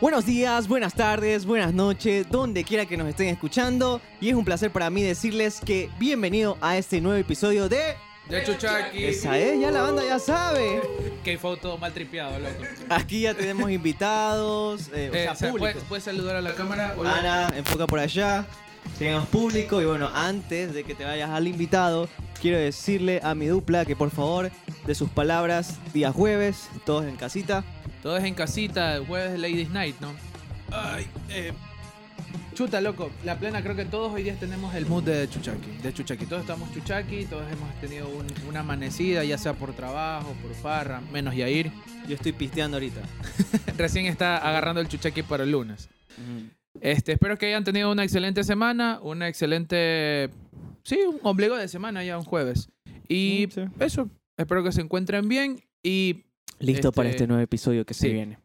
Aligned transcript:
Buenos 0.00 0.26
días, 0.26 0.68
buenas 0.68 0.92
tardes, 0.94 1.46
buenas 1.46 1.72
noches, 1.72 2.26
donde 2.30 2.64
quiera 2.64 2.84
que 2.84 2.96
nos 2.98 3.08
estén 3.08 3.28
escuchando. 3.28 4.00
Y 4.20 4.28
es 4.28 4.34
un 4.34 4.44
placer 4.44 4.70
para 4.70 4.90
mí 4.90 5.02
decirles 5.02 5.60
que 5.64 5.88
bienvenido 5.98 6.58
a 6.60 6.76
este 6.76 7.00
nuevo 7.00 7.18
episodio 7.18 7.68
de... 7.68 7.94
De 8.28 8.42
Chuchaki. 8.44 9.04
Esa 9.04 9.38
es, 9.38 9.60
ya 9.60 9.70
la 9.70 9.82
banda 9.82 10.02
ya 10.04 10.18
sabe. 10.18 10.82
Que 11.22 11.38
foto 11.38 11.78
mal 11.78 11.92
tripeado, 11.92 12.38
loco. 12.40 12.62
Aquí 12.88 13.20
ya 13.20 13.34
tenemos 13.34 13.70
invitados, 13.70 14.88
eh, 14.92 15.10
o 15.12 15.14
Eh, 15.14 15.22
sea, 15.22 15.32
o 15.32 15.36
sea, 15.36 15.48
público. 15.50 15.70
¿puedes, 15.72 15.84
puedes 15.88 16.04
saludar 16.04 16.36
a 16.36 16.40
la 16.42 16.52
cámara? 16.54 16.94
Hola. 16.98 17.18
Ana, 17.18 17.48
enfoca 17.56 17.86
por 17.86 18.00
allá. 18.00 18.44
Tenemos 18.98 19.26
público 19.28 19.80
y 19.80 19.84
bueno, 19.84 20.10
antes 20.12 20.74
de 20.74 20.82
que 20.82 20.94
te 20.96 21.04
vayas 21.04 21.30
al 21.30 21.46
invitado, 21.46 22.08
quiero 22.40 22.58
decirle 22.58 23.20
a 23.22 23.34
mi 23.36 23.46
dupla 23.46 23.84
que 23.84 23.94
por 23.94 24.10
favor, 24.10 24.50
de 24.86 24.94
sus 24.94 25.08
palabras, 25.10 25.78
día 25.92 26.12
jueves, 26.12 26.68
todos 26.84 27.04
en 27.06 27.16
casita. 27.16 27.64
Todos 28.02 28.22
en 28.22 28.34
casita, 28.34 28.96
el 28.96 29.06
jueves 29.06 29.32
de 29.32 29.38
Ladies 29.38 29.70
Night, 29.70 29.96
¿no? 30.00 30.12
Ay, 30.70 31.06
eh. 31.30 31.52
Chuta, 32.54 32.80
loco. 32.80 33.10
La 33.24 33.38
plena, 33.38 33.62
creo 33.62 33.76
que 33.76 33.84
todos 33.84 34.12
hoy 34.12 34.22
días 34.22 34.38
tenemos 34.40 34.74
el 34.74 34.86
mood 34.86 35.02
de 35.02 35.28
Chuchaki. 35.28 35.70
De 35.82 35.92
Chuchaki. 35.92 36.24
Todos 36.26 36.42
estamos 36.42 36.72
Chuchaki, 36.72 37.26
todos 37.26 37.44
hemos 37.52 37.74
tenido 37.80 38.08
un- 38.08 38.26
una 38.48 38.60
amanecida, 38.60 39.24
ya 39.24 39.36
sea 39.36 39.52
por 39.52 39.74
trabajo, 39.74 40.34
por 40.40 40.54
farra, 40.54 41.00
menos 41.12 41.34
Yair. 41.34 41.70
Yo 42.08 42.14
estoy 42.14 42.32
pisteando 42.32 42.76
ahorita. 42.78 43.00
Recién 43.76 44.06
está 44.06 44.38
agarrando 44.38 44.80
el 44.80 44.88
Chuchaki 44.88 45.22
para 45.22 45.44
el 45.44 45.50
lunes. 45.50 45.88
Este, 46.80 47.12
espero 47.12 47.36
que 47.36 47.46
hayan 47.46 47.64
tenido 47.64 47.90
una 47.92 48.04
excelente 48.04 48.42
semana, 48.44 49.00
una 49.02 49.28
excelente. 49.28 50.30
Sí, 50.84 50.98
un 51.06 51.18
ombligo 51.24 51.56
de 51.56 51.68
semana 51.68 52.04
ya, 52.04 52.16
un 52.16 52.24
jueves. 52.24 52.70
Y 53.08 53.48
Mm, 53.48 53.50
sí. 53.50 53.60
eso, 53.80 54.08
espero 54.36 54.62
que 54.62 54.72
se 54.72 54.80
encuentren 54.80 55.28
bien 55.28 55.62
y 55.82 56.24
Listo 56.58 56.92
para 56.92 57.08
Este, 57.08 57.24
este 57.24 57.28
nuevo 57.28 57.42
episodio 57.42 57.84
que 57.84 57.94
se 57.94 58.06
sí. 58.08 58.12
viene. 58.12 58.38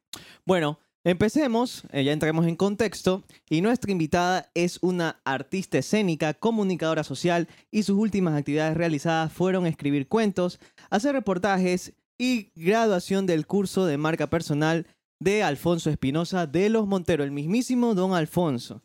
Bueno, 0.45 0.79
empecemos, 1.03 1.83
eh, 1.91 2.03
ya 2.03 2.11
entremos 2.11 2.45
en 2.45 2.55
contexto, 2.55 3.23
y 3.49 3.61
nuestra 3.61 3.91
invitada 3.91 4.51
es 4.53 4.79
una 4.81 5.21
artista 5.23 5.77
escénica, 5.77 6.33
comunicadora 6.33 7.03
social, 7.03 7.47
y 7.71 7.83
sus 7.83 7.97
últimas 7.97 8.37
actividades 8.37 8.75
realizadas 8.75 9.31
fueron 9.31 9.65
escribir 9.65 10.07
cuentos, 10.07 10.59
hacer 10.89 11.13
reportajes 11.13 11.93
y 12.17 12.51
graduación 12.55 13.25
del 13.25 13.47
curso 13.47 13.85
de 13.85 13.97
marca 13.97 14.27
personal 14.27 14.85
de 15.19 15.43
Alfonso 15.43 15.89
Espinosa 15.89 16.47
de 16.47 16.69
los 16.69 16.87
Monteros, 16.87 17.25
el 17.25 17.31
mismísimo 17.31 17.95
Don 17.95 18.13
Alfonso. 18.13 18.81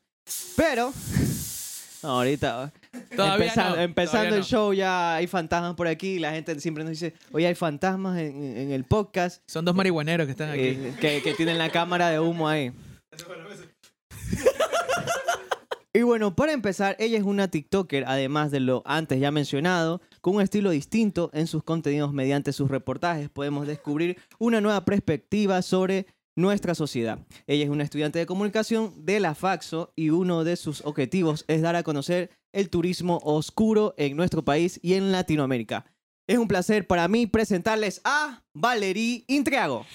Pero, 0.57 0.93
ahorita, 2.03 2.73
todavía 3.17 3.47
empezando, 3.47 3.77
no, 3.77 3.83
empezando 3.83 4.11
todavía 4.19 4.35
el 4.35 4.41
no. 4.41 4.47
show 4.47 4.73
ya 4.73 5.17
hay 5.17 5.27
fantasmas 5.27 5.75
por 5.75 5.87
aquí 5.89 6.19
la 6.19 6.33
gente 6.33 6.59
siempre 6.61 6.85
nos 6.85 6.91
dice, 6.93 7.15
oye, 7.33 7.47
hay 7.47 7.55
fantasmas 7.55 8.19
en, 8.19 8.43
en 8.57 8.71
el 8.73 8.85
podcast 8.85 9.43
Son 9.47 9.65
dos 9.65 9.75
marihuaneros 9.75 10.27
que 10.27 10.33
están 10.33 10.51
aquí. 10.51 10.61
eh, 10.63 10.95
que, 11.01 11.23
que 11.23 11.35
tienen 11.35 11.59
la 11.59 11.71
cámara 11.71 12.11
de 12.11 12.21
humo 12.21 12.49
ahí. 12.49 12.73
Y 15.93 16.03
bueno, 16.03 16.37
para 16.37 16.53
empezar, 16.53 16.95
ella 16.99 17.17
es 17.17 17.25
una 17.25 17.49
TikToker, 17.49 18.05
además 18.07 18.51
de 18.51 18.61
lo 18.61 18.83
antes 18.85 19.19
ya 19.19 19.31
mencionado, 19.31 20.03
con 20.21 20.35
un 20.37 20.43
estilo 20.43 20.69
distinto 20.69 21.31
en 21.33 21.47
sus 21.47 21.63
contenidos 21.63 22.13
mediante 22.13 22.53
sus 22.53 22.71
reportajes. 22.71 23.31
Podemos 23.31 23.67
descubrir 23.67 24.19
una 24.39 24.61
nueva 24.61 24.85
perspectiva 24.85 25.63
sobre 25.63 26.07
nuestra 26.37 26.75
sociedad. 26.75 27.19
Ella 27.47 27.65
es 27.65 27.71
una 27.71 27.83
estudiante 27.83 28.19
de 28.19 28.27
comunicación 28.27 28.93
de 29.05 29.19
la 29.21 29.35
Faxo 29.35 29.93
y 29.97 30.11
uno 30.11 30.45
de 30.45 30.57
sus 30.57 30.85
objetivos 30.85 31.45
es 31.49 31.63
dar 31.63 31.75
a 31.75 31.83
conocer 31.83 32.31
el 32.53 32.71
turismo 32.71 33.21
oscuro 33.25 33.95
en 33.97 34.17
nuestro 34.17 34.45
país 34.45 34.79
y 34.83 34.95
en 34.95 35.11
Latinoamérica. 35.11 35.87
Es 36.29 36.39
un 36.39 36.49
placer 36.49 36.87
para 36.87 37.09
mí 37.09 37.27
presentarles 37.27 38.01
a 38.05 38.43
Valerie 38.53 39.25
Intriago. 39.29 39.87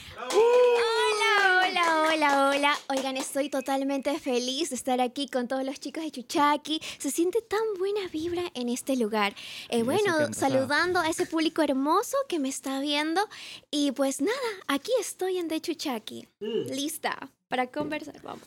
Hola, 2.13 2.49
hola. 2.49 2.73
Oigan, 2.89 3.17
estoy 3.17 3.49
totalmente 3.49 4.17
feliz 4.19 4.69
de 4.69 4.75
estar 4.75 4.99
aquí 5.01 5.27
con 5.27 5.47
todos 5.47 5.63
los 5.63 5.79
chicos 5.79 6.03
de 6.03 6.11
Chuchaki. 6.11 6.81
Se 6.97 7.11
siente 7.11 7.41
tan 7.41 7.59
buena 7.77 8.07
vibra 8.11 8.43
en 8.53 8.69
este 8.69 8.95
lugar. 8.95 9.33
Eh, 9.69 9.83
bueno, 9.83 10.33
saludando 10.33 10.99
a 10.99 11.09
ese 11.09 11.25
público 11.25 11.61
hermoso 11.61 12.17
que 12.27 12.39
me 12.39 12.49
está 12.49 12.79
viendo. 12.79 13.21
Y 13.69 13.91
pues 13.91 14.21
nada, 14.21 14.35
aquí 14.67 14.91
estoy 14.99 15.37
en 15.37 15.47
De 15.47 15.61
Chuchaki. 15.61 16.27
Lista 16.39 17.29
para 17.47 17.67
conversar. 17.67 18.21
Vamos. 18.21 18.43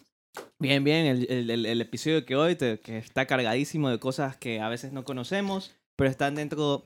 Bien, 0.58 0.82
bien, 0.82 1.06
el, 1.06 1.26
el- 1.30 1.50
el- 1.50 1.66
el 1.66 1.80
episodio 1.80 2.24
que 2.26 2.34
hoy 2.36 2.56
te- 2.56 2.80
que 2.80 2.98
está 2.98 3.26
cargadísimo 3.26 3.88
de 3.90 3.98
cosas 4.00 4.36
que 4.36 4.60
a 4.60 4.68
veces 4.68 4.92
no 4.92 5.04
conocemos, 5.04 5.70
pero 5.96 6.10
están 6.10 6.34
dentro 6.34 6.82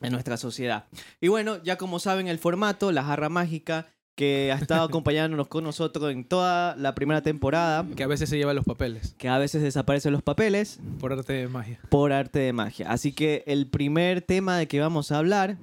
de 0.00 0.10
nuestra 0.10 0.36
sociedad. 0.36 0.86
Y 1.20 1.28
bueno, 1.28 1.60
ya 1.64 1.76
como 1.78 1.98
saben 1.98 2.28
el 2.28 2.38
formato, 2.38 2.92
la 2.92 3.02
jarra 3.02 3.28
mágica, 3.28 3.88
que 4.16 4.50
ha 4.50 4.56
estado 4.56 4.82
acompañándonos 4.84 5.46
con 5.48 5.62
nosotros 5.62 6.10
en 6.10 6.24
toda 6.24 6.74
la 6.76 6.94
primera 6.94 7.22
temporada, 7.22 7.86
Que 7.94 8.02
a 8.02 8.06
veces 8.06 8.28
se 8.30 8.36
llevan 8.38 8.56
los 8.56 8.64
papeles 8.64 9.14
que 9.18 9.28
a 9.28 9.38
veces 9.38 9.62
desaparecen 9.62 10.12
los 10.12 10.22
papeles 10.22 10.80
por 10.98 11.12
arte 11.12 11.32
de 11.34 11.48
magia. 11.48 11.78
por 11.90 12.12
arte 12.12 12.38
de 12.38 12.52
magia. 12.52 12.90
Así 12.90 13.12
que 13.12 13.44
el 13.46 13.68
primer 13.68 14.22
tema 14.22 14.56
de 14.58 14.66
que 14.68 14.80
vamos 14.80 15.12
a 15.12 15.18
hablar, 15.18 15.58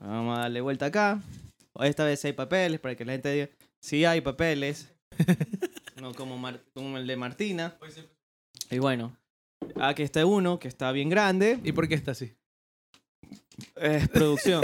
vamos 0.00 0.38
a 0.38 0.42
darle 0.42 0.60
vuelta 0.60 0.86
acá. 0.86 1.20
Esta 1.80 2.04
vez 2.04 2.24
hay 2.24 2.32
papeles 2.34 2.80
para 2.80 2.94
que 2.96 3.04
la 3.04 3.12
gente 3.12 3.32
diga, 3.32 3.48
sí 3.80 4.04
hay 4.04 4.20
papeles. 4.20 4.92
no 6.00 6.12
como, 6.14 6.36
Mar- 6.38 6.60
como 6.74 6.98
el 6.98 7.06
de 7.06 7.16
Martina. 7.16 7.76
Y 8.70 8.78
bueno, 8.78 9.16
aquí 9.80 10.02
está 10.02 10.24
uno 10.26 10.58
que 10.58 10.68
está 10.68 10.92
bien 10.92 11.08
grande. 11.08 11.58
¿Y 11.64 11.72
por 11.72 11.88
qué 11.88 11.94
está 11.94 12.10
así? 12.12 12.34
Es 13.76 14.08
producción. 14.08 14.62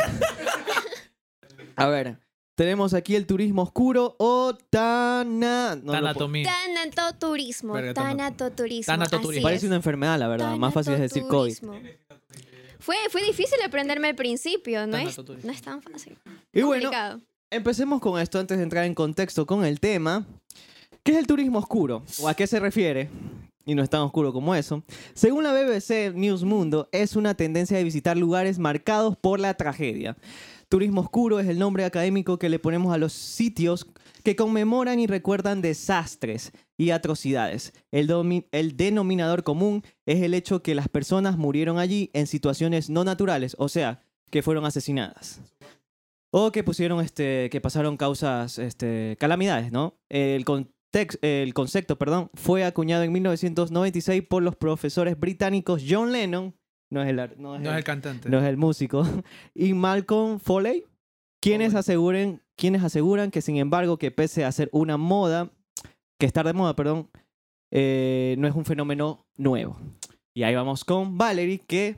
a 1.76 1.86
ver, 1.86 2.18
tenemos 2.62 2.94
aquí 2.94 3.16
el 3.16 3.26
turismo 3.26 3.62
oscuro 3.62 4.14
o 4.18 4.54
Tana... 4.70 5.74
no 5.82 5.92
Tanatomía. 5.92 6.48
Tanatoturismo. 6.64 7.72
Verga, 7.72 7.94
Tanatoturismo. 7.94 8.92
Tanatoturismo. 8.92 9.42
Parece 9.42 9.66
una 9.66 9.76
enfermedad, 9.76 10.16
la 10.16 10.28
verdad. 10.28 10.56
Más 10.56 10.72
fácil 10.72 10.94
es 10.94 11.00
decir 11.00 11.24
COVID. 11.24 11.56
Fue, 12.78 12.96
fue 13.10 13.24
difícil 13.24 13.58
aprenderme 13.64 14.08
al 14.08 14.14
principio, 14.14 14.86
no 14.86 14.96
es, 14.96 15.18
no 15.18 15.52
es 15.52 15.62
tan 15.62 15.82
fácil. 15.82 16.16
Y 16.52 16.62
bueno, 16.62 16.84
Complicado. 16.84 17.20
Empecemos 17.50 18.00
con 18.00 18.20
esto 18.20 18.38
antes 18.38 18.56
de 18.56 18.62
entrar 18.62 18.84
en 18.84 18.94
contexto 18.94 19.44
con 19.44 19.64
el 19.64 19.80
tema. 19.80 20.24
¿Qué 21.02 21.12
es 21.12 21.18
el 21.18 21.26
turismo 21.26 21.58
oscuro? 21.58 22.04
¿O 22.20 22.28
a 22.28 22.34
qué 22.34 22.46
se 22.46 22.60
refiere? 22.60 23.10
Y 23.66 23.74
no 23.74 23.82
es 23.82 23.90
tan 23.90 24.00
oscuro 24.00 24.32
como 24.32 24.54
eso. 24.54 24.82
Según 25.14 25.44
la 25.44 25.52
BBC 25.52 26.14
News 26.14 26.44
Mundo, 26.44 26.88
es 26.92 27.14
una 27.14 27.34
tendencia 27.34 27.76
de 27.76 27.84
visitar 27.84 28.16
lugares 28.16 28.58
marcados 28.58 29.16
por 29.16 29.38
la 29.38 29.54
tragedia. 29.54 30.16
Turismo 30.72 31.02
oscuro 31.02 31.38
es 31.38 31.48
el 31.48 31.58
nombre 31.58 31.84
académico 31.84 32.38
que 32.38 32.48
le 32.48 32.58
ponemos 32.58 32.94
a 32.94 32.96
los 32.96 33.12
sitios 33.12 33.86
que 34.24 34.36
conmemoran 34.36 35.00
y 35.00 35.06
recuerdan 35.06 35.60
desastres 35.60 36.50
y 36.78 36.92
atrocidades. 36.92 37.74
El, 37.90 38.06
denominador 38.74 39.42
común 39.42 39.82
es 40.06 40.22
el 40.22 40.32
hecho 40.32 40.62
que 40.62 40.74
las 40.74 40.88
personas 40.88 41.36
murieron 41.36 41.78
allí 41.78 42.08
en 42.14 42.26
situaciones 42.26 42.88
no 42.88 43.04
naturales, 43.04 43.54
o 43.58 43.68
sea, 43.68 44.00
que 44.30 44.42
fueron 44.42 44.64
asesinadas. 44.64 45.42
O 46.30 46.52
que 46.52 46.64
pusieron, 46.64 47.04
este, 47.04 47.50
que 47.50 47.60
pasaron 47.60 47.98
causas, 47.98 48.58
este, 48.58 49.18
calamidades, 49.20 49.72
¿no? 49.72 49.98
El, 50.08 50.46
context- 50.46 51.18
el 51.20 51.52
concepto, 51.52 51.98
perdón, 51.98 52.30
fue 52.32 52.64
acuñado 52.64 53.02
en 53.02 53.12
1996 53.12 54.22
por 54.22 54.42
los 54.42 54.56
profesores 54.56 55.20
británicos 55.20 55.82
John 55.86 56.12
Lennon, 56.12 56.54
no 56.92 57.02
es 57.02 57.08
el, 57.08 57.16
no 57.38 57.56
es 57.56 57.60
No 57.62 57.76
el- 57.76 57.84
cantante. 57.84 58.28
no 58.28 58.38
es 58.38 58.44
el 58.44 58.56
músico, 58.56 59.02
y 59.54 59.72
Malcolm 59.74 60.38
Foley, 60.38 60.84
quienes 61.42 61.74
aseguren, 61.74 62.40
quienes 62.56 62.82
aseguran 62.84 63.30
que 63.30 63.40
sin 63.42 63.56
embargo 63.56 63.96
que 63.98 64.10
pese 64.10 64.44
a 64.44 64.52
ser 64.52 64.68
una 64.72 64.96
moda, 64.96 65.50
que 66.20 66.26
estar 66.26 66.46
de 66.46 66.52
moda, 66.52 66.76
perdón, 66.76 67.10
eh, 67.72 68.36
no 68.38 68.46
es 68.46 68.54
un 68.54 68.64
fenómeno 68.64 69.26
nuevo. 69.36 69.76
Y 70.36 70.44
ahí 70.44 70.54
vamos 70.54 70.84
con 70.84 71.18
Valerie, 71.18 71.58
que 71.66 71.96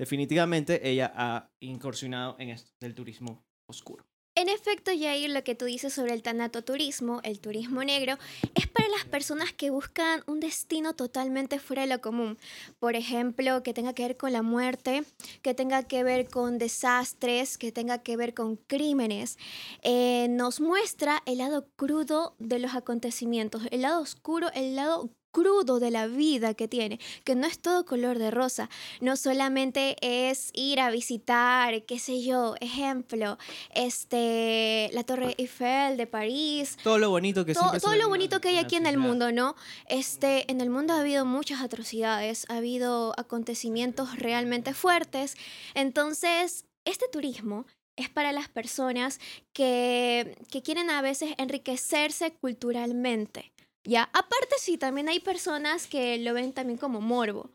definitivamente 0.00 0.88
ella 0.88 1.12
ha 1.14 1.50
incursionado 1.62 2.36
en 2.38 2.50
esto 2.50 2.72
del 2.80 2.94
turismo 2.94 3.42
oscuro. 3.70 4.04
En 4.36 4.48
efecto, 4.48 4.90
Jair, 4.90 5.30
lo 5.30 5.44
que 5.44 5.54
tú 5.54 5.66
dices 5.66 5.92
sobre 5.92 6.12
el 6.12 6.22
tanatoturismo, 6.22 7.20
el 7.22 7.38
turismo 7.38 7.84
negro, 7.84 8.18
es 8.56 8.66
para 8.66 8.88
las 8.88 9.04
personas 9.04 9.52
que 9.52 9.70
buscan 9.70 10.24
un 10.26 10.40
destino 10.40 10.92
totalmente 10.94 11.60
fuera 11.60 11.82
de 11.82 11.88
lo 11.88 12.00
común. 12.00 12.36
Por 12.80 12.96
ejemplo, 12.96 13.62
que 13.62 13.72
tenga 13.72 13.92
que 13.92 14.02
ver 14.02 14.16
con 14.16 14.32
la 14.32 14.42
muerte, 14.42 15.04
que 15.42 15.54
tenga 15.54 15.84
que 15.84 16.02
ver 16.02 16.28
con 16.28 16.58
desastres, 16.58 17.58
que 17.58 17.70
tenga 17.70 18.02
que 18.02 18.16
ver 18.16 18.34
con 18.34 18.56
crímenes. 18.56 19.38
Eh, 19.82 20.26
nos 20.30 20.60
muestra 20.60 21.22
el 21.26 21.38
lado 21.38 21.68
crudo 21.76 22.34
de 22.40 22.58
los 22.58 22.74
acontecimientos, 22.74 23.62
el 23.70 23.82
lado 23.82 24.02
oscuro, 24.02 24.48
el 24.52 24.74
lado 24.74 25.10
crudo 25.34 25.80
de 25.80 25.90
la 25.90 26.06
vida 26.06 26.54
que 26.54 26.68
tiene, 26.68 27.00
que 27.24 27.34
no 27.34 27.46
es 27.46 27.58
todo 27.58 27.84
color 27.84 28.18
de 28.18 28.30
rosa, 28.30 28.70
no 29.00 29.16
solamente 29.16 29.96
es 30.00 30.50
ir 30.54 30.78
a 30.78 30.90
visitar, 30.90 31.82
qué 31.82 31.98
sé 31.98 32.22
yo, 32.22 32.54
ejemplo, 32.60 33.36
este, 33.74 34.90
la 34.92 35.02
Torre 35.02 35.34
Eiffel 35.36 35.96
de 35.96 36.06
París, 36.06 36.78
Todo 36.84 36.98
lo 36.98 37.10
bonito 37.10 37.44
que 37.44 37.54
siempre 37.54 37.80
se 37.80 37.84
todo 37.84 37.96
lo 37.96 38.08
bonito 38.08 38.40
que 38.40 38.50
hay 38.50 38.58
aquí 38.58 38.76
en 38.76 38.86
el 38.86 38.96
mundo, 38.96 39.32
¿no? 39.32 39.56
Este, 39.88 40.50
en 40.50 40.60
el 40.60 40.70
mundo 40.70 40.94
ha 40.94 41.00
habido 41.00 41.24
muchas 41.24 41.60
atrocidades, 41.60 42.46
ha 42.48 42.58
habido 42.58 43.12
acontecimientos 43.18 44.16
realmente 44.16 44.72
fuertes. 44.72 45.34
Entonces, 45.74 46.64
este 46.84 47.06
turismo 47.08 47.66
es 47.96 48.08
para 48.08 48.32
las 48.32 48.48
personas 48.48 49.18
que, 49.52 50.36
que 50.50 50.62
quieren 50.62 50.90
a 50.90 51.02
veces 51.02 51.34
enriquecerse 51.38 52.32
culturalmente. 52.34 53.53
Ya, 53.84 54.04
aparte 54.12 54.56
sí, 54.58 54.78
también 54.78 55.08
hay 55.08 55.20
personas 55.20 55.86
que 55.86 56.18
lo 56.18 56.32
ven 56.34 56.52
también 56.52 56.78
como 56.78 57.00
morbo 57.00 57.50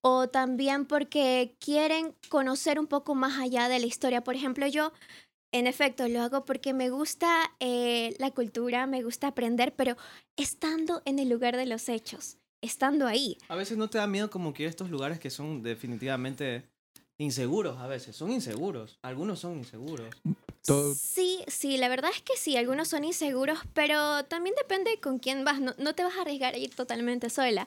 o 0.00 0.28
también 0.28 0.86
porque 0.86 1.56
quieren 1.58 2.14
conocer 2.28 2.78
un 2.78 2.86
poco 2.86 3.14
más 3.14 3.38
allá 3.38 3.68
de 3.68 3.78
la 3.78 3.86
historia. 3.86 4.24
Por 4.24 4.34
ejemplo, 4.34 4.66
yo, 4.66 4.92
en 5.52 5.66
efecto, 5.66 6.08
lo 6.08 6.22
hago 6.22 6.44
porque 6.44 6.72
me 6.72 6.90
gusta 6.90 7.54
eh, 7.60 8.14
la 8.18 8.30
cultura, 8.30 8.86
me 8.86 9.02
gusta 9.02 9.28
aprender, 9.28 9.74
pero 9.74 9.96
estando 10.36 11.02
en 11.04 11.18
el 11.18 11.28
lugar 11.28 11.56
de 11.56 11.66
los 11.66 11.88
hechos, 11.88 12.38
estando 12.62 13.06
ahí. 13.06 13.36
A 13.48 13.56
veces 13.56 13.76
no 13.76 13.88
te 13.88 13.98
da 13.98 14.06
miedo 14.06 14.30
como 14.30 14.54
que 14.54 14.66
estos 14.66 14.90
lugares 14.90 15.18
que 15.18 15.30
son 15.30 15.62
definitivamente 15.62 16.68
inseguros 17.18 17.78
a 17.78 17.86
veces. 17.86 18.16
Son 18.16 18.30
inseguros. 18.30 18.98
Algunos 19.02 19.40
son 19.40 19.58
inseguros. 19.58 20.08
Sí, 20.66 21.44
sí, 21.48 21.76
la 21.76 21.88
verdad 21.88 22.10
es 22.14 22.22
que 22.22 22.36
sí, 22.36 22.56
algunos 22.56 22.88
son 22.88 23.04
inseguros, 23.04 23.58
pero 23.74 24.24
también 24.24 24.54
depende 24.56 24.98
con 25.00 25.18
quién 25.18 25.44
vas, 25.44 25.60
no, 25.60 25.74
no 25.78 25.94
te 25.94 26.02
vas 26.04 26.16
a 26.16 26.22
arriesgar 26.22 26.54
a 26.54 26.58
ir 26.58 26.74
totalmente 26.74 27.28
sola. 27.30 27.66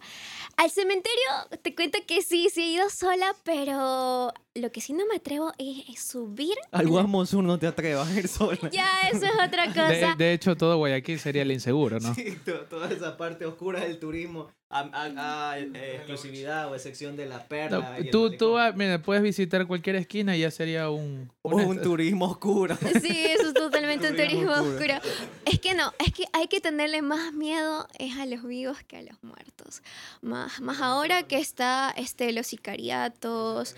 Al 0.57 0.71
cementerio 0.71 1.21
te 1.63 1.75
cuento 1.75 1.99
que 2.07 2.21
sí, 2.21 2.49
sí 2.51 2.63
he 2.63 2.67
ido 2.73 2.89
sola, 2.89 3.35
pero 3.43 4.33
lo 4.57 4.71
que 4.71 4.81
sí 4.81 4.93
no 4.93 5.05
me 5.07 5.15
atrevo 5.15 5.51
es, 5.57 5.89
es 5.89 6.01
subir. 6.03 6.55
Al 6.71 6.87
Guamo 6.87 7.25
Sur 7.25 7.43
no 7.43 7.57
te 7.59 7.67
atrevas 7.67 8.09
a 8.09 8.19
ir 8.19 8.27
sola. 8.27 8.57
Ya, 8.71 9.01
eso 9.11 9.25
es 9.25 9.31
otra 9.47 9.67
cosa. 9.67 10.15
de 10.17 10.33
hecho, 10.33 10.55
todo 10.55 10.77
Guayaquil 10.77 11.19
sería 11.19 11.41
el 11.43 11.51
inseguro, 11.51 11.99
¿no? 11.99 12.13
Sí, 12.15 12.37
to- 12.45 12.61
toda 12.65 12.89
esa 12.91 13.17
parte 13.17 13.45
oscura 13.45 13.81
del 13.81 13.99
turismo, 13.99 14.49
a, 14.69 14.79
a- 14.81 15.51
a, 15.51 15.59
eh, 15.59 15.95
exclusividad 15.95 16.69
o 16.69 16.75
excepción 16.75 17.15
de 17.15 17.25
la 17.25 17.47
perla. 17.47 17.97
tú, 18.11 18.31
tú 18.35 18.55
mira, 18.75 19.01
puedes 19.01 19.23
visitar 19.23 19.65
cualquier 19.65 19.95
esquina 19.95 20.35
y 20.35 20.41
ya 20.41 20.51
sería 20.51 20.89
un... 20.89 21.31
O 21.41 21.55
una- 21.55 21.65
un 21.65 21.81
turismo 21.81 22.25
oscuro. 22.25 22.75
Sí, 23.01 23.25
eso 23.25 23.47
es 23.49 23.53
totalmente 23.53 24.09
un 24.09 24.15
Turismo 24.15 24.41
turismo 24.41 24.51
oscuro. 24.53 24.95
oscuro. 24.97 25.13
Es 25.45 25.59
que 25.59 25.73
no, 25.73 25.93
es 26.05 26.11
que 26.13 26.25
hay 26.33 26.47
que 26.47 26.59
tenerle 26.59 27.01
más 27.01 27.31
miedo 27.33 27.87
es 27.97 28.17
a 28.17 28.25
los 28.25 28.43
vivos 28.43 28.77
que 28.87 28.97
a 28.97 29.01
los 29.01 29.21
muertos. 29.23 29.81
Más, 30.21 30.59
más 30.59 30.81
ahora 30.81 31.23
que 31.23 31.37
está 31.39 31.93
este, 31.95 32.31
los 32.33 32.47
sicariatos. 32.47 33.75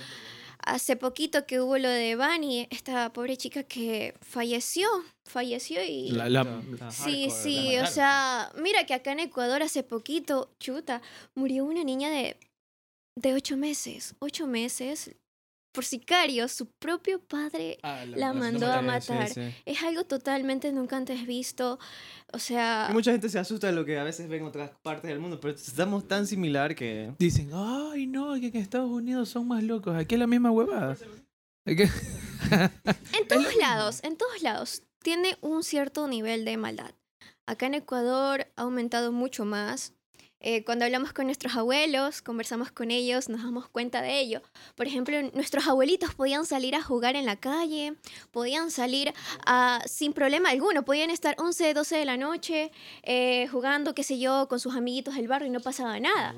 Hace 0.66 0.96
poquito 0.98 1.46
que 1.46 1.62
hubo 1.62 1.78
lo 1.78 1.90
de 1.90 2.16
Bunny, 2.16 2.68
esta 2.70 3.12
pobre 3.14 3.38
chica 3.38 3.64
que 3.64 4.14
falleció, 4.22 4.88
falleció 5.26 5.82
y... 5.84 6.12
la- 6.12 6.30
la- 6.30 6.92
Sí, 6.92 7.24
hardcore, 7.30 7.32
sí, 7.32 7.76
la 7.78 7.84
o 7.84 7.88
sea, 7.88 8.52
mira 8.58 8.86
que 8.86 8.94
acá 8.94 9.14
en 9.14 9.22
Ecuador 9.22 9.64
hace 9.64 9.84
poquito, 9.84 10.52
chuta, 10.60 11.02
murió 11.34 11.64
una 11.66 11.84
niña 11.84 12.10
de, 12.10 12.38
de 13.16 13.34
ocho 13.34 13.56
meses, 13.58 14.16
ocho 14.20 14.48
meses, 14.48 15.16
por 15.72 15.86
sicario, 15.86 16.48
su 16.48 16.66
propio 16.68 17.20
padre 17.20 17.78
Ah, 17.84 18.04
la 18.06 18.34
mandó 18.34 18.72
a 18.72 18.82
matar. 18.82 19.28
sí, 19.30 19.36
sí. 19.36 19.56
es 19.66 19.84
algo 19.84 20.04
totalmente 20.04 20.72
nunca 20.72 20.98
antes 20.98 21.26
visto. 21.28 21.80
O 22.34 22.40
sea, 22.40 22.88
Y 22.90 22.94
mucha 22.94 23.12
gente 23.12 23.30
se 23.30 23.40
asusta 23.40 23.68
de 23.68 23.74
lo 23.74 23.86
que 23.86 23.98
a 24.00 24.04
veces 24.04 24.28
ven 24.28 24.42
en 24.42 24.48
otras 24.48 24.72
partes 24.82 25.10
del 25.10 25.20
mundo, 25.20 25.40
pero 25.40 25.54
estamos 25.54 26.08
tan 26.08 26.26
similar 26.28 26.76
que... 26.76 27.14
Dicen, 27.20 27.52
ay, 27.54 28.08
no, 28.08 28.34
que 28.40 28.48
en 28.48 28.56
Estados 28.58 28.90
Unidos 28.90 29.30
son 29.30 29.48
más 29.48 29.64
locos. 29.64 29.96
Aquí 29.96 30.16
es 30.16 30.20
la 30.20 30.28
misma 30.28 30.52
huevada. 30.52 30.98
En 33.14 33.28
todos 33.28 33.56
lados, 33.58 34.00
en 34.04 34.16
todos 34.18 34.42
lados, 34.42 34.84
tiene 35.04 35.38
un 35.42 35.64
cierto 35.64 36.08
nivel 36.08 36.46
de 36.46 36.58
maldad. 36.58 36.92
Acá 37.46 37.68
en 37.68 37.76
Ecuador 37.76 38.48
ha 38.56 38.62
aumentado 38.64 39.12
mucho 39.12 39.46
más. 39.46 39.94
Eh, 40.42 40.64
cuando 40.64 40.86
hablamos 40.86 41.12
con 41.12 41.26
nuestros 41.26 41.56
abuelos, 41.58 42.22
conversamos 42.22 42.72
con 42.72 42.92
ellos, 42.92 43.28
nos 43.28 43.44
damos 43.44 43.68
cuenta 43.68 44.02
de 44.02 44.20
ello. 44.22 44.42
Por 44.76 44.88
ejemplo, 44.88 45.22
nuestros 45.34 45.68
abuelitos 45.68 46.16
podían 46.16 46.46
salir 46.46 46.76
a 46.76 46.82
jugar 46.82 47.18
en 47.18 47.26
la 47.26 47.36
calle, 47.36 47.96
podían 48.32 48.72
salir 48.72 49.14
a- 49.46 49.82
sin 49.86 50.14
problema 50.14 50.50
alguno, 50.52 50.84
podían 50.86 51.10
estar 51.10 51.36
11, 51.40 51.74
12 51.74 51.98
de 51.98 52.06
la 52.06 52.16
noche 52.16 52.72
eh, 53.04 53.48
jugando, 53.50 53.94
qué 53.94 54.04
sé 54.04 54.18
yo, 54.18 54.48
con 54.48 54.60
sus 54.62 54.76
amiguitos 54.76 55.16
del 55.16 55.28
barrio 55.28 55.48
y 55.48 55.52
no 55.52 55.60
pasaba 55.60 56.00
nada. 56.00 56.36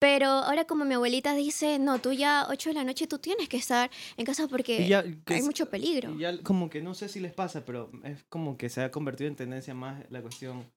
Pero 0.00 0.26
ahora 0.28 0.64
como 0.66 0.84
mi 0.84 0.94
abuelita 0.94 1.34
dice, 1.34 1.78
no, 1.78 1.98
tú 2.00 2.12
ya 2.12 2.46
8 2.50 2.68
de 2.70 2.74
la 2.74 2.84
noche 2.84 3.06
tú 3.08 3.18
tienes 3.18 3.48
que 3.48 3.56
estar 3.56 3.90
en 4.16 4.26
casa 4.26 4.46
porque 4.46 4.86
ya, 4.86 5.02
que 5.02 5.34
hay 5.34 5.40
es- 5.40 5.44
mucho 5.46 5.68
peligro. 5.70 6.14
ya 6.18 6.36
como 6.42 6.70
que 6.70 6.80
no 6.82 6.94
sé 6.94 7.08
si 7.08 7.18
les 7.18 7.32
pasa, 7.32 7.64
pero 7.64 7.90
es 8.04 8.22
como 8.28 8.56
que 8.56 8.68
se 8.68 8.82
ha 8.82 8.90
convertido 8.92 9.26
en 9.28 9.34
tendencia 9.36 9.74
más 9.74 10.04
la 10.10 10.20
cuestión 10.22 10.70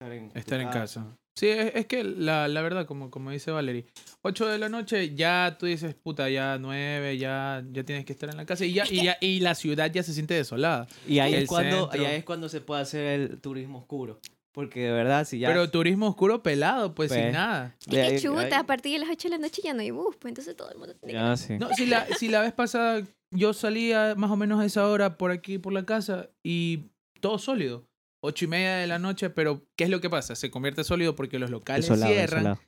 estar 0.00 0.12
en, 0.12 0.30
Estar 0.34 0.60
en 0.60 0.68
casa. 0.68 1.16
Sí, 1.38 1.46
es, 1.48 1.72
es 1.76 1.86
que 1.86 2.02
la, 2.02 2.48
la 2.48 2.62
verdad, 2.62 2.84
como, 2.84 3.12
como 3.12 3.30
dice 3.30 3.52
Valerie, 3.52 3.86
8 4.22 4.46
de 4.48 4.58
la 4.58 4.68
noche 4.68 5.14
ya 5.14 5.56
tú 5.56 5.66
dices, 5.66 5.94
puta, 5.94 6.28
ya 6.28 6.58
9, 6.58 7.16
ya, 7.16 7.64
ya 7.70 7.84
tienes 7.84 8.04
que 8.04 8.12
estar 8.12 8.28
en 8.28 8.36
la 8.36 8.44
casa 8.44 8.64
y 8.64 8.72
ya, 8.72 8.84
y 8.90 9.04
ya 9.04 9.16
y 9.20 9.38
la 9.38 9.54
ciudad 9.54 9.88
ya 9.92 10.02
se 10.02 10.12
siente 10.12 10.34
desolada. 10.34 10.88
Y 11.06 11.20
ahí 11.20 11.34
El 11.34 11.42
es, 11.44 11.48
cuando, 11.48 11.90
ahí 11.92 12.04
es 12.06 12.24
cuando 12.24 12.48
se 12.48 12.60
puede 12.60 12.80
hacer 12.80 13.20
el 13.20 13.40
turismo 13.40 13.78
oscuro. 13.78 14.18
Porque 14.50 14.80
de 14.80 14.90
verdad, 14.90 15.24
si 15.24 15.38
ya... 15.38 15.46
Pero 15.46 15.70
turismo 15.70 16.08
oscuro 16.08 16.42
pelado, 16.42 16.92
pues 16.92 17.10
Pues, 17.10 17.20
sin 17.22 17.32
nada. 17.32 17.76
Es 17.88 18.10
que 18.10 18.18
chuta, 18.18 18.58
a 18.58 18.66
partir 18.66 18.94
de 18.94 18.98
las 18.98 19.10
8 19.10 19.28
de 19.28 19.36
la 19.36 19.38
noche 19.38 19.62
ya 19.62 19.74
no 19.74 19.82
hay 19.82 19.92
bus, 19.92 20.16
pues 20.16 20.32
entonces 20.32 20.56
todo 20.56 20.72
el 20.72 20.78
mundo 20.78 20.96
tiene 20.96 21.12
que... 21.12 21.18
Ya, 21.20 21.36
sí. 21.36 21.56
No, 21.56 21.72
si 21.72 21.86
la, 21.86 22.04
si 22.16 22.26
la 22.26 22.40
vez 22.40 22.52
pasada 22.52 23.06
yo 23.30 23.52
salía 23.52 24.16
más 24.16 24.32
o 24.32 24.36
menos 24.36 24.58
a 24.58 24.64
esa 24.64 24.88
hora 24.88 25.16
por 25.16 25.30
aquí, 25.30 25.58
por 25.58 25.72
la 25.72 25.86
casa, 25.86 26.30
y 26.42 26.86
todo 27.20 27.38
sólido. 27.38 27.84
Ocho 28.20 28.44
y 28.46 28.48
media 28.48 28.76
de 28.76 28.86
la 28.86 28.98
noche, 28.98 29.30
pero 29.30 29.62
¿qué 29.76 29.84
es 29.84 29.90
lo 29.90 30.00
que 30.00 30.10
pasa? 30.10 30.34
Se 30.34 30.50
convierte 30.50 30.82
sólido 30.84 31.14
porque 31.14 31.38
los 31.38 31.50
locales 31.50 31.88
Desolado, 31.88 32.12
cierran. 32.12 32.58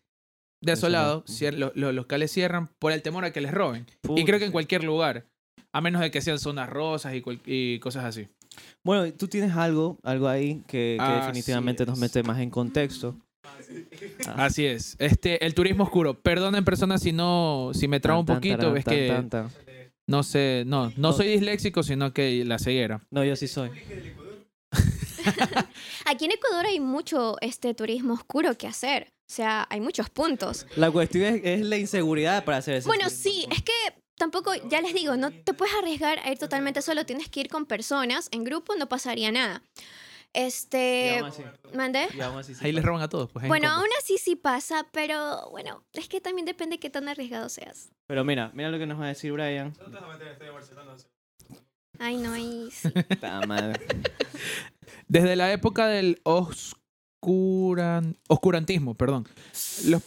desolado. 0.60 1.24
Desolado, 1.24 1.72
los 1.74 1.94
locales 1.94 2.30
cierran 2.30 2.68
por 2.78 2.92
el 2.92 3.02
temor 3.02 3.24
a 3.24 3.32
que 3.32 3.40
les 3.40 3.50
roben. 3.52 3.86
y 4.16 4.24
creo 4.24 4.38
que 4.38 4.44
en 4.44 4.52
cualquier 4.52 4.84
lugar. 4.84 5.26
A 5.72 5.80
menos 5.80 6.00
de 6.00 6.10
que 6.10 6.20
sean 6.20 6.38
zonas 6.40 6.68
rosas 6.68 7.14
y, 7.46 7.78
cosas 7.78 8.04
así. 8.04 8.28
Bueno, 8.84 9.12
tú 9.14 9.28
tienes 9.28 9.54
algo, 9.54 9.98
algo 10.02 10.26
ahí 10.28 10.62
que, 10.66 10.98
definitivamente 11.00 11.86
nos 11.86 11.98
mete 11.98 12.22
más 12.24 12.40
en 12.40 12.50
contexto. 12.50 13.16
Ah. 14.26 14.46
Así 14.46 14.66
es. 14.66 14.96
Este, 14.98 15.44
el 15.44 15.54
turismo 15.54 15.84
oscuro. 15.84 16.14
Perdonen 16.20 16.64
personas 16.64 17.02
si 17.02 17.12
no, 17.12 17.70
si 17.72 17.88
me 17.88 18.00
trabo 18.00 18.20
un 18.20 18.26
tan, 18.26 18.36
poquito, 18.36 18.74
es 18.76 18.84
tan, 18.84 18.94
que 18.94 19.24
tan. 19.30 19.48
no 20.08 20.22
sé, 20.24 20.64
no, 20.66 20.90
no 20.90 20.94
No. 20.96 21.12
soy 21.12 21.28
disléxico, 21.28 21.82
sino 21.82 22.12
que 22.12 22.44
la 22.44 22.58
ceguera. 22.58 23.00
No, 23.10 23.24
yo 23.24 23.36
sí 23.36 23.46
soy. 23.48 23.70
Aquí 26.06 26.24
en 26.24 26.32
Ecuador 26.32 26.66
hay 26.66 26.80
mucho 26.80 27.36
este 27.40 27.74
turismo 27.74 28.14
oscuro 28.14 28.56
que 28.56 28.66
hacer. 28.66 29.12
O 29.28 29.32
sea, 29.32 29.66
hay 29.70 29.80
muchos 29.80 30.10
puntos. 30.10 30.66
La 30.76 30.90
cuestión 30.90 31.24
es, 31.24 31.40
es 31.44 31.60
la 31.60 31.76
inseguridad 31.76 32.44
para 32.44 32.58
hacer 32.58 32.76
eso. 32.76 32.88
Bueno, 32.88 33.08
sí, 33.10 33.46
es 33.50 33.62
que 33.62 33.72
tampoco, 34.20 34.52
ya 34.68 34.80
les 34.80 34.92
digo, 34.94 35.16
no 35.16 35.30
te 35.30 35.54
puedes 35.54 35.74
arriesgar 35.74 36.18
a 36.20 36.30
ir 36.30 36.38
totalmente 36.38 36.82
solo, 36.82 37.06
tienes 37.06 37.28
que 37.28 37.40
ir 37.40 37.48
con 37.48 37.64
personas, 37.64 38.28
en 38.32 38.44
grupo 38.44 38.76
no 38.76 38.88
pasaría 38.88 39.32
nada. 39.32 39.62
Este, 40.32 41.20
¿mandé? 41.74 42.06
Ahí 42.60 42.70
les 42.70 42.84
roban 42.84 43.02
a 43.02 43.08
todos. 43.08 43.30
Pues, 43.30 43.44
en 43.44 43.48
Bueno, 43.48 43.68
aún 43.68 43.88
así 43.98 44.16
sí 44.16 44.36
pasa, 44.36 44.86
pero 44.92 45.48
bueno, 45.50 45.82
es 45.92 46.08
que 46.08 46.20
también 46.20 46.46
depende 46.46 46.76
de 46.76 46.80
qué 46.80 46.90
tan 46.90 47.08
arriesgado 47.08 47.48
seas. 47.48 47.90
Pero 48.06 48.24
mira, 48.24 48.52
mira 48.54 48.70
lo 48.70 48.78
que 48.78 48.86
nos 48.86 49.00
va 49.00 49.06
a 49.06 49.08
decir 49.08 49.32
Brian. 49.32 49.74
Ay, 52.00 52.16
no, 52.16 52.32
ahí 52.32 52.68
sí. 52.72 52.88
Ta 53.20 53.42
madre. 53.46 53.78
Desde 55.06 55.36
la 55.36 55.52
época 55.52 55.86
del 55.86 56.18
oscuran... 56.24 58.16
oscurantismo, 58.26 58.94
perdón. 58.94 59.28
Los... 59.86 60.02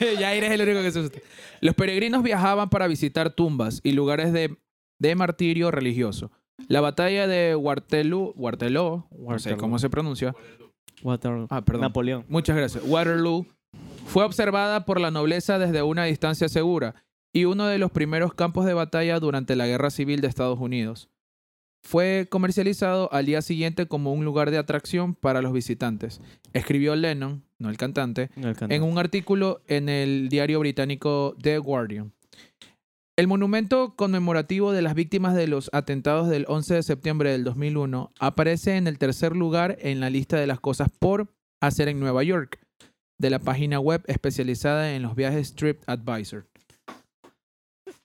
ya 0.20 0.32
eres 0.32 0.52
el 0.52 0.60
único 0.62 0.82
que 0.82 0.92
se 0.92 1.00
asusta. 1.00 1.18
Los 1.60 1.74
peregrinos 1.74 2.22
viajaban 2.22 2.70
para 2.70 2.86
visitar 2.86 3.34
tumbas 3.34 3.80
y 3.82 3.90
lugares 3.92 4.32
de, 4.32 4.56
de 5.00 5.14
martirio 5.16 5.72
religioso. 5.72 6.30
La 6.68 6.80
batalla 6.80 7.26
de 7.26 7.56
Waterloo, 7.56 8.32
Waterloo, 8.36 9.08
no 9.10 9.38
sé 9.40 9.56
cómo 9.56 9.80
se 9.80 9.90
pronuncia. 9.90 10.32
Waterloo. 11.02 11.48
Ah, 11.50 11.62
perdón. 11.62 11.82
Napoleón. 11.82 12.24
Muchas 12.28 12.56
gracias. 12.56 12.84
Waterloo 12.86 13.46
fue 14.06 14.24
observada 14.24 14.84
por 14.84 15.00
la 15.00 15.10
nobleza 15.10 15.58
desde 15.58 15.82
una 15.82 16.04
distancia 16.04 16.48
segura 16.48 16.94
y 17.32 17.44
uno 17.44 17.66
de 17.66 17.78
los 17.78 17.90
primeros 17.90 18.34
campos 18.34 18.66
de 18.66 18.74
batalla 18.74 19.20
durante 19.20 19.56
la 19.56 19.66
Guerra 19.66 19.90
Civil 19.90 20.20
de 20.20 20.28
Estados 20.28 20.58
Unidos. 20.58 21.08
Fue 21.82 22.26
comercializado 22.28 23.10
al 23.12 23.26
día 23.26 23.40
siguiente 23.40 23.86
como 23.86 24.12
un 24.12 24.24
lugar 24.24 24.50
de 24.50 24.58
atracción 24.58 25.14
para 25.14 25.40
los 25.40 25.52
visitantes. 25.52 26.20
Escribió 26.52 26.94
Lennon, 26.94 27.42
no 27.58 27.70
el 27.70 27.78
cantante, 27.78 28.30
No 28.36 28.52
en 28.68 28.82
un 28.82 28.98
artículo 28.98 29.62
en 29.66 29.88
el 29.88 30.28
diario 30.28 30.60
británico 30.60 31.34
The 31.40 31.58
Guardian. 31.58 32.12
El 33.16 33.26
monumento 33.26 33.96
conmemorativo 33.96 34.72
de 34.72 34.82
las 34.82 34.94
víctimas 34.94 35.34
de 35.34 35.46
los 35.46 35.68
atentados 35.72 36.28
del 36.28 36.46
11 36.48 36.74
de 36.74 36.82
septiembre 36.82 37.30
del 37.32 37.44
2001 37.44 38.12
aparece 38.18 38.76
en 38.76 38.86
el 38.86 38.98
tercer 38.98 39.36
lugar 39.36 39.76
en 39.80 40.00
la 40.00 40.10
lista 40.10 40.38
de 40.38 40.46
las 40.46 40.60
cosas 40.60 40.88
por 40.90 41.34
hacer 41.60 41.88
en 41.88 42.00
Nueva 42.00 42.22
York, 42.24 42.58
de 43.18 43.30
la 43.30 43.38
página 43.38 43.78
web 43.78 44.02
especializada 44.06 44.94
en 44.94 45.02
los 45.02 45.14
viajes 45.14 45.54
TripAdvisor. 45.54 46.49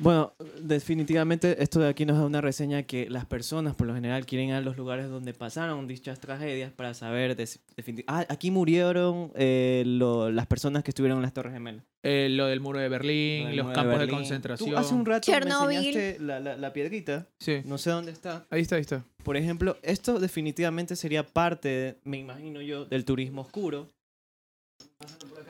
Bueno, 0.05 0.33
definitivamente 0.61 1.63
esto 1.63 1.79
de 1.79 1.89
aquí 1.89 2.05
nos 2.05 2.19
da 2.19 2.25
una 2.27 2.39
reseña 2.39 2.83
que 2.83 3.09
las 3.09 3.25
personas 3.25 3.75
por 3.75 3.87
lo 3.87 3.95
general 3.95 4.27
quieren 4.27 4.49
ir 4.49 4.53
a 4.53 4.61
los 4.61 4.77
lugares 4.77 5.09
donde 5.09 5.33
pasaron 5.33 5.87
dichas 5.87 6.19
tragedias 6.19 6.71
para 6.71 6.93
saber, 6.93 7.35
de, 7.35 7.43
definiti- 7.75 8.03
ah, 8.05 8.23
aquí 8.29 8.51
murieron 8.51 9.31
eh, 9.33 9.81
lo- 9.87 10.29
las 10.29 10.45
personas 10.45 10.83
que 10.83 10.91
estuvieron 10.91 11.17
en 11.17 11.23
las 11.23 11.33
Torres 11.33 11.53
Gemelas. 11.53 11.83
Eh, 12.03 12.27
lo 12.29 12.45
del 12.45 12.59
muro 12.59 12.77
de 12.77 12.87
Berlín, 12.87 13.55
los 13.55 13.65
muro 13.65 13.73
campos 13.75 13.93
de, 13.93 13.97
Berlín. 13.97 14.15
concentración. 14.17 14.69
Tú 14.69 14.77
hace 14.77 14.93
un 14.93 15.05
rato 15.07 15.25
Chernobyl. 15.25 15.67
me 15.69 15.75
enseñaste 15.87 16.19
la, 16.23 16.39
la- 16.39 16.55
la 16.55 16.71
piedrita, 16.71 17.27
Sí. 17.41 17.61
no 17.65 17.79
sé 17.79 17.89
dónde 17.89 18.11
está. 18.11 18.45
Ahí 18.51 18.61
está, 18.61 18.75
ahí 18.75 18.81
está. 18.81 19.03
Por 19.23 19.37
ejemplo, 19.37 19.75
esto 19.81 20.19
definitivamente 20.19 20.95
sería 20.95 21.25
parte, 21.25 21.97
me 22.03 22.17
imagino 22.19 22.61
yo, 22.61 22.85
del 22.85 23.05
turismo 23.05 23.41
oscuro. 23.41 23.87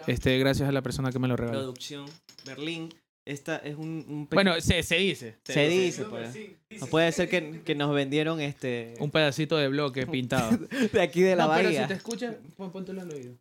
Este, 0.08 0.38
gracias 0.40 0.70
a 0.70 0.72
la 0.72 0.82
persona 0.82 1.12
que 1.12 1.20
me 1.20 1.28
lo 1.28 1.36
regaló. 1.36 1.60
Producción, 1.60 2.06
Berlín. 2.46 2.88
Esta 3.26 3.58
es 3.58 3.76
un, 3.76 4.06
un 4.08 4.28
pe- 4.28 4.36
Bueno, 4.36 4.60
se, 4.62 4.84
se 4.84 4.98
dice. 4.98 5.36
se 5.44 5.68
dice, 5.68 6.06
pues. 6.06 6.36
No 6.80 6.86
puede 6.88 7.12
ser 7.12 7.28
que, 7.28 7.62
que 7.66 7.74
nos 7.74 7.94
vendieron 7.94 8.40
este 8.40 8.94
Un 9.00 9.10
pedacito 9.10 9.58
de 9.58 9.68
bloque 9.68 10.06
pintado. 10.08 10.58
de 10.92 11.02
aquí 11.02 11.22
de 11.22 11.36
la 11.36 11.48
no, 11.48 11.54
pero 11.56 11.70
bahía. 11.70 11.82
si 11.84 11.88
te 11.88 11.94
escuchas, 11.96 12.36
pon, 12.56 12.72
póntelo 12.72 13.02
al 13.02 13.12
oído. 13.12 13.34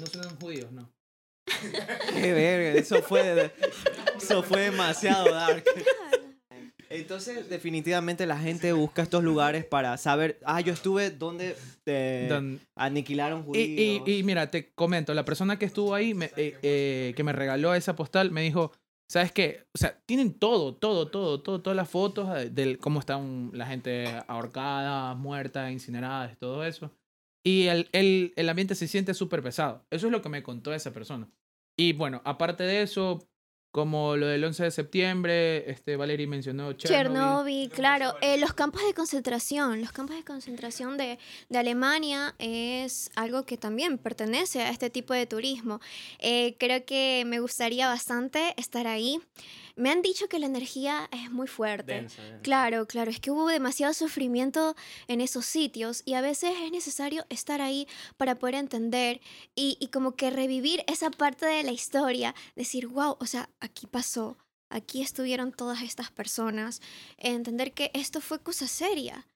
No 0.00 0.06
suenan 0.06 0.36
judíos, 0.40 0.72
no. 0.72 0.90
Qué 2.14 2.32
verga, 2.32 2.80
eso 2.80 3.00
fue, 3.02 3.22
de- 3.22 3.50
eso 4.16 4.42
fue 4.42 4.62
demasiado 4.62 5.30
dark. 5.32 5.62
Entonces, 6.94 7.48
definitivamente 7.48 8.24
la 8.26 8.38
gente 8.38 8.72
busca 8.72 9.02
estos 9.02 9.22
lugares 9.24 9.64
para 9.64 9.96
saber, 9.96 10.38
ah, 10.44 10.60
yo 10.60 10.72
estuve 10.72 11.10
donde 11.10 11.56
eh, 11.86 12.26
Don- 12.28 12.60
aniquilaron 12.76 13.40
y, 13.40 13.44
judíos. 13.44 14.02
y, 14.06 14.12
y 14.18 14.22
mira, 14.22 14.50
te 14.50 14.72
comento, 14.74 15.12
la 15.14 15.24
persona 15.24 15.58
que 15.58 15.64
estuvo 15.66 15.94
ahí, 15.94 16.14
me- 16.14 16.30
eh, 16.36 16.56
eh, 16.62 17.12
que 17.16 17.24
me 17.24 17.32
regaló 17.32 17.74
esa 17.74 17.96
postal, 17.96 18.30
me 18.30 18.42
dijo, 18.42 18.72
¿sabes 19.10 19.32
qué? 19.32 19.66
O 19.74 19.78
sea, 19.78 20.00
tienen 20.06 20.34
todo, 20.34 20.74
todo, 20.76 21.08
todo, 21.08 21.42
todo, 21.42 21.60
todas 21.60 21.76
las 21.76 21.88
fotos 21.90 22.32
de 22.32 22.50
del, 22.50 22.78
cómo 22.78 23.00
están 23.00 23.50
la 23.52 23.66
gente 23.66 24.06
ahorcada, 24.28 25.14
muerta, 25.14 25.70
incinerada, 25.72 26.34
todo 26.36 26.64
eso. 26.64 26.90
Y 27.46 27.66
el, 27.66 27.88
el, 27.92 28.32
el 28.36 28.48
ambiente 28.48 28.74
se 28.74 28.88
siente 28.88 29.12
súper 29.12 29.42
pesado. 29.42 29.84
Eso 29.90 30.06
es 30.06 30.12
lo 30.12 30.22
que 30.22 30.30
me 30.30 30.42
contó 30.42 30.72
esa 30.72 30.92
persona. 30.92 31.28
Y 31.76 31.92
bueno, 31.92 32.22
aparte 32.24 32.62
de 32.62 32.82
eso, 32.82 33.28
como 33.74 34.16
lo 34.16 34.28
del 34.28 34.44
11 34.44 34.62
de 34.62 34.70
septiembre, 34.70 35.68
este 35.68 35.96
Valerie 35.96 36.28
mencionó 36.28 36.74
Chernobyl. 36.74 37.12
Chernobyl, 37.12 37.70
claro. 37.70 38.14
Eh, 38.20 38.38
los 38.38 38.54
campos 38.54 38.80
de 38.86 38.94
concentración. 38.94 39.80
Los 39.80 39.90
campos 39.90 40.14
de 40.14 40.22
concentración 40.22 40.96
de, 40.96 41.18
de 41.48 41.58
Alemania 41.58 42.36
es 42.38 43.10
algo 43.16 43.42
que 43.42 43.56
también 43.56 43.98
pertenece 43.98 44.62
a 44.62 44.70
este 44.70 44.90
tipo 44.90 45.12
de 45.12 45.26
turismo. 45.26 45.80
Eh, 46.20 46.54
creo 46.60 46.84
que 46.84 47.24
me 47.26 47.40
gustaría 47.40 47.88
bastante 47.88 48.54
estar 48.58 48.86
ahí. 48.86 49.20
Me 49.76 49.90
han 49.90 50.02
dicho 50.02 50.28
que 50.28 50.38
la 50.38 50.46
energía 50.46 51.08
es 51.10 51.30
muy 51.30 51.46
fuerte. 51.46 51.94
Densa. 51.94 52.22
Claro, 52.42 52.86
claro, 52.86 53.10
es 53.10 53.18
que 53.18 53.30
hubo 53.30 53.48
demasiado 53.48 53.92
sufrimiento 53.92 54.76
en 55.08 55.20
esos 55.20 55.46
sitios 55.46 56.02
y 56.04 56.14
a 56.14 56.20
veces 56.20 56.54
es 56.62 56.70
necesario 56.70 57.26
estar 57.28 57.60
ahí 57.60 57.88
para 58.16 58.36
poder 58.36 58.54
entender 58.54 59.20
y, 59.54 59.76
y 59.80 59.88
como 59.88 60.12
que 60.12 60.30
revivir 60.30 60.84
esa 60.86 61.10
parte 61.10 61.46
de 61.46 61.62
la 61.64 61.72
historia, 61.72 62.34
decir, 62.54 62.86
wow, 62.86 63.16
o 63.18 63.26
sea, 63.26 63.50
aquí 63.60 63.86
pasó, 63.86 64.38
aquí 64.68 65.02
estuvieron 65.02 65.52
todas 65.52 65.82
estas 65.82 66.10
personas, 66.10 66.80
entender 67.16 67.72
que 67.72 67.90
esto 67.94 68.20
fue 68.20 68.40
cosa 68.40 68.68
seria. 68.68 69.26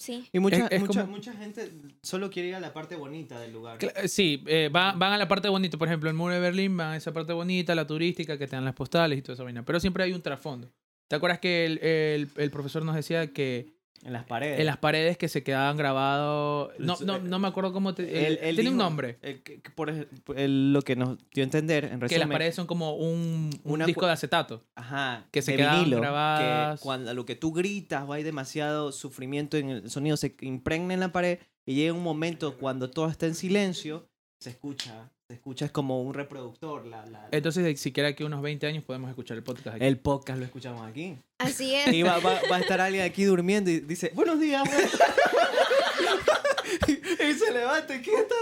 Sí. 0.00 0.26
Y 0.32 0.38
mucha, 0.38 0.56
Es- 0.66 0.72
es 0.72 0.80
mucha, 0.80 1.02
como- 1.02 1.12
mucha 1.18 1.34
gente 1.34 1.70
solo 2.02 2.30
quiere 2.30 2.48
ir 2.48 2.54
a 2.54 2.60
la 2.60 2.72
parte 2.72 2.96
bonita 2.96 3.38
del 3.38 3.52
lugar. 3.52 3.76
Eh, 3.84 4.08
Sí, 4.08 4.42
eh, 4.46 4.70
va- 4.74 4.92
van 4.92 5.12
a 5.12 5.18
la 5.18 5.28
parte 5.28 5.48
bonita, 5.50 5.76
por 5.76 5.88
ejemplo, 5.88 6.08
el 6.08 6.16
muro 6.16 6.32
de 6.32 6.40
Berlín, 6.40 6.74
van 6.74 6.92
a 6.92 6.96
esa 6.96 7.12
parte 7.12 7.34
bonita, 7.34 7.74
la 7.74 7.86
turística, 7.86 8.38
que 8.38 8.46
te 8.46 8.56
dan 8.56 8.64
las 8.64 8.74
postales 8.74 9.18
y 9.18 9.22
toda 9.22 9.34
esa 9.34 9.44
vaina. 9.44 9.62
Pero 9.62 9.78
siempre 9.78 10.02
hay 10.02 10.12
un 10.14 10.22
trasfondo. 10.22 10.72
¿Te 11.06 11.16
acuerdas 11.16 11.38
que 11.38 11.66
el, 11.66 11.78
el- 11.84 12.30
el 12.36 12.50
profesor 12.50 12.82
nos 12.82 12.94
decía 12.96 13.30
que 13.34 13.74
En 14.02 14.14
las 14.14 14.24
paredes. 14.24 14.58
en 14.60 14.66
las 14.66 14.78
paredes 14.78 15.18
que 15.18 15.28
se 15.28 15.42
quedaban 15.42 15.76
grabados... 15.76 16.72
No, 16.78 16.96
no, 17.04 17.18
no 17.18 17.38
me 17.38 17.48
acuerdo 17.48 17.72
cómo... 17.72 17.92
Te, 17.94 18.04
Él- 18.26 18.38
el- 18.40 18.44
él 18.48 18.54
tiene 18.56 18.70
un 18.70 18.78
nombre. 18.78 19.18
que 19.20 19.60
por 19.74 19.90
él 20.36 20.72
lo 20.72 20.80
que 20.82 20.96
nos 20.96 21.18
dio 21.34 21.42
a 21.42 21.44
entender, 21.44 21.84
en 21.84 22.00
resumen. 22.00 22.08
Que 22.08 22.18
las 22.18 22.28
paredes 22.28 22.54
son 22.54 22.66
como 22.66 22.94
un, 22.96 23.50
un 23.64 23.72
Una 23.74 23.84
disco 23.86 24.06
de 24.06 24.12
acetato. 24.12 24.64
Ajá, 24.74 25.26
que 25.30 25.42
se 25.42 25.56
vinilo, 25.56 26.00
grabadas. 26.00 26.80
Que 26.80 26.82
cuando 26.84 27.12
lo 27.12 27.26
que 27.26 27.36
tú 27.36 27.52
gritas 27.52 28.04
o 28.08 28.12
hay 28.14 28.22
demasiado 28.22 28.90
sufrimiento 28.92 29.56
en 29.58 29.68
el 29.68 29.90
sonido, 29.90 30.16
se 30.16 30.34
impregna 30.40 30.94
en 30.94 31.00
la 31.00 31.12
pared 31.12 31.38
y 31.66 31.74
llega 31.74 31.92
un 31.92 32.02
momento 32.02 32.56
cuando 32.56 32.88
todo 32.90 33.08
está 33.08 33.26
en 33.26 33.34
silencio, 33.34 34.08
se 34.40 34.50
escucha. 34.50 35.10
Se 35.30 35.34
escucha, 35.34 35.64
es 35.64 35.70
como 35.70 36.02
un 36.02 36.12
reproductor. 36.12 36.84
La, 36.86 37.06
la- 37.06 37.28
Entonces, 37.30 37.80
siquiera 37.80 38.08
aquí 38.08 38.24
unos 38.24 38.42
20 38.42 38.66
años 38.66 38.82
podemos 38.82 39.08
escuchar 39.10 39.36
el 39.36 39.44
podcast 39.44 39.76
aquí. 39.76 39.84
el 39.84 39.96
podcast 39.96 40.40
lo 40.40 40.44
escuchamos 40.44 40.84
aquí. 40.84 41.16
Así 41.38 41.72
es. 41.72 41.92
Y 41.92 42.02
va, 42.02 42.18
va- 42.18 42.40
va 42.50 42.56
a 42.56 42.58
estar 42.58 42.80
alguien 42.80 43.04
aquí 43.04 43.22
durmiendo 43.22 43.70
y 43.70 43.78
dice, 43.78 44.10
buenos 44.12 44.40
días, 44.40 44.68
güey". 44.68 44.86
y 47.30 47.34
se 47.34 47.52
levanta 47.52 47.94
y 47.94 48.02
¿qué 48.02 48.10
esta 48.12 48.34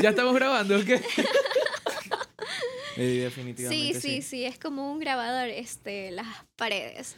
¿Ya 0.00 0.08
estamos 0.08 0.34
grabando 0.34 0.78
o 0.78 0.84
qué? 0.86 0.94
weá? 2.96 3.06
Y 3.06 3.18
definitivamente 3.18 3.92
Sí, 3.94 4.00
sí, 4.00 4.22
sí, 4.22 4.44
es 4.46 4.58
como 4.58 4.90
un 4.90 5.00
grabador, 5.00 5.48
este, 5.48 6.12
las 6.12 6.26
paredes. 6.56 7.14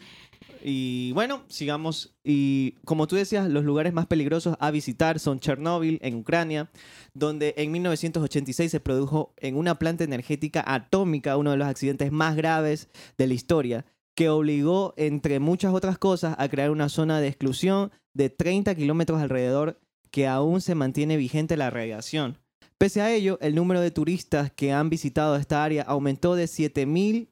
Y 0.63 1.13
bueno, 1.13 1.43
sigamos. 1.49 2.15
Y 2.25 2.73
como 2.87 3.07
tú 3.07 3.17
decías, 3.17 3.51
los 3.51 3.65
lugares 3.65 3.93
más 3.93 4.07
peligrosos 4.07 4.57
a 4.61 4.71
visitar 4.71 5.19
son 5.19 5.39
Chernóbil, 5.39 5.99
en 6.03 6.15
Ucrania, 6.15 6.71
donde 7.13 7.55
en 7.59 7.71
1986 7.71 8.71
se 8.71 8.81
produjo 8.81 9.35
en 9.37 9.57
una 9.57 9.79
planta 9.79 10.05
energética 10.05 10.65
atómica 10.67 11.37
uno 11.37 11.51
de 11.51 11.59
los 11.59 11.69
accidentes 11.69 12.11
más 12.13 12.35
graves 12.35 12.89
de 13.19 13.27
la 13.27 13.35
historia, 13.35 13.85
que 14.15 14.31
obligó, 14.31 14.95
entre 14.97 15.39
muchas 15.39 15.75
otras 15.75 15.99
cosas, 15.99 16.35
a 16.39 16.49
crear 16.49 16.71
una 16.71 16.89
zona 16.89 17.21
de 17.21 17.29
exclusión 17.29 17.91
de 18.15 18.31
30 18.31 18.75
kilómetros 18.75 19.21
alrededor 19.21 19.81
que 20.11 20.27
aún 20.27 20.63
se 20.63 20.75
mantiene 20.75 21.17
vigente 21.17 21.57
la 21.57 21.71
radiación. 21.71 22.39
Pese 22.79 23.01
a 23.03 23.13
ello, 23.13 23.39
el 23.41 23.55
número 23.55 23.81
de 23.81 23.91
turistas 23.91 24.51
que 24.53 24.73
han 24.73 24.89
visitado 24.89 25.37
esta 25.37 25.63
área 25.63 25.83
aumentó 25.83 26.37
de 26.37 26.45
7.000 26.45 27.29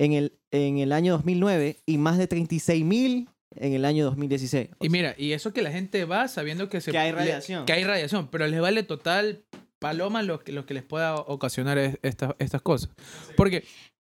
en 0.00 0.12
el, 0.14 0.32
en 0.50 0.78
el 0.78 0.92
año 0.92 1.12
2009 1.12 1.76
y 1.84 1.98
más 1.98 2.16
de 2.18 2.26
36.000 2.28 3.28
en 3.56 3.72
el 3.74 3.84
año 3.84 4.04
2016. 4.06 4.68
Y 4.80 4.88
mira, 4.88 5.14
y 5.18 5.32
eso 5.32 5.52
que 5.52 5.60
la 5.60 5.70
gente 5.70 6.04
va 6.06 6.26
sabiendo 6.28 6.68
que 6.70 6.80
se 6.80 6.90
Que 6.90 6.98
hay 6.98 7.10
le- 7.12 7.18
radiación. 7.18 7.66
que 7.66 7.72
hay 7.74 7.84
radiación, 7.84 8.28
pero 8.28 8.46
les 8.46 8.60
vale 8.60 8.82
total 8.82 9.42
paloma 9.78 10.22
lo 10.22 10.40
que, 10.40 10.52
lo 10.52 10.64
que 10.66 10.74
les 10.74 10.82
pueda 10.84 11.16
ocasionar 11.16 11.76
es- 11.78 11.98
estas, 12.02 12.34
estas 12.38 12.62
cosas. 12.62 12.90
Porque 13.36 13.64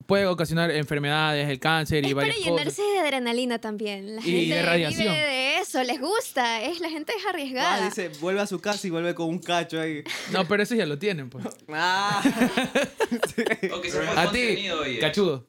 puede 0.06 0.26
ocasionar 0.26 0.70
enfermedades, 0.72 1.48
el 1.48 1.58
cáncer 1.60 2.04
y 2.04 2.08
Es 2.08 2.14
para 2.14 2.26
varias 2.26 2.46
cosas. 2.46 2.58
llenarse 2.58 2.82
de 2.82 2.98
adrenalina 2.98 3.58
también. 3.60 4.16
La 4.16 4.20
Y 4.22 4.24
gente 4.24 4.54
de 4.56 4.62
radiación. 4.62 5.14
vive 5.14 5.26
de 5.26 5.58
eso, 5.58 5.82
les 5.84 6.00
gusta, 6.00 6.60
es 6.62 6.80
la 6.80 6.90
gente 6.90 7.12
es 7.16 7.24
Ah, 7.24 7.30
arriesgada. 7.30 7.84
dice, 7.86 8.10
vuelve 8.20 8.40
a 8.40 8.46
su 8.48 8.60
casa 8.60 8.86
y 8.86 8.90
vuelve 8.90 9.14
con 9.14 9.28
un 9.28 9.38
cacho 9.38 9.80
ahí. 9.80 10.02
No, 10.32 10.46
pero 10.48 10.62
eso 10.64 10.74
ya 10.74 10.86
lo 10.86 10.98
tienen, 10.98 11.30
pues. 11.30 11.44
Ah. 11.68 12.20
O 13.72 13.80
que 13.80 13.90
se 13.90 13.98
A 14.00 14.30
ti, 14.32 14.68
cachudo. 15.00 15.46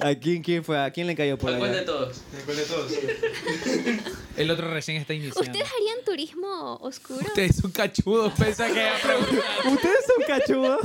¿A 0.00 0.14
quién, 0.14 0.42
quién 0.42 0.62
fue? 0.62 0.78
¿A 0.78 0.90
quién 0.92 1.06
le 1.08 1.16
cayó 1.16 1.36
por 1.36 1.50
¿Cuál 1.50 1.58
cuál 1.58 1.72
de 1.72 1.78
allá? 1.78 1.86
todos? 1.86 2.22
El 4.36 4.50
otro 4.52 4.70
recién 4.72 4.98
está 4.98 5.12
iniciando. 5.14 5.40
¿Ustedes 5.40 5.66
harían 5.76 6.04
turismo 6.04 6.76
oscuro? 6.76 7.26
Ustedes 7.26 7.56
son 7.56 7.72
cachudos, 7.72 8.32
pensa 8.34 8.68
que 8.68 8.74
ya 8.76 8.94
preguntaron. 9.02 9.72
¿Ustedes 9.74 9.98
son 10.06 10.24
cachudos? 10.26 10.78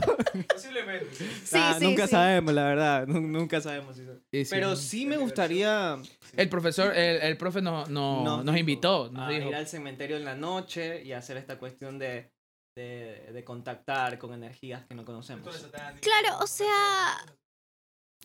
Posiblemente. 0.52 1.08
Sí, 1.16 1.25
Ah, 1.54 1.75
sí, 1.78 1.86
nunca 1.86 2.08
sí. 2.08 2.12
sabemos, 2.12 2.52
la 2.56 2.63
verdad. 2.63 3.06
Nu- 3.08 3.22
Nunca 3.22 3.62
sabemos. 3.62 3.96
si 3.96 4.04
son- 4.06 4.20
Sí, 4.32 4.46
sí. 4.46 4.50
Pero 4.50 4.75
sí 4.75 5.06
me 5.06 5.18
gustaría 5.18 6.00
El 6.36 6.50
profesor, 6.50 6.98
el, 6.98 7.22
el 7.22 7.38
profe 7.38 7.62
nos, 7.62 7.88
nos, 7.90 8.24
No, 8.24 8.38
nos 8.38 8.46
tipo, 8.46 8.58
invitó, 8.58 9.12
nos 9.12 9.28
a 9.28 9.32
dijo. 9.32 9.50
ir 9.50 9.56
al 9.56 9.68
cementerio 9.68 10.18
en 10.18 10.25
la 10.25 10.34
noche 10.36 11.04
y 11.04 11.12
hacer 11.12 11.38
esta 11.38 11.60
cuestión 11.60 12.00
de, 12.00 12.32
de, 12.75 13.32
de 13.32 13.44
contactar 13.44 14.18
con 14.18 14.34
energías 14.34 14.86
que 14.86 14.96
no 14.96 15.06
conocemos. 15.06 15.70
Claro, 16.01 16.39
o 16.39 16.48
sea, 16.48 17.25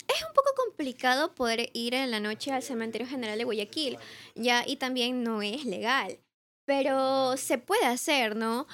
es 0.07 0.23
un 0.23 0.33
poco 0.35 0.51
complicado 0.57 1.35
poder 1.35 1.71
ir 1.73 1.95
en 1.95 2.11
la 2.11 2.21
noche 2.21 2.53
al 2.53 2.63
cementerio 2.63 3.07
general 3.07 3.39
de 3.39 3.45
Guayaquil, 3.45 3.99
ya, 4.35 4.65
y 4.67 4.77
también 4.77 5.23
no 5.23 5.43
es 5.43 5.65
legal, 5.65 6.19
pero 6.67 7.37
se 7.37 7.59
puede 7.59 7.87
hacer, 7.87 8.37
¿no? 8.37 8.67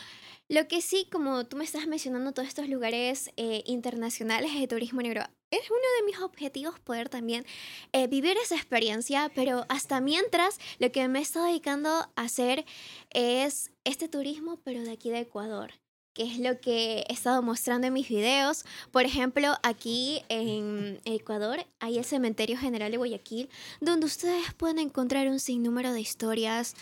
Lo 0.48 0.68
que 0.68 0.82
sí, 0.82 1.08
como 1.10 1.46
tú 1.46 1.56
me 1.56 1.64
estás 1.64 1.86
mencionando 1.86 2.32
todos 2.32 2.48
estos 2.48 2.68
lugares 2.68 3.30
eh, 3.36 3.62
internacionales 3.66 4.52
de 4.52 4.68
turismo 4.68 5.00
negro, 5.00 5.22
es 5.56 5.70
uno 5.70 5.80
de 5.98 6.06
mis 6.06 6.20
objetivos 6.20 6.78
poder 6.80 7.08
también 7.08 7.46
eh, 7.92 8.06
vivir 8.06 8.36
esa 8.36 8.56
experiencia, 8.56 9.30
pero 9.34 9.64
hasta 9.68 10.00
mientras 10.00 10.58
lo 10.78 10.90
que 10.92 11.06
me 11.08 11.18
he 11.18 11.22
estado 11.22 11.46
dedicando 11.46 11.88
a 11.90 12.10
hacer 12.16 12.64
es 13.10 13.72
este 13.84 14.08
turismo, 14.08 14.58
pero 14.64 14.82
de 14.82 14.92
aquí 14.92 15.10
de 15.10 15.20
Ecuador 15.20 15.72
que 16.14 16.22
es 16.22 16.38
lo 16.38 16.60
que 16.60 17.04
he 17.08 17.12
estado 17.12 17.42
mostrando 17.42 17.88
en 17.88 17.92
mis 17.92 18.08
videos. 18.08 18.64
Por 18.92 19.04
ejemplo, 19.04 19.52
aquí 19.64 20.22
en 20.28 21.00
Ecuador 21.04 21.66
hay 21.80 21.98
el 21.98 22.04
Cementerio 22.04 22.56
General 22.56 22.90
de 22.90 22.96
Guayaquil, 22.96 23.50
donde 23.80 24.06
ustedes 24.06 24.54
pueden 24.54 24.78
encontrar 24.78 25.28
un 25.28 25.40
sinnúmero 25.40 25.92
de 25.92 26.00
historias 26.00 26.76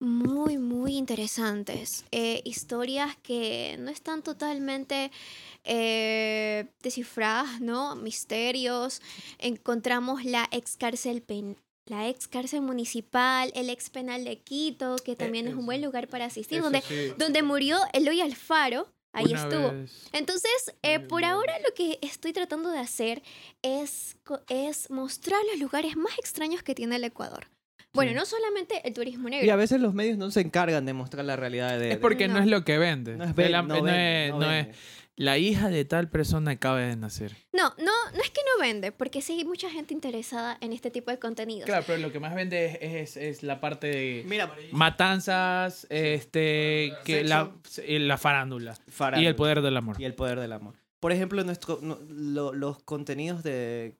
muy, 0.00 0.56
muy 0.56 0.96
interesantes. 0.96 2.06
Eh, 2.10 2.40
historias 2.44 3.16
que 3.22 3.76
no 3.78 3.90
están 3.90 4.22
totalmente 4.22 5.12
eh, 5.64 6.68
descifradas, 6.82 7.60
¿no? 7.60 7.96
Misterios. 7.96 9.00
Encontramos 9.38 10.24
la 10.24 10.48
ex 10.52 10.76
cárcel 10.76 11.22
pen- 11.22 11.56
la 11.86 12.08
ex 12.08 12.28
cárcel 12.28 12.60
municipal, 12.60 13.50
el 13.56 13.68
ex 13.68 13.90
penal 13.90 14.24
de 14.24 14.38
Quito, 14.38 14.96
que 15.04 15.16
también 15.16 15.48
es 15.48 15.54
un 15.54 15.66
buen 15.66 15.82
lugar 15.82 16.06
para 16.08 16.26
asistir, 16.26 16.62
donde, 16.62 16.82
sí, 16.82 17.12
donde 17.18 17.42
murió 17.42 17.78
Eloy 17.92 18.20
Alfaro. 18.20 18.86
Ahí 19.12 19.24
una 19.32 19.42
estuvo. 19.42 19.72
vez- 19.72 20.08
Entonces, 20.12 20.52
eh, 20.82 21.00
por 21.00 21.24
ahora 21.24 21.58
lo 21.66 21.74
que 21.74 21.98
estoy 22.00 22.32
tratando 22.32 22.70
de 22.70 22.78
hacer 22.78 23.22
es, 23.62 24.16
es 24.48 24.88
mostrar 24.88 25.40
los 25.50 25.58
lugares 25.58 25.96
más 25.96 26.16
extraños 26.16 26.62
que 26.62 26.76
tiene 26.76 26.94
el 26.94 27.02
Ecuador. 27.02 27.48
Bueno, 27.92 28.12
Sí. 28.12 28.16
no 28.16 28.24
solamente 28.26 28.80
el 28.86 28.94
turismo 28.94 29.28
negro. 29.28 29.46
Y 29.46 29.50
a 29.50 29.56
veces 29.56 29.80
los 29.80 29.94
medios 29.94 30.16
no 30.18 30.30
se 30.30 30.40
encargan 30.40 30.86
de 30.86 30.92
mostrar 30.92 31.24
la 31.24 31.36
realidad 31.36 31.78
de... 31.78 31.92
Es 31.92 31.98
porque 31.98 32.28
no. 32.28 32.34
No. 32.34 32.40
es 32.40 32.46
lo 32.46 32.64
que 32.64 32.78
vende. 32.78 33.16
no 33.16 33.24
es, 33.24 33.30
Es 33.30 33.36
ven- 33.36 33.52
la- 33.52 33.62
no 33.62 33.68
no 33.68 33.82
vende, 33.82 34.26
es- 34.28 34.34
no 34.34 34.42
es- 34.42 34.66
vende. 34.66 34.78
La 35.16 35.36
hija 35.36 35.68
de 35.68 35.84
tal 35.84 36.08
persona 36.08 36.52
acaba 36.52 36.78
de 36.80 36.96
nacer. 36.96 37.36
No, 37.52 37.74
no, 37.76 37.92
no 38.14 38.22
es 38.22 38.30
que 38.30 38.40
no 38.56 38.62
vende, 38.62 38.90
porque 38.90 39.20
sí 39.20 39.34
hay 39.38 39.44
mucha 39.44 39.68
gente 39.68 39.92
interesada 39.92 40.56
en 40.62 40.72
este 40.72 40.90
tipo 40.90 41.10
de 41.10 41.18
contenidos. 41.18 41.66
Claro, 41.66 41.84
pero 41.86 41.98
lo 41.98 42.10
que 42.10 42.20
más 42.20 42.34
vende 42.34 42.78
es, 42.80 42.80
es- 42.80 43.16
es 43.18 43.42
la 43.42 43.60
parte 43.60 43.88
de 43.88 44.24
Mira, 44.26 44.50
matanzas, 44.72 45.86
este, 45.90 46.94
que 47.04 47.24
la, 47.24 47.52
y 47.86 47.98
la 47.98 48.16
farándula, 48.16 48.76
y 48.86 48.90
farándula. 48.90 49.28
el 49.28 49.36
poder 49.36 49.60
del 49.60 49.76
amor. 49.76 49.96
y 50.00 50.04
el 50.04 50.14
poder 50.14 50.40
del 50.40 50.52
amor. 50.52 50.74
Por 51.00 51.12
ejemplo, 51.12 51.42
nuestro, 51.44 51.80
no- 51.82 51.98
lo- 52.08 52.52
los 52.54 52.82
contenidos 52.82 53.42
de, 53.42 53.96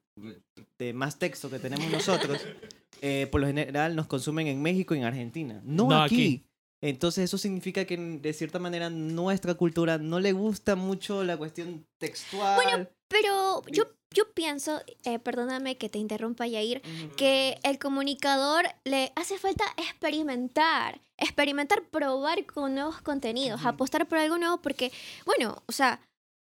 de 0.78 0.92
más 0.94 1.18
texto 1.18 1.50
que 1.50 1.58
tenemos 1.58 1.90
nosotros, 1.90 2.40
eh, 3.00 3.26
por 3.30 3.40
lo 3.40 3.46
general 3.46 3.96
nos 3.96 4.06
consumen 4.06 4.46
en 4.46 4.60
México 4.62 4.94
y 4.94 4.98
en 4.98 5.04
Argentina, 5.04 5.60
no, 5.64 5.88
No 5.88 6.02
aquí. 6.02 6.14
aquí. 6.14 6.46
Entonces 6.82 7.24
eso 7.24 7.36
significa 7.36 7.84
que 7.84 7.96
de 7.96 8.32
cierta 8.32 8.58
manera 8.58 8.88
nuestra 8.88 9.52
cultura 9.54 9.98
no 9.98 10.18
le 10.18 10.32
gusta 10.32 10.76
mucho 10.76 11.22
la 11.24 11.36
cuestión 11.36 11.86
textual. 11.98 12.56
Bueno, 12.56 12.88
Pero 13.08 13.62
yo, 13.66 13.84
yo 14.14 14.32
pienso, 14.32 14.80
eh, 15.04 15.18
perdóname 15.18 15.76
que 15.76 15.88
te 15.90 15.98
interrumpa, 15.98 16.46
Yair, 16.46 16.80
Ujú. 16.84 17.16
que 17.16 17.58
el 17.64 17.78
comunicador 17.78 18.64
le 18.84 19.12
hace 19.16 19.36
falta 19.36 19.64
experimentar, 19.76 21.00
experimentar, 21.18 21.82
probar 21.90 22.46
con 22.46 22.74
nuevos 22.74 23.02
contenidos, 23.02 23.64
apostar 23.66 24.06
por 24.08 24.18
algo 24.18 24.38
nuevo, 24.38 24.58
porque, 24.62 24.90
bueno, 25.26 25.62
o 25.66 25.72
sea, 25.72 26.00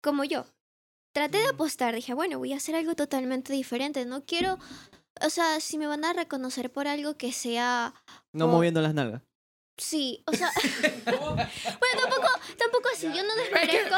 como 0.02 0.24
yo, 0.24 0.44
traté 1.14 1.38
de 1.38 1.48
apostar, 1.48 1.94
dije, 1.94 2.12
bueno, 2.12 2.38
voy 2.38 2.52
a 2.52 2.56
hacer 2.56 2.74
algo 2.74 2.94
totalmente 2.94 3.52
diferente, 3.52 4.04
no 4.04 4.24
quiero, 4.24 4.58
o 5.24 5.30
sea, 5.30 5.60
si 5.60 5.78
me 5.78 5.86
van 5.86 6.04
a 6.04 6.12
reconocer 6.12 6.70
por 6.72 6.86
algo 6.88 7.16
que 7.16 7.32
sea, 7.32 7.94
no 8.32 8.48
moviendo 8.48 8.80
las 8.80 8.94
nalgas. 8.94 9.22
sí, 9.76 10.22
o 10.26 10.32
sea, 10.32 10.50
bueno, 11.04 12.00
tampoco, 12.00 12.28
tampoco 12.58 12.88
así, 12.94 13.06
yo 13.06 13.22
no 13.22 13.34
desmerezco, 13.36 13.96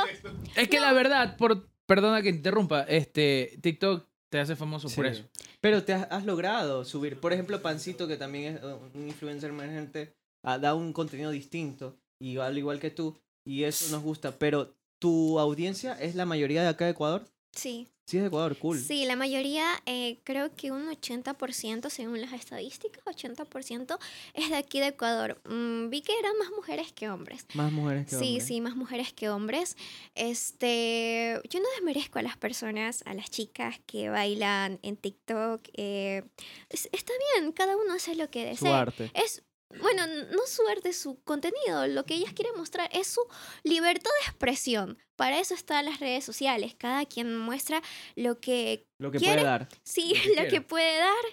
Es 0.56 0.68
que 0.68 0.80
la 0.80 0.92
verdad, 0.92 1.36
por, 1.36 1.68
perdona 1.86 2.22
que 2.22 2.30
te 2.30 2.36
interrumpa, 2.36 2.82
este, 2.82 3.58
TikTok 3.62 4.06
te 4.30 4.38
hace 4.40 4.56
famoso 4.56 4.88
por 4.88 5.06
Sí. 5.06 5.12
eso. 5.12 5.24
Pero 5.60 5.82
te 5.84 5.92
has, 5.92 6.06
has 6.10 6.24
logrado 6.24 6.84
subir. 6.84 7.18
Por 7.20 7.32
ejemplo, 7.32 7.60
Pancito, 7.62 8.06
que 8.08 8.16
también 8.16 8.56
es 8.56 8.62
uh, 8.62 8.78
un 8.94 9.08
influencer 9.08 9.50
emergente, 9.50 10.14
ha 10.44 10.56
dado 10.58 10.76
un 10.76 10.92
contenido 10.92 11.30
distinto, 11.30 11.96
y 12.20 12.38
al 12.38 12.56
igual 12.56 12.78
que 12.80 12.90
tú, 12.90 13.18
y 13.44 13.64
eso 13.64 13.90
nos 13.90 14.02
gusta. 14.02 14.32
Pero 14.38 14.74
tu 14.98 15.38
audiencia 15.40 15.94
es 16.00 16.14
la 16.14 16.26
mayoría 16.26 16.62
de 16.62 16.68
acá 16.68 16.84
de 16.84 16.92
Ecuador. 16.92 17.24
Sí. 17.52 17.88
Sí, 18.06 18.16
es 18.16 18.22
de 18.24 18.26
Ecuador, 18.26 18.58
cool. 18.58 18.76
Sí, 18.76 19.04
la 19.04 19.14
mayoría, 19.14 19.64
eh, 19.86 20.18
creo 20.24 20.52
que 20.56 20.72
un 20.72 20.88
80% 20.88 21.90
según 21.90 22.20
las 22.20 22.32
estadísticas, 22.32 23.04
80% 23.06 24.00
es 24.34 24.50
de 24.50 24.56
aquí 24.56 24.80
de 24.80 24.88
Ecuador. 24.88 25.40
Mm, 25.48 25.90
vi 25.90 26.02
que 26.02 26.18
eran 26.18 26.36
más 26.36 26.50
mujeres 26.50 26.92
que 26.92 27.08
hombres. 27.08 27.46
Más 27.54 27.70
mujeres 27.70 28.06
que 28.06 28.16
Sí, 28.16 28.24
hombres. 28.26 28.46
sí, 28.48 28.60
más 28.60 28.74
mujeres 28.74 29.12
que 29.12 29.28
hombres. 29.28 29.76
Este, 30.16 31.40
yo 31.48 31.60
no 31.60 31.66
desmerezco 31.76 32.18
a 32.18 32.22
las 32.22 32.36
personas, 32.36 33.02
a 33.06 33.14
las 33.14 33.30
chicas 33.30 33.80
que 33.86 34.08
bailan 34.08 34.78
en 34.82 34.96
TikTok. 34.96 35.60
eh, 35.74 36.22
es- 36.68 36.88
está 36.92 37.12
bien, 37.36 37.52
cada 37.52 37.76
uno 37.76 37.94
hace 37.94 38.14
lo 38.16 38.28
que 38.30 38.56
Su 38.56 38.64
desea. 38.64 38.80
arte. 38.80 39.10
Es, 39.14 39.42
bueno, 39.80 40.04
no 40.32 40.46
su 40.46 40.66
arte, 40.66 40.92
su 40.92 41.20
contenido. 41.22 41.86
Lo 41.86 42.04
que 42.04 42.14
ellas 42.14 42.32
quieren 42.32 42.56
mostrar 42.56 42.88
es 42.92 43.06
su 43.06 43.20
libertad 43.62 44.10
de 44.22 44.26
expresión. 44.30 44.98
Para 45.20 45.38
eso 45.38 45.52
están 45.52 45.84
las 45.84 46.00
redes 46.00 46.24
sociales. 46.24 46.74
Cada 46.78 47.04
quien 47.04 47.36
muestra 47.36 47.82
lo 48.16 48.40
que 48.40 48.86
Lo 48.98 49.10
que 49.10 49.18
¿Quiere? 49.18 49.34
puede 49.42 49.44
dar. 49.44 49.68
sí, 49.82 50.14
Lo 50.14 50.22
que 50.22 50.34
lo 50.44 50.48
que 50.48 50.60
puede 50.62 50.96
dar. 50.98 51.24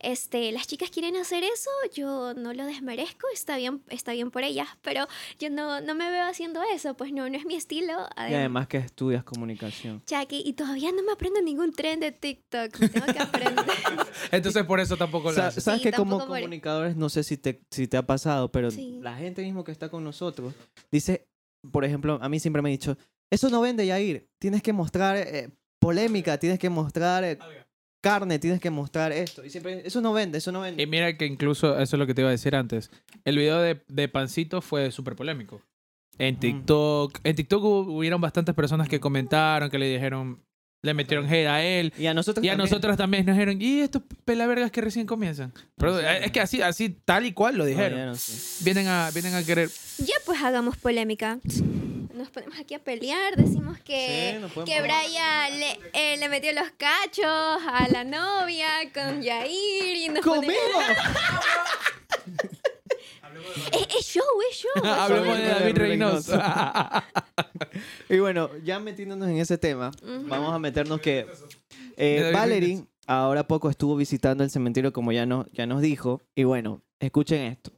Este, 0.00 0.50
las 0.50 0.66
chicas 0.66 0.88
quieren 0.88 1.14
hacer 1.16 1.44
eso, 1.44 1.68
yo 1.94 2.32
no 2.32 2.54
lo 2.54 2.64
desmerezco, 2.64 3.26
está 3.34 3.58
bien, 3.58 3.82
está 3.88 4.12
bien 4.14 4.30
por 4.30 4.44
ellas, 4.44 4.66
pero 4.80 5.06
yo 5.38 5.50
no, 5.50 5.82
no 5.82 5.94
me 5.94 6.10
veo 6.10 6.24
haciendo 6.24 6.62
eso, 6.74 6.94
pues 6.96 7.12
no, 7.12 7.28
no 7.28 7.36
es 7.36 7.44
mi 7.44 7.54
estilo. 7.54 8.08
Y 8.16 8.32
además 8.32 8.66
que 8.66 8.78
estudias 8.78 9.24
comunicación. 9.24 10.02
Jackie, 10.06 10.42
y 10.42 10.54
todavía 10.54 10.90
no 10.92 11.02
me 11.02 11.12
aprendo 11.12 11.42
ningún 11.42 11.72
tren 11.74 12.00
de 12.00 12.12
TikTok. 12.12 12.70
Tengo 12.78 13.06
que 13.12 13.18
aprender. 13.20 13.64
Entonces 14.32 14.64
por 14.64 14.80
eso 14.80 14.96
tampoco 14.96 15.32
lo 15.32 15.42
haces. 15.42 15.62
¿Sabes 15.64 15.82
Sí, 15.82 15.90
que 15.90 15.94
como 15.94 16.16
por- 16.18 16.28
comunicadores, 16.28 16.96
no 16.96 17.10
sé 17.10 17.22
si 17.24 17.36
te, 17.36 17.60
si 17.70 17.88
te 17.88 17.98
ha 17.98 18.06
pasado, 18.06 18.50
pero 18.50 18.70
Sí. 18.70 19.00
la 19.02 19.16
gente 19.16 19.42
mismo 19.42 19.64
que 19.64 19.72
está 19.72 19.90
con 19.90 20.02
nosotros 20.02 20.54
dice, 20.90 21.26
por 21.72 21.84
ejemplo, 21.84 22.18
a 22.22 22.28
mí 22.28 22.38
siempre 22.40 22.60
me 22.62 22.68
ha 22.68 22.72
dicho, 22.72 22.96
eso 23.30 23.48
no 23.50 23.60
vende, 23.60 23.86
Yair. 23.86 24.28
Tienes 24.38 24.62
que 24.62 24.72
mostrar 24.72 25.16
eh, 25.16 25.50
polémica, 25.80 26.38
tienes 26.38 26.58
que 26.58 26.70
mostrar 26.70 27.24
eh, 27.24 27.38
carne, 28.02 28.38
tienes 28.38 28.60
que 28.60 28.70
mostrar 28.70 29.12
esto. 29.12 29.44
Y 29.44 29.50
siempre, 29.50 29.82
eso 29.86 30.00
no 30.00 30.12
vende, 30.12 30.38
eso 30.38 30.52
no 30.52 30.60
vende. 30.60 30.82
Y 30.82 30.86
mira 30.86 31.16
que 31.16 31.26
incluso, 31.26 31.78
eso 31.78 31.96
es 31.96 31.98
lo 31.98 32.06
que 32.06 32.14
te 32.14 32.20
iba 32.22 32.28
a 32.28 32.32
decir 32.32 32.54
antes, 32.54 32.90
el 33.24 33.38
video 33.38 33.60
de, 33.60 33.82
de 33.88 34.08
Pancito 34.08 34.60
fue 34.60 34.90
súper 34.90 35.16
polémico. 35.16 35.62
En 36.18 36.36
Mm. 36.36 36.38
TikTok, 36.38 37.18
en 37.24 37.34
TikTok 37.36 37.62
hubo- 37.64 37.96
hubieron 37.96 38.20
bastantes 38.20 38.54
personas 38.54 38.88
que 38.88 39.00
comentaron, 39.00 39.68
que 39.68 39.78
le 39.78 39.88
dijeron, 39.88 40.44
le 40.82 40.94
metieron 40.94 41.26
hate 41.26 41.46
a 41.48 41.64
él. 41.64 41.92
y 41.98 42.06
a 42.06 42.14
nosotros 42.14 42.44
Y 42.44 42.48
a 42.48 42.52
también. 42.52 42.70
nosotros 42.70 42.96
también 42.96 43.24
nos 43.26 43.34
dijeron, 43.36 43.60
y 43.60 43.80
estos 43.80 44.02
pelavergas 44.24 44.70
que 44.70 44.80
recién 44.82 45.06
comienzan. 45.06 45.52
Pero 45.76 45.98
Sí. 45.98 46.04
es 46.22 46.30
que 46.30 46.40
así, 46.40 46.60
así 46.62 46.90
tal 46.90 47.24
y 47.26 47.32
cual 47.32 47.56
lo 47.56 47.64
dijeron. 47.64 47.98
ya 47.98 48.06
no 48.06 48.14
sé. 48.14 48.62
Vienen 48.64 48.86
a, 48.86 49.10
vienen 49.12 49.34
a 49.34 49.42
querer. 49.42 49.70
ya 49.98 50.14
pues 50.26 50.40
hagamos 50.42 50.76
polémica. 50.76 51.40
Nos 52.14 52.30
ponemos 52.30 52.58
aquí 52.58 52.74
a 52.74 52.78
pelear, 52.78 53.34
decimos 53.36 53.78
que, 53.80 54.38
Sí, 54.54 54.60
que 54.64 54.80
Brian 54.82 55.58
le, 55.58 55.78
eh, 55.92 56.16
le 56.16 56.28
metió 56.28 56.52
los 56.52 56.70
cachos 56.76 57.24
a 57.26 57.88
la 57.90 58.04
novia 58.04 58.68
con 58.92 59.20
Yair 59.20 59.96
y 59.96 60.08
nos 60.08 60.24
ponemos- 60.24 60.54
¡Comemos! 63.20 63.56
Es, 63.72 63.96
es 63.98 64.06
show, 64.06 64.22
es 64.50 64.56
show. 64.58 64.84
Hablemos 64.84 65.36
de 65.38 65.46
David 65.48 65.76
Reynoso. 65.76 66.40
Y 68.08 68.18
bueno, 68.20 68.50
ya 68.62 68.78
metiéndonos 68.78 69.28
en 69.28 69.38
ese 69.38 69.58
tema, 69.58 69.90
vamos 70.02 70.54
a 70.54 70.58
meternos 70.60 71.00
que 71.00 71.26
eh, 71.96 72.30
Valerie 72.32 72.84
ahora 73.06 73.48
poco 73.48 73.68
estuvo 73.70 73.96
visitando 73.96 74.44
el 74.44 74.50
cementerio 74.50 74.92
como 74.92 75.10
ya, 75.10 75.26
no, 75.26 75.46
ya 75.52 75.66
nos 75.66 75.80
dijo. 75.80 76.22
Y 76.36 76.44
bueno, 76.44 76.82
escuchen 77.00 77.40
esto. 77.52 77.72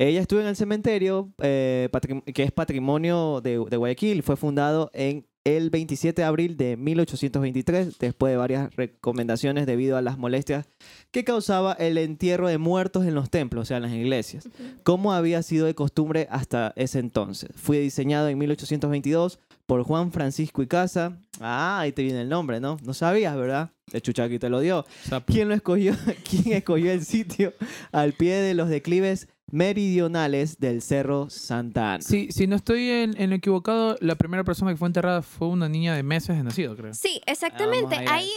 Ella 0.00 0.22
estuvo 0.22 0.40
en 0.40 0.46
el 0.46 0.56
cementerio 0.56 1.30
eh, 1.42 1.90
que 2.32 2.42
es 2.42 2.52
patrimonio 2.52 3.42
de, 3.42 3.62
de 3.68 3.76
Guayaquil. 3.76 4.22
Fue 4.22 4.34
fundado 4.36 4.90
en 4.94 5.26
el 5.44 5.68
27 5.68 6.22
de 6.22 6.26
abril 6.26 6.56
de 6.56 6.78
1823 6.78 7.98
después 7.98 8.32
de 8.32 8.38
varias 8.38 8.74
recomendaciones 8.76 9.66
debido 9.66 9.98
a 9.98 10.02
las 10.02 10.16
molestias 10.16 10.70
que 11.10 11.24
causaba 11.24 11.74
el 11.74 11.98
entierro 11.98 12.48
de 12.48 12.56
muertos 12.56 13.04
en 13.04 13.14
los 13.14 13.28
templos, 13.28 13.62
o 13.62 13.66
sea, 13.66 13.76
en 13.76 13.82
las 13.82 13.92
iglesias 13.92 14.48
como 14.84 15.12
había 15.12 15.42
sido 15.42 15.66
de 15.66 15.74
costumbre 15.74 16.28
hasta 16.30 16.72
ese 16.76 16.98
entonces. 16.98 17.50
Fue 17.54 17.78
diseñado 17.80 18.28
en 18.28 18.38
1822 18.38 19.38
por 19.66 19.82
Juan 19.82 20.12
Francisco 20.12 20.62
Icaza. 20.62 21.18
Ah, 21.40 21.80
ahí 21.80 21.92
te 21.92 22.02
viene 22.02 22.22
el 22.22 22.28
nombre, 22.28 22.58
¿no? 22.58 22.76
No 22.82 22.92
sabías, 22.92 23.36
¿verdad? 23.36 23.70
De 23.86 24.00
Chuchaki 24.00 24.38
te 24.38 24.48
lo 24.48 24.60
dio. 24.60 24.84
¿Quién 25.26 25.48
lo 25.48 25.54
escogió? 25.54 25.94
¿Quién 26.28 26.54
escogió 26.54 26.90
el 26.92 27.04
sitio 27.04 27.52
al 27.92 28.12
pie 28.12 28.36
de 28.36 28.54
los 28.54 28.68
declives 28.68 29.28
meridionales 29.52 30.58
del 30.58 30.82
Cerro 30.82 31.30
Santa 31.30 31.94
Ana? 31.94 32.02
Sí, 32.02 32.28
si 32.30 32.46
no 32.46 32.56
estoy 32.56 32.88
en, 32.90 33.20
en 33.20 33.30
lo 33.30 33.36
equivocado, 33.36 33.96
la 34.00 34.14
primera 34.14 34.44
persona 34.44 34.70
que 34.70 34.76
fue 34.76 34.88
enterrada 34.88 35.22
fue 35.22 35.48
una 35.48 35.68
niña 35.68 35.94
de 35.94 36.02
meses 36.02 36.36
de 36.36 36.42
nacido, 36.42 36.76
creo. 36.76 36.94
Sí, 36.94 37.20
exactamente. 37.26 37.96
Vamos 37.96 37.98
a 37.98 38.02
ir 38.02 38.08
a 38.08 38.14
Ahí, 38.14 38.30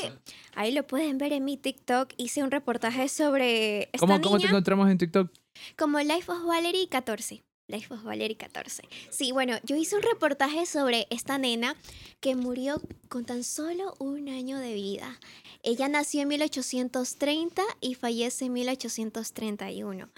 ahí 0.56 0.72
lo 0.72 0.86
pueden 0.86 1.18
ver 1.18 1.34
en 1.34 1.44
mi 1.46 1.58
TikTok. 1.58 2.14
Hice 2.18 2.44
un 2.44 2.52
reportaje 2.52 3.10
sobre 3.10 3.84
esta 3.84 4.00
¿Cómo, 4.00 4.22
¿Cómo 4.22 4.38
te 4.38 4.44
niña 4.44 4.50
encontramos 4.50 4.90
en 4.90 4.98
TikTok? 4.98 5.32
como 5.78 6.00
Life 6.00 6.32
of 6.32 6.46
Valerie 6.46 6.88
14. 6.88 7.44
Life 7.68 7.94
of 7.94 8.04
Valerie 8.04 8.36
14. 8.36 8.84
Sí, 9.10 9.32
bueno, 9.32 9.56
yo 9.64 9.76
hice 9.78 9.96
un 9.96 10.02
reportaje 10.02 10.66
sobre 10.66 11.08
esta 11.10 11.38
nena 11.38 11.76
que 12.20 12.36
murió 12.36 12.82
con 13.08 13.26
tan 13.26 13.44
solo 13.44 13.96
un 14.00 14.28
año 14.28 14.60
de 14.60 14.74
vida. 14.74 15.20
Ella 15.64 15.88
nació 15.88 16.22
en 16.22 16.28
1830 16.28 17.62
y 17.80 17.96
fallece 17.96 18.46
en 18.46 18.54
1831. 18.54 20.10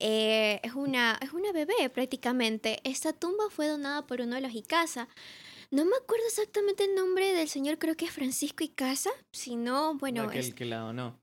Eh, 0.00 0.60
es, 0.62 0.74
una, 0.74 1.18
es 1.20 1.32
una 1.32 1.52
bebé 1.52 1.90
prácticamente. 1.92 2.80
Esta 2.84 3.12
tumba 3.12 3.44
fue 3.50 3.66
donada 3.68 4.06
por 4.06 4.20
uno 4.20 4.36
de 4.36 4.40
los 4.42 4.54
Icaza. 4.54 5.08
No 5.70 5.84
me 5.84 5.96
acuerdo 5.96 6.24
exactamente 6.26 6.84
el 6.84 6.94
nombre 6.94 7.32
del 7.34 7.48
señor, 7.48 7.78
creo 7.78 7.96
que 7.96 8.06
es 8.06 8.10
Francisco 8.12 8.64
Icaza. 8.64 9.10
Si 9.32 9.56
no, 9.56 9.96
bueno, 9.98 10.22
Aquel 10.22 10.40
es- 10.40 10.54
que 10.54 10.64
la 10.64 10.78
donó. 10.78 11.18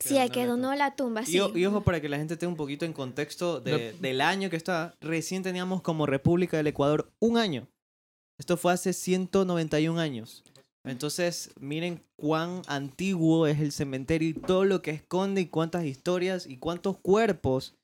sí, 0.00 0.16
el 0.18 0.30
que 0.30 0.46
donó 0.46 0.74
la 0.74 0.94
tumba. 0.94 1.22
Y, 1.22 1.26
Sí. 1.26 1.40
o- 1.40 1.56
y 1.56 1.64
ojo, 1.64 1.82
para 1.82 2.00
que 2.00 2.08
la 2.08 2.18
gente 2.18 2.36
tenga 2.36 2.50
un 2.50 2.56
poquito 2.56 2.84
en 2.84 2.92
contexto 2.92 3.60
de- 3.60 3.92
del 3.94 4.20
año 4.20 4.50
que 4.50 4.56
está, 4.56 4.94
recién 5.00 5.42
teníamos 5.42 5.80
como 5.82 6.04
República 6.06 6.56
del 6.56 6.66
Ecuador 6.66 7.10
un 7.20 7.38
año. 7.38 7.66
Esto 8.38 8.56
fue 8.56 8.72
hace 8.72 8.92
191 8.92 9.98
años. 9.98 10.44
Entonces, 10.84 11.50
miren 11.60 12.02
cuán 12.16 12.62
antiguo 12.66 13.46
es 13.46 13.58
el 13.60 13.72
cementerio 13.72 14.28
y 14.28 14.34
todo 14.34 14.64
lo 14.64 14.80
que 14.80 14.90
esconde 14.92 15.40
y 15.42 15.46
cuántas 15.46 15.84
historias 15.84 16.46
y 16.46 16.56
cuántos 16.58 16.96
cuerpos 16.98 17.74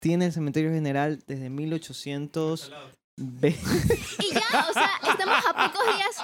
tiene 0.00 0.26
el 0.26 0.32
cementerio 0.32 0.70
general 0.70 1.22
desde 1.26 1.50
1800. 1.50 2.72
Y 3.20 4.32
ya, 4.32 4.66
o 4.68 4.72
sea, 4.72 4.90
estamos 5.10 5.44
a 5.48 5.72
pocos 5.72 5.86
días. 5.96 6.16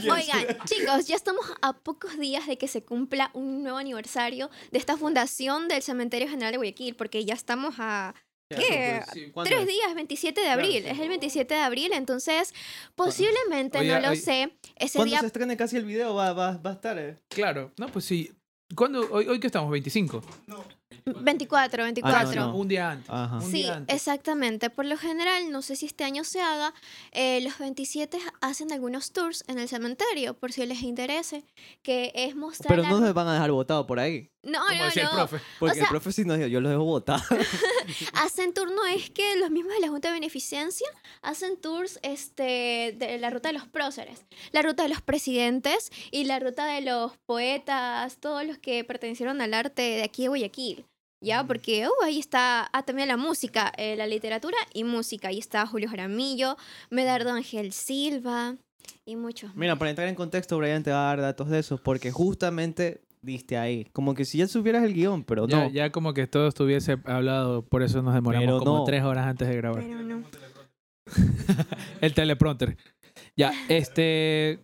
Oigan, 0.10 0.56
chicos, 0.64 1.06
ya 1.06 1.16
estamos 1.16 1.44
a 1.60 1.74
pocos 1.74 2.18
días 2.18 2.46
de 2.46 2.56
que 2.56 2.66
se 2.68 2.82
cumpla 2.82 3.30
un 3.34 3.62
nuevo 3.62 3.78
aniversario 3.78 4.50
de 4.70 4.78
esta 4.78 4.96
fundación 4.96 5.68
del 5.68 5.82
Cementerio 5.82 6.28
General 6.28 6.52
de 6.52 6.56
Guayaquil, 6.58 6.96
porque 6.96 7.24
ya 7.24 7.34
estamos 7.34 7.74
a 7.78 8.14
¿Qué? 8.48 9.00
¿Cuándo 9.32 9.48
tres 9.48 9.60
es? 9.60 9.68
días, 9.68 9.94
27 9.94 10.40
de 10.40 10.48
abril. 10.48 10.86
Es 10.86 10.98
el 10.98 11.08
27 11.08 11.54
de 11.54 11.60
abril, 11.60 11.92
entonces 11.92 12.52
posiblemente, 12.96 13.78
Oye, 13.78 13.92
no 13.92 14.00
lo 14.00 14.08
oye, 14.08 14.20
sé, 14.20 14.56
ese 14.76 14.98
Cuando 14.98 15.10
día 15.10 15.20
se 15.20 15.26
estrene 15.26 15.56
casi 15.56 15.76
el 15.76 15.84
video 15.84 16.14
va, 16.14 16.32
va, 16.32 16.56
va 16.56 16.70
a 16.70 16.72
estar. 16.72 16.98
eh. 16.98 17.18
Claro, 17.28 17.72
no, 17.78 17.86
pues 17.88 18.04
sí. 18.06 18.32
¿Cuándo? 18.74 19.06
Hoy, 19.12 19.28
hoy 19.28 19.38
que 19.38 19.46
estamos, 19.46 19.70
25. 19.70 20.22
24, 21.04 21.82
24. 21.84 22.30
Ah, 22.30 22.34
no. 22.34 22.56
Un 22.56 22.68
día 22.68 22.90
antes. 22.92 23.10
Ajá. 23.10 23.36
Un 23.36 23.42
Sí, 23.50 23.52
día 23.62 23.74
antes. 23.76 23.96
exactamente. 23.96 24.70
Por 24.70 24.84
lo 24.86 24.96
general, 24.96 25.50
no 25.50 25.62
sé 25.62 25.76
si 25.76 25.86
este 25.86 26.04
año 26.04 26.24
se 26.24 26.40
haga, 26.40 26.72
eh, 27.12 27.40
los 27.42 27.58
27 27.58 28.18
hacen 28.40 28.72
algunos 28.72 29.12
tours 29.12 29.44
en 29.48 29.58
el 29.58 29.68
cementerio, 29.68 30.34
por 30.34 30.52
si 30.52 30.64
les 30.66 30.82
interese, 30.82 31.44
que 31.82 32.12
es 32.14 32.34
mostrar... 32.36 32.68
Pero 32.76 32.88
no 32.88 33.00
nos 33.00 33.14
van 33.14 33.28
a 33.28 33.34
dejar 33.34 33.50
votado 33.52 33.86
por 33.86 33.98
ahí. 33.98 34.30
no, 34.42 34.58
Como 34.66 34.78
no, 34.78 34.84
decía 34.86 35.02
el 35.04 35.08
profe. 35.10 35.40
Porque 35.58 35.74
sea- 35.76 35.84
el 35.84 35.88
profe 35.90 36.12
sí 36.12 36.24
nos 36.24 36.36
dijo, 36.38 36.48
yo 36.48 36.60
los 36.60 36.70
dejo 36.70 36.84
votar. 36.84 37.20
Hacen 38.14 38.52
tour, 38.54 38.70
no 38.70 38.86
es 38.86 39.10
que 39.10 39.36
los 39.36 39.50
mismos 39.50 39.74
de 39.74 39.80
la 39.80 39.88
Junta 39.88 40.08
de 40.08 40.14
Beneficencia 40.14 40.86
hacen 41.22 41.60
tours 41.60 41.98
este, 42.02 42.94
de 42.96 43.18
la 43.18 43.30
ruta 43.30 43.48
de 43.48 43.54
los 43.54 43.66
próceres, 43.68 44.24
la 44.52 44.62
ruta 44.62 44.82
de 44.84 44.88
los 44.90 45.02
presidentes 45.02 45.90
y 46.10 46.24
la 46.24 46.38
ruta 46.38 46.66
de 46.66 46.80
los 46.82 47.16
poetas, 47.26 48.18
todos 48.18 48.44
los 48.46 48.58
que 48.58 48.84
pertenecieron 48.84 49.40
al 49.40 49.54
arte 49.54 49.82
de 49.82 50.02
aquí 50.02 50.22
de 50.22 50.28
Guayaquil. 50.28 50.86
Ya, 51.20 51.44
porque 51.46 51.86
uh, 51.86 52.04
ahí 52.04 52.18
está 52.18 52.68
ah, 52.72 52.82
también 52.82 53.08
la 53.08 53.16
música, 53.18 53.72
eh, 53.76 53.94
la 53.96 54.06
literatura 54.06 54.56
y 54.72 54.84
música. 54.84 55.28
Ahí 55.28 55.38
está 55.38 55.66
Julio 55.66 55.88
Jaramillo, 55.90 56.56
Medardo 56.88 57.30
Ángel 57.32 57.72
Silva 57.72 58.56
y 59.04 59.16
muchos. 59.16 59.54
Mira, 59.54 59.76
para 59.76 59.90
entrar 59.90 60.08
en 60.08 60.14
contexto, 60.14 60.56
Brian 60.56 60.82
te 60.82 60.90
va 60.90 61.04
a 61.04 61.16
dar 61.16 61.20
datos 61.20 61.48
de 61.50 61.58
eso, 61.58 61.76
porque 61.82 62.10
justamente 62.10 63.02
diste 63.20 63.58
ahí. 63.58 63.84
Como 63.92 64.14
que 64.14 64.24
si 64.24 64.38
ya 64.38 64.48
supieras 64.48 64.82
el 64.82 64.94
guion, 64.94 65.24
pero 65.24 65.46
Ya, 65.46 65.64
no. 65.64 65.70
ya 65.70 65.92
como 65.92 66.14
que 66.14 66.26
todo 66.26 66.48
estuviese 66.48 66.96
hablado, 67.04 67.66
por 67.66 67.82
eso 67.82 68.00
nos 68.00 68.14
demoramos 68.14 68.46
Pero 68.46 68.58
como 68.58 68.78
no. 68.78 68.84
tres 68.84 69.02
horas 69.02 69.26
antes 69.26 69.46
de 69.46 69.56
grabar. 69.56 69.82
Pero 69.82 70.00
no. 70.02 70.22
El 72.00 72.14
teleprompter. 72.14 72.76
Ya, 73.36 73.52
este. 73.68 74.60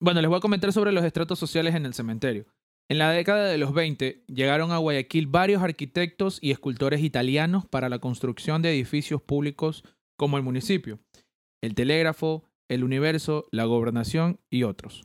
Bueno, 0.00 0.20
les 0.20 0.28
voy 0.28 0.38
a 0.38 0.40
comentar 0.40 0.72
sobre 0.72 0.92
los 0.92 1.04
estratos 1.04 1.38
sociales 1.38 1.74
en 1.74 1.84
el 1.84 1.92
cementerio. 1.92 2.46
En 2.90 2.98
la 2.98 3.10
década 3.10 3.46
de 3.48 3.58
los 3.58 3.74
20 3.74 4.24
llegaron 4.28 4.72
a 4.72 4.78
Guayaquil 4.78 5.26
varios 5.26 5.62
arquitectos 5.62 6.38
y 6.40 6.50
escultores 6.52 7.02
italianos 7.02 7.66
para 7.66 7.88
la 7.88 7.98
construcción 7.98 8.62
de 8.62 8.70
edificios 8.70 9.20
públicos 9.20 9.84
como 10.18 10.36
el 10.38 10.42
municipio, 10.42 10.98
el 11.62 11.74
telégrafo, 11.74 12.44
el 12.70 12.84
universo, 12.84 13.46
la 13.52 13.64
gobernación 13.64 14.40
y 14.50 14.62
otros. 14.62 15.04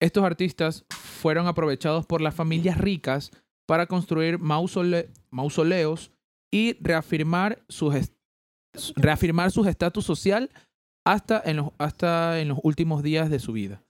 Estos 0.00 0.24
artistas 0.24 0.84
fueron 0.90 1.46
aprovechados 1.46 2.06
por 2.06 2.20
las 2.20 2.34
familias 2.34 2.78
ricas 2.78 3.30
para 3.66 3.86
construir 3.86 4.38
mausole- 4.38 5.08
mausoleos 5.30 6.12
y 6.52 6.74
reafirmar 6.80 7.64
sus 7.68 7.94
reafirmar 8.96 9.50
su 9.52 9.64
estatus 9.66 10.04
social 10.04 10.50
hasta 11.06 11.40
en, 11.44 11.56
los, 11.58 11.70
hasta 11.78 12.40
en 12.40 12.48
los 12.48 12.58
últimos 12.62 13.02
días 13.02 13.30
de 13.30 13.38
su 13.38 13.52
vida. 13.52 13.82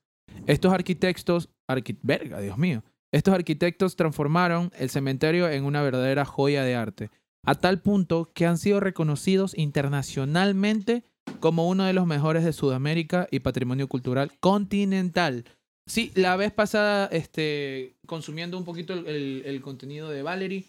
Estos 0.46 0.72
arquitectos, 0.72 1.48
arqui- 1.70 1.98
verga, 2.02 2.40
Dios 2.40 2.58
mío, 2.58 2.82
estos 3.16 3.34
arquitectos 3.34 3.96
transformaron 3.96 4.70
el 4.78 4.90
cementerio 4.90 5.48
en 5.48 5.64
una 5.64 5.82
verdadera 5.82 6.24
joya 6.24 6.62
de 6.64 6.74
arte, 6.74 7.10
a 7.46 7.54
tal 7.54 7.80
punto 7.80 8.30
que 8.34 8.46
han 8.46 8.58
sido 8.58 8.80
reconocidos 8.80 9.56
internacionalmente 9.56 11.04
como 11.40 11.68
uno 11.68 11.84
de 11.84 11.92
los 11.92 12.06
mejores 12.06 12.44
de 12.44 12.52
Sudamérica 12.52 13.26
y 13.30 13.40
patrimonio 13.40 13.88
cultural 13.88 14.32
continental. 14.40 15.44
Sí, 15.86 16.10
la 16.14 16.36
vez 16.36 16.52
pasada, 16.52 17.06
este, 17.12 17.94
consumiendo 18.06 18.56
un 18.56 18.64
poquito 18.64 18.94
el, 18.94 19.06
el- 19.06 19.42
el 19.44 19.60
contenido 19.60 20.08
de 20.08 20.22
Valerie, 20.22 20.64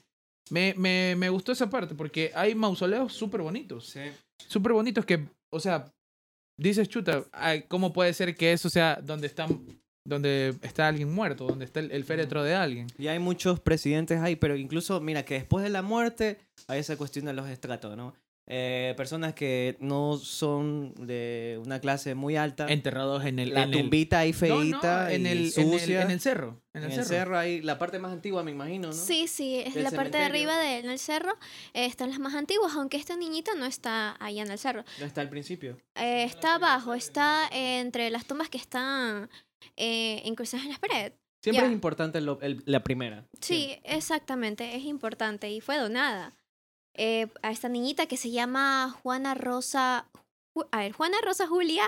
me, 0.52 0.74
me, 0.78 1.16
me 1.18 1.30
gustó 1.30 1.52
esa 1.54 1.70
parte 1.70 1.96
porque 1.96 2.32
hay 2.36 2.54
mausoleos 2.54 3.14
súper 3.14 3.42
bonitos 3.42 3.96
súper 4.48 4.74
bonitos 4.74 5.06
que, 5.06 5.26
o 5.52 5.60
sea, 5.60 5.92
dices, 6.60 6.90
chuta, 6.90 7.24
¿cómo 7.70 7.94
puede 7.94 8.14
ser 8.14 8.36
que 8.36 8.52
eso 8.52 8.70
sea 8.70 9.00
donde 9.02 9.28
está, 9.28 9.48
donde 10.06 10.56
está 10.62 10.88
alguien 10.88 11.12
muerto, 11.14 11.46
donde 11.48 11.66
está 11.66 11.80
el, 11.82 11.92
el 11.92 12.04
féretro 12.06 12.44
de 12.44 12.56
alguien? 12.56 12.88
Y 12.98 13.08
hay 13.08 13.20
muchos 13.20 13.60
presidentes 13.60 14.22
ahí, 14.22 14.36
pero 14.36 14.56
incluso, 14.56 15.02
mira, 15.02 15.24
que 15.26 15.34
después 15.34 15.64
de 15.64 15.70
la 15.70 15.82
muerte, 15.82 16.38
ahí 16.68 16.84
se 16.84 16.96
cuestionan 16.96 17.36
los 17.36 17.50
estratos, 17.50 17.98
¿no? 17.98 18.14
Eh, 18.48 18.94
personas 18.96 19.34
que 19.34 19.76
no 19.80 20.18
son 20.18 20.94
de 21.08 21.60
una 21.66 21.80
clase 21.80 22.14
muy 22.14 22.36
alta. 22.36 22.68
Enterrados 22.72 23.26
en 23.26 23.40
el... 23.40 23.56
la 23.56 23.64
en 23.64 23.74
el- 23.74 23.80
tumbita 23.82 24.20
ahí 24.20 24.34
No, 24.34 24.38
feíta 24.38 25.06
no, 25.06 25.10
en, 25.10 25.26
y 25.26 25.30
el, 25.30 25.38
en, 25.38 25.44
el, 25.46 25.52
sucia. 25.52 26.02
en 26.04 26.12
el 26.12 26.20
cerro. 26.20 26.62
En 26.76 26.84
el, 26.84 27.04
cerro. 27.06 27.40
ahí, 27.40 27.62
la 27.64 27.80
parte 27.80 27.98
más 27.98 28.12
antigua, 28.12 28.44
me 28.44 28.52
imagino, 28.52 28.90
¿no? 28.90 28.94
Sí, 28.94 29.28
sí, 29.28 29.58
es 29.66 29.74
Del 29.74 29.84
la 29.86 29.90
parte 29.90 30.20
de 30.20 30.26
arriba 30.26 30.56
de- 30.60 30.78
en 30.78 30.92
el 30.92 31.00
cerro, 31.00 31.32
eh, 31.74 31.88
están 31.88 32.12
las 32.12 32.20
más 32.20 32.36
antiguas, 32.36 32.74
aunque 32.76 32.98
esta 32.98 33.16
niñita 33.18 33.56
no 33.56 33.66
está 33.66 34.16
ahí 34.20 34.40
en 34.40 34.52
el 34.52 34.60
cerro. 34.60 34.84
No 35.00 35.08
está 35.08 35.22
al 35.22 35.30
principio. 35.30 35.80
Eh, 35.96 36.24
está 36.26 36.54
abajo, 36.56 36.94
está 36.94 37.50
entre 37.52 38.12
las 38.12 38.26
tumbas 38.28 38.50
que 38.50 38.60
están 38.60 39.28
eh, 39.78 40.22
incrustadas 40.26 40.66
en 40.66 40.72
la 40.74 40.78
pared. 40.80 41.14
Siempre 41.44 41.66
es 41.68 41.72
importante 41.72 42.22
lo- 42.22 42.42
el- 42.42 42.64
la 42.66 42.84
primera. 42.84 43.28
Sí, 43.40 43.78
exactamente, 43.84 44.76
es 44.76 44.84
importante 44.84 45.50
y 45.52 45.62
fue 45.62 45.78
donada 45.78 46.34
eh, 46.98 47.28
a 47.44 47.52
esta 47.52 47.68
niñita 47.70 48.06
que 48.08 48.18
se 48.18 48.32
llama 48.32 48.96
Juana 49.04 49.34
Rosa. 49.36 50.08
Ju- 50.56 50.68
A 50.72 50.78
ver, 50.80 50.94
Juana 50.94 51.18
Rosa 51.24 51.46
Julia 51.46 51.84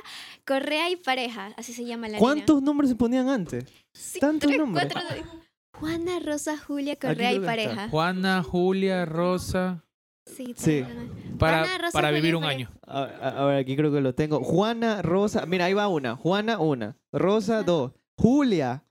Correa 0.46 0.90
y 0.90 0.98
Pareja, 0.98 1.54
así 1.56 1.74
se 1.74 1.86
llama 1.86 2.08
la 2.08 2.18
niña. 2.18 2.20
¿Cuántos 2.20 2.62
nombres 2.62 2.90
se 2.90 2.96
ponían 2.98 3.30
antes? 3.30 3.66
Sí, 3.94 4.20
tantos 4.20 4.48
tres, 4.50 4.60
nombres? 4.60 4.88
cuatro- 4.94 5.10
Juana 5.80 6.20
Rosa 6.20 6.58
Julia 6.58 6.96
Correa 6.98 7.32
y. 7.34 7.40
Pareja. 7.40 7.88
Juana, 7.90 8.44
Julia, 8.44 9.06
Rosa, 9.06 9.84
Sí, 10.36 10.54
Sí. 10.58 10.84
para, 11.40 11.60
Juana, 11.60 11.78
Rosa, 11.80 11.92
para 11.94 12.12
vivir 12.12 12.36
un 12.36 12.44
año. 12.44 12.70
A, 12.86 13.04
a- 13.04 13.44
a 13.44 13.46
ver, 13.46 13.58
aquí 13.58 13.76
creo 13.76 13.92
que 13.92 14.02
lo 14.02 14.14
tengo. 14.14 14.40
Juana, 14.44 15.02
Rosa. 15.02 15.46
Mira, 15.46 15.66
ahí 15.66 15.74
va 15.74 15.88
una. 15.88 16.16
Juana, 16.16 16.60
una. 16.60 16.98
Rosa, 17.12 17.64
dos. 17.64 17.94
Julia, 18.18 18.84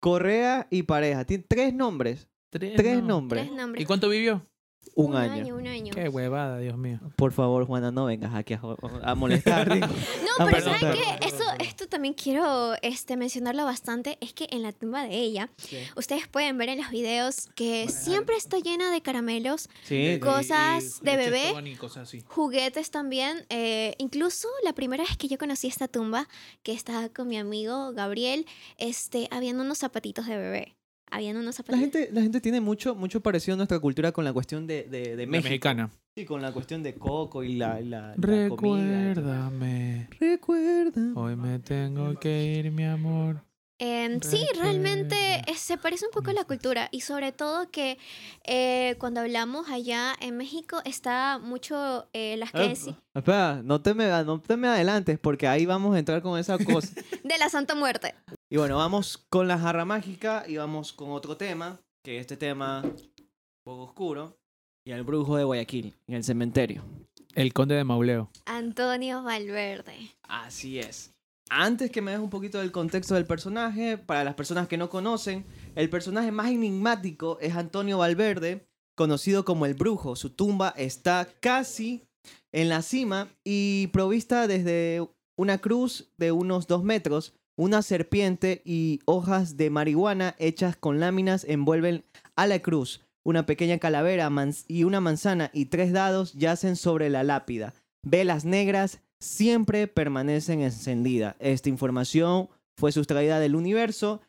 Correa 0.00 0.66
y 0.70 0.84
pareja. 0.84 1.24
Tiene 1.24 1.44
tres 1.48 1.74
nombres. 1.74 2.28
Tres 2.50 3.02
nombres. 3.02 3.44
Tres 3.44 3.56
nombres. 3.56 3.82
¿Y 3.82 3.86
cuánto 3.86 4.08
vivió? 4.08 4.46
Un, 4.94 5.14
año. 5.16 5.56
Un 5.56 5.66
año. 5.66 5.92
Qué 5.94 6.08
huevada, 6.08 6.58
Dios 6.58 6.76
mío. 6.76 7.00
Por 7.16 7.32
favor, 7.32 7.66
Juana, 7.66 7.90
no 7.90 8.06
vengas 8.06 8.34
aquí 8.34 8.54
a, 8.54 8.60
a 9.02 9.14
molestar. 9.14 9.68
No, 9.78 10.44
pero 10.44 10.50
perdón, 10.50 10.74
¿saben 10.80 10.96
perdón. 10.98 11.18
qué? 11.20 11.26
Eso, 11.28 11.44
esto 11.60 11.86
también 11.88 12.14
quiero 12.14 12.74
este, 12.82 13.16
mencionarlo 13.16 13.64
bastante. 13.64 14.18
Es 14.20 14.32
que 14.34 14.46
en 14.50 14.62
la 14.62 14.72
tumba 14.72 15.02
de 15.04 15.16
ella, 15.16 15.50
ustedes 15.96 16.28
pueden 16.28 16.58
ver 16.58 16.68
en 16.70 16.78
los 16.78 16.90
videos 16.90 17.48
que 17.54 17.88
siempre 17.88 18.36
está 18.36 18.58
llena 18.58 18.90
de 18.90 19.00
caramelos, 19.00 19.68
Sí, 19.84 20.18
Cosas 20.20 21.00
de 21.02 21.16
bebé. 21.16 21.76
Cosas 21.78 22.12
juguetes 22.26 22.90
también. 22.90 23.46
eh, 23.48 23.94
incluso 23.98 24.48
la 24.64 24.72
primera 24.74 25.04
vez 25.04 25.16
que 25.16 25.28
yo 25.28 25.38
conocí 25.38 25.66
esta 25.68 25.88
tumba, 25.88 26.28
que 26.62 26.72
estaba 26.72 27.08
con 27.08 27.28
mi 27.28 27.38
amigo 27.38 27.92
Gabriel, 27.92 28.46
este, 28.78 29.28
habían 29.30 29.58
unos 29.60 29.78
zapatitos 29.78 30.26
de 30.26 30.36
bebé. 30.36 30.75
Habían 31.10 31.36
unos 31.36 31.60
La 31.68 31.78
gente, 31.78 32.10
la 32.12 32.22
gente 32.22 32.40
tiene 32.40 32.60
mucho, 32.60 32.94
mucho 32.94 33.20
parecido 33.20 33.54
a 33.54 33.56
nuestra 33.58 33.78
cultura 33.78 34.12
con 34.12 34.24
la 34.24 34.32
cuestión 34.32 34.66
de, 34.66 34.84
de, 34.84 35.16
de 35.16 35.26
La 35.26 35.30
México. 35.30 35.48
mexicana. 35.48 35.90
Sí, 36.16 36.24
con 36.24 36.42
la 36.42 36.52
cuestión 36.52 36.82
de 36.82 36.94
coco 36.94 37.42
y 37.44 37.54
la, 37.56 37.80
la, 37.80 38.14
la 38.16 38.48
comida. 38.48 39.14
Recuérdame. 39.14 40.08
Recuerda. 40.18 41.00
Hoy 41.14 41.36
me 41.36 41.58
tengo 41.58 42.18
que 42.18 42.54
ir, 42.54 42.70
mi 42.72 42.84
amor. 42.84 43.42
Em, 43.78 44.20
sí, 44.22 44.46
realmente 44.58 45.16
eh, 45.46 45.54
se 45.54 45.76
parece 45.76 46.06
un 46.06 46.10
poco 46.10 46.30
a 46.30 46.32
la 46.32 46.44
cultura 46.44 46.88
y 46.92 47.02
sobre 47.02 47.32
todo 47.32 47.70
que 47.70 47.98
eh, 48.44 48.96
cuando 48.98 49.20
hablamos 49.20 49.68
allá 49.68 50.14
en 50.22 50.38
México 50.38 50.80
está 50.86 51.38
mucho 51.38 52.08
eh, 52.14 52.38
las 52.38 52.48
Eh, 52.48 52.52
creencias 52.54 52.96
Espera, 53.14 53.60
no 53.62 53.82
te, 53.82 53.92
me, 53.92 54.06
no 54.24 54.40
te 54.40 54.56
me 54.56 54.68
adelantes 54.68 55.18
porque 55.18 55.46
ahí 55.46 55.66
vamos 55.66 55.94
a 55.94 55.98
entrar 55.98 56.22
con 56.22 56.38
esa 56.38 56.56
cosa. 56.56 56.88
de 57.22 57.38
la 57.38 57.50
Santa 57.50 57.74
Muerte. 57.74 58.14
Y 58.48 58.56
bueno, 58.56 58.76
vamos 58.76 59.18
con 59.28 59.48
la 59.48 59.58
jarra 59.58 59.84
mágica 59.84 60.44
y 60.46 60.56
vamos 60.56 60.92
con 60.92 61.10
otro 61.10 61.36
tema, 61.36 61.80
que 62.04 62.18
este 62.18 62.36
tema 62.36 62.82
un 62.82 63.12
poco 63.64 63.82
oscuro, 63.82 64.38
y 64.86 64.92
el 64.92 65.02
brujo 65.02 65.36
de 65.36 65.42
Guayaquil, 65.42 65.94
en 66.06 66.14
el 66.14 66.22
cementerio. 66.22 66.84
El 67.34 67.52
conde 67.52 67.74
de 67.74 67.82
Mauleo. 67.82 68.30
Antonio 68.46 69.22
Valverde. 69.24 70.12
Así 70.22 70.78
es. 70.78 71.12
Antes 71.50 71.90
que 71.90 72.00
me 72.00 72.12
des 72.12 72.20
un 72.20 72.30
poquito 72.30 72.58
del 72.58 72.70
contexto 72.70 73.14
del 73.14 73.26
personaje, 73.26 73.98
para 73.98 74.22
las 74.22 74.34
personas 74.34 74.68
que 74.68 74.76
no 74.76 74.88
conocen, 74.88 75.44
el 75.74 75.90
personaje 75.90 76.30
más 76.30 76.50
enigmático 76.50 77.38
es 77.40 77.56
Antonio 77.56 77.98
Valverde, 77.98 78.68
conocido 78.96 79.44
como 79.44 79.66
el 79.66 79.74
brujo. 79.74 80.14
Su 80.14 80.30
tumba 80.30 80.72
está 80.76 81.28
casi 81.40 82.04
En 82.52 82.68
la 82.68 82.82
cima 82.82 83.28
y 83.44 83.88
provista 83.88 84.46
desde 84.46 85.06
una 85.36 85.58
cruz 85.58 86.12
de 86.16 86.32
unos 86.32 86.66
dos 86.66 86.82
metros, 86.82 87.34
una 87.56 87.82
serpiente 87.82 88.62
y 88.64 89.00
hojas 89.06 89.56
de 89.56 89.70
marihuana 89.70 90.36
hechas 90.38 90.76
con 90.76 91.00
láminas 91.00 91.44
envuelven 91.44 92.04
a 92.36 92.46
la 92.46 92.58
cruz. 92.60 93.02
Una 93.24 93.46
pequeña 93.46 93.78
calavera 93.78 94.30
y 94.68 94.84
una 94.84 95.00
manzana 95.00 95.50
y 95.52 95.66
tres 95.66 95.92
dados 95.92 96.34
yacen 96.34 96.76
sobre 96.76 97.10
la 97.10 97.24
lápida. 97.24 97.74
Velas 98.04 98.44
negras 98.44 99.00
siempre 99.18 99.88
permanecen 99.88 100.60
encendidas. 100.60 101.34
Esta 101.40 101.68
información 101.68 102.48
fue 102.76 102.92
sustraída 102.92 103.40
del 103.40 103.56
universo. 103.56 104.20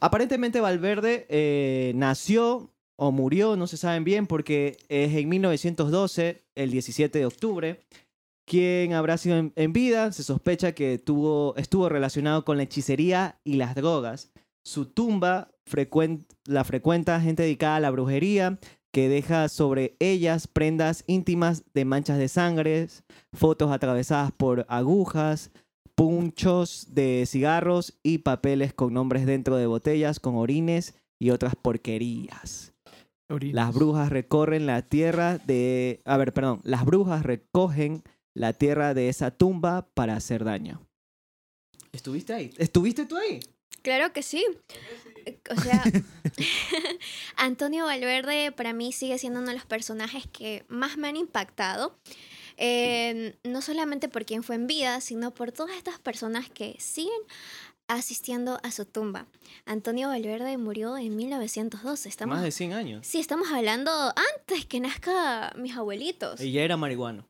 Aparentemente 0.00 0.60
Valverde 0.60 1.26
eh, 1.28 1.92
nació 1.96 2.70
o 2.96 3.10
murió, 3.10 3.56
no 3.56 3.66
se 3.66 3.78
saben 3.78 4.04
bien, 4.04 4.26
porque 4.26 4.76
es 4.88 5.14
en 5.14 5.28
1912, 5.28 6.44
el 6.54 6.70
17 6.70 7.18
de 7.18 7.26
octubre. 7.26 7.80
Quien 8.50 8.94
habrá 8.94 9.16
sido 9.16 9.36
en, 9.36 9.52
en 9.54 9.72
vida, 9.72 10.10
se 10.10 10.24
sospecha 10.24 10.72
que 10.72 10.98
tuvo, 10.98 11.54
estuvo 11.56 11.88
relacionado 11.88 12.44
con 12.44 12.56
la 12.56 12.64
hechicería 12.64 13.38
y 13.44 13.54
las 13.54 13.76
drogas. 13.76 14.32
Su 14.64 14.86
tumba 14.86 15.52
frecuen- 15.70 16.26
la 16.46 16.64
frecuenta 16.64 17.20
gente 17.20 17.44
dedicada 17.44 17.76
a 17.76 17.80
la 17.80 17.92
brujería, 17.92 18.58
que 18.92 19.08
deja 19.08 19.48
sobre 19.48 19.94
ellas 20.00 20.48
prendas 20.48 21.04
íntimas 21.06 21.62
de 21.74 21.84
manchas 21.84 22.18
de 22.18 22.26
sangre, 22.26 22.88
fotos 23.32 23.70
atravesadas 23.70 24.32
por 24.32 24.66
agujas, 24.68 25.52
punchos 25.94 26.88
de 26.92 27.26
cigarros 27.28 28.00
y 28.02 28.18
papeles 28.18 28.74
con 28.74 28.92
nombres 28.94 29.26
dentro 29.26 29.58
de 29.58 29.66
botellas 29.66 30.18
con 30.18 30.34
orines 30.34 30.96
y 31.20 31.30
otras 31.30 31.54
porquerías. 31.54 32.72
Las 33.28 33.72
brujas 33.72 34.10
recorren 34.10 34.66
la 34.66 34.82
tierra 34.82 35.38
de... 35.38 36.00
A 36.04 36.16
ver, 36.16 36.32
perdón. 36.32 36.62
Las 36.64 36.84
brujas 36.84 37.22
recogen 37.22 38.02
la 38.34 38.52
tierra 38.52 38.94
de 38.94 39.08
esa 39.08 39.30
tumba 39.30 39.88
para 39.94 40.14
hacer 40.14 40.44
daño. 40.44 40.86
¿Estuviste 41.92 42.32
ahí? 42.32 42.50
¿Estuviste 42.56 43.06
tú 43.06 43.16
ahí? 43.16 43.40
Claro 43.82 44.12
que 44.12 44.22
sí. 44.22 44.44
O 45.50 45.60
sea, 45.60 45.82
Antonio 47.36 47.84
Valverde 47.84 48.52
para 48.52 48.72
mí 48.72 48.92
sigue 48.92 49.18
siendo 49.18 49.40
uno 49.40 49.48
de 49.48 49.54
los 49.54 49.66
personajes 49.66 50.26
que 50.26 50.64
más 50.68 50.96
me 50.96 51.08
han 51.08 51.16
impactado. 51.16 51.98
Eh, 52.62 53.38
no 53.42 53.62
solamente 53.62 54.08
por 54.08 54.26
quien 54.26 54.42
fue 54.42 54.54
en 54.54 54.66
vida, 54.66 55.00
sino 55.00 55.32
por 55.32 55.50
todas 55.50 55.76
estas 55.76 55.98
personas 55.98 56.50
que 56.50 56.76
siguen 56.78 57.20
asistiendo 57.88 58.60
a 58.62 58.70
su 58.70 58.84
tumba. 58.84 59.26
Antonio 59.64 60.08
Valverde 60.08 60.56
murió 60.58 60.96
en 60.96 61.16
1912. 61.16 62.08
Estamos, 62.08 62.36
Más 62.36 62.44
de 62.44 62.52
100 62.52 62.72
años. 62.74 63.06
Sí, 63.06 63.18
estamos 63.18 63.50
hablando 63.50 63.90
antes 64.36 64.66
que 64.66 64.78
nazca 64.78 65.52
mis 65.56 65.74
abuelitos. 65.76 66.40
Y 66.40 66.52
ya 66.52 66.62
era 66.62 66.76
marihuano. 66.76 67.26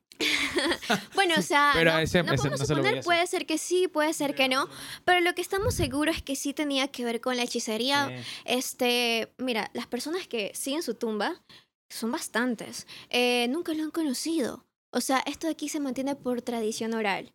Bueno, 1.15 1.35
o 1.39 1.43
sea, 1.43 1.71
Pero 1.75 1.93
no, 1.93 1.99
ese- 1.99 2.23
no 2.23 2.33
ese 2.33 2.37
podemos 2.43 2.61
no 2.61 2.67
suponer, 2.67 3.05
puede 3.05 3.27
ser 3.27 3.47
que 3.47 3.59
sí, 3.59 3.89
puede 3.89 4.13
ser 4.13 4.35
que 4.35 4.49
no, 4.49 4.69
pero 5.05 5.21
lo 5.21 5.35
que 5.35 5.43
estamos 5.43 5.75
seguros 5.75 6.17
es 6.17 6.23
que 6.23 6.37
sí 6.37 6.53
tenía 6.55 6.89
que 6.89 7.05
ver 7.05 7.21
con 7.21 7.37
la 7.37 7.43
hechicería. 7.43 8.09
Sí. 8.09 8.15
Este, 8.45 9.33
mira, 9.39 9.71
las 9.75 9.87
personas 9.87 10.27
que 10.27 10.53
siguen 10.55 10.83
su 10.83 10.95
tumba 10.95 11.43
son 11.91 12.13
bastantes. 12.13 12.87
Eh, 13.09 13.47
nunca 13.49 13.73
lo 13.75 13.83
han 13.83 13.91
conocido. 13.91 14.65
O 14.93 15.01
sea, 15.01 15.23
esto 15.27 15.47
de 15.47 15.53
aquí 15.53 15.69
se 15.69 15.81
mantiene 15.81 16.17
por 16.17 16.43
tradición 16.43 16.95
oral. 16.95 17.33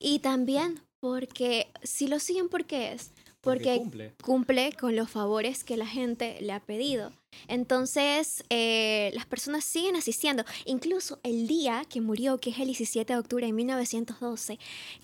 Y 0.00 0.18
también 0.20 0.82
porque, 1.00 1.70
si 1.82 2.08
lo 2.08 2.18
siguen, 2.18 2.48
¿por 2.48 2.64
qué 2.66 2.92
es? 2.92 3.12
Porque 3.46 3.78
cumple. 3.78 4.14
cumple 4.22 4.72
con 4.72 4.96
los 4.96 5.10
favores 5.10 5.64
que 5.64 5.76
la 5.76 5.86
gente 5.86 6.38
le 6.40 6.52
ha 6.52 6.60
pedido. 6.60 7.12
Entonces, 7.48 8.44
eh, 8.50 9.10
las 9.14 9.26
personas 9.26 9.64
siguen 9.64 9.96
asistiendo. 9.96 10.44
Incluso 10.64 11.20
el 11.22 11.46
día 11.46 11.84
que 11.88 12.00
murió, 12.00 12.38
que 12.38 12.50
es 12.50 12.58
el 12.58 12.66
17 12.66 13.12
de 13.12 13.18
octubre 13.18 13.46
de 13.46 13.52
1912, 13.52 14.58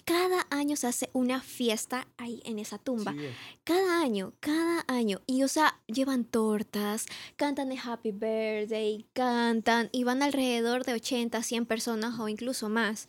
cada 0.04 0.46
año 0.50 0.76
se 0.76 0.86
hace 0.86 1.10
una 1.12 1.40
fiesta 1.40 2.08
ahí 2.16 2.42
en 2.44 2.58
esa 2.58 2.78
tumba. 2.78 3.12
Sí, 3.12 3.18
Cada 3.64 4.00
año, 4.00 4.32
cada 4.40 4.84
año. 4.88 5.20
Y, 5.26 5.42
o 5.42 5.48
sea, 5.48 5.80
llevan 5.86 6.24
tortas, 6.24 7.06
cantan 7.36 7.70
el 7.70 7.78
Happy 7.78 8.12
Birthday, 8.12 9.06
cantan 9.12 9.88
y 9.92 10.04
van 10.04 10.22
alrededor 10.22 10.84
de 10.84 10.94
80, 10.94 11.42
100 11.42 11.66
personas 11.66 12.18
o 12.18 12.28
incluso 12.28 12.68
más. 12.68 13.08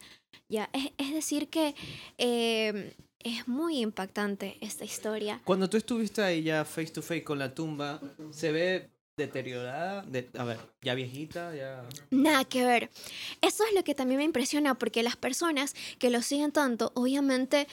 Ya, 0.49 0.69
es, 0.73 0.91
es 0.97 1.13
decir 1.13 1.49
que 1.49 1.75
eh, 2.17 2.95
es 3.23 3.47
muy 3.47 3.79
impactante 3.79 4.57
esta 4.61 4.85
historia. 4.85 5.41
Cuando 5.43 5.69
tú 5.69 5.77
estuviste 5.77 6.21
ahí 6.21 6.43
ya 6.43 6.65
face 6.65 6.91
to 6.91 7.01
face 7.01 7.23
con 7.23 7.39
la 7.39 7.53
tumba, 7.53 8.01
se 8.31 8.51
ve 8.51 8.89
deteriorada, 9.15 10.01
de, 10.03 10.29
a 10.37 10.43
ver, 10.43 10.59
ya 10.81 10.95
viejita, 10.95 11.55
ya... 11.55 11.87
Nada 12.09 12.45
que 12.45 12.65
ver. 12.65 12.89
Eso 13.41 13.63
es 13.65 13.73
lo 13.75 13.83
que 13.83 13.93
también 13.93 14.17
me 14.17 14.23
impresiona 14.23 14.75
porque 14.75 15.03
las 15.03 15.15
personas 15.15 15.75
que 15.99 16.09
lo 16.09 16.21
siguen 16.21 16.51
tanto, 16.51 16.91
obviamente, 16.95 17.67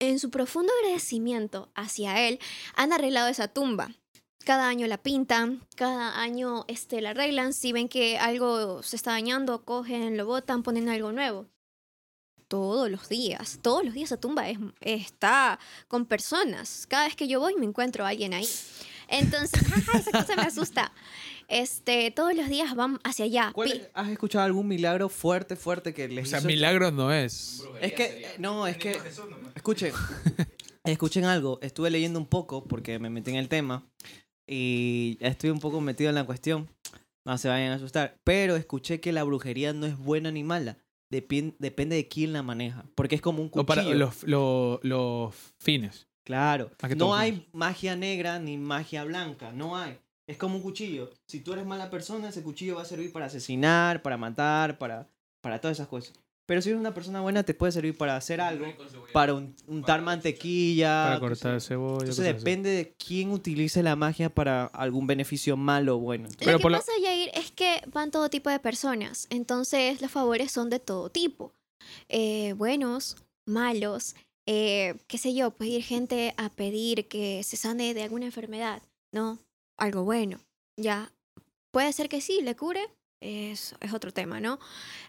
en 0.00 0.18
su 0.18 0.30
profundo 0.30 0.72
agradecimiento 0.80 1.70
hacia 1.74 2.26
él, 2.26 2.40
han 2.74 2.92
arreglado 2.92 3.28
esa 3.28 3.48
tumba. 3.48 3.94
Cada 4.44 4.66
año 4.66 4.88
la 4.88 4.98
pintan, 4.98 5.64
cada 5.76 6.20
año 6.20 6.64
este, 6.66 7.00
la 7.00 7.10
arreglan. 7.10 7.52
Si 7.52 7.72
ven 7.72 7.88
que 7.88 8.18
algo 8.18 8.82
se 8.82 8.96
está 8.96 9.12
dañando, 9.12 9.64
cogen, 9.64 10.16
lo 10.16 10.26
botan, 10.26 10.64
ponen 10.64 10.88
algo 10.88 11.12
nuevo. 11.12 11.46
Todos 12.52 12.90
los 12.90 13.08
días, 13.08 13.58
todos 13.62 13.82
los 13.82 13.94
días 13.94 14.10
esa 14.10 14.20
tumba 14.20 14.46
es- 14.50 14.58
está 14.82 15.58
con 15.88 16.04
personas. 16.04 16.84
Cada 16.86 17.04
vez 17.06 17.16
que 17.16 17.26
yo 17.26 17.40
voy 17.40 17.54
me 17.54 17.64
encuentro 17.64 18.04
a 18.04 18.08
alguien 18.08 18.34
ahí. 18.34 18.46
Entonces, 19.08 19.62
¡ah, 19.94 19.96
esa 19.98 20.10
cosa 20.10 20.36
me 20.36 20.42
asusta. 20.42 20.92
Este, 21.48 22.10
todos 22.10 22.34
los 22.36 22.50
días 22.50 22.74
van 22.74 23.00
hacia 23.04 23.24
allá. 23.24 23.52
¿Cuál 23.54 23.72
es- 23.72 23.88
¿Has 23.94 24.10
escuchado 24.10 24.44
algún 24.44 24.68
milagro 24.68 25.08
fuerte, 25.08 25.56
fuerte 25.56 25.94
que 25.94 26.08
les 26.08 26.26
O 26.26 26.28
sea, 26.28 26.38
hizo- 26.40 26.46
milagro 26.48 26.90
no 26.90 27.10
es. 27.10 27.62
Es 27.80 27.94
que, 27.94 28.26
no, 28.38 28.66
es 28.66 28.76
que, 28.76 28.98
escuchen, 29.54 29.94
escuchen 30.84 31.24
algo, 31.24 31.58
estuve 31.62 31.88
leyendo 31.88 32.18
un 32.18 32.26
poco 32.26 32.64
porque 32.64 32.98
me 32.98 33.08
metí 33.08 33.30
en 33.30 33.36
el 33.36 33.48
tema 33.48 33.86
y 34.46 35.16
estoy 35.20 35.48
un 35.48 35.58
poco 35.60 35.80
metido 35.80 36.10
en 36.10 36.16
la 36.16 36.24
cuestión, 36.24 36.68
no 37.24 37.38
se 37.38 37.48
vayan 37.48 37.72
a 37.72 37.76
asustar, 37.76 38.18
pero 38.24 38.56
escuché 38.56 39.00
que 39.00 39.12
la 39.12 39.24
brujería 39.24 39.72
no 39.72 39.86
es 39.86 39.96
buena 39.96 40.30
ni 40.30 40.42
mala, 40.44 40.76
Depende 41.20 41.96
de 41.96 42.08
quién 42.08 42.32
la 42.32 42.42
maneja, 42.42 42.84
porque 42.94 43.14
es 43.16 43.20
como 43.20 43.40
un 43.42 43.48
O 43.48 43.50
cuchillo. 43.50 43.66
para 43.66 43.94
los, 43.94 44.22
lo- 44.24 44.80
los 44.82 45.34
fines. 45.58 46.06
Claro, 46.24 46.70
no 46.96 47.14
hay 47.14 47.48
magia 47.52 47.96
negra 47.96 48.38
ni 48.38 48.56
magia 48.56 49.04
blanca, 49.04 49.52
no 49.52 49.76
hay. 49.76 49.98
Es 50.28 50.36
como 50.38 50.56
un 50.56 50.62
cuchillo. 50.62 51.10
Si 51.26 51.40
tú 51.40 51.52
eres 51.52 51.66
mala 51.66 51.90
persona, 51.90 52.28
ese 52.28 52.42
cuchillo 52.42 52.76
va 52.76 52.82
a 52.82 52.86
servir 52.86 53.12
para 53.12 53.26
asesinar, 53.26 54.02
para 54.02 54.16
matar, 54.16 54.78
para, 54.78 55.08
para 55.40 55.60
todas 55.60 55.76
esas 55.76 55.88
cosas. 55.88 56.14
Pero 56.52 56.60
si 56.60 56.68
eres 56.68 56.80
una 56.80 56.92
persona 56.92 57.22
buena, 57.22 57.44
te 57.44 57.54
puede 57.54 57.72
servir 57.72 57.96
para 57.96 58.14
hacer 58.14 58.38
algo, 58.42 58.66
para 59.14 59.32
un- 59.32 59.56
untar 59.68 60.02
mantequilla. 60.02 61.04
Para 61.06 61.18
cortar 61.18 61.60
cebolla. 61.62 62.00
Entonces 62.00 62.26
así. 62.26 62.34
depende 62.36 62.68
de 62.68 62.92
quién 62.92 63.30
utilice 63.30 63.82
la 63.82 63.96
magia 63.96 64.28
para 64.28 64.66
algún 64.66 65.06
beneficio 65.06 65.56
malo 65.56 65.96
o 65.96 66.00
bueno. 66.00 66.28
Pero 66.38 66.52
lo 66.52 66.58
que 66.58 66.62
por 66.62 66.72
pasa, 66.72 66.92
Yair, 67.02 67.30
es 67.32 67.52
que 67.52 67.80
van 67.90 68.10
todo 68.10 68.28
tipo 68.28 68.50
de 68.50 68.58
personas. 68.58 69.28
Entonces, 69.30 70.02
los 70.02 70.10
favores 70.10 70.52
son 70.52 70.68
de 70.68 70.78
todo 70.78 71.08
tipo. 71.08 71.54
Eh, 72.10 72.52
buenos, 72.52 73.16
malos, 73.48 74.14
eh, 74.46 74.96
qué 75.08 75.16
sé 75.16 75.32
yo, 75.32 75.52
puede 75.52 75.70
ir 75.70 75.82
gente 75.84 76.34
a 76.36 76.50
pedir 76.50 77.08
que 77.08 77.42
se 77.44 77.56
sane 77.56 77.94
de 77.94 78.02
alguna 78.02 78.26
enfermedad, 78.26 78.82
¿no? 79.10 79.38
Algo 79.78 80.04
bueno, 80.04 80.38
ya. 80.78 81.10
Puede 81.72 81.94
ser 81.94 82.10
que 82.10 82.20
sí, 82.20 82.42
le 82.42 82.54
cure, 82.56 82.90
es, 83.22 83.74
es 83.80 83.92
otro 83.92 84.12
tema, 84.12 84.40
¿no? 84.40 84.58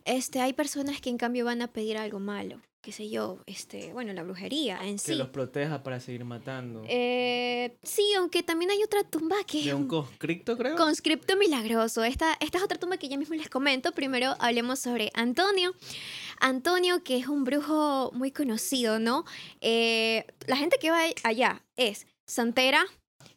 Este, 0.05 0.39
hay 0.39 0.53
personas 0.53 1.01
que 1.01 1.09
en 1.09 1.17
cambio 1.17 1.45
van 1.45 1.61
a 1.61 1.67
pedir 1.67 1.97
algo 1.97 2.19
malo, 2.19 2.61
qué 2.81 2.91
sé 2.91 3.09
yo, 3.09 3.39
este, 3.45 3.91
bueno, 3.93 4.13
la 4.13 4.23
brujería 4.23 4.79
en 4.85 4.95
Que 4.95 5.13
sí. 5.13 5.15
los 5.15 5.29
proteja 5.29 5.83
para 5.83 5.99
seguir 5.99 6.25
matando. 6.25 6.83
Eh, 6.87 7.77
sí, 7.81 8.13
aunque 8.17 8.43
también 8.43 8.71
hay 8.71 8.83
otra 8.83 9.03
tumba 9.03 9.37
que 9.47 9.63
de 9.63 9.73
un 9.73 9.87
conscripto, 9.87 10.57
creo. 10.57 10.75
Conscripto 10.75 11.35
milagroso. 11.37 12.03
Esta, 12.03 12.37
esta 12.39 12.57
es 12.57 12.63
otra 12.63 12.77
tumba 12.77 12.97
que 12.97 13.07
ya 13.09 13.17
mismo 13.17 13.35
les 13.35 13.49
comento. 13.49 13.93
Primero 13.93 14.35
hablemos 14.39 14.79
sobre 14.79 15.11
Antonio. 15.13 15.73
Antonio, 16.39 17.03
que 17.03 17.17
es 17.17 17.27
un 17.27 17.45
brujo 17.45 18.11
muy 18.13 18.31
conocido, 18.31 18.99
¿no? 18.99 19.23
Eh, 19.61 20.25
la 20.45 20.57
gente 20.57 20.77
que 20.79 20.91
va 20.91 21.03
allá 21.23 21.63
es 21.77 22.05
santera, 22.25 22.85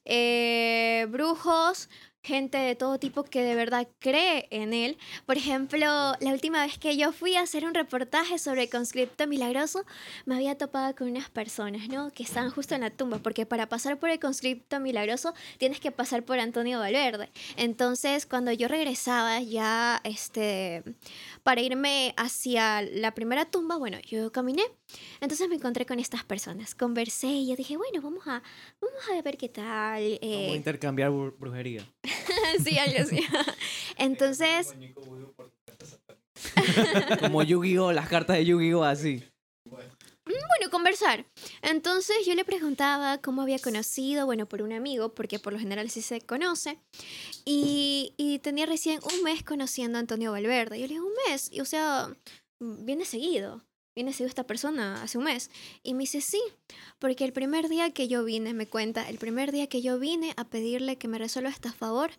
eh, 0.04 1.06
brujos, 1.08 1.88
gente 2.26 2.58
de 2.58 2.74
todo 2.74 2.98
tipo 2.98 3.22
que 3.24 3.42
de 3.42 3.54
verdad 3.54 3.86
cree 4.00 4.48
en 4.50 4.74
él. 4.74 4.98
Por 5.26 5.36
ejemplo, 5.36 5.78
la 5.86 6.30
última 6.32 6.64
vez 6.66 6.76
que 6.78 6.96
yo 6.96 7.12
fui 7.12 7.36
a 7.36 7.42
hacer 7.42 7.64
un 7.64 7.72
reportaje 7.74 8.38
sobre 8.38 8.64
el 8.64 8.68
conscripto 8.70 9.26
milagroso, 9.26 9.84
me 10.24 10.34
había 10.34 10.58
topado 10.58 10.94
con 10.96 11.08
unas 11.08 11.30
personas, 11.30 11.88
¿no? 11.88 12.10
Que 12.10 12.24
estaban 12.24 12.50
justo 12.50 12.74
en 12.74 12.80
la 12.80 12.90
tumba, 12.90 13.18
porque 13.18 13.46
para 13.46 13.68
pasar 13.68 13.98
por 13.98 14.10
el 14.10 14.18
conscripto 14.18 14.80
milagroso 14.80 15.34
tienes 15.58 15.78
que 15.80 15.90
pasar 15.92 16.24
por 16.24 16.38
Antonio 16.40 16.78
Valverde. 16.80 17.30
Entonces, 17.56 18.26
cuando 18.26 18.50
yo 18.52 18.66
regresaba 18.68 19.40
ya, 19.40 20.00
este, 20.04 20.82
para 21.44 21.60
irme 21.60 22.12
hacia 22.16 22.82
la 22.82 23.14
primera 23.14 23.44
tumba, 23.44 23.76
bueno, 23.76 23.98
yo 24.00 24.32
caminé. 24.32 24.62
Entonces 25.20 25.48
me 25.48 25.54
encontré 25.56 25.86
con 25.86 25.98
estas 25.98 26.24
personas, 26.24 26.74
conversé 26.74 27.26
y 27.28 27.48
yo 27.48 27.56
dije, 27.56 27.76
bueno, 27.76 28.00
vamos 28.02 28.26
a, 28.26 28.42
vamos 28.80 29.00
a 29.10 29.22
ver 29.22 29.36
qué 29.36 29.48
tal. 29.48 29.64
Vamos 30.02 30.18
a 30.22 30.26
eh, 30.26 30.54
intercambiar 30.56 31.10
bru- 31.10 31.34
brujería. 31.38 31.86
sí, 32.64 32.78
algo 32.78 33.00
así. 33.00 33.20
Entonces, 33.98 34.74
Como 37.20 37.42
Yu-Gi-Oh, 37.42 37.92
las 37.92 38.08
cartas 38.08 38.36
de 38.36 38.44
Yu-Gi-Oh 38.44 38.84
así. 38.84 39.22
Bueno, 39.64 40.70
conversar. 40.70 41.24
Entonces 41.62 42.16
yo 42.26 42.34
le 42.34 42.44
preguntaba 42.44 43.18
cómo 43.18 43.42
había 43.42 43.58
conocido, 43.58 44.26
bueno, 44.26 44.46
por 44.46 44.62
un 44.62 44.72
amigo, 44.72 45.14
porque 45.14 45.38
por 45.38 45.52
lo 45.52 45.58
general 45.58 45.90
sí 45.90 46.02
se 46.02 46.20
conoce. 46.20 46.78
Y, 47.44 48.14
y 48.16 48.40
tenía 48.40 48.66
recién 48.66 49.00
un 49.14 49.22
mes 49.22 49.42
conociendo 49.42 49.98
a 49.98 50.00
Antonio 50.00 50.32
Valverde. 50.32 50.78
Yo 50.78 50.86
le 50.86 50.94
dije, 50.94 51.00
un 51.00 51.14
mes. 51.28 51.50
Y, 51.52 51.60
o 51.60 51.64
sea, 51.64 52.14
viene 52.60 53.04
seguido. 53.04 53.64
Viene 53.96 54.12
seguido 54.12 54.28
esta 54.28 54.46
persona 54.46 55.02
hace 55.02 55.16
un 55.16 55.24
mes. 55.24 55.50
Y 55.82 55.94
me 55.94 56.00
dice, 56.00 56.20
sí, 56.20 56.40
porque 56.98 57.24
el 57.24 57.32
primer 57.32 57.70
día 57.70 57.90
que 57.92 58.08
yo 58.08 58.24
vine, 58.24 58.52
me 58.52 58.66
cuenta, 58.66 59.08
el 59.08 59.16
primer 59.16 59.52
día 59.52 59.68
que 59.68 59.80
yo 59.80 59.98
vine 59.98 60.34
a 60.36 60.44
pedirle 60.44 60.98
que 60.98 61.08
me 61.08 61.18
resuelva 61.18 61.48
este 61.48 61.72
favor, 61.72 62.10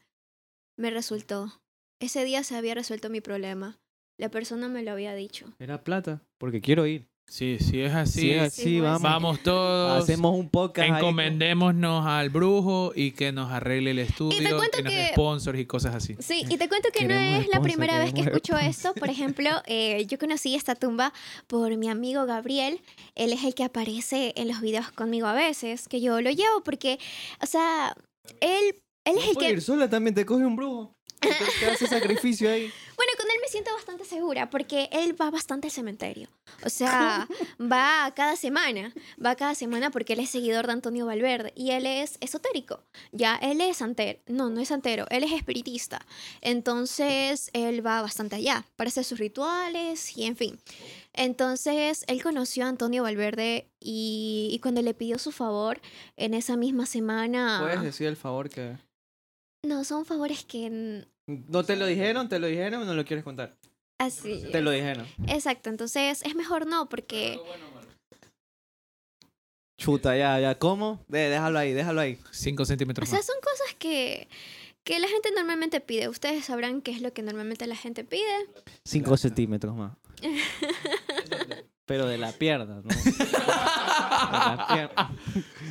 me 0.76 0.90
resultó. 0.90 1.62
Ese 2.00 2.26
día 2.26 2.44
se 2.44 2.56
había 2.56 2.74
resuelto 2.74 3.12
mi 3.12 3.22
problema. 3.22 3.80
La 4.18 4.30
persona 4.30 4.68
me 4.68 4.82
lo 4.82 4.92
había 4.92 5.14
dicho. 5.14 5.54
Era 5.60 5.84
plata, 5.84 6.24
porque 6.40 6.62
quiero 6.62 6.88
ir. 6.88 7.08
Sí, 7.30 7.58
sí 7.60 7.82
es 7.82 7.94
así. 7.94 8.22
Sí, 8.22 8.34
así, 8.36 8.62
Sí, 8.64 8.70
pues. 8.80 8.84
vamos. 8.84 9.02
Vamos 9.02 9.40
todos. 9.44 10.02
Hacemos 10.04 10.34
un 10.34 10.50
podcast. 10.50 10.90
ahí. 10.90 10.96
Encomendémonos 10.98 12.06
al 12.06 12.30
brujo 12.30 12.94
y 12.96 13.12
que 13.12 13.34
nos 13.34 13.52
arregle 13.52 13.92
el 13.92 14.00
estudio, 14.00 14.38
cuento 14.56 14.78
que 14.78 14.84
nos 14.84 14.94
que- 14.94 15.08
sponsors 15.12 15.60
y 15.60 15.66
cosas 15.66 15.94
así. 15.96 16.16
Sí, 16.20 16.44
y 16.50 16.58
te 16.58 16.70
cuento 16.70 16.88
que 16.94 17.06
no 17.06 17.14
es 17.16 17.40
la 17.48 17.58
sponsor, 17.58 17.62
primera 17.64 18.00
vez 18.00 18.14
que 18.14 18.22
escucho 18.22 18.58
esto. 18.58 18.94
Por 18.94 19.10
ejemplo, 19.10 19.50
eh, 19.68 20.06
yo 20.08 20.18
conocí 20.18 20.56
esta 20.56 20.76
tumba 20.76 21.12
por 21.48 21.76
mi 21.76 21.90
amigo 21.90 22.26
Gabriel. 22.26 22.80
Él 23.16 23.34
es 23.34 23.44
el 23.44 23.54
que 23.56 23.66
aparece 23.66 24.34
en 24.38 24.48
los 24.48 24.62
videos 24.62 24.90
conmigo 24.92 25.28
a 25.28 25.34
veces, 25.34 25.88
que 25.90 26.00
yo 26.00 26.22
lo 26.22 26.32
llevo 26.32 26.62
porque, 26.64 26.98
o 27.42 27.46
sea, 27.46 27.94
él, 28.40 28.74
él 29.06 29.18
es 29.18 29.28
el 29.28 29.34
puedes 29.34 29.50
que... 29.50 29.54
ir 29.54 29.62
sola 29.62 29.90
también, 29.90 30.16
te 30.16 30.26
coge 30.26 30.46
un 30.46 30.56
brujo. 30.56 30.97
Te 31.20 31.66
hace 31.66 31.88
sacrificio 31.88 32.50
ahí. 32.50 32.72
Bueno, 32.98 33.12
con 33.16 33.30
él 33.30 33.38
me 33.40 33.48
siento 33.48 33.72
bastante 33.76 34.06
segura 34.06 34.50
porque 34.50 34.90
él 34.92 35.16
va 35.22 35.30
bastante 35.30 35.68
al 35.68 35.72
cementerio. 35.72 36.30
O 36.66 36.70
sea, 36.70 37.28
va 37.62 38.12
cada 38.16 38.36
semana. 38.36 38.92
Va 39.24 39.36
cada 39.36 39.54
semana 39.54 39.92
porque 39.92 40.14
él 40.14 40.20
es 40.20 40.32
seguidor 40.32 40.66
de 40.66 40.74
Antonio 40.74 41.06
Valverde 41.06 41.54
y 41.56 41.70
él 41.72 41.86
es 41.86 42.18
esotérico. 42.22 42.82
Ya, 43.12 43.36
él 43.36 43.62
es 43.62 43.78
santero. 43.78 44.18
No, 44.26 44.50
no 44.50 44.62
es 44.62 44.70
santero, 44.70 45.06
él 45.12 45.24
es 45.24 45.32
espiritista. 45.32 46.04
Entonces, 46.42 47.52
él 47.54 47.86
va 47.86 48.02
bastante 48.02 48.38
allá 48.38 48.66
para 48.76 48.88
hacer 48.88 49.04
sus 49.04 49.20
rituales 49.20 50.18
y 50.18 50.24
en 50.24 50.36
fin. 50.36 50.60
Entonces, 51.14 52.04
él 52.08 52.24
conoció 52.24 52.66
a 52.66 52.70
Antonio 52.70 53.04
Valverde 53.04 53.68
y, 53.80 54.50
y 54.52 54.58
cuando 54.58 54.82
le 54.82 54.96
pidió 54.96 55.20
su 55.20 55.32
favor 55.32 55.80
en 56.16 56.34
esa 56.34 56.58
misma 56.58 56.88
semana... 56.88 57.60
Puedes 57.62 57.84
decir 57.84 58.08
el 58.08 58.18
favor 58.18 58.50
que. 58.50 58.76
No, 59.64 59.84
son 59.84 60.06
favores 60.06 60.44
que... 60.46 61.06
¿No 61.28 61.64
te 61.64 61.76
lo 61.76 61.86
dijeron? 61.86 62.30
¿Te 62.30 62.40
lo 62.40 62.48
dijeron 62.48 62.84
o 62.84 62.86
no 62.86 62.94
lo 62.94 63.04
quieres 63.06 63.24
contar? 63.24 63.56
Así. 64.00 64.44
Te 64.52 64.62
lo 64.62 64.72
dijeron. 64.72 65.06
Exacto, 65.28 65.70
entonces 65.70 66.22
es 66.24 66.36
mejor 66.36 66.68
no 66.68 66.88
porque... 66.88 67.40
Chuta, 69.80 70.18
ya, 70.18 70.40
ya. 70.40 70.58
¿Cómo? 70.58 71.04
De, 71.08 71.30
déjalo 71.30 71.60
ahí, 71.60 71.74
déjalo 71.74 72.02
ahí. 72.02 72.18
5 72.32 72.64
O 72.64 72.66
centímetros 72.66 73.08
sea, 73.10 73.20
más. 73.20 73.26
son 73.26 73.36
cosas 73.42 73.76
que, 73.78 74.28
que 74.84 75.00
la 75.00 75.08
gente 75.08 75.30
normalmente 75.36 75.82
pide. 75.82 76.10
Ustedes 76.10 76.46
sabrán 76.46 76.82
qué 76.82 76.92
es 76.92 77.02
lo 77.02 77.14
que 77.14 77.22
normalmente 77.22 77.68
la 77.68 77.76
gente 77.76 78.04
pide. 78.04 78.24
Cinco 78.84 79.18
centímetros 79.18 79.76
más. 79.76 79.96
Pero 81.86 82.06
de 82.08 82.18
la 82.18 82.32
pierna, 82.34 82.66
¿no? 82.66 82.82
De 82.82 82.90
la 84.32 84.68
pierna. 84.68 85.16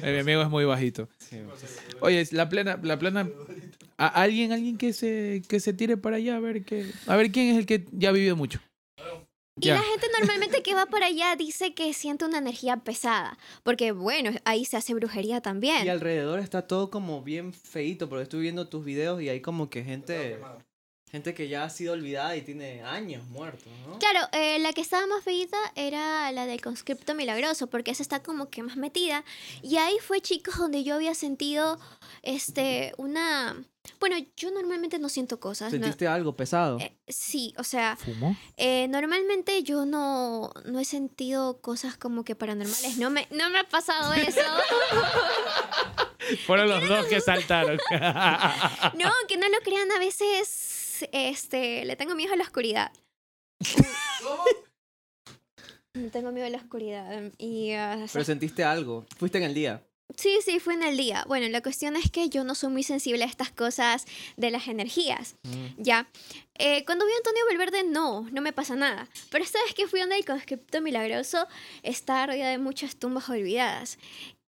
Eh, 0.03 0.13
mi 0.13 0.19
amigo 0.21 0.41
es 0.43 0.49
muy 0.49 0.65
bajito. 0.65 1.09
Sí. 1.19 1.41
Oye, 2.01 2.27
la 2.31 2.49
plena, 2.49 2.79
la 2.83 2.99
plena. 2.99 3.29
¿A- 3.99 4.07
alguien, 4.23 4.53
alguien 4.53 4.77
que 4.79 4.93
se, 4.93 5.43
que 5.49 5.61
se 5.61 5.73
tire 5.73 5.97
para 5.97 6.17
allá 6.17 6.37
a 6.37 6.41
ver 6.41 6.65
qué. 6.65 6.91
A 7.07 7.17
ver 7.17 7.31
quién 7.33 7.49
es 7.49 7.59
el 7.59 7.67
que 7.67 7.87
ya 7.93 8.11
ha 8.11 8.13
vivido 8.13 8.37
mucho. 8.37 8.61
Y 9.59 9.69
Ya. 9.69 9.77
la 9.77 9.83
gente 9.83 10.07
normalmente 10.19 10.63
que 10.63 10.75
va 10.75 10.85
por 10.85 11.03
allá 11.03 11.35
dice 11.35 11.73
que 11.73 11.95
siente 11.95 12.27
una 12.27 12.39
energía 12.39 12.77
pesada. 12.77 13.39
Porque, 13.63 13.93
bueno, 13.93 14.31
ahí 14.45 14.67
se 14.67 14.77
hace 14.77 14.93
brujería 14.93 15.39
Y 15.39 15.41
también. 15.41 15.89
alrededor 15.89 16.41
está 16.41 16.67
todo 16.67 16.91
como 16.91 17.23
bien 17.23 17.55
feíto, 17.55 18.07
porque 18.09 18.25
estoy 18.25 18.41
viendo 18.43 18.69
tus 18.69 18.85
videos 18.85 19.23
y 19.23 19.31
hay 19.31 19.41
como 19.41 19.71
que 19.71 19.83
gente. 19.83 20.39
Gente 21.09 21.35
que 21.35 21.47
ya 21.49 21.63
ha 21.63 21.71
sido 21.71 21.93
olvidada 21.93 22.37
y 22.37 22.43
tiene 22.43 22.83
años 22.83 23.25
muertos, 23.29 23.69
¿no? 23.87 23.97
Claro, 24.01 24.27
eh, 24.33 24.59
la 24.59 24.73
que 24.73 24.81
estaba 24.81 25.07
más 25.07 25.23
feita 25.23 25.57
era 25.77 26.31
la 26.33 26.47
del 26.47 26.61
conscripto 26.61 27.15
milagroso, 27.15 27.69
porque 27.69 27.93
esa 27.93 28.03
está 28.03 28.25
como 28.25 28.51
que 28.51 28.65
más 28.65 28.77
metida. 28.77 29.25
Y 29.63 29.77
ahí 29.77 29.97
fue, 30.05 30.21
chicos, 30.21 30.57
donde 30.59 30.83
yo 30.83 30.97
había 30.97 31.15
sentido 31.15 31.79
este 32.23 32.93
una. 32.99 33.57
Bueno, 34.01 34.17
yo 34.37 34.51
normalmente 34.51 34.99
no 34.99 35.09
siento 35.09 35.41
cosas. 35.41 35.73
¿no? 35.73 35.79
¿Sentiste 35.79 36.07
algo 36.07 36.37
pesado? 36.37 36.79
Eh, 36.81 36.97
sí, 37.09 37.55
o 37.59 37.65
sea, 37.65 37.97
¿Fumó? 37.97 38.37
Eh, 38.57 38.89
normalmente 38.89 39.63
yo 39.63 39.87
no, 39.87 40.53
no 40.65 40.81
he 40.81 40.85
sentido 40.85 41.61
cosas 41.61 41.97
como 41.97 42.25
que 42.25 42.35
paranormales. 42.35 42.99
No 42.99 43.11
me, 43.11 43.27
no 43.31 43.51
me 43.51 43.59
ha 43.61 43.69
pasado 43.69 44.15
eso. 44.15 44.41
Fueron 46.47 46.69
los 46.69 46.89
dos 46.89 47.07
que 47.07 47.21
saltaron. 47.21 47.79
No, 48.97 49.11
que 49.29 49.37
no 49.37 49.49
lo 49.49 49.59
crean, 49.63 49.91
a 49.93 49.99
veces 49.99 51.07
este, 51.13 51.85
le 51.85 51.97
tengo 51.97 52.15
miedo 52.15 52.33
a 52.33 52.37
la 52.37 52.45
oscuridad. 52.45 52.93
Le 55.95 56.11
Tengo 56.11 56.31
miedo 56.31 56.47
a 56.47 56.51
la 56.51 56.59
oscuridad. 56.59 57.33
Y, 57.39 57.71
o 57.71 57.75
sea, 57.75 58.09
Pero 58.13 58.25
sentiste 58.25 58.63
algo. 58.65 59.07
Fuiste 59.17 59.39
en 59.39 59.45
el 59.45 59.55
día. 59.55 59.83
Sí, 60.15 60.39
sí, 60.45 60.61
fue 60.61 60.75
en 60.75 60.83
el 60.83 60.97
día. 60.97 61.25
Bueno, 61.27 61.49
la 61.49 61.63
cuestión 61.63 61.97
es 61.97 62.11
que 62.11 62.29
yo 62.29 62.45
no 62.45 62.55
soy 62.55 62.71
muy 62.71 62.83
sensible 62.83 63.25
a 63.25 63.27
estas 63.27 63.51
cosas 63.51 64.05
de 64.37 64.51
las 64.51 64.69
energías. 64.69 65.37
Ya. 65.79 66.09
Eh, 66.59 66.85
cuando 66.85 67.05
vi 67.07 67.13
a 67.13 67.17
Antonio 67.17 67.43
Valverde, 67.49 67.85
no, 67.85 68.23
no 68.31 68.41
me 68.41 68.53
pasa 68.53 68.77
nada. 68.77 69.09
Pero 69.31 69.45
esta 69.45 69.63
vez 69.65 69.75
que 69.75 69.87
fui 69.89 70.01
donde 70.01 70.17
el 70.17 70.25
conscripto 70.25 70.81
milagroso, 70.81 71.47
está 71.83 72.27
rodeada 72.27 72.51
de 72.53 72.59
muchas 72.59 72.97
tumbas 72.97 73.29
olvidadas. 73.29 73.99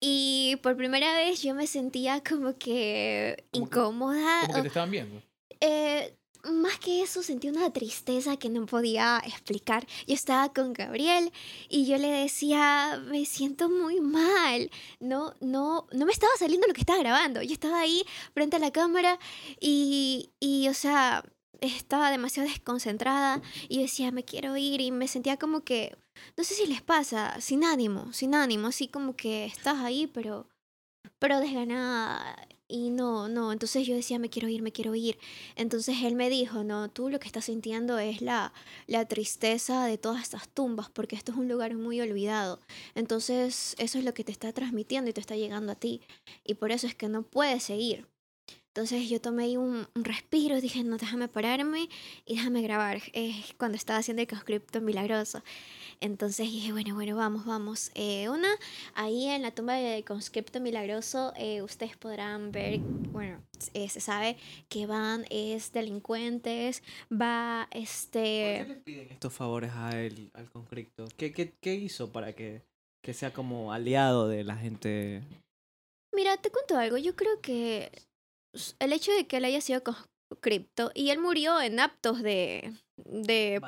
Y 0.01 0.57
por 0.63 0.77
primera 0.77 1.13
vez 1.15 1.41
yo 1.41 1.53
me 1.55 1.67
sentía 1.67 2.23
como 2.23 2.57
que 2.57 3.43
incómoda. 3.51 4.41
Como 4.43 4.53
que 4.55 4.61
te 4.61 4.67
estaban 4.69 4.91
viendo. 4.91 5.21
eh, 5.59 6.15
más 6.51 6.79
que 6.79 7.01
eso, 7.01 7.23
sentí 7.23 7.49
una 7.49 7.71
tristeza 7.71 8.37
que 8.37 8.49
no 8.49 8.65
podía 8.65 9.21
explicar. 9.25 9.85
Yo 10.07 10.13
estaba 10.13 10.53
con 10.53 10.73
Gabriel 10.73 11.31
y 11.69 11.85
yo 11.85 11.97
le 11.97 12.09
decía, 12.09 13.01
me 13.05 13.25
siento 13.25 13.69
muy 13.69 13.99
mal. 14.01 14.69
No, 14.99 15.33
no, 15.39 15.87
no 15.91 16.05
me 16.05 16.11
estaba 16.11 16.33
saliendo 16.37 16.67
lo 16.67 16.73
que 16.73 16.81
estaba 16.81 16.99
grabando. 16.99 17.41
Yo 17.41 17.53
estaba 17.53 17.79
ahí 17.79 18.03
frente 18.33 18.57
a 18.57 18.59
la 18.59 18.71
cámara 18.71 19.19
y, 19.59 20.31
y 20.39 20.67
o 20.67 20.73
sea, 20.73 21.23
estaba 21.61 22.11
demasiado 22.11 22.49
desconcentrada 22.49 23.41
y 23.67 23.81
decía, 23.81 24.11
me 24.11 24.23
quiero 24.23 24.55
ir 24.57 24.81
y 24.81 24.91
me 24.91 25.07
sentía 25.07 25.37
como 25.37 25.61
que, 25.61 25.97
no 26.37 26.43
sé 26.43 26.53
si 26.53 26.67
les 26.67 26.81
pasa, 26.81 27.39
sin 27.41 27.63
ánimo, 27.63 28.13
sin 28.13 28.35
ánimo, 28.35 28.67
así 28.67 28.87
como 28.87 29.15
que 29.15 29.45
estás 29.45 29.77
ahí, 29.79 30.07
pero, 30.07 30.47
pero 31.19 31.39
desganada. 31.39 32.47
Y 32.71 32.91
no, 32.91 33.27
no, 33.29 33.51
entonces 33.51 33.87
yo 33.87 33.95
decía, 33.95 34.19
me 34.19 34.29
quiero 34.29 34.47
ir, 34.47 34.61
me 34.61 34.71
quiero 34.71 34.93
ir. 34.93 35.17
Entonces 35.55 35.97
él 36.03 36.15
me 36.15 36.29
dijo, 36.29 36.63
no, 36.63 36.87
tú 36.89 37.09
lo 37.09 37.19
que 37.19 37.25
estás 37.25 37.45
sintiendo 37.45 37.97
es 37.97 38.21
la, 38.21 38.53
la 38.85 39.05
tristeza 39.05 39.85
de 39.85 39.97
todas 39.97 40.21
estas 40.21 40.47
tumbas, 40.49 40.87
porque 40.91 41.15
esto 41.15 41.31
es 41.31 41.39
un 41.39 41.47
lugar 41.47 41.73
muy 41.75 41.99
olvidado. 41.99 42.59
Entonces 42.93 43.75
eso 43.79 43.97
es 43.97 44.05
lo 44.05 44.13
que 44.13 44.23
te 44.23 44.31
está 44.31 44.53
transmitiendo 44.53 45.09
y 45.09 45.13
te 45.13 45.21
está 45.21 45.35
llegando 45.35 45.71
a 45.71 45.75
ti. 45.75 46.01
Y 46.45 46.55
por 46.55 46.71
eso 46.71 46.85
es 46.85 46.93
que 46.93 47.09
no 47.09 47.23
puedes 47.23 47.63
seguir. 47.63 48.08
Entonces 48.79 49.09
yo 49.09 49.19
tomé 49.19 49.57
un, 49.57 49.85
un 49.93 50.03
respiro 50.05 50.61
dije, 50.61 50.85
no, 50.85 50.95
déjame 50.95 51.27
pararme 51.27 51.89
y 52.25 52.37
déjame 52.37 52.61
grabar. 52.61 53.01
Cuando 53.57 53.75
estaba 53.75 53.99
haciendo 53.99 54.21
el 54.21 54.27
conscripto 54.29 54.79
milagroso. 54.79 55.43
Entonces 55.99 56.49
dije, 56.49 56.71
bueno, 56.71 56.95
bueno, 56.95 57.17
vamos, 57.17 57.45
vamos. 57.45 57.91
Eh, 57.93 58.29
una, 58.29 58.47
ahí 58.95 59.25
en 59.25 59.41
la 59.41 59.51
tumba 59.51 59.73
del 59.73 60.05
conscripto 60.05 60.61
milagroso, 60.61 61.33
eh, 61.35 61.61
ustedes 61.61 61.97
podrán 61.97 62.53
ver, 62.53 62.79
bueno, 62.79 63.43
eh, 63.73 63.89
se 63.89 63.99
sabe 63.99 64.37
que 64.69 64.85
van 64.85 65.25
es 65.29 65.73
delincuentes, 65.73 66.81
va 67.11 67.67
¿Por 67.69 67.81
qué 67.81 67.83
este... 67.83 68.65
le 68.65 68.75
piden 68.75 69.07
estos 69.11 69.33
favores 69.33 69.71
a 69.73 69.89
él, 70.01 70.31
al 70.35 70.49
conscripto? 70.49 71.03
¿Qué, 71.17 71.33
qué, 71.33 71.53
qué 71.59 71.75
hizo 71.75 72.13
para 72.13 72.31
que, 72.31 72.61
que 73.03 73.13
sea 73.13 73.33
como 73.33 73.73
aliado 73.73 74.29
de 74.29 74.45
la 74.45 74.55
gente? 74.55 75.21
Mira, 76.15 76.37
te 76.37 76.49
cuento 76.49 76.77
algo, 76.77 76.97
yo 76.97 77.15
creo 77.17 77.41
que 77.41 77.91
el 78.79 78.93
hecho 78.93 79.11
de 79.11 79.27
que 79.27 79.37
él 79.37 79.45
haya 79.45 79.61
sido 79.61 79.81
conscripto 79.83 80.91
y 80.93 81.09
él 81.11 81.19
murió 81.19 81.59
en 81.61 81.79
actos 81.79 82.21
de... 82.21 82.73
de 82.97 83.59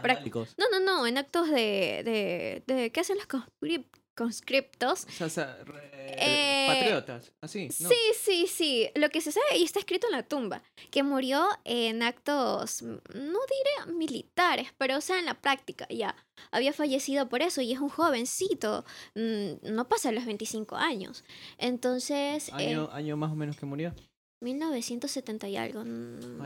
no, 0.57 0.69
no, 0.71 0.79
no, 0.79 1.07
en 1.07 1.17
actos 1.17 1.49
de... 1.49 2.01
de, 2.03 2.63
de 2.73 2.91
¿Qué 2.91 2.99
hacen 2.99 3.17
los 3.17 3.27
conscrip- 3.27 3.85
conscriptos? 4.15 5.05
O 5.05 5.11
sea, 5.11 5.27
o 5.27 5.29
sea, 5.29 5.57
re- 5.63 5.91
Eh, 6.23 6.65
patriotas, 6.67 7.31
así. 7.41 7.69
¿no? 7.79 7.89
Sí, 7.89 7.95
sí, 8.19 8.47
sí. 8.47 8.89
Lo 8.95 9.09
que 9.09 9.21
se 9.21 9.31
sabe 9.31 9.57
y 9.57 9.63
está 9.63 9.79
escrito 9.79 10.07
en 10.07 10.11
la 10.13 10.23
tumba, 10.23 10.61
que 10.91 11.03
murió 11.03 11.47
en 11.63 12.03
actos, 12.03 12.81
no 12.83 12.99
diré 13.13 13.93
militares, 13.95 14.67
pero 14.77 14.97
o 14.97 15.01
sea, 15.01 15.19
en 15.19 15.25
la 15.25 15.39
práctica 15.41 15.87
ya. 15.89 16.15
Había 16.51 16.73
fallecido 16.73 17.29
por 17.29 17.41
eso 17.41 17.61
y 17.61 17.71
es 17.71 17.79
un 17.79 17.89
jovencito, 17.89 18.83
mm, 19.15 19.73
no 19.73 19.87
pasa 19.87 20.11
los 20.11 20.25
25 20.25 20.75
años. 20.75 21.23
Entonces, 21.57 22.49
eh, 22.49 22.51
Año, 22.53 22.89
año 22.91 23.15
más 23.17 23.31
o 23.31 23.35
menos 23.35 23.55
que 23.57 23.65
murió. 23.65 23.93
1970 24.41 25.49
y 25.49 25.55
algo. 25.55 25.85
mm, 25.85 26.41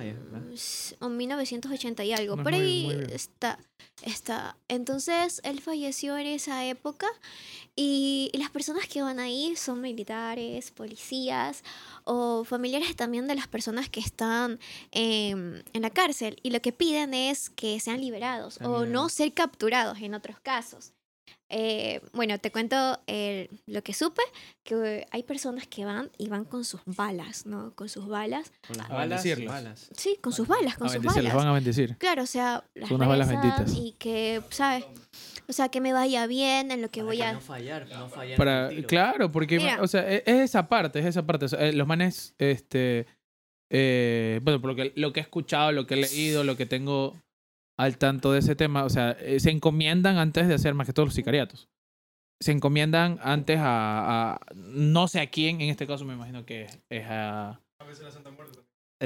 O 1.00 1.10
1980 1.10 2.04
y 2.04 2.12
algo. 2.14 2.36
No 2.36 2.44
Por 2.44 2.54
ahí 2.54 2.84
muy 2.86 3.14
está, 3.14 3.58
está. 4.04 4.58
Entonces, 4.68 5.42
él 5.44 5.62
falleció 5.62 6.18
en 6.18 6.28
esa 6.28 6.66
época 6.66 7.08
y 7.76 8.32
las 8.34 8.50
personas 8.50 8.88
que 8.88 9.02
van 9.02 9.20
ahí 9.20 9.56
son 9.56 9.80
militares, 9.80 10.72
policías 10.72 11.64
o 12.04 12.44
familiares 12.44 12.96
también 12.98 13.28
de 13.28 13.36
las 13.36 13.48
personas 13.48 13.90
que 13.90 14.02
están 14.02 14.60
em, 14.92 15.64
en 15.74 15.82
la 15.82 15.90
cárcel 15.90 16.38
y 16.44 16.52
lo 16.52 16.62
que 16.62 16.74
piden 16.74 17.14
es 17.14 17.50
que 17.50 17.80
sean 17.80 18.02
liberados 18.02 18.60
o 18.62 18.86
no 18.86 19.08
ser 19.08 19.34
capturados 19.34 20.00
en 20.02 20.14
otros 20.14 20.38
casos. 20.42 20.92
Eh, 21.50 22.02
bueno, 22.14 22.40
te 22.40 22.52
cuento 22.52 23.00
eh, 23.06 23.50
lo 23.68 23.84
que 23.84 23.94
supe, 23.94 24.24
que 24.64 25.06
hay 25.12 25.22
personas 25.24 25.68
que 25.68 25.86
van 25.86 26.10
y 26.18 26.28
van 26.28 26.44
con 26.46 26.66
sus 26.66 26.82
balas, 26.86 27.46
¿no? 27.46 27.74
Con 27.76 27.88
sus 27.88 28.08
balas. 28.08 28.52
Con 28.68 28.78
las 28.78 28.90
A 28.90 28.94
balas. 28.96 29.24
balas. 29.46 29.90
Sí, 29.96 30.18
con 30.22 30.34
sus 30.34 30.48
balas, 30.48 30.76
con 30.78 30.88
A 30.88 30.90
sus 30.92 31.04
balas. 31.04 31.34
van 31.36 31.48
a 31.48 31.54
bendecir. 31.54 31.98
Claro, 31.98 32.24
o 32.24 32.26
sea, 32.26 32.64
las 32.74 32.90
Son 32.90 32.96
unas 32.96 33.10
balas 33.10 33.28
benditas. 33.30 33.74
Y 33.76 33.92
que, 34.00 34.42
¿sabes? 34.50 34.86
O 35.48 35.54
sea, 35.54 35.70
que 35.70 35.82
me 35.82 35.94
vaya 35.94 36.26
bien 36.26 36.72
en 36.72 36.82
lo 36.82 36.90
que 36.90 37.02
Para 37.02 37.06
voy 37.06 37.22
a... 37.22 37.34
no 37.34 37.42
fallar, 37.42 37.88
no 37.90 38.10
fallar. 38.10 38.38
Para, 38.38 38.70
claro, 38.88 39.32
porque, 39.32 39.58
Mira. 39.58 39.80
o 39.82 39.88
sea, 39.88 40.02
e- 40.12 40.24
es 40.26 40.36
esa 40.42 40.68
parte, 40.68 40.98
es 41.00 41.06
esa 41.06 41.26
parte. 41.28 41.46
O 41.46 41.48
sea, 41.50 41.62
eh, 41.68 41.74
los 41.74 41.86
manes, 41.88 42.34
este, 42.40 43.06
eh, 43.70 44.40
bueno, 44.44 44.60
por 44.60 44.72
lo 44.72 44.76
que, 44.76 44.94
lo 44.96 45.14
que 45.14 45.20
he 45.20 45.24
escuchado, 45.24 45.72
lo 45.72 45.86
que 45.86 45.94
he 45.94 45.98
leído, 45.98 46.44
lo 46.44 46.58
que 46.58 46.66
tengo 46.66 47.16
al 47.78 47.98
tanto 47.98 48.32
de 48.32 48.40
ese 48.40 48.56
tema, 48.56 48.84
o 48.86 48.90
sea, 48.90 49.12
eh, 49.20 49.40
se 49.40 49.52
encomiendan 49.52 50.18
antes 50.18 50.48
de 50.48 50.54
hacer 50.54 50.74
más 50.74 50.88
que 50.88 50.94
todos 50.94 51.08
los 51.08 51.16
sicariatos. 51.16 51.68
Se 52.42 52.52
encomiendan 52.52 53.20
antes 53.22 53.58
a, 53.60 54.34
a- 54.34 54.40
no 54.56 55.08
sé 55.08 55.20
a 55.22 55.30
quién, 55.30 55.62
en 55.62 55.70
este 55.70 55.88
caso 55.88 56.06
me 56.06 56.14
imagino 56.14 56.46
que 56.46 56.68
es 56.90 57.06
a, 57.08 57.60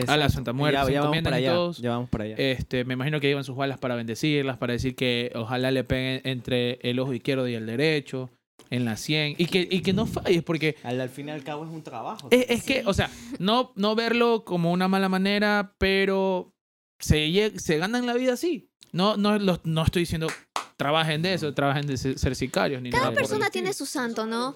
a 0.07 0.17
la 0.17 0.29
Santa 0.29 0.53
Muerte, 0.53 0.77
Ya, 0.77 0.85
se 0.85 0.93
ya 0.93 0.99
vamos 1.01 1.15
encomiendan 1.17 1.23
para 1.23 1.35
allá. 1.37 1.53
todos. 1.53 1.77
Ya 1.79 1.89
vamos 1.91 2.09
para 2.09 2.23
allá. 2.25 2.35
Este, 2.37 2.85
me 2.85 2.93
imagino 2.93 3.19
que 3.19 3.27
llevan 3.27 3.43
sus 3.43 3.55
balas 3.55 3.77
para 3.79 3.95
bendecirlas, 3.95 4.57
para 4.57 4.73
decir 4.73 4.95
que 4.95 5.31
ojalá 5.35 5.71
le 5.71 5.83
peguen 5.83 6.21
entre 6.25 6.79
el 6.81 6.99
ojo 6.99 7.13
izquierdo 7.13 7.47
y 7.47 7.55
el 7.55 7.65
derecho, 7.65 8.29
en 8.69 8.85
la 8.85 8.97
sien, 8.97 9.33
y 9.37 9.47
que, 9.47 9.67
y 9.69 9.81
que 9.81 9.93
no 9.93 10.05
falles, 10.05 10.43
porque 10.43 10.75
al, 10.83 11.01
al 11.01 11.09
fin 11.09 11.27
y 11.29 11.31
al 11.31 11.43
cabo 11.43 11.65
es 11.65 11.71
un 11.71 11.81
trabajo. 11.81 12.27
es, 12.31 12.45
es 12.49 12.63
que, 12.63 12.83
o 12.85 12.93
sea, 12.93 13.09
no, 13.39 13.71
no 13.75 13.95
verlo 13.95 14.43
como 14.45 14.71
una 14.71 14.87
mala 14.87 15.09
manera, 15.09 15.73
pero 15.79 16.51
se, 16.99 17.59
se 17.59 17.77
ganan 17.77 18.05
la 18.05 18.13
vida 18.13 18.33
así. 18.33 18.69
No, 18.91 19.17
no, 19.17 19.37
los- 19.39 19.61
no 19.65 19.83
estoy 19.83 20.03
diciendo 20.03 20.27
trabajen 20.77 21.21
de 21.21 21.33
eso, 21.33 21.53
trabajen 21.53 21.85
de 21.87 21.97
ser, 21.97 22.17
ser 22.17 22.35
sicarios 22.35 22.81
ni 22.81 22.89
Cada 22.91 23.03
nada 23.03 23.13
por 23.13 23.21
el 23.23 23.27
persona 23.27 23.49
tiene 23.49 23.73
su 23.73 23.85
santo, 23.85 24.25
¿no? 24.25 24.55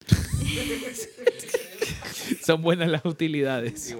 Son 2.44 2.62
buenas 2.62 2.88
las 2.88 3.04
utilidades. 3.04 3.94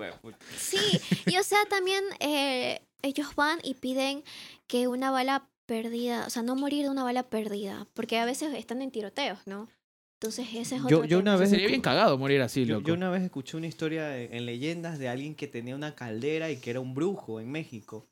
Sí, 0.58 1.00
y 1.26 1.36
o 1.38 1.42
sea, 1.42 1.58
también 1.68 2.02
eh, 2.20 2.80
ellos 3.02 3.34
van 3.34 3.58
y 3.62 3.74
piden 3.74 4.24
que 4.66 4.88
una 4.88 5.10
bala 5.10 5.48
perdida, 5.66 6.26
o 6.26 6.30
sea, 6.30 6.42
no 6.42 6.56
morir 6.56 6.84
de 6.84 6.90
una 6.90 7.04
bala 7.04 7.28
perdida, 7.28 7.86
porque 7.94 8.18
a 8.18 8.24
veces 8.24 8.54
están 8.54 8.82
en 8.82 8.90
tiroteos, 8.90 9.38
¿no? 9.46 9.68
Entonces 10.22 10.48
ese 10.54 10.76
es 10.76 10.82
Yo- 10.82 10.98
otro 10.98 11.04
yo 11.06 11.18
una 11.18 11.32
tema. 11.32 11.34
O 11.34 11.38
sea, 11.38 11.40
vez 11.40 11.50
sería 11.50 11.68
bien 11.68 11.80
cagado 11.80 12.18
morir 12.18 12.42
así, 12.42 12.66
Yo, 12.66 12.74
loco. 12.74 12.88
yo 12.88 12.94
una 12.94 13.08
vez 13.08 13.22
escuché 13.22 13.56
una 13.56 13.66
historia 13.66 14.18
en, 14.18 14.34
en 14.34 14.44
leyendas 14.46 14.98
de 14.98 15.08
alguien 15.08 15.34
que 15.34 15.46
tenía 15.46 15.74
una 15.74 15.94
caldera 15.94 16.50
y 16.50 16.58
que 16.58 16.70
era 16.70 16.80
un 16.80 16.94
brujo 16.94 17.40
en 17.40 17.50
México. 17.50 18.06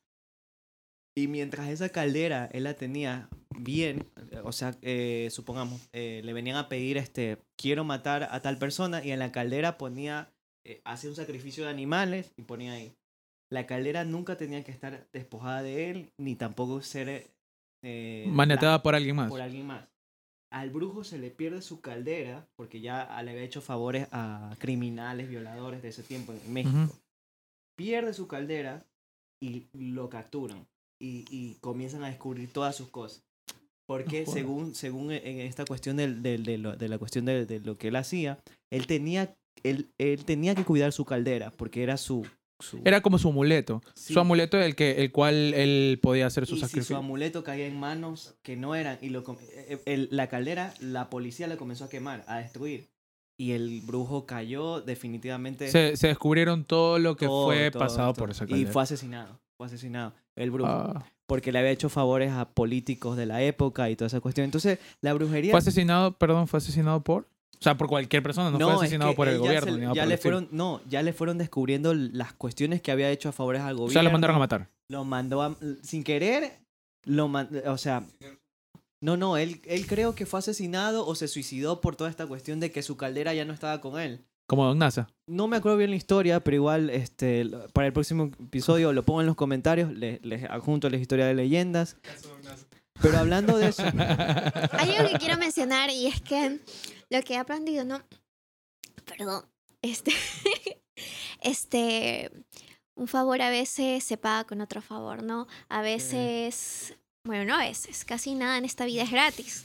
Y 1.14 1.26
mientras 1.26 1.68
esa 1.68 1.90
caldera 1.90 2.48
él 2.52 2.64
la 2.64 2.74
tenía 2.74 3.28
bien, 3.58 4.06
o 4.42 4.52
sea, 4.52 4.74
eh, 4.80 5.28
supongamos, 5.30 5.86
eh, 5.92 6.22
le 6.24 6.32
venían 6.32 6.56
a 6.56 6.68
pedir, 6.70 6.96
este, 6.96 7.38
quiero 7.60 7.84
matar 7.84 8.28
a 8.30 8.40
tal 8.40 8.56
persona 8.56 9.04
y 9.04 9.10
en 9.10 9.18
la 9.18 9.30
caldera 9.30 9.76
ponía, 9.76 10.32
eh, 10.64 10.80
hacía 10.84 11.10
un 11.10 11.16
sacrificio 11.16 11.64
de 11.64 11.70
animales 11.70 12.32
y 12.38 12.42
ponía 12.42 12.72
ahí. 12.72 12.94
La 13.50 13.66
caldera 13.66 14.04
nunca 14.04 14.36
tenía 14.38 14.64
que 14.64 14.70
estar 14.70 15.08
despojada 15.12 15.62
de 15.62 15.90
él, 15.90 16.12
ni 16.18 16.36
tampoco 16.36 16.80
ser... 16.80 17.26
Eh, 17.84 18.24
Manetada 18.28 18.82
por 18.82 18.94
alguien 18.94 19.16
más. 19.16 19.28
por 19.28 19.40
alguien 19.42 19.66
más. 19.66 19.86
Al 20.50 20.70
brujo 20.70 21.04
se 21.04 21.18
le 21.18 21.30
pierde 21.30 21.60
su 21.60 21.80
caldera 21.80 22.46
porque 22.56 22.80
ya 22.80 23.20
le 23.22 23.32
había 23.32 23.42
hecho 23.42 23.60
favores 23.60 24.08
a 24.12 24.54
criminales, 24.58 25.28
violadores 25.28 25.82
de 25.82 25.88
ese 25.88 26.02
tiempo 26.02 26.32
en 26.32 26.52
México. 26.52 26.76
Ujú. 26.84 26.94
Pierde 27.76 28.12
su 28.14 28.26
caldera 28.26 28.84
y 29.40 29.66
lo 29.74 30.08
capturan 30.08 30.66
y, 30.98 31.24
y 31.30 31.54
comienzan 31.60 32.02
a 32.02 32.08
descubrir 32.08 32.50
todas 32.52 32.74
sus 32.76 32.88
cosas. 32.88 33.22
Porque 33.86 34.24
No 34.26 34.32
según, 34.32 34.74
según 34.74 35.12
en 35.12 35.40
esta 35.40 35.64
cuestión 35.64 35.96
del, 35.96 36.22
del- 36.22 36.44
de, 36.44 36.58
lo- 36.58 36.76
de 36.76 36.88
la 36.88 36.98
cuestión 36.98 37.24
de, 37.24 37.46
de 37.46 37.60
lo 37.60 37.78
que 37.78 37.88
él 37.88 37.96
hacía, 37.96 38.38
él 38.70 38.86
tenía, 38.86 39.34
él, 39.62 39.90
él 39.98 40.24
tenía 40.24 40.54
que 40.54 40.64
cuidar 40.64 40.92
su 40.92 41.04
caldera 41.04 41.50
porque 41.50 41.82
era 41.82 41.96
su... 41.96 42.26
su 42.60 42.80
Era 42.84 43.00
como 43.00 43.18
su 43.18 43.28
amuleto. 43.28 43.82
Sí. 43.94 44.12
Su 44.14 44.20
amuleto 44.20 44.58
el 44.60 44.74
que 44.74 45.02
el 45.02 45.12
cual 45.12 45.54
él 45.54 45.98
podía 46.02 46.26
hacer 46.26 46.46
su 46.46 46.56
y 46.56 46.60
si 46.60 46.82
su 46.82 46.96
amuleto 46.96 47.44
caía 47.44 47.66
en 47.66 47.78
manos 47.78 48.34
que 48.42 48.56
no 48.56 48.74
eran 48.74 48.98
y 49.00 49.10
lo 49.10 49.22
com- 49.24 49.36
eh, 49.52 49.80
el- 49.86 50.08
la 50.10 50.28
caldera 50.28 50.74
la 50.80 51.08
policía 51.10 51.46
la 51.46 51.56
comenzó 51.56 51.84
a 51.84 51.88
quemar 51.88 52.24
a 52.26 52.38
destruir 52.38 52.88
y 53.40 53.52
el 53.52 53.80
brujo 53.82 54.26
cayó 54.26 54.80
definitivamente 54.80 55.68
se, 55.70 55.96
se 55.96 56.08
descubrieron 56.08 56.64
todo 56.64 56.98
lo 56.98 57.16
que 57.16 57.26
todo, 57.26 57.46
fue 57.46 57.70
todo, 57.70 57.78
pasado 57.80 58.12
todo. 58.12 58.22
por 58.24 58.30
esa 58.32 58.44
y 58.44 58.48
caldera. 58.48 58.72
fue 58.72 58.82
asesinado 58.82 59.40
fue 59.56 59.66
asesinado 59.68 60.12
el 60.34 60.50
brujo 60.50 60.68
Ah. 60.70 61.04
porque 61.26 61.52
le 61.52 61.60
había 61.60 61.70
hecho 61.70 61.88
favores 61.88 62.32
a 62.32 62.48
políticos 62.50 63.16
de 63.16 63.26
la 63.26 63.40
época 63.42 63.88
y 63.90 63.94
toda 63.96 64.06
esa 64.08 64.20
cuestión 64.20 64.44
entonces 64.46 64.80
la 65.00 65.12
brujería 65.14 65.52
Fue 65.52 65.58
asesinado, 65.60 66.18
perdón, 66.18 66.48
fue 66.48 66.58
asesinado 66.58 67.04
por. 67.04 67.28
O 67.60 67.62
sea, 67.62 67.76
por 67.76 67.88
cualquier 67.88 68.22
persona, 68.22 68.50
no, 68.50 68.58
fue 68.58 68.74
es 68.74 68.80
asesinado 68.82 69.10
que 69.10 69.16
por 69.16 69.28
el 69.28 69.38
gobierno. 69.38 69.72
se- 69.72 69.78
ni 69.78 69.82
nada 69.82 69.94
ya 69.94 70.02
por 70.02 70.08
le 70.08 70.18
fueron 70.18 70.48
no 70.52 70.80
ya 70.88 71.02
le 71.02 71.12
fueron 71.12 71.38
descubriendo 71.38 71.92
las 71.94 72.32
cuestiones 72.32 72.80
que 72.82 72.92
había 72.92 73.10
hecho 73.10 73.28
a 73.28 73.32
favores 73.32 73.62
al 73.62 73.74
O 73.74 73.78
gobierno 73.78 73.92
sea, 73.92 74.02
lo 74.04 74.10
mandaron 74.10 74.36
a 74.36 74.38
matar. 74.38 74.68
lo 74.90 75.04
mandó 75.04 75.42
a- 75.42 75.56
sin 75.82 76.04
querer, 76.04 76.60
lo 77.04 77.30
o 77.66 77.78
sea, 77.78 78.04
no, 79.02 79.16
no, 79.16 79.36
él, 79.36 79.60
él 79.66 79.86
creo 79.86 80.14
que 80.14 80.26
fue 80.26 80.38
asesinado 80.40 81.06
o 81.06 81.14
se 81.14 81.28
suicidó 81.28 81.80
por 81.80 81.94
toda 81.96 82.10
esta 82.10 82.26
cuestión 82.26 82.58
de 82.60 82.70
que 82.72 82.82
su 82.82 82.96
caldera 82.96 83.32
ya 83.34 83.44
no 83.44 83.52
estaba 83.52 83.80
con 83.80 84.00
él. 84.00 84.24
Como 84.48 84.64
Don 84.64 84.78
Nasa. 84.78 85.08
No 85.28 85.46
me 85.46 85.56
acuerdo 85.58 85.76
bien 85.76 85.90
la 85.90 85.96
historia, 85.96 86.40
pero 86.40 86.54
igual 86.56 86.88
este, 86.90 87.44
para 87.74 87.86
el 87.86 87.92
próximo 87.92 88.30
episodio 88.40 88.92
lo 88.94 89.04
pongo 89.04 89.20
en 89.20 89.26
los 89.26 89.36
comentarios, 89.36 89.92
les, 89.92 90.24
les 90.24 90.44
adjunto 90.44 90.88
la 90.88 90.96
historia 90.96 91.26
de 91.26 91.34
leyendas. 91.34 91.96
Pero 93.00 93.18
hablando 93.18 93.56
de 93.58 93.68
eso, 93.68 93.82
Hay 94.72 94.94
algo 94.96 95.10
que 95.12 95.18
quiero 95.18 95.36
mencionar 95.38 95.90
y 95.90 96.06
es 96.06 96.20
que 96.20 96.58
lo 97.10 97.22
que 97.22 97.34
he 97.34 97.36
aprendido, 97.38 97.84
¿no? 97.84 98.02
Perdón. 99.04 99.44
Este. 99.82 100.12
este. 101.42 102.30
Un 102.94 103.06
favor 103.06 103.40
a 103.40 103.50
veces 103.50 104.02
se 104.02 104.16
paga 104.16 104.44
con 104.44 104.60
otro 104.60 104.82
favor, 104.82 105.22
¿no? 105.22 105.46
A 105.68 105.82
veces. 105.82 106.96
Bueno, 107.24 107.44
no 107.44 107.54
a 107.54 107.64
veces. 107.64 108.04
Casi 108.04 108.34
nada 108.34 108.58
en 108.58 108.64
esta 108.64 108.84
vida 108.84 109.02
es 109.02 109.10
gratis. 109.12 109.64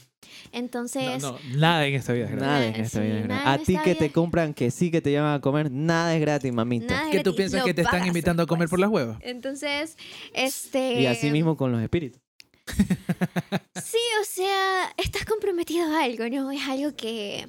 Entonces. 0.52 1.22
No, 1.22 1.32
no, 1.32 1.38
nada 1.56 1.86
en 1.86 1.94
esta 1.94 2.12
vida 2.12 2.24
es 2.24 2.30
gratis. 2.30 2.46
nada 2.46 2.66
en 2.66 2.74
esta 2.76 3.00
sí, 3.00 3.06
vida 3.06 3.18
es 3.18 3.24
gratis. 3.24 3.46
A 3.46 3.58
ti 3.58 3.76
que 3.76 3.90
vida 3.90 3.98
te 3.98 4.12
compran, 4.12 4.54
que 4.54 4.70
sí 4.70 4.90
que 4.90 5.00
te 5.00 5.12
llaman 5.12 5.34
a 5.34 5.40
comer, 5.40 5.70
nada 5.70 6.14
es 6.14 6.20
gratis, 6.20 6.52
mamita. 6.52 6.94
nada 6.94 7.10
es 7.10 7.16
¿Qué 7.16 7.22
tú 7.22 7.34
piensas 7.34 7.64
que 7.64 7.74
te 7.74 7.82
están 7.82 8.06
invitando 8.06 8.42
a 8.42 8.46
comer 8.46 8.68
por 8.68 8.80
las 8.80 8.90
huevas? 8.90 9.18
Entonces, 9.20 9.96
este. 10.32 11.00
Y 11.00 11.06
así 11.06 11.30
mismo 11.30 11.56
con 11.56 11.72
los 11.72 11.82
espíritus. 11.82 12.23
Sí, 13.82 13.98
o 14.20 14.24
sea, 14.24 14.92
estás 14.96 15.24
comprometido 15.24 15.86
a 15.86 16.04
algo, 16.04 16.28
¿no? 16.28 16.50
Es 16.50 16.62
algo 16.66 16.96
que, 16.96 17.48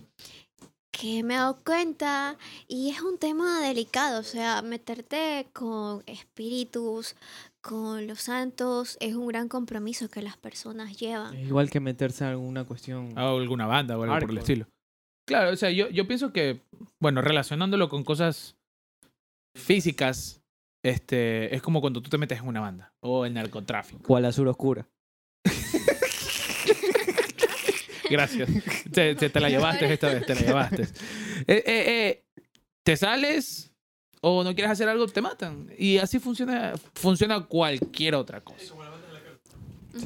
que 0.92 1.24
me 1.24 1.34
he 1.34 1.38
dado 1.38 1.58
cuenta 1.64 2.38
y 2.68 2.90
es 2.90 3.02
un 3.02 3.18
tema 3.18 3.62
delicado, 3.62 4.20
o 4.20 4.24
sea, 4.24 4.62
meterte 4.62 5.48
con 5.54 6.04
espíritus, 6.06 7.16
con 7.62 8.06
los 8.06 8.22
santos, 8.22 8.98
es 9.00 9.16
un 9.16 9.28
gran 9.28 9.48
compromiso 9.48 10.10
que 10.10 10.22
las 10.22 10.38
personas 10.38 10.98
llevan. 10.98 11.36
Es 11.36 11.48
igual 11.48 11.70
que 11.70 11.80
meterse 11.80 12.26
a 12.26 12.30
alguna 12.30 12.64
cuestión. 12.64 13.18
O 13.18 13.40
alguna 13.40 13.66
banda 13.66 13.98
o 13.98 14.04
algo 14.04 14.20
por 14.20 14.32
el 14.32 14.38
estilo. 14.38 14.68
Claro, 15.28 15.52
o 15.52 15.56
sea, 15.56 15.72
yo, 15.72 15.90
yo 15.90 16.08
pienso 16.08 16.32
que, 16.32 16.62
bueno, 17.00 17.22
relacionándolo 17.22 17.90
con 17.90 18.04
cosas 18.04 18.56
físicas, 19.56 20.44
este, 20.84 21.56
es 21.56 21.64
como 21.64 21.82
cuando 21.82 22.02
tú 22.02 22.10
te 22.10 22.20
metes 22.20 22.40
en 22.40 22.48
una 22.48 22.62
banda 22.62 22.94
o 23.00 23.26
el 23.26 23.34
narcotráfico. 23.34 24.04
Cual 24.04 24.26
azul 24.26 24.48
oscura. 24.48 24.88
Gracias. 28.10 28.50
Te, 28.92 29.16
te- 29.16 29.30
te 29.30 29.40
la 29.40 29.50
llevaste 29.50 29.92
esta 29.92 30.10
vez, 30.10 30.26
te 30.26 30.36
la 30.36 30.42
llevaste. 30.42 30.84
Eh, 30.84 30.88
eh, 31.48 31.64
eh, 31.66 32.24
te 32.84 32.96
sales 32.98 33.72
o 34.22 34.44
no 34.44 34.54
quieres 34.56 34.72
hacer 34.72 34.88
algo, 34.90 35.06
te 35.08 35.22
matan. 35.22 35.70
Y 35.78 35.98
así 35.98 36.20
funciona, 36.20 36.74
funciona 36.94 37.40
cualquier 37.46 38.16
otra 38.16 38.42
cosa. 38.42 38.74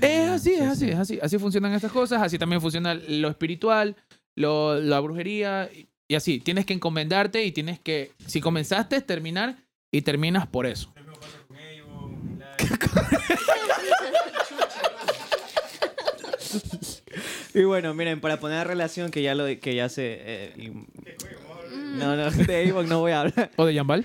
Es 0.02 0.30
así, 0.30 0.52
es 0.54 0.60
Sí, 0.60 0.64
así, 0.64 0.86
sí. 0.86 0.90
es 0.92 0.98
así. 0.98 1.20
Así 1.22 1.38
funcionan 1.40 1.74
estas 1.74 1.92
cosas, 1.92 2.22
así 2.22 2.38
también 2.38 2.62
funciona 2.62 2.94
lo 2.94 3.28
espiritual, 3.30 3.96
lo, 4.36 4.80
la 4.80 5.00
brujería 5.00 5.70
y, 5.74 5.90
y 6.08 6.16
así. 6.16 6.40
Tienes 6.40 6.66
que 6.66 6.74
encomendarte 6.74 7.44
y 7.44 7.52
tienes 7.52 7.80
que, 7.80 8.12
si 8.28 8.40
comenzaste, 8.42 9.02
terminar 9.02 9.58
y 9.92 10.02
terminas 10.04 10.46
por 10.48 10.66
eso. 10.68 10.94
Y 17.54 17.64
bueno, 17.64 17.94
miren, 17.94 18.20
para 18.22 18.40
poner 18.40 18.68
relación 18.68 19.10
que 19.12 19.22
ya 19.22 19.34
lo 19.36 19.46
que 19.60 19.76
ya 19.76 19.90
se 19.90 20.18
eh, 20.22 20.54
y- 20.58 20.70
No, 21.98 22.16
no, 22.16 22.30
de 22.32 22.70
Avon 22.70 22.88
no 22.88 23.00
voy 23.00 23.12
a 23.12 23.22
hablar. 23.22 23.52
¿O 23.58 23.66
de 23.66 23.76
Jambal? 23.76 24.04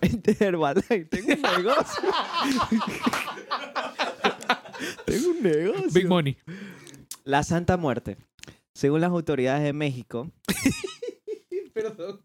De 0.00 0.36
Herbalife. 0.40 1.04
Tengo 1.06 1.32
un 1.34 1.42
negocio. 1.42 2.02
Tengo 5.04 5.30
un 5.30 5.42
negocio. 5.42 5.90
Big 5.92 6.08
Money. 6.08 6.36
La 7.24 7.42
Santa 7.42 7.76
Muerte. 7.76 8.16
Según 8.74 9.00
las 9.00 9.10
autoridades 9.10 9.62
de 9.62 9.72
México. 9.72 10.30
Perdón. 11.74 12.20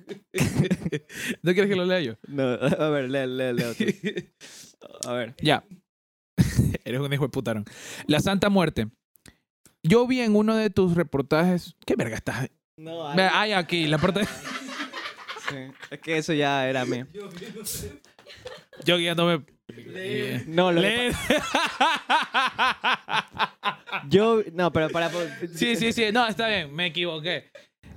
¿No 1.42 1.54
quieres 1.54 1.70
que 1.70 1.76
lo 1.76 1.86
lea 1.86 2.02
yo? 2.02 2.14
No, 2.28 2.44
a 2.44 2.90
ver, 2.90 3.10
lee, 3.10 3.28
lee, 3.28 3.54
lee 3.54 3.64
otro. 3.64 3.86
A 5.10 5.14
ver. 5.14 5.36
Ya. 5.42 5.64
Eres 6.86 7.00
un 7.02 7.12
hijo 7.14 7.24
de 7.26 7.30
putaron. 7.30 7.66
La 8.08 8.20
Santa 8.20 8.50
Muerte. 8.50 8.88
Yo 9.88 10.06
vi 10.08 10.22
en 10.22 10.36
uno 10.36 10.56
de 10.56 10.70
tus 10.70 10.96
reportajes. 10.96 11.76
¿Qué 11.86 11.96
verga 11.96 12.16
estás? 12.18 12.50
No, 12.78 13.16
Ve, 13.16 13.30
Ay, 13.32 13.54
aquí, 13.54 13.88
la 13.88 13.98
parte. 13.98 14.26
sí. 14.26 15.56
Es 15.90 16.00
que 16.00 16.18
eso 16.18 16.34
ya 16.34 16.68
era 16.68 16.86
mío. 16.86 17.08
Yo 18.84 18.98
guiándome. 18.98 19.44
No, 20.48 20.72
lo 20.72 20.82
que 20.82 21.12
yo, 24.10 24.42
no, 24.54 24.72
pero 24.72 24.90
para 24.90 25.10
Sí, 25.54 25.76
sí, 25.76 25.92
sí. 25.94 26.06
No, 26.14 26.28
está 26.28 26.48
bien. 26.48 26.74
Me 26.74 26.88
equivoqué. 26.88 27.52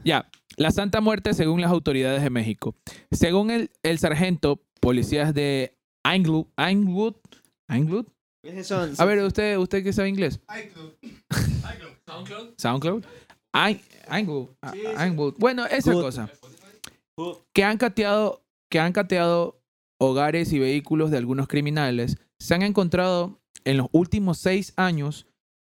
Ya. 0.04 0.28
La 0.56 0.70
Santa 0.70 1.00
Muerte 1.00 1.32
según 1.34 1.60
las 1.60 1.70
autoridades 1.70 2.22
de 2.22 2.30
México. 2.30 2.74
Según 3.10 3.50
el, 3.50 3.70
el 3.82 3.98
sargento, 3.98 4.60
policías 4.80 5.32
de 5.32 5.76
Inglewood. 6.04 6.46
Inglewood. 7.68 8.06
Son- 8.62 8.94
A 8.98 9.04
ver, 9.04 9.18
usted, 9.22 9.56
usted 9.58 9.82
que 9.84 9.92
sabe 9.92 10.08
inglés. 10.08 10.40
SoundCloud. 12.58 13.04
Ay- 13.52 13.80
Inglewood. 14.10 14.48
Ah. 14.62 14.72
Bueno, 15.38 15.66
esa 15.66 15.92
Good. 15.92 16.02
cosa. 16.02 16.30
Que 17.52 17.64
han 17.64 17.76
cateado, 17.78 18.42
que 18.70 18.80
han 18.80 18.92
cateado 18.92 19.60
hogares 20.00 20.52
y 20.52 20.58
vehículos 20.58 21.10
de 21.10 21.18
algunos 21.18 21.48
criminales, 21.48 22.16
se 22.38 22.54
han 22.54 22.62
encontrado 22.62 23.40
en 23.64 23.76
los 23.76 23.88
últimos 23.92 24.38
seis 24.38 24.72
años 24.76 25.26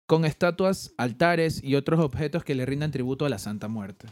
con 0.07 0.23
estatuas, 0.25 0.93
altares 0.97 1.61
y 1.63 1.75
otros 1.75 1.99
objetos 1.99 2.43
que 2.43 2.55
le 2.55 2.65
rindan 2.65 2.91
tributo 2.91 3.25
a 3.25 3.29
la 3.29 3.37
Santa 3.39 3.67
Muerte. 3.67 4.07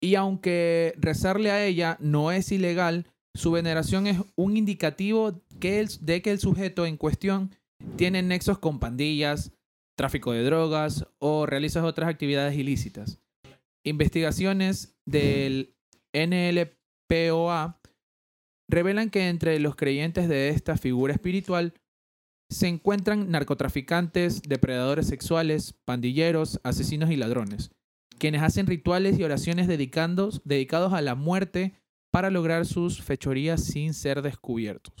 Y 0.00 0.14
aunque 0.16 0.94
rezarle 0.98 1.50
a 1.50 1.64
ella 1.64 1.96
no 2.00 2.30
es 2.30 2.52
ilegal, 2.52 3.06
su 3.34 3.50
veneración 3.50 4.06
es 4.06 4.18
un 4.36 4.56
indicativo 4.56 5.42
de 5.50 6.22
que 6.22 6.30
el 6.30 6.38
sujeto 6.38 6.86
en 6.86 6.96
cuestión 6.96 7.50
tiene 7.96 8.22
nexos 8.22 8.58
con 8.58 8.78
pandillas, 8.78 9.52
tráfico 9.96 10.32
de 10.32 10.44
drogas 10.44 11.06
o 11.18 11.46
realiza 11.46 11.84
otras 11.84 12.08
actividades 12.08 12.56
ilícitas. 12.56 13.20
Investigaciones 13.84 14.96
del 15.04 15.74
NLPOA 16.12 17.80
revelan 18.68 19.10
que 19.10 19.28
entre 19.28 19.58
los 19.58 19.76
creyentes 19.76 20.28
de 20.28 20.48
esta 20.48 20.76
figura 20.76 21.12
espiritual 21.12 21.74
se 22.50 22.68
encuentran 22.68 23.30
narcotraficantes, 23.30 24.42
depredadores 24.42 25.06
sexuales, 25.06 25.74
pandilleros, 25.84 26.60
asesinos 26.62 27.10
y 27.10 27.16
ladrones, 27.16 27.70
quienes 28.18 28.42
hacen 28.42 28.66
rituales 28.66 29.18
y 29.18 29.24
oraciones 29.24 29.66
dedicados 29.66 30.92
a 30.92 31.00
la 31.00 31.14
muerte 31.14 31.74
para 32.14 32.30
lograr 32.30 32.64
sus 32.64 33.02
fechorías 33.02 33.64
sin 33.64 33.92
ser 33.92 34.22
descubiertos. 34.22 34.94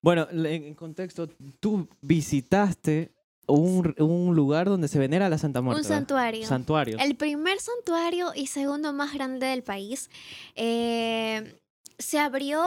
Bueno, 0.00 0.28
en 0.30 0.76
contexto, 0.76 1.28
tú 1.58 1.88
visitaste 2.02 3.12
un, 3.48 3.96
un 3.98 4.36
lugar 4.36 4.68
donde 4.68 4.86
se 4.86 5.00
venera 5.00 5.26
a 5.26 5.28
la 5.28 5.38
Santa 5.38 5.60
Muerte. 5.60 5.80
Un 5.80 5.88
¿verdad? 5.88 5.96
santuario. 5.98 6.46
Santuario. 6.46 6.98
El 7.00 7.16
primer 7.16 7.58
santuario 7.58 8.30
y 8.32 8.46
segundo 8.46 8.92
más 8.92 9.12
grande 9.12 9.46
del 9.46 9.64
país 9.64 10.08
eh, 10.54 11.58
se 11.98 12.20
abrió 12.20 12.62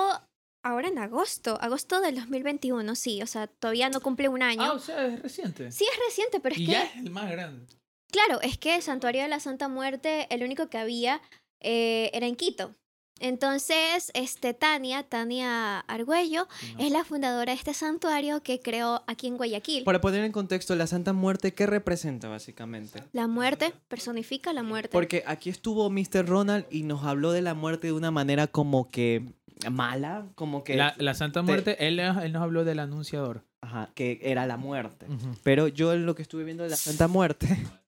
ahora 0.61 0.89
en 0.89 0.97
agosto, 0.97 1.57
agosto 1.61 2.01
del 2.01 2.15
2021, 2.15 2.95
sí, 2.95 3.21
o 3.21 3.27
sea, 3.27 3.47
todavía 3.47 3.89
no 3.89 4.01
cumple 4.01 4.27
un 4.27 4.43
año. 4.43 4.61
Ah, 4.61 4.73
o 4.73 4.79
sea, 4.79 5.05
es 5.05 5.21
reciente. 5.21 5.71
Sí, 5.71 5.85
es 5.89 5.99
reciente, 6.05 6.41
pero 6.41 6.53
es 6.53 6.59
y 6.59 6.65
que, 6.65 6.71
ya 6.73 6.83
es 6.83 6.97
el 6.97 7.11
más 7.11 7.31
grande. 7.31 7.65
claro, 8.11 8.41
es 8.41 8.57
que 8.57 8.75
el 8.75 8.81
santuario 8.81 9.21
de 9.21 9.29
la 9.29 9.39
Santa 9.39 9.69
Muerte, 9.69 10.27
el 10.29 10.43
único 10.43 10.67
que 10.67 10.77
había 10.77 11.21
eh, 11.61 12.09
era 12.13 12.27
en 12.27 12.35
Quito. 12.35 12.75
Entonces, 13.21 14.11
este, 14.13 14.53
Tania, 14.53 15.03
Tania 15.03 15.79
Argüello, 15.81 16.47
No. 16.77 16.85
es 16.85 16.91
la 16.91 17.03
fundadora 17.03 17.51
de 17.51 17.57
este 17.57 17.73
santuario 17.73 18.41
que 18.41 18.61
creó 18.61 19.03
aquí 19.07 19.27
en 19.27 19.35
Guayaquil. 19.35 19.83
Para 19.83 19.99
poner 19.99 20.23
en 20.23 20.31
contexto, 20.31 20.73
la 20.75 20.87
Santa 20.87 21.11
Muerte, 21.11 21.53
¿qué 21.53 21.65
representa 21.67 22.29
básicamente? 22.29 23.03
La 23.11 23.27
muerte 23.27 23.73
personifica 23.89 24.53
la 24.53 24.63
muerte. 24.63 24.89
Porque 24.93 25.23
aquí 25.27 25.49
estuvo 25.49 25.89
Mr. 25.89 26.25
Ronald 26.25 26.65
y 26.71 26.83
nos 26.83 27.03
habló 27.03 27.33
de 27.33 27.41
la 27.41 27.53
muerte 27.53 27.87
de 27.87 27.93
una 27.93 28.09
manera 28.09 28.47
como 28.47 28.89
que 28.89 29.25
mala, 29.69 30.25
como 30.35 30.63
que, 30.63 30.75
La, 30.77 30.95
la 30.97 31.13
Santa 31.13 31.41
te- 31.41 31.45
Muerte, 31.45 31.87
él, 31.87 31.99
él 31.99 32.31
nos 32.31 32.41
habló 32.41 32.63
del 32.63 32.79
anunciador. 32.79 33.43
ajá, 33.61 33.91
que 33.95 34.19
era 34.23 34.47
la 34.47 34.55
muerte. 34.55 35.05
Pero 35.43 35.67
yo 35.67 35.91
en 35.93 36.05
lo 36.05 36.15
que 36.15 36.21
estuve 36.21 36.45
viendo 36.45 36.63
de 36.63 36.69
la 36.69 36.77
Santa 36.77 37.09
Muerte, 37.09 37.47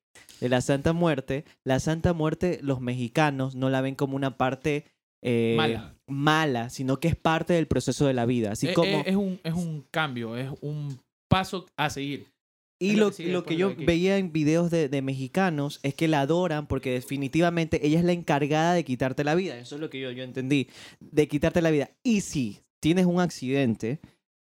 de 0.42 0.50
la 0.50 0.60
Santa 0.60 0.92
Muerte, 0.92 1.46
la 1.64 1.80
Santa 1.80 2.12
Muerte 2.14 2.60
los 2.62 2.82
mexicanos 2.82 3.56
no 3.56 3.70
la 3.70 3.80
ven 3.80 3.96
como 3.96 4.18
una 4.18 4.36
parte 4.38 4.84
eh, 5.24 5.54
Mala. 5.56 5.96
mala, 6.08 6.70
sino 6.70 7.00
que 7.00 7.08
es 7.08 7.16
parte 7.16 7.54
del 7.54 7.68
proceso 7.68 8.06
de 8.08 8.14
la 8.14 8.26
vida. 8.26 8.52
Así 8.52 8.68
Eh, 8.68 8.74
como, 8.74 8.90
eh, 8.90 9.04
es, 9.06 9.16
un, 9.16 9.40
es 9.44 9.54
un 9.54 9.86
cambio, 9.92 10.36
es 10.36 10.50
un 10.62 11.00
paso 11.30 11.68
a 11.78 11.90
seguir. 11.90 12.26
y 12.80 12.90
es 12.92 12.98
lo 12.98 13.06
lo, 13.06 13.44
que 13.44 13.54
lo 13.54 13.60
yo 13.60 13.68
aquí. 13.70 13.86
veía 13.86 14.18
en 14.18 14.32
videos 14.34 14.72
de, 14.72 14.90
de 14.90 15.02
mexicanos 15.04 15.80
es 15.84 15.94
que 15.94 16.08
la 16.08 16.22
adoran 16.22 16.66
porque 16.66 16.90
definitivamente 16.92 17.86
ella 17.86 18.00
es 18.00 18.06
la 18.06 18.14
encargada 18.14 18.74
de 18.74 18.84
quitarte 18.84 19.24
la 19.24 19.36
vida. 19.36 19.58
Eso 19.60 19.76
es 19.76 19.82
lo 19.82 19.90
que 19.92 20.00
yo, 20.02 20.10
yo 20.12 20.24
entendí, 20.24 20.68
de 21.00 21.28
quitarte 21.28 21.62
la 21.62 21.70
vida. 21.70 21.92
Y 22.04 22.22
si 22.22 22.62
tienes 22.82 23.06
un 23.06 23.20
accidente 23.22 24.00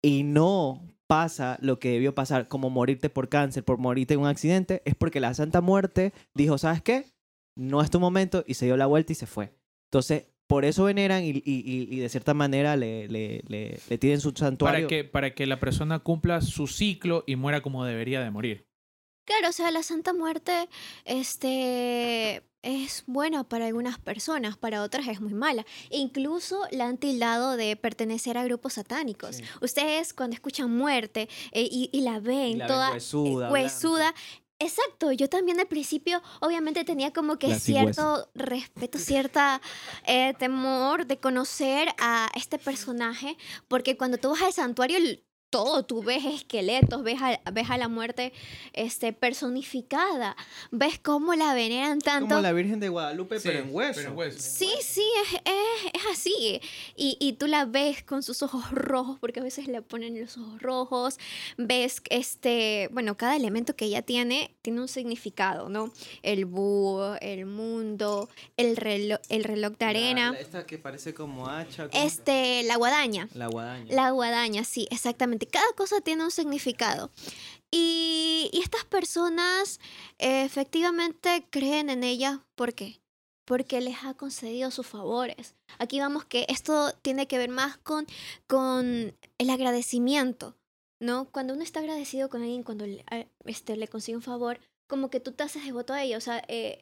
y 0.02 0.24
no 0.24 0.82
pasa 1.06 1.58
lo 1.60 1.78
que 1.78 1.90
debió 1.90 2.14
pasar, 2.14 2.48
como 2.48 2.70
morirte 2.70 3.10
por 3.10 3.28
cáncer, 3.28 3.64
por 3.64 3.78
morirte 3.78 4.14
en 4.14 4.20
un 4.20 4.26
accidente, 4.26 4.82
es 4.84 4.94
porque 4.94 5.20
la 5.20 5.34
Santa 5.34 5.60
Muerte 5.60 6.12
dijo, 6.34 6.58
¿sabes 6.58 6.82
qué? 6.82 7.06
No 7.56 7.82
es 7.82 7.90
tu 7.90 8.00
momento 8.00 8.42
y 8.46 8.54
se 8.54 8.64
dio 8.66 8.76
la 8.76 8.86
vuelta 8.86 9.12
y 9.12 9.14
se 9.16 9.26
fue. 9.26 9.52
Entonces, 9.90 10.26
por 10.46 10.64
eso 10.64 10.84
veneran 10.84 11.24
y, 11.24 11.30
y- 11.30 11.42
y- 11.44 11.88
y 11.90 11.98
de 12.00 12.08
cierta 12.08 12.34
manera 12.34 12.76
le, 12.76 13.08
le, 13.08 13.42
le, 13.48 13.78
le 13.88 13.98
tienen 13.98 14.20
su 14.20 14.32
santuario. 14.32 14.86
Para 14.86 14.88
que, 14.88 15.04
para 15.04 15.34
que 15.34 15.46
la 15.46 15.60
persona 15.60 16.00
cumpla 16.00 16.40
su 16.40 16.66
ciclo 16.66 17.24
y 17.26 17.36
muera 17.36 17.60
como 17.62 17.84
debería 17.84 18.20
de 18.22 18.30
morir. 18.30 18.66
Claro, 19.26 19.48
o 19.48 19.52
sea, 19.52 19.70
la 19.70 19.82
Santa 19.82 20.12
Muerte 20.12 20.68
este, 21.04 22.42
es 22.64 23.04
buena 23.06 23.44
para 23.44 23.66
algunas 23.66 23.98
personas, 23.98 24.56
para 24.56 24.82
otras 24.82 25.06
es 25.08 25.20
muy 25.20 25.34
mala. 25.34 25.64
Incluso 25.90 26.60
la 26.70 26.86
han 26.86 26.98
tildado 26.98 27.56
de 27.56 27.76
pertenecer 27.76 28.36
a 28.38 28.44
grupos 28.44 28.72
satánicos. 28.74 29.36
Sí. 29.36 29.44
Ustedes 29.60 30.12
cuando 30.14 30.34
escuchan 30.34 30.70
muerte 30.76 31.28
eh, 31.52 31.68
y, 31.70 31.90
y 31.92 32.00
la 32.00 32.20
ven 32.20 32.48
Y 32.48 32.54
la 32.56 32.66
ven 32.66 32.74
toda 32.74 32.90
huesuda, 32.92 33.48
eh, 33.48 33.52
huesuda, 33.52 34.14
Exacto, 34.60 35.10
yo 35.10 35.28
también 35.28 35.58
al 35.58 35.66
principio 35.66 36.22
obviamente 36.40 36.84
tenía 36.84 37.12
como 37.12 37.38
que 37.38 37.48
La 37.48 37.58
cierto 37.58 38.30
respeto, 38.34 38.98
cierta 38.98 39.60
eh, 40.06 40.32
temor 40.38 41.06
de 41.06 41.18
conocer 41.18 41.88
a 41.98 42.30
este 42.36 42.58
personaje, 42.58 43.36
porque 43.66 43.96
cuando 43.96 44.16
tú 44.16 44.30
vas 44.30 44.42
al 44.42 44.52
santuario, 44.52 44.96
el- 44.96 45.24
todo, 45.54 45.84
tú 45.84 46.02
ves 46.02 46.24
esqueletos, 46.24 47.04
ves 47.04 47.22
a, 47.22 47.38
ves 47.52 47.70
a 47.70 47.78
la 47.78 47.86
muerte 47.86 48.32
este, 48.72 49.12
personificada, 49.12 50.36
ves 50.72 50.98
cómo 50.98 51.34
la 51.34 51.54
veneran 51.54 52.00
tanto. 52.00 52.30
Como 52.30 52.40
la 52.42 52.52
Virgen 52.52 52.80
de 52.80 52.88
Guadalupe, 52.88 53.38
pero 53.40 53.60
en 53.60 53.72
hueso. 53.72 54.00
Sí, 54.36 54.68
sí, 54.82 55.04
es, 55.22 55.34
es, 55.44 55.92
es 55.92 56.02
así. 56.10 56.60
Y, 56.96 57.16
y 57.20 57.34
tú 57.34 57.46
la 57.46 57.66
ves 57.66 58.02
con 58.02 58.24
sus 58.24 58.42
ojos 58.42 58.68
rojos, 58.72 59.18
porque 59.20 59.38
a 59.38 59.42
veces 59.44 59.68
le 59.68 59.80
ponen 59.80 60.20
los 60.20 60.36
ojos 60.36 60.60
rojos. 60.60 61.18
Ves, 61.56 62.02
este, 62.10 62.88
bueno, 62.90 63.16
cada 63.16 63.36
elemento 63.36 63.76
que 63.76 63.84
ella 63.84 64.02
tiene 64.02 64.50
tiene 64.60 64.80
un 64.80 64.88
significado, 64.88 65.68
¿no? 65.68 65.92
El 66.22 66.46
búho, 66.46 67.14
el 67.20 67.46
mundo, 67.46 68.28
el 68.56 68.76
reloj, 68.76 69.20
el 69.28 69.44
reloj 69.44 69.74
de 69.78 69.84
arena. 69.84 70.32
la- 70.32 70.40
esta 70.40 70.66
que 70.66 70.78
parece 70.78 71.14
como 71.14 71.48
hacha. 71.48 71.88
Este, 71.92 72.64
la 72.64 72.76
guadaña. 72.76 73.28
La 73.34 73.46
guadaña. 73.46 73.94
La 73.94 74.10
guadaña, 74.10 74.64
sí, 74.64 74.88
exactamente. 74.90 75.43
Cada 75.46 75.70
cosa 75.76 76.00
tiene 76.00 76.24
un 76.24 76.30
significado. 76.30 77.10
Y, 77.70 78.50
y 78.52 78.60
estas 78.60 78.84
personas 78.84 79.80
eh, 80.18 80.44
efectivamente 80.44 81.46
creen 81.50 81.90
en 81.90 82.04
ella. 82.04 82.44
¿Por 82.54 82.74
qué? 82.74 83.00
Porque 83.44 83.80
les 83.80 84.04
ha 84.04 84.14
concedido 84.14 84.70
sus 84.70 84.86
favores. 84.86 85.54
Aquí 85.78 85.98
vamos 86.00 86.24
que 86.24 86.46
esto 86.48 86.92
tiene 87.02 87.26
que 87.26 87.38
ver 87.38 87.50
más 87.50 87.76
con, 87.78 88.06
con 88.46 89.14
el 89.38 89.50
agradecimiento, 89.50 90.56
¿no? 91.00 91.26
Cuando 91.30 91.52
uno 91.54 91.62
está 91.62 91.80
agradecido 91.80 92.28
con 92.28 92.42
alguien, 92.42 92.62
cuando 92.62 92.86
le, 92.86 93.04
a- 93.10 93.26
este, 93.44 93.76
le 93.76 93.88
consigue 93.88 94.16
un 94.16 94.22
favor, 94.22 94.58
como 94.86 95.10
que 95.10 95.18
tú 95.20 95.32
te 95.32 95.42
haces 95.42 95.64
devoto 95.64 95.92
a 95.92 96.02
ella. 96.02 96.16
O 96.16 96.20
sea, 96.20 96.42
eh, 96.48 96.78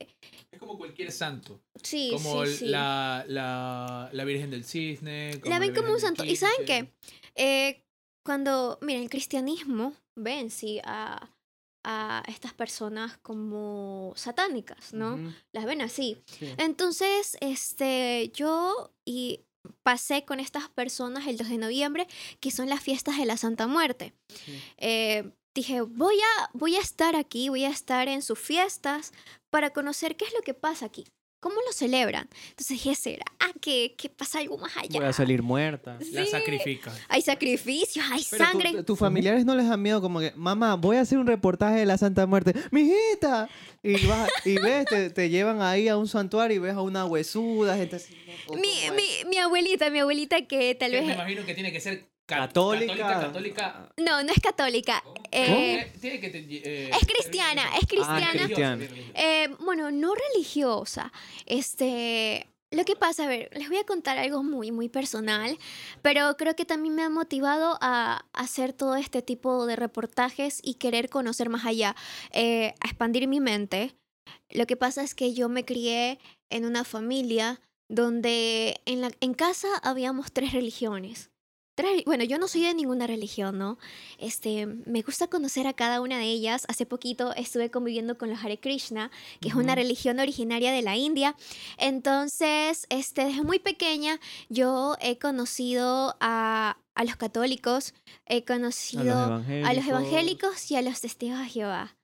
Es 0.52 0.60
como 0.60 0.76
cualquier 0.76 1.10
santo. 1.10 1.58
sí, 1.82 2.10
Como 2.12 2.44
sí, 2.46 2.56
sí. 2.58 2.66
La, 2.66 3.24
la, 3.28 4.10
la 4.12 4.24
Virgen 4.24 4.50
del 4.50 4.64
Cisne. 4.64 5.40
la 5.44 5.58
ven 5.58 5.70
como 5.70 5.88
Virgen 5.88 5.94
un 5.94 6.00
santo. 6.00 6.22
del 6.22 6.32
¿Y 6.32 6.36
saben 6.36 6.56
15. 6.58 6.66
qué? 6.66 6.92
Eh, 7.34 7.81
cuando, 8.24 8.78
miren, 8.80 9.02
el 9.02 9.10
cristianismo 9.10 9.94
ve 10.16 10.40
en 10.40 10.50
sí 10.50 10.80
a, 10.84 11.30
a 11.84 12.22
estas 12.28 12.52
personas 12.54 13.18
como 13.18 14.12
satánicas, 14.16 14.92
¿no? 14.92 15.18
Las 15.52 15.64
ven 15.64 15.82
así. 15.82 16.22
sí. 16.26 16.52
Entonces, 16.58 17.36
este, 17.40 18.30
yo 18.34 18.92
y 19.04 19.40
pasé 19.82 20.24
con 20.24 20.40
estas 20.40 20.68
personas 20.68 21.26
el 21.26 21.36
2 21.36 21.48
de 21.48 21.58
noviembre, 21.58 22.06
que 22.40 22.50
son 22.50 22.68
las 22.68 22.80
fiestas 22.80 23.18
de 23.18 23.26
la 23.26 23.36
Santa 23.36 23.66
Muerte. 23.66 24.12
Sí. 24.28 24.60
Eh, 24.78 25.32
dije, 25.54 25.82
voy 25.82 26.16
a, 26.16 26.50
voy 26.52 26.76
a 26.76 26.80
estar 26.80 27.16
aquí, 27.16 27.48
voy 27.48 27.64
a 27.64 27.70
estar 27.70 28.08
en 28.08 28.22
sus 28.22 28.38
fiestas 28.38 29.12
para 29.50 29.70
conocer 29.70 30.16
qué 30.16 30.24
es 30.24 30.34
lo 30.34 30.42
que 30.42 30.54
pasa 30.54 30.86
aquí, 30.86 31.06
cómo 31.42 31.56
lo 31.66 31.72
celebran. 31.72 32.28
Entonces 32.50 32.68
dije, 32.68 32.94
¿será 32.94 33.24
que, 33.60 33.94
que 33.98 34.08
pasa 34.08 34.38
algo 34.38 34.56
más 34.58 34.74
allá? 34.76 35.00
Voy 35.00 35.04
a 35.08 35.12
salir 35.12 35.42
muerta. 35.42 35.98
La 36.12 36.24
Sí. 36.24 36.30
sacrifica. 36.30 36.92
Hay 37.08 37.20
sacrificios, 37.20 38.04
hay 38.10 38.24
Pero 38.30 38.44
tu- 38.44 38.50
sangre. 38.60 38.82
tus 38.84 38.98
familiares 38.98 39.44
no 39.44 39.54
les 39.56 39.68
da 39.68 39.76
miedo 39.76 40.00
como 40.00 40.20
que, 40.20 40.32
mamá, 40.36 40.76
voy 40.76 40.96
a 40.96 41.00
hacer 41.00 41.18
un 41.18 41.26
reportaje 41.26 41.74
de 41.80 41.86
la 41.86 41.98
Santa 41.98 42.26
Muerte. 42.26 42.54
¡Mijita! 42.70 43.48
Y, 43.82 44.06
vas, 44.06 44.30
y 44.44 44.54
ves, 44.60 44.84
te, 44.86 45.10
te 45.10 45.28
llevan 45.28 45.60
ahí 45.60 45.88
a 45.88 45.96
un 45.96 46.06
santuario 46.06 46.56
y 46.56 46.60
ves 46.60 46.74
a 46.74 46.82
una 46.82 47.04
huesuda, 47.04 47.76
gente 47.76 47.96
así. 47.96 48.14
¿no? 48.48 48.54
Mi, 48.54 48.68
¿Cómo 48.86 48.94
mi, 48.96 49.28
mi 49.28 49.36
abuelita, 49.38 49.90
mi 49.90 49.98
abuelita 49.98 50.46
que 50.46 50.74
tal 50.76 50.92
Que 50.92 51.00
Me 51.00 51.06
vez... 51.08 51.14
imagino 51.16 51.44
que 51.44 51.54
tiene 51.54 51.72
que 51.72 51.80
ser 51.80 52.06
Católica. 52.26 52.94
Católica, 52.94 53.20
católica. 53.20 53.92
No, 53.98 54.22
no 54.22 54.32
es 54.32 54.40
católica. 54.40 55.02
eh, 55.30 55.74
Eh, 55.80 55.92
tiene 56.00 56.20
que 56.20 56.30
te- 56.30 56.38
eh, 56.38 56.90
es 56.90 57.06
cristiana, 57.06 57.62
es 57.80 57.86
cristiana. 57.86 58.28
Ah, 58.28 58.32
cristiana. 58.32 58.76
religiosa. 58.76 59.10
Eh, 59.14 59.48
bueno, 59.60 59.90
no 59.90 60.14
religiosa. 60.14 61.12
Este, 61.46 62.46
lo 62.70 62.84
que 62.84 62.96
pasa, 62.96 63.24
a 63.24 63.28
ver, 63.28 63.50
les 63.52 63.68
voy 63.68 63.78
a 63.78 63.84
contar 63.84 64.18
algo 64.18 64.42
muy, 64.42 64.70
muy 64.72 64.88
personal, 64.88 65.58
pero 66.00 66.36
creo 66.36 66.54
que 66.56 66.64
también 66.64 66.94
me 66.94 67.02
ha 67.02 67.10
motivado 67.10 67.76
a 67.80 68.24
hacer 68.32 68.72
todo 68.72 68.96
este 68.96 69.20
tipo 69.20 69.66
de 69.66 69.76
reportajes 69.76 70.60
y 70.62 70.74
querer 70.74 71.10
conocer 71.10 71.48
más 71.48 71.66
allá, 71.66 71.94
eh, 72.30 72.74
a 72.80 72.86
expandir 72.88 73.26
mi 73.28 73.40
mente. 73.40 73.94
Lo 74.50 74.66
que 74.66 74.76
pasa 74.76 75.02
es 75.02 75.14
que 75.14 75.34
yo 75.34 75.48
me 75.48 75.64
crié 75.64 76.18
en 76.50 76.64
una 76.64 76.84
familia 76.84 77.60
donde 77.90 78.80
en, 78.86 79.00
la, 79.02 79.10
en 79.20 79.34
casa 79.34 79.68
habíamos 79.82 80.32
tres 80.32 80.52
religiones. 80.52 81.30
Bueno, 82.04 82.24
yo 82.24 82.38
no 82.38 82.48
soy 82.48 82.62
de 82.62 82.74
ninguna 82.74 83.06
religión, 83.06 83.56
¿no? 83.58 83.78
Este, 84.18 84.66
me 84.66 85.00
gusta 85.00 85.28
conocer 85.28 85.66
a 85.66 85.72
cada 85.72 86.02
una 86.02 86.18
de 86.18 86.26
ellas. 86.26 86.66
Hace 86.68 86.84
poquito 86.84 87.34
estuve 87.34 87.70
conviviendo 87.70 88.18
con 88.18 88.28
los 88.28 88.44
Hare 88.44 88.60
Krishna, 88.60 89.10
que 89.40 89.48
es 89.48 89.54
una 89.54 89.74
religión 89.74 90.20
originaria 90.20 90.70
de 90.70 90.82
la 90.82 90.96
India. 90.96 91.34
Entonces, 91.78 92.86
este, 92.90 93.24
desde 93.24 93.42
muy 93.42 93.58
pequeña 93.58 94.20
yo 94.50 94.96
he 95.00 95.18
conocido 95.18 96.14
a, 96.20 96.76
a 96.94 97.04
los 97.04 97.16
católicos, 97.16 97.94
he 98.26 98.36
A 98.36 98.40
los 98.40 98.46
conocido 98.46 99.14
a 99.14 99.74
los 99.74 99.86
evangélicos 99.86 100.70
y 100.70 100.76
a 100.76 100.82
los 100.82 101.00
testigos 101.00 101.38
de 101.38 101.46
Jehová. 101.46 101.96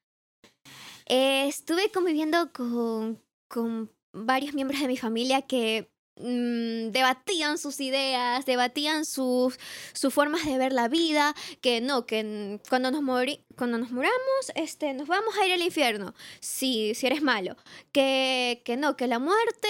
Eh, 1.06 1.46
estuve 1.46 1.90
conviviendo 1.90 2.52
con, 2.52 3.22
con 3.48 3.90
varios 4.12 4.54
miembros 4.54 4.80
de 4.80 4.88
mi 4.88 4.96
familia 4.96 5.42
que 5.42 5.90
mm, 6.20 6.90
debatían 6.90 7.58
sus 7.58 7.80
ideas, 7.80 8.46
debatían 8.46 9.04
sus, 9.04 9.58
sus 9.92 10.12
formas 10.14 10.44
de 10.44 10.58
ver 10.58 10.72
la 10.72 10.88
vida, 10.88 11.34
que 11.60 11.80
no, 11.80 12.06
que 12.06 12.60
cuando 12.68 12.90
nos, 12.90 13.02
mori- 13.02 13.44
cuando 13.58 13.76
nos 13.76 13.90
moramos 13.90 14.16
este, 14.54 14.94
nos 14.94 15.06
vamos 15.08 15.36
a 15.36 15.46
ir 15.46 15.52
al 15.52 15.60
infierno, 15.60 16.14
si, 16.40 16.94
si 16.94 17.06
eres 17.06 17.20
malo, 17.22 17.56
que, 17.92 18.62
que 18.64 18.76
no, 18.78 18.96
que 18.96 19.06
la 19.06 19.18
muerte, 19.18 19.68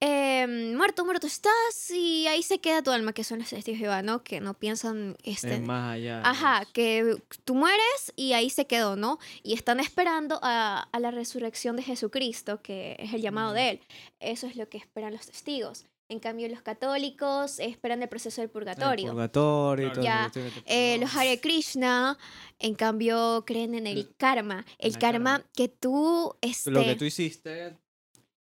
eh, 0.00 0.46
muerto, 0.76 1.04
muerto 1.04 1.26
estás 1.26 1.90
y 1.90 2.26
ahí 2.26 2.42
se 2.42 2.58
queda 2.60 2.82
tu 2.82 2.90
alma, 2.90 3.12
que 3.12 3.22
son 3.24 3.38
los 3.38 3.48
testigos 3.50 3.78
de 3.78 3.84
Jehová, 3.84 4.02
¿no? 4.02 4.24
Que 4.24 4.40
no 4.40 4.54
piensan... 4.54 5.16
Este, 5.22 5.54
Es 5.54 5.60
más 5.60 5.94
allá. 5.94 6.22
Ajá, 6.24 6.62
es- 6.62 6.68
que 6.72 7.16
tú 7.44 7.54
mueres 7.54 8.12
y 8.16 8.32
ahí 8.32 8.50
se 8.50 8.66
quedó, 8.66 8.96
¿no? 8.96 9.18
Y 9.42 9.54
están 9.54 9.78
esperando 9.80 10.40
a, 10.42 10.88
a 10.90 11.00
la 11.00 11.10
resurrección 11.10 11.76
de 11.76 11.82
Jesucristo, 11.82 12.62
que 12.62 12.96
es 12.98 13.12
el 13.14 13.20
llamado 13.22 13.52
de 13.52 13.70
Él. 13.70 13.80
Eso 14.20 14.46
es 14.46 14.56
lo 14.56 14.68
que 14.68 14.78
esperan 14.78 15.12
los 15.12 15.26
testigos. 15.26 15.84
En 16.10 16.20
cambio, 16.20 16.48
los 16.48 16.62
católicos 16.62 17.58
esperan 17.58 18.02
el 18.02 18.08
proceso 18.08 18.40
del 18.40 18.46
el 18.48 18.50
purgatorio. 18.50 19.10
purgatorio 19.10 19.88
y 19.88 19.92
todo 19.92 20.02
Ya, 20.02 20.30
que- 20.32 20.62
Eh, 20.64 20.98
los 20.98 21.14
Hare 21.14 21.38
Krishna, 21.40 22.16
en 22.58 22.74
cambio, 22.74 23.44
creen 23.46 23.74
en 23.74 23.86
el 23.86 24.14
karma. 24.16 24.64
El 24.78 24.92
el 24.94 24.98
karma 24.98 25.38
karma. 25.38 25.50
que 25.54 25.68
tú... 25.68 26.34
Este, 26.40 26.70
Lo 26.70 26.82
que 26.82 26.96
tú 26.96 27.04
hiciste. 27.04 27.76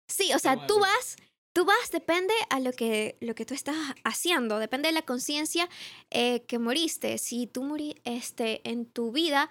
Sí, 0.08 0.32
o 0.34 0.38
sea, 0.38 0.66
tú 0.66 0.78
vas, 0.78 1.16
tú 1.54 1.64
vas, 1.64 1.90
depende 1.90 2.34
a 2.50 2.60
lo 2.60 2.72
que, 2.72 3.16
lo 3.20 3.34
que 3.34 3.46
tú 3.46 3.54
estás 3.54 3.76
haciendo, 4.04 4.58
depende 4.58 4.88
de 4.88 4.92
la 4.92 5.02
conciencia 5.02 5.68
eh, 6.10 6.42
que 6.42 6.58
moriste. 6.58 7.16
Si 7.16 7.46
tú 7.46 7.62
moriste 7.62 8.02
este, 8.04 8.60
en 8.68 8.84
tu 8.84 9.10
vida, 9.12 9.48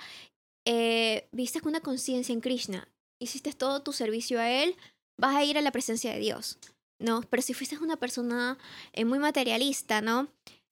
eh, 0.66 1.28
viste 1.32 1.59
una 1.66 1.82
conciencia 1.82 2.32
en 2.32 2.41
Krishna, 2.41 2.88
hiciste 3.20 3.53
todo 3.53 3.82
tu 3.82 3.91
servicio 3.91 4.39
a 4.39 4.51
Él, 4.51 4.76
vas 5.20 5.36
a 5.36 5.43
ir 5.43 5.57
a 5.57 5.61
la 5.61 5.72
presencia 5.72 6.14
de 6.14 6.20
Dios, 6.20 6.59
¿no? 6.99 7.21
Pero 7.29 7.41
si 7.41 7.53
fuiste 7.53 7.77
una 7.77 7.97
persona 7.97 8.57
eh, 8.93 9.05
muy 9.05 9.19
materialista, 9.19 10.01
¿no? 10.01 10.29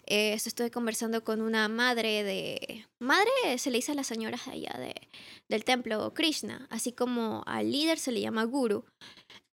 Eh, 0.07 0.34
esto 0.34 0.49
estuve 0.49 0.72
conversando 0.72 1.24
con 1.24 1.41
una 1.41 1.67
madre 1.67 2.24
de... 2.24 2.86
Madre 2.99 3.57
se 3.57 3.69
le 3.69 3.78
dice 3.78 3.91
a 3.91 3.95
las 3.95 4.07
señoras 4.07 4.45
de 4.45 4.51
allá 4.51 4.76
de, 4.80 4.95
del 5.47 5.63
templo 5.63 6.13
Krishna, 6.13 6.67
así 6.69 6.91
como 6.91 7.43
al 7.45 7.72
líder 7.72 7.99
se 7.99 8.11
le 8.11 8.22
llama 8.22 8.43
guru. 8.45 8.86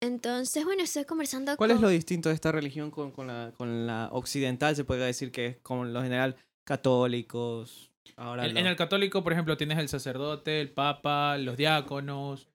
Entonces, 0.00 0.64
bueno, 0.64 0.82
estoy 0.82 1.04
conversando 1.04 1.56
¿Cuál 1.56 1.72
es 1.72 1.80
lo 1.80 1.88
distinto 1.88 2.28
de 2.28 2.34
esta 2.34 2.52
religión 2.52 2.90
con, 2.90 3.10
con 3.10 3.26
la, 3.26 3.52
con 3.56 3.86
la 3.86 4.08
occidental? 4.12 4.74
Se 4.74 4.84
puede 4.84 5.04
decir 5.04 5.32
que 5.32 5.46
es 5.46 5.56
con 5.58 5.92
lo 5.92 6.02
general 6.02 6.36
católicos. 6.64 7.90
Ahora 8.16 8.46
En, 8.46 8.56
el 8.56 8.76
católico, 8.76 9.22
por 9.22 9.32
ejemplo, 9.32 9.56
tienes 9.56 9.78
el 9.78 9.88
sacerdote, 9.88 10.60
el 10.60 10.70
papa, 10.70 11.36
los 11.38 11.56
diáconos. 11.56 12.48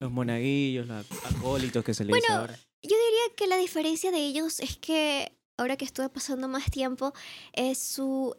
Los 0.00 0.10
monaguillos, 0.10 0.88
los 0.88 1.06
acólitos 1.24 1.84
que 1.84 1.94
se 1.94 2.04
le 2.04 2.10
Bueno, 2.10 2.22
dice 2.22 2.32
ahora. 2.32 2.58
Que 3.36 3.46
la 3.46 3.56
diferencia 3.56 4.10
de 4.10 4.18
ellos 4.18 4.60
es 4.60 4.76
que 4.76 5.32
ahora 5.56 5.76
que 5.76 5.84
estuve 5.84 6.08
pasando 6.08 6.48
más 6.48 6.70
tiempo, 6.70 7.12
es 7.52 7.78
su 7.78 8.34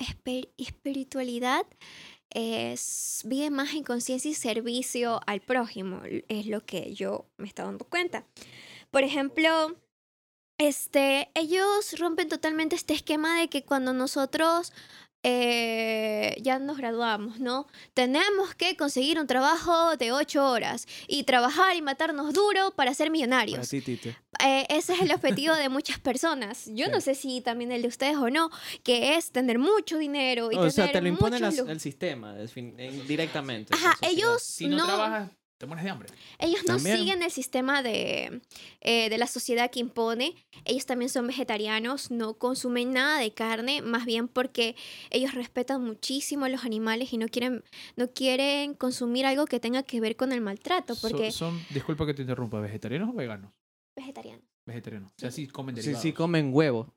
espiritualidad 0.57 1.65
es, 2.33 3.21
vive 3.25 3.49
más 3.49 3.73
en 3.73 3.83
conciencia 3.83 4.29
y 4.29 4.33
servicio 4.33 5.21
al 5.27 5.41
prójimo, 5.41 6.01
es 6.27 6.47
lo 6.47 6.65
que 6.65 6.93
yo 6.93 7.27
me 7.37 7.47
estaba 7.47 7.69
dando 7.69 7.85
cuenta. 7.85 8.25
Por 8.91 9.03
ejemplo, 9.03 9.75
este, 10.57 11.29
ellos 11.35 11.97
rompen 11.99 12.29
totalmente 12.29 12.75
este 12.75 12.93
esquema 12.93 13.39
de 13.39 13.49
que 13.49 13.63
cuando 13.63 13.93
nosotros 13.93 14.73
eh, 15.23 16.35
ya 16.41 16.59
nos 16.59 16.77
graduamos, 16.77 17.39
¿no? 17.39 17.67
Tenemos 17.93 18.53
que 18.55 18.75
conseguir 18.75 19.19
un 19.19 19.27
trabajo 19.27 19.95
de 19.97 20.11
ocho 20.11 20.45
horas 20.45 20.85
y 21.07 21.23
trabajar 21.23 21.75
y 21.75 21.81
matarnos 21.81 22.33
duro 22.33 22.71
para 22.75 22.93
ser 22.93 23.07
Para 23.07 23.11
millonarios. 23.11 23.69
ti, 23.69 23.81
Tite. 23.81 24.17
Eh, 24.43 24.65
ese 24.69 24.93
es 24.93 25.01
el 25.01 25.11
objetivo 25.11 25.55
de 25.55 25.69
muchas 25.69 25.99
personas. 25.99 26.65
Yo 26.67 26.89
no 26.89 26.99
sé 27.01 27.15
si 27.15 27.41
también 27.41 27.71
el 27.71 27.81
de 27.81 27.87
ustedes 27.87 28.17
o 28.17 28.29
no, 28.29 28.49
que 28.83 29.15
es 29.15 29.31
tener 29.31 29.59
mucho 29.59 29.97
dinero 29.97 30.51
y 30.51 30.55
O 30.55 30.69
sea, 30.69 30.91
te 30.91 31.01
lo 31.01 31.07
impone 31.07 31.37
el 31.37 31.79
sistema, 31.79 32.35
directamente. 33.07 33.73
Ajá, 33.73 33.97
ellos 34.01 34.41
Si 34.41 34.67
no, 34.67 34.77
no, 34.77 34.85
trabajas, 34.85 35.29
te 35.63 35.67
mueres 35.67 35.83
de 35.85 35.89
hambre. 35.91 36.09
ellos 36.39 36.61
no 36.67 36.75
También. 36.75 36.97
siguen 36.97 37.23
el 37.23 37.31
sistema 37.31 37.81
de, 37.81 38.41
eh, 38.81 39.09
de 39.09 39.17
la 39.17 39.27
sociedad 39.27 39.71
que 39.71 39.79
impone. 39.79 40.35
Ellos 40.65 40.85
también 40.85 41.09
son 41.09 41.27
vegetarianos, 41.27 42.11
no 42.11 42.33
consumen 42.35 42.91
nada 42.91 43.19
de 43.19 43.31
carne, 43.33 43.81
más 43.81 44.05
bien 44.05 44.27
porque 44.27 44.75
ellos 45.09 45.33
respetan 45.33 45.83
muchísimo 45.83 46.45
a 46.45 46.49
los 46.49 46.65
animales 46.65 47.13
y 47.13 47.17
no 47.17 47.27
quieren, 47.27 47.63
no 47.95 48.11
quieren 48.11 48.73
consumir 48.73 49.25
algo 49.25 49.45
que 49.45 49.59
tenga 49.59 49.83
que 49.83 49.99
ver 50.01 50.15
con 50.15 50.31
el 50.33 50.41
maltrato, 50.41 50.95
porque 51.01 51.31
son, 51.31 51.59
disculpa 51.69 52.05
que 52.05 52.13
te 52.13 52.21
interrumpa, 52.23 52.59
¿vegetarianos 52.59 53.09
o 53.09 53.13
veganos? 53.13 53.51
vegetarianos. 53.95 54.43
Vegetarianos. 54.65 55.11
O 55.11 55.15
sea, 55.19 55.29
sí 55.31 55.47
comen 55.47 55.75
Sí, 55.75 55.81
derivados. 55.81 56.01
sí, 56.01 56.13
comen 56.13 56.49
huevo. 56.53 56.93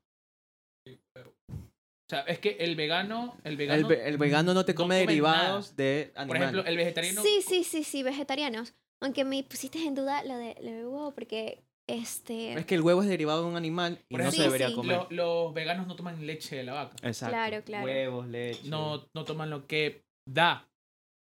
O 2.07 2.09
sea, 2.09 2.20
es 2.20 2.38
que 2.38 2.50
el 2.61 2.76
vegano... 2.76 3.36
El 3.42 3.52
El, 3.52 3.57
vegano, 3.57 3.88
ve- 3.88 4.09
el 4.09 4.16
vegano 4.16 4.54
no 4.54 4.64
te 4.64 4.74
come, 4.76 5.00
come 5.00 5.07
derivados 5.07 5.72
nada. 5.72 5.74
de 5.76 6.11
Por 6.14 6.20
animales. 6.22 6.42
ejemplo, 6.42 6.64
el 6.70 6.76
vegetariano... 6.76 7.22
Sí, 7.22 7.42
sí, 7.46 7.64
sí, 7.64 7.82
sí, 7.82 8.02
vegetarianos. 8.04 8.74
Aunque 9.00 9.24
me 9.24 9.42
pusiste 9.42 9.78
en 9.84 9.94
duda 9.96 10.22
lo 10.22 10.36
de, 10.36 10.54
lo 10.61 10.70
de 10.70 10.86
huevo, 10.86 11.12
porque 11.14 11.64
este... 11.88 12.52
Es 12.52 12.64
que 12.64 12.76
el 12.76 12.82
huevo 12.82 13.02
es 13.02 13.09
derivado 13.09 13.42
de 13.42 13.48
un 13.48 13.57
animal 13.57 13.98
y 14.09 14.14
Por 14.14 14.20
no 14.22 14.28
ejemplo, 14.28 14.36
se 14.36 14.42
debería 14.44 14.68
sí. 14.68 14.74
comer. 14.74 14.96
lo- 14.96 15.09
los 15.11 15.54
veganos 15.54 15.86
no 15.88 15.96
toman 15.96 16.24
leche 16.24 16.54
de 16.57 16.62
la 16.64 16.74
vaca. 16.74 16.96
Exacto. 17.02 17.34
Claro, 17.34 17.64
claro. 17.64 17.84
Huevos, 17.84 18.28
leche. 18.28 18.68
No, 18.68 19.04
no 19.12 19.24
toman 19.24 19.50
lo 19.50 19.66
que 19.66 20.02
da. 20.28 20.64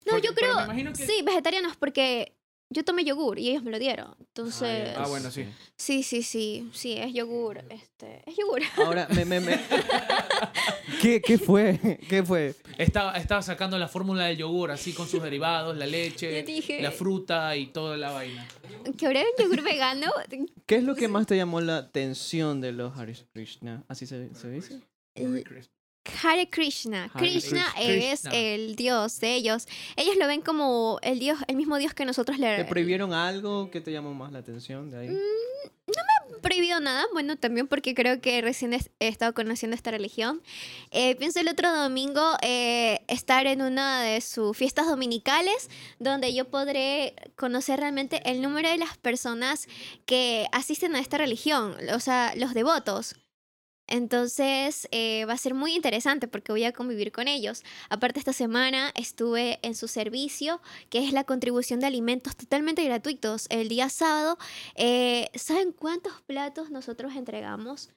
No, 0.04 0.12
Porque- 0.14 0.26
yo 0.26 0.34
creo. 0.34 0.56
me 0.56 0.64
imagino 0.64 0.92
que- 0.92 1.06
Sí, 1.06 1.22
vegetarianos, 1.24 1.76
porque 1.76 2.34
yo 2.72 2.84
tomé 2.84 3.04
yogur 3.04 3.38
y 3.38 3.50
ellos 3.50 3.62
me 3.62 3.70
lo 3.70 3.78
dieron. 3.78 4.14
Entonces. 4.18 4.90
Ah, 4.96 5.06
bueno, 5.08 5.30
sí. 5.30 5.44
Sí, 5.76 6.02
sí, 6.02 6.22
sí. 6.22 6.70
Sí, 6.72 6.94
es 6.94 7.12
yogur. 7.12 7.58
Este, 7.70 8.22
es 8.26 8.36
yogur. 8.36 8.60
Ahora, 8.78 9.06
me, 9.14 9.24
me, 9.24 9.40
me- 9.40 9.60
¿Qué, 11.00 11.20
¿Qué 11.20 11.38
fue? 11.38 11.98
¿Qué 12.08 12.22
fue? 12.22 12.54
Estaba, 12.78 13.12
estaba 13.16 13.42
sacando 13.42 13.78
la 13.78 13.88
fórmula 13.88 14.26
del 14.26 14.36
yogur, 14.38 14.70
así 14.70 14.92
con 14.92 15.08
sus 15.08 15.22
derivados, 15.22 15.76
la 15.76 15.86
leche, 15.86 16.42
dije- 16.44 16.80
la 16.82 16.90
fruta 16.90 17.56
y 17.56 17.66
toda 17.66 17.96
la 17.96 18.10
vaina. 18.12 18.46
Que 18.96 19.06
ahora 19.06 19.20
un 19.20 19.44
yogur 19.44 19.62
vegano. 19.62 20.06
¿Qué 20.66 20.76
es 20.76 20.84
lo 20.84 20.94
que 20.94 21.08
más 21.08 21.26
te 21.26 21.36
llamó 21.36 21.60
la 21.60 21.76
atención 21.78 22.60
de 22.60 22.72
los 22.72 22.96
Hare 22.96 23.14
Krishna? 23.32 23.84
¿Así 23.88 24.06
se, 24.06 24.34
se 24.34 24.50
dice? 24.50 24.80
Hare 26.04 26.48
Krishna. 26.48 27.10
Hare 27.14 27.18
Krishna 27.18 27.64
Krishna. 27.74 28.12
es 28.12 28.24
el 28.32 28.76
dios 28.76 29.20
de 29.20 29.34
ellos. 29.34 29.66
Ellos 29.96 30.16
lo 30.16 30.26
ven 30.26 30.40
como 30.40 30.98
el 31.02 31.18
dios, 31.18 31.38
el 31.46 31.56
mismo 31.56 31.78
dios 31.78 31.94
que 31.94 32.04
nosotros 32.04 32.38
le 32.38 32.56
¿Te 32.56 32.64
prohibieron 32.64 33.12
algo 33.12 33.70
que 33.70 33.80
te 33.80 33.92
llamó 33.92 34.12
más 34.12 34.32
la 34.32 34.40
atención 34.40 34.90
de 34.90 34.98
ahí? 34.98 35.08
Mm, 35.08 36.40
prohibido 36.40 36.80
nada. 36.80 37.04
Bueno, 37.12 37.36
también 37.36 37.68
porque 37.68 37.94
creo 37.94 38.20
que 38.20 38.42
recién 38.42 38.74
he 38.74 38.80
estado 38.98 39.32
conociendo 39.32 39.76
esta 39.76 39.92
religión. 39.92 40.42
Eh, 40.90 41.14
pienso 41.16 41.40
el 41.40 41.48
otro 41.48 41.72
domingo 41.74 42.36
eh, 42.42 43.00
estar 43.06 43.46
en 43.46 43.62
una 43.62 44.02
de 44.02 44.20
sus 44.20 44.56
fiestas 44.56 44.86
dominicales 44.86 45.70
donde 46.00 46.34
yo 46.34 46.46
podré 46.46 47.14
conocer 47.36 47.78
realmente 47.78 48.28
el 48.28 48.42
número 48.42 48.68
de 48.68 48.78
las 48.78 48.98
personas 48.98 49.68
que 50.04 50.46
asisten 50.52 50.96
a 50.96 51.00
esta 51.00 51.18
religión, 51.18 51.76
o 51.94 52.00
sea, 52.00 52.34
los 52.36 52.54
devotos. 52.54 53.14
Entonces 53.92 54.88
eh, 54.90 55.26
va 55.26 55.34
a 55.34 55.36
ser 55.36 55.52
muy 55.52 55.74
interesante 55.74 56.26
porque 56.26 56.50
voy 56.50 56.64
a 56.64 56.72
convivir 56.72 57.12
con 57.12 57.28
ellos. 57.28 57.62
Aparte 57.90 58.18
esta 58.18 58.32
semana 58.32 58.90
estuve 58.94 59.58
en 59.60 59.74
su 59.74 59.86
servicio, 59.86 60.62
que 60.88 61.04
es 61.06 61.12
la 61.12 61.24
contribución 61.24 61.78
de 61.78 61.88
alimentos 61.88 62.34
totalmente 62.34 62.82
gratuitos. 62.84 63.46
El 63.50 63.68
día 63.68 63.90
sábado, 63.90 64.38
eh, 64.76 65.28
¿saben 65.34 65.72
cuántos 65.72 66.22
platos 66.22 66.70
nosotros 66.70 67.14
entregamos? 67.14 67.90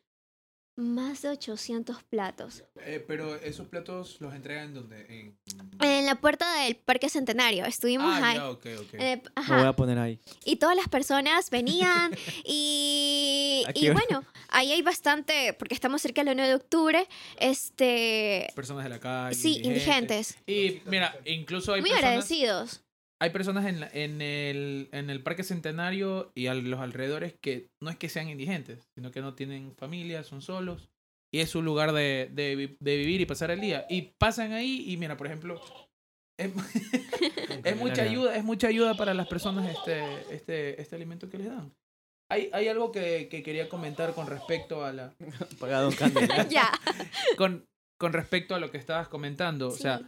Más 0.78 1.21
de 1.21 1.30
800 1.30 2.03
platos. 2.03 2.63
Eh, 2.82 3.01
pero 3.07 3.36
esos 3.38 3.65
platos 3.67 4.17
los 4.19 4.34
entregan 4.34 4.73
donde? 4.73 5.05
En... 5.07 5.38
En 5.82 6.05
la 6.05 6.15
puerta 6.15 6.45
del 6.63 6.76
Parque 6.76 7.07
Centenario. 7.09 7.63
Estuvimos 7.65 8.07
Ah, 8.13 8.28
ahí. 8.30 8.36
ya, 8.36 8.49
ok, 8.49 8.65
ok. 8.82 8.93
eh, 8.93 9.23
Me 9.49 9.55
voy 9.57 9.65
a 9.67 9.73
poner 9.73 9.97
ahí. 9.97 10.19
Y 10.43 10.57
todas 10.57 10.76
las 10.76 10.89
personas 10.89 11.49
venían 11.49 12.11
y, 12.45 13.63
Aquí 13.67 13.88
y 13.88 13.89
bueno, 13.91 14.26
ahí 14.49 14.73
hay 14.73 14.82
bastante, 14.82 15.53
porque 15.53 15.73
estamos 15.76 16.01
cerca 16.01 16.23
del 16.26 16.34
1 16.34 16.45
de 16.47 16.55
octubre, 16.55 17.07
este, 17.38 18.51
Personas 18.53 18.84
de 18.84 18.89
la 18.89 18.99
calle. 18.99 19.36
sí, 19.36 19.61
indigentes, 19.63 20.38
Y 20.45 20.82
mira, 20.86 21.17
incluso 21.26 21.73
hay 21.73 21.82
muy 21.82 21.89
personas, 21.91 22.09
agradecidos. 22.11 22.82
Hay 23.22 23.30
personas 23.30 23.66
en, 23.66 23.80
la- 23.80 23.89
en, 23.93 24.22
el, 24.22 24.89
en 24.91 25.09
el 25.09 25.24
Parque 25.24 25.43
Centenario 25.43 26.32
y 26.36 26.47
a 26.47 26.53
los 26.53 26.80
alrededores 26.80 27.34
que 27.41 27.70
no 27.82 27.89
es 27.89 27.97
que 27.97 28.09
sean 28.09 28.30
indigentes, 28.30 28.89
sino 28.95 29.11
que 29.11 29.22
no 29.22 29.34
tienen 29.36 29.74
familia, 29.76 30.24
son 30.24 30.41
solos. 30.41 30.89
Y 31.34 31.39
es 31.39 31.49
su 31.49 31.61
lugar 31.61 31.91
de, 31.91 32.30
de 32.34 32.55
vi- 32.55 32.78
de 32.80 32.97
vivir 32.97 33.22
y 33.22 33.26
pasar 33.26 33.51
el 33.51 33.59
día. 33.61 33.86
Y 33.89 34.13
pasan 34.18 34.53
ahí 34.53 34.84
y 34.91 34.97
mira, 34.97 35.18
por 35.18 35.28
ejemplo, 35.28 35.61
es, 36.38 36.51
es 37.63 37.78
mucha 37.78 38.03
ayuda, 38.03 38.36
es 38.36 38.43
mucha 38.43 38.68
ayuda 38.68 38.95
para 38.95 39.13
las 39.13 39.28
personas 39.28 39.70
este, 39.76 40.34
este, 40.36 40.82
este 40.82 40.95
alimento 40.95 41.30
que 41.30 41.38
les 41.38 41.47
dan. 41.47 41.74
Hay, 42.32 42.49
hay 42.53 42.68
algo 42.68 42.91
que, 42.91 43.28
que 43.30 43.43
quería 43.43 43.70
comentar 43.70 44.13
con 44.13 44.28
respecto 44.28 44.84
a 44.84 44.91
la, 44.93 45.13
Pagado 45.59 45.91
ya. 46.49 46.72
con, 47.38 47.66
con 47.99 48.13
respecto 48.13 48.55
a 48.55 48.59
lo 48.59 48.72
que 48.72 48.78
estabas 48.78 49.07
comentando. 49.09 49.68
O 49.68 49.72
sea, 49.78 50.01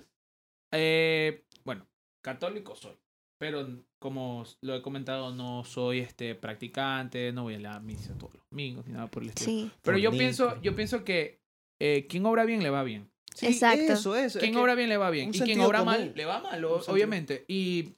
eh, 0.73 1.43
bueno, 1.63 1.87
católico 2.31 2.75
soy, 2.75 2.95
pero 3.39 3.65
como 3.99 4.43
lo 4.61 4.75
he 4.75 4.81
comentado, 4.81 5.33
no 5.33 5.63
soy 5.63 5.99
este 5.99 6.35
practicante, 6.35 7.31
no 7.31 7.43
voy 7.43 7.55
a 7.55 7.59
la 7.59 7.79
misa 7.79 8.13
todos 8.17 8.33
los 8.33 8.43
domingos 8.51 8.85
ni 8.85 8.93
nada 8.93 9.07
por 9.07 9.23
el 9.23 9.29
estilo. 9.29 9.45
Sí, 9.51 9.71
Pero 9.81 9.97
yo 9.97 10.11
pienso, 10.11 10.61
yo 10.61 10.75
pienso 10.75 11.03
que 11.05 11.39
eh, 11.79 12.05
quien 12.09 12.25
obra 12.25 12.43
bien 12.45 12.61
le 12.63 12.69
va 12.69 12.83
bien. 12.83 13.09
Sí, 13.33 13.47
Exacto. 13.47 13.93
Eso, 13.93 14.15
eso. 14.15 14.39
es 14.39 14.41
Quien 14.43 14.53
que- 14.53 14.59
obra 14.59 14.75
bien 14.75 14.89
le 14.89 14.97
va 14.97 15.09
bien. 15.09 15.29
Y 15.33 15.39
quien 15.39 15.61
obra 15.61 15.79
común. 15.79 15.93
mal 15.93 16.13
le 16.15 16.25
va 16.25 16.39
mal, 16.41 16.65
o- 16.65 16.81
obviamente. 16.87 17.45
Y 17.47 17.93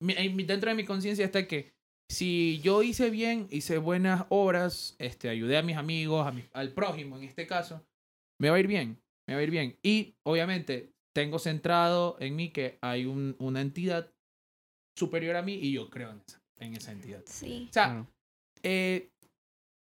dentro 0.00 0.70
de 0.70 0.74
mi 0.74 0.84
conciencia 0.84 1.24
está 1.24 1.46
que 1.46 1.72
si 2.10 2.60
yo 2.62 2.82
hice 2.82 3.10
bien, 3.10 3.46
hice 3.50 3.78
buenas 3.78 4.24
obras, 4.30 4.96
este, 4.98 5.28
ayudé 5.28 5.56
a 5.58 5.62
mis 5.62 5.76
amigos, 5.76 6.26
a 6.26 6.32
mi- 6.32 6.44
al 6.52 6.72
prójimo 6.72 7.16
en 7.16 7.24
este 7.24 7.46
caso, 7.46 7.82
me 8.40 8.50
va 8.50 8.56
a 8.56 8.60
ir 8.60 8.66
bien, 8.66 9.00
me 9.28 9.34
va 9.34 9.40
a 9.40 9.42
ir 9.44 9.50
bien. 9.50 9.76
Y 9.82 10.14
obviamente 10.24 10.92
tengo 11.12 11.38
centrado 11.38 12.16
en 12.20 12.36
mí 12.36 12.50
que 12.50 12.78
hay 12.80 13.04
un- 13.06 13.36
una 13.38 13.60
entidad 13.60 14.12
superior 14.96 15.36
a 15.36 15.42
mí 15.42 15.54
y 15.54 15.72
yo 15.72 15.88
creo 15.90 16.10
en 16.10 16.20
esa, 16.26 16.40
en 16.58 16.74
esa 16.74 16.92
entidad. 16.92 17.22
sí. 17.26 17.66
O 17.68 17.72
sea, 17.72 17.84
Claro. 17.86 18.06
eh, 18.62 19.10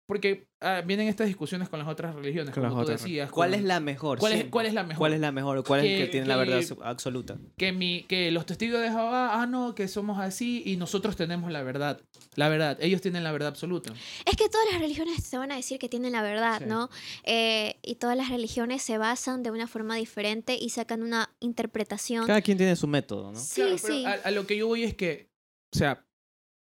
porque 0.06 0.46
ah, 0.60 0.82
vienen 0.86 1.08
estas 1.08 1.26
discusiones 1.26 1.68
con 1.68 1.78
las 1.80 1.88
otras 1.88 2.14
religiones, 2.14 2.54
Con 2.54 2.62
como 2.62 2.76
las 2.76 2.86
tú 2.86 2.92
otras. 2.92 3.02
decías. 3.02 3.30
¿Cuál 3.30 3.50
con- 3.50 3.58
es 3.60 3.64
la 3.64 3.80
mejor? 3.80 4.18
¿Cuál 4.18 4.32
es, 4.34 4.44
cuál 4.46 4.66
es 4.66 4.74
la 4.74 4.84
mejor? 4.84 4.98
¿Cuál 4.98 5.12
es 5.14 5.20
la 5.20 5.32
mejor? 5.32 5.64
¿Cuál 5.64 5.80
es 5.80 5.86
el 5.86 5.98
Que- 5.98 6.04
que 6.06 6.10
tiene 6.12 6.26
la 6.26 6.36
verdad 6.36 6.60
absoluta? 6.84 7.36
que 7.56 7.72
mi 7.72 8.04
que 8.04 8.30
los 8.30 8.46
testigos 8.46 8.80
de 8.80 8.88
Jehová, 8.88 9.40
ah 9.42 9.46
no, 9.46 9.74
que 9.74 9.88
somos 9.88 10.20
así 10.20 10.62
y 10.64 10.76
nosotros 10.76 11.16
tenemos 11.16 11.50
la 11.50 11.62
verdad. 11.62 12.00
La 12.36 12.48
verdad, 12.48 12.78
ellos 12.80 13.00
tienen 13.02 13.24
la 13.24 13.32
verdad 13.32 13.48
absoluta. 13.48 13.92
Es 14.24 14.36
que 14.36 14.48
todas 14.48 14.66
las 14.70 14.80
religiones 14.80 15.24
se 15.24 15.38
van 15.38 15.50
a 15.50 15.56
decir 15.56 15.78
que 15.78 15.88
tienen 15.88 16.12
la 16.12 16.22
verdad, 16.22 16.58
Sí. 16.60 16.66
¿no? 16.68 16.88
Eh, 17.24 17.76
y 17.82 17.96
todas 17.96 18.16
las 18.16 18.28
religiones 18.28 18.82
se 18.82 18.98
basan 18.98 19.42
de 19.42 19.50
una 19.50 19.66
forma 19.66 19.96
diferente 19.96 20.56
y 20.60 20.70
sacan 20.70 21.02
una 21.02 21.30
interpretación. 21.40 22.26
Cada 22.26 22.42
quien 22.42 22.58
tiene 22.58 22.76
su 22.76 22.86
método, 22.86 23.32
¿no? 23.32 23.38
Sí, 23.40 23.62
Claro, 23.62 23.76
pero 23.82 23.94
sí. 23.94 24.04
A, 24.06 24.12
a 24.12 24.30
lo 24.30 24.46
que 24.46 24.56
yo 24.56 24.66
voy 24.68 24.84
es 24.84 24.94
que, 24.94 25.30
o 25.74 25.78
sea, 25.78 26.06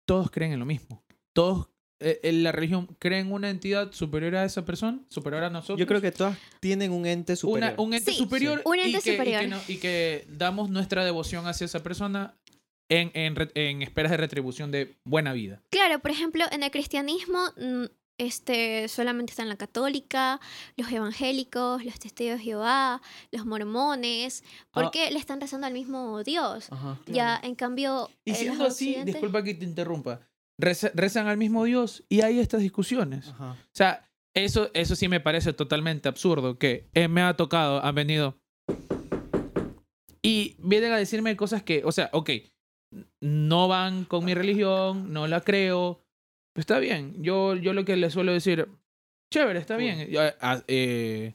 todos 0.06 0.30
creen 0.30 0.52
en 0.52 0.58
lo 0.60 0.66
mismo. 0.66 1.02
Todos 1.34 1.68
la 2.22 2.52
religión 2.52 2.86
creen 2.98 3.32
una 3.32 3.50
entidad 3.50 3.92
superior 3.92 4.36
a 4.36 4.44
esa 4.44 4.64
persona, 4.64 5.00
superior 5.08 5.44
a 5.44 5.50
nosotros. 5.50 5.78
Yo 5.78 5.86
creo 5.86 6.00
que 6.00 6.12
todas 6.12 6.36
tienen 6.60 6.92
un 6.92 7.06
ente 7.06 7.36
superior. 7.36 7.72
Una- 7.74 7.82
un 7.82 7.94
ente 7.94 8.10
Sí, 8.12 8.18
superior, 8.18 8.62
un 8.64 8.76
y 8.78 8.80
ente 8.82 9.00
que- 9.00 9.10
y 9.10 9.12
superior. 9.16 9.40
que 9.42 9.48
no- 9.48 9.60
y 9.68 9.76
que 9.78 10.26
damos 10.28 10.70
nuestra 10.70 11.04
devoción 11.04 11.46
hacia 11.46 11.64
esa 11.64 11.82
persona 11.82 12.34
en, 12.90 13.10
en, 13.14 13.34
en 13.54 13.82
esperas 13.82 14.10
de 14.10 14.16
retribución 14.18 14.70
de 14.70 14.96
buena 15.04 15.32
vida. 15.32 15.62
Claro, 15.70 15.98
por 16.00 16.10
ejemplo, 16.10 16.44
en 16.52 16.62
el 16.62 16.70
cristianismo 16.70 17.38
mm, 17.56 17.84
este, 18.18 18.86
solamente 18.88 19.30
están 19.32 19.48
la 19.48 19.56
católica, 19.56 20.38
los 20.76 20.92
evangélicos, 20.92 21.84
los 21.84 21.98
testigos 21.98 22.38
de 22.38 22.44
Jehová, 22.44 23.00
los 23.32 23.46
mormones, 23.46 24.44
Ah. 24.44 24.68
porque 24.82 25.10
le 25.10 25.18
están 25.18 25.40
rezando 25.40 25.66
al 25.66 25.72
mismo 25.72 26.22
Dios. 26.22 26.66
Ajá. 26.70 26.98
Ya, 27.06 27.40
en 27.42 27.54
cambio... 27.54 28.10
Y 28.24 28.30
en 28.30 28.36
siendo 28.36 28.64
así, 28.66 28.90
occidentes- 28.90 29.14
disculpa 29.14 29.42
que 29.42 29.54
te 29.54 29.64
interrumpa, 29.64 30.20
reza- 30.58 30.92
rezan 30.94 31.26
al 31.28 31.36
mismo 31.36 31.64
Dios 31.64 32.04
y 32.08 32.22
hay 32.22 32.38
estas 32.40 32.60
discusiones. 32.60 33.28
Ajá. 33.28 33.52
O 33.52 33.74
sea, 33.74 34.08
eso, 34.34 34.70
eso 34.74 34.96
sí 34.96 35.08
me 35.08 35.20
parece 35.20 35.52
totalmente 35.52 36.08
absurdo, 36.08 36.58
que 36.58 36.88
eh, 36.94 37.08
me 37.08 37.20
ha 37.22 37.34
tocado, 37.36 37.84
han 37.84 37.94
venido. 37.94 38.38
Y 40.22 40.56
vienen 40.60 40.92
a 40.92 40.96
decirme 40.98 41.36
cosas 41.36 41.62
que, 41.62 41.82
o 41.84 41.92
sea, 41.92 42.08
ok, 42.12 42.30
no 43.20 43.68
van 43.68 44.04
con 44.04 44.24
mi 44.24 44.34
religión, 44.34 45.12
no 45.12 45.26
la 45.26 45.40
creo. 45.40 46.00
Pues 46.54 46.62
está 46.62 46.78
bien, 46.78 47.22
yo, 47.22 47.54
yo 47.56 47.72
lo 47.72 47.84
que 47.84 47.96
les 47.96 48.12
suelo 48.12 48.32
decir, 48.32 48.68
chévere, 49.32 49.58
está 49.58 49.76
bien. 49.76 50.08
ah, 50.40 50.62
eh, 50.68 51.34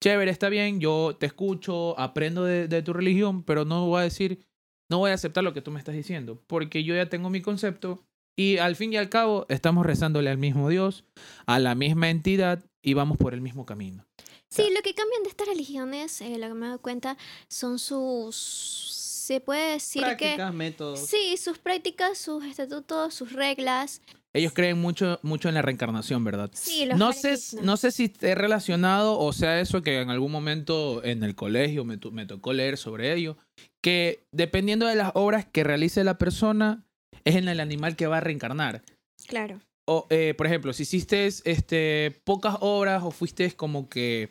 chévere, 0.00 0.30
está 0.30 0.48
bien, 0.48 0.80
yo 0.80 1.16
te 1.18 1.26
escucho, 1.26 1.98
aprendo 1.98 2.44
de, 2.44 2.66
de 2.68 2.82
tu 2.82 2.92
religión, 2.92 3.44
pero 3.44 3.64
no 3.64 3.86
voy 3.86 4.00
a 4.00 4.04
decir, 4.04 4.44
no 4.92 4.98
voy 4.98 5.10
a 5.10 5.14
aceptar 5.14 5.42
lo 5.42 5.54
que 5.54 5.62
tú 5.62 5.70
me 5.70 5.78
estás 5.78 5.94
diciendo, 5.94 6.38
porque 6.46 6.84
yo 6.84 6.94
ya 6.94 7.08
tengo 7.08 7.30
mi 7.30 7.40
concepto 7.40 8.04
y 8.36 8.58
al 8.58 8.76
fin 8.76 8.92
y 8.92 8.98
al 8.98 9.08
cabo 9.08 9.46
estamos 9.48 9.86
rezándole 9.86 10.28
al 10.28 10.36
mismo 10.36 10.68
Dios, 10.68 11.04
a 11.46 11.58
la 11.58 11.74
misma 11.74 12.10
entidad 12.10 12.62
y 12.82 12.92
vamos 12.92 13.16
por 13.16 13.32
el 13.32 13.40
mismo 13.40 13.64
camino. 13.64 14.04
Sí, 14.50 14.68
lo 14.74 14.82
que 14.82 14.92
cambian 14.92 15.22
de 15.22 15.30
estas 15.30 15.48
religiones, 15.48 16.20
eh, 16.20 16.36
lo 16.36 16.46
que 16.48 16.52
me 16.52 16.66
he 16.66 16.68
dado 16.68 16.82
cuenta, 16.82 17.16
son 17.48 17.78
sus... 17.78 18.98
Se 19.22 19.40
puede 19.40 19.72
decir 19.72 20.02
Prácticas, 20.02 20.52
métodos. 20.52 21.00
Sí, 21.06 21.38
sus 21.38 21.56
prácticas, 21.56 22.18
sus 22.18 22.44
estatutos, 22.44 23.14
sus 23.14 23.32
reglas. 23.32 24.02
Ellos 24.34 24.52
creen 24.54 24.80
mucho, 24.80 25.18
mucho 25.22 25.48
en 25.50 25.54
la 25.54 25.62
reencarnación, 25.62 26.24
¿verdad? 26.24 26.50
Sí, 26.54 26.86
los 26.86 26.98
No 26.98 27.12
sé, 27.12 27.34
no 27.62 27.76
sé 27.76 27.90
si 27.90 28.04
esté 28.04 28.34
relacionado 28.34 29.18
o 29.18 29.32
sea 29.34 29.60
eso 29.60 29.82
que 29.82 30.00
en 30.00 30.08
algún 30.08 30.32
momento 30.32 31.04
en 31.04 31.22
el 31.22 31.34
colegio 31.34 31.84
me, 31.84 31.98
to- 31.98 32.10
me 32.12 32.24
tocó 32.24 32.52
leer 32.54 32.78
sobre 32.78 33.12
ello, 33.12 33.36
que 33.84 34.24
dependiendo 34.32 34.86
de 34.86 34.94
las 34.96 35.12
obras 35.14 35.44
que 35.44 35.64
realice 35.64 36.02
la 36.02 36.16
persona, 36.16 36.82
es 37.24 37.36
en 37.36 37.48
el 37.48 37.60
animal 37.60 37.94
que 37.94 38.06
va 38.06 38.16
a 38.18 38.20
reencarnar. 38.20 38.82
Claro. 39.26 39.60
O, 39.86 40.06
eh, 40.10 40.32
por 40.36 40.46
ejemplo, 40.46 40.72
si 40.72 40.84
hiciste 40.84 41.26
este, 41.26 42.20
pocas 42.24 42.56
obras 42.60 43.02
o 43.02 43.10
fuiste 43.10 43.50
como 43.52 43.88
que 43.88 44.30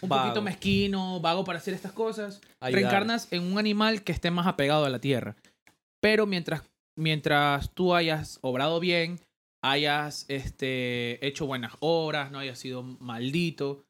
un 0.00 0.08
Vago. 0.08 0.22
poquito 0.24 0.42
mezquino, 0.42 1.20
vago 1.20 1.44
para 1.44 1.58
hacer 1.58 1.74
estas 1.74 1.92
cosas, 1.92 2.40
Ayudar. 2.60 2.80
reencarnas 2.82 3.28
en 3.32 3.42
un 3.42 3.58
animal 3.58 4.02
que 4.04 4.12
esté 4.12 4.30
más 4.30 4.46
apegado 4.46 4.84
a 4.84 4.88
la 4.90 5.00
tierra. 5.00 5.36
Pero 6.00 6.26
mientras, 6.26 6.62
mientras 6.98 7.72
tú 7.74 7.94
hayas 7.94 8.38
obrado 8.42 8.80
bien, 8.80 9.20
hayas 9.62 10.26
este, 10.28 11.24
hecho 11.26 11.46
buenas 11.46 11.72
obras, 11.80 12.30
no 12.30 12.38
hayas 12.38 12.58
sido 12.58 12.82
maldito, 12.82 13.84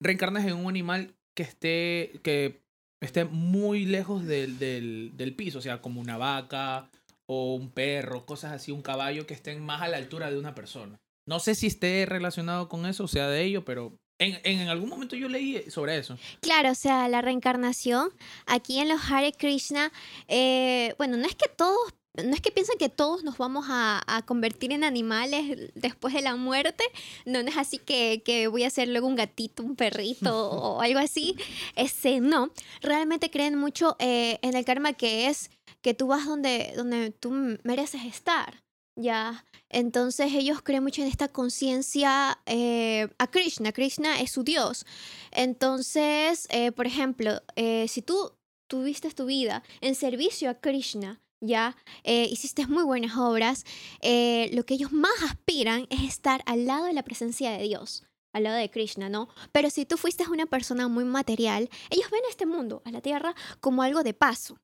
reencarnas 0.00 0.44
en 0.44 0.54
un 0.54 0.68
animal 0.68 1.14
que 1.34 1.42
esté, 1.42 2.20
que 2.22 2.62
esté 3.00 3.24
muy 3.24 3.86
lejos 3.86 4.24
del, 4.26 4.58
del, 4.58 5.12
del 5.14 5.34
piso, 5.34 5.58
o 5.58 5.62
sea, 5.62 5.80
como 5.80 6.00
una 6.00 6.18
vaca 6.18 6.90
o 7.26 7.54
un 7.54 7.70
perro, 7.70 8.26
cosas 8.26 8.52
así, 8.52 8.70
un 8.70 8.82
caballo 8.82 9.26
que 9.26 9.34
estén 9.34 9.64
más 9.64 9.82
a 9.82 9.88
la 9.88 9.96
altura 9.96 10.30
de 10.30 10.38
una 10.38 10.54
persona. 10.54 11.00
No 11.26 11.40
sé 11.40 11.54
si 11.54 11.68
esté 11.68 12.04
relacionado 12.06 12.68
con 12.68 12.84
eso, 12.84 13.04
o 13.04 13.08
sea, 13.08 13.28
de 13.28 13.44
ello, 13.44 13.64
pero 13.64 13.96
en, 14.18 14.40
en 14.44 14.68
algún 14.68 14.88
momento 14.88 15.16
yo 15.16 15.28
leí 15.28 15.70
sobre 15.70 15.96
eso. 15.96 16.18
Claro, 16.40 16.70
o 16.70 16.74
sea, 16.74 17.08
la 17.08 17.22
reencarnación, 17.22 18.10
aquí 18.46 18.78
en 18.78 18.88
los 18.88 19.00
Hare 19.10 19.32
Krishna, 19.32 19.92
eh, 20.28 20.94
bueno, 20.98 21.16
no 21.16 21.26
es 21.26 21.34
que 21.34 21.48
todos 21.48 21.94
no 22.14 22.34
es 22.34 22.40
que 22.40 22.50
piensen 22.50 22.78
que 22.78 22.90
todos 22.90 23.24
nos 23.24 23.38
vamos 23.38 23.66
a, 23.68 24.02
a 24.06 24.22
convertir 24.22 24.72
en 24.72 24.84
animales 24.84 25.72
después 25.74 26.12
de 26.12 26.20
la 26.20 26.36
muerte, 26.36 26.84
no, 27.24 27.42
no 27.42 27.48
es 27.48 27.56
así 27.56 27.78
que, 27.78 28.22
que 28.24 28.48
voy 28.48 28.64
a 28.64 28.70
ser 28.70 28.88
luego 28.88 29.06
un 29.06 29.16
gatito, 29.16 29.62
un 29.62 29.76
perrito 29.76 30.50
o 30.50 30.80
algo 30.80 30.98
así, 30.98 31.36
este, 31.74 32.20
no, 32.20 32.50
realmente 32.82 33.30
creen 33.30 33.56
mucho 33.56 33.96
eh, 33.98 34.38
en 34.42 34.56
el 34.56 34.64
karma 34.64 34.92
que 34.92 35.28
es 35.28 35.50
que 35.80 35.94
tú 35.94 36.08
vas 36.08 36.26
donde, 36.26 36.72
donde 36.76 37.10
tú 37.10 37.30
mereces 37.62 38.04
estar. 38.04 38.62
Ya, 38.94 39.46
entonces 39.70 40.32
ellos 40.34 40.60
creen 40.60 40.82
mucho 40.82 41.00
en 41.00 41.08
esta 41.08 41.26
conciencia 41.26 42.38
eh, 42.44 43.08
a 43.16 43.26
Krishna. 43.26 43.72
Krishna 43.72 44.20
es 44.20 44.32
su 44.32 44.44
Dios. 44.44 44.84
Entonces, 45.30 46.46
eh, 46.50 46.72
por 46.72 46.86
ejemplo, 46.86 47.40
si 47.88 48.02
tú 48.02 48.32
tuviste 48.68 49.10
tu 49.12 49.24
vida 49.24 49.62
en 49.80 49.94
servicio 49.94 50.50
a 50.50 50.54
Krishna, 50.54 51.22
ya 51.42 51.76
eh, 52.04 52.26
hiciste 52.30 52.66
muy 52.66 52.84
buenas 52.84 53.16
obras, 53.18 53.64
eh, 54.00 54.48
lo 54.54 54.64
que 54.64 54.74
ellos 54.74 54.92
más 54.92 55.12
aspiran 55.24 55.86
es 55.90 56.02
estar 56.02 56.42
al 56.46 56.66
lado 56.66 56.86
de 56.86 56.94
la 56.94 57.02
presencia 57.02 57.50
de 57.50 57.64
Dios, 57.64 58.04
al 58.32 58.44
lado 58.44 58.56
de 58.56 58.70
Krishna, 58.70 59.10
¿no? 59.10 59.28
Pero 59.50 59.68
si 59.68 59.84
tú 59.84 59.98
fuiste 59.98 60.26
una 60.30 60.46
persona 60.46 60.88
muy 60.88 61.04
material, 61.04 61.68
ellos 61.90 62.10
ven 62.10 62.22
este 62.30 62.46
mundo, 62.46 62.80
a 62.86 62.90
la 62.90 63.02
tierra, 63.02 63.34
como 63.60 63.82
algo 63.82 64.02
de 64.02 64.14
paso. 64.14 64.58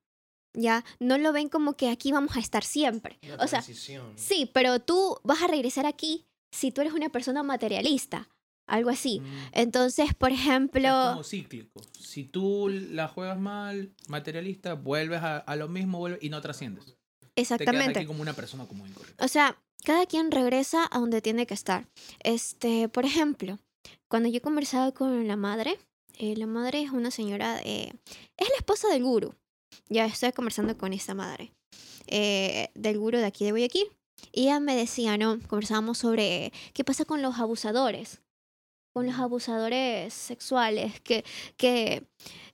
Ya, 0.53 0.83
no 0.99 1.19
lo 1.19 1.31
ven 1.31 1.47
como 1.47 1.73
que 1.73 1.89
aquí 1.89 2.11
vamos 2.11 2.35
a 2.35 2.39
estar 2.39 2.63
siempre. 2.63 3.19
O 3.39 3.47
sea, 3.47 3.61
Sí, 4.15 4.49
pero 4.51 4.79
tú 4.79 5.19
vas 5.23 5.43
a 5.43 5.47
regresar 5.47 5.85
aquí 5.85 6.25
si 6.51 6.71
tú 6.71 6.81
eres 6.81 6.93
una 6.93 7.09
persona 7.09 7.43
materialista, 7.43 8.29
algo 8.69 8.89
así. 8.89 9.19
Mm. 9.19 9.25
Entonces, 9.53 10.13
por 10.13 10.31
ejemplo, 10.31 10.87
Es 10.87 11.09
como 11.11 11.23
cíclico. 11.23 11.81
Si 11.99 12.23
tú 12.23 12.69
la 12.69 13.07
juegas 13.07 13.39
mal, 13.39 13.91
materialista, 14.07 14.73
vuelves 14.73 15.21
a, 15.21 15.37
a 15.37 15.55
lo 15.55 15.67
mismo 15.67 15.99
vuelves, 15.99 16.23
y 16.23 16.29
no 16.29 16.41
trasciendes. 16.41 16.85
Te 16.85 16.91
quedas 16.91 17.51
exactamente. 17.61 17.99
aquí 17.99 18.05
como 18.07 18.21
una 18.21 18.33
persona 18.33 18.65
común. 18.65 18.93
O 19.19 19.27
sea, 19.27 19.57
cada 19.83 20.05
quien 20.05 20.31
regresa 20.31 20.87
a 20.91 20.99
donde 20.99 21.21
tiene 21.21 21.45
que 21.45 21.53
estar. 21.53 21.87
Este, 22.23 22.89
por 22.89 23.05
ejemplo, 23.05 23.59
cuando 24.09 24.27
yo 24.29 24.41
conversaba 24.41 24.91
con 24.91 25.27
la 25.27 25.35
madre, 25.37 25.77
eh, 26.17 26.35
la 26.35 26.47
madre 26.47 26.81
es 26.81 26.91
una 26.91 27.11
señora, 27.11 27.55
de- 27.57 27.93
es 28.37 28.49
la 28.49 28.57
esposa 28.57 28.89
del 28.89 29.03
guru. 29.03 29.33
Ya 29.87 30.05
estoy 30.05 30.31
conversando 30.33 30.77
con 30.77 30.91
esta 30.93 31.13
madre 31.13 31.53
eh, 32.07 32.69
del 32.75 32.97
guru 32.99 33.17
de 33.19 33.25
aquí 33.25 33.45
de 33.45 33.51
Guayaquil. 33.51 33.87
Y 34.33 34.41
ella 34.43 34.59
me 34.59 34.75
decía, 34.75 35.17
¿no? 35.17 35.39
Conversábamos 35.47 35.97
sobre 35.99 36.51
qué 36.73 36.83
pasa 36.83 37.05
con 37.05 37.21
los 37.21 37.37
abusadores, 37.39 38.19
con 38.93 39.05
los 39.05 39.15
abusadores 39.15 40.13
sexuales, 40.13 40.99
que, 41.01 41.23
que, 41.57 42.07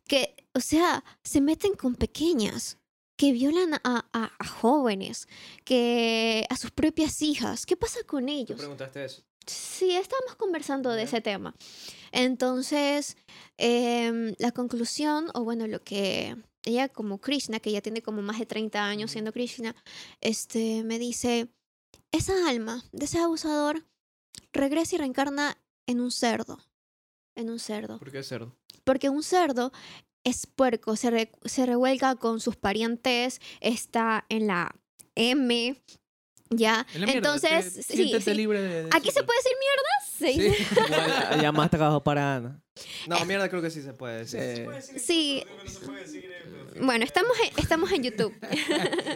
que 0.08 0.36
o 0.54 0.60
sea, 0.60 1.04
se 1.24 1.42
meten 1.42 1.74
con 1.74 1.96
pequeñas, 1.96 2.78
que 3.18 3.32
violan 3.32 3.74
a, 3.76 4.06
a- 4.14 4.32
a 4.38 4.48
jóvenes, 4.48 5.28
que 5.64 6.46
a 6.50 6.58
sus 6.58 6.72
propias 6.72 7.22
hijas. 7.22 7.66
¿Qué 7.66 7.78
pasa 7.78 8.00
con 8.06 8.28
ellos? 8.30 8.58
preguntaste 8.60 9.06
eso? 9.06 9.24
Sí, 9.48 9.92
estábamos 9.96 10.36
conversando 10.38 10.90
de 10.92 11.04
ese 11.04 11.22
tema. 11.22 11.54
Entonces, 12.12 13.16
em, 13.58 14.34
la 14.40 14.52
conclusión, 14.52 15.30
o 15.34 15.44
bueno, 15.44 15.68
lo 15.68 15.84
que 15.84 16.36
ella 16.66 16.90
como 16.90 17.20
Krishna, 17.20 17.60
que 17.60 17.72
ya 17.72 17.82
tiene 17.82 18.02
como 18.02 18.22
más 18.24 18.40
de 18.40 18.46
30 18.46 18.86
años 18.86 19.12
siendo 19.12 19.32
Krishna, 19.32 19.76
este, 20.22 20.84
me 20.84 20.98
dice, 20.98 21.50
esa 22.12 22.50
alma 22.50 22.84
de 22.92 23.06
ese 23.06 23.20
abusador 23.20 23.86
regresa 24.52 24.96
y 24.96 24.98
reencarna 24.98 25.58
en 25.88 26.00
un 26.02 26.12
cerdo. 26.12 26.60
En 27.36 27.50
un 27.50 27.60
cerdo. 27.60 28.00
¿Por 28.00 28.12
qué 28.12 28.24
cerdo? 28.24 28.56
Porque 28.84 29.10
un 29.10 29.24
cerdo 29.24 29.72
es 30.24 30.48
puerco, 30.48 30.96
se, 30.96 31.12
re- 31.12 31.32
se 31.44 31.66
revuelca 31.66 32.16
con 32.16 32.40
sus 32.40 32.56
parientes, 32.56 33.42
está 33.62 34.26
en 34.30 34.48
la 34.48 34.74
M, 35.16 35.82
¿ya? 36.50 36.86
En 36.94 37.02
la 37.02 37.08
mierda, 37.08 37.18
Entonces, 37.18 37.74
te- 37.76 37.84
sí, 37.84 38.20
sí. 38.22 38.34
libre 38.34 38.62
de 38.62 38.90
¿Aquí 38.92 39.12
se 39.12 39.24
puede 39.24 39.40
decir 39.40 39.52
mierda? 39.60 39.90
Sí. 40.18 40.34
Sí. 40.66 40.66
Igual, 41.28 41.42
ya 41.42 41.52
más 41.52 41.70
trabajo 41.70 42.04
para 42.04 42.36
Ana. 42.38 42.62
No, 43.08 43.24
mierda, 43.26 43.50
creo 43.50 43.62
que 43.62 43.70
sí 43.70 43.82
se 43.82 43.94
puede 43.94 44.20
decir. 44.26 44.68
Sí. 45.00 45.44
Bueno, 46.82 47.04
estamos 47.06 47.32
en, 47.40 47.60
estamos 47.60 47.92
en 47.94 48.04
YouTube. 48.04 48.34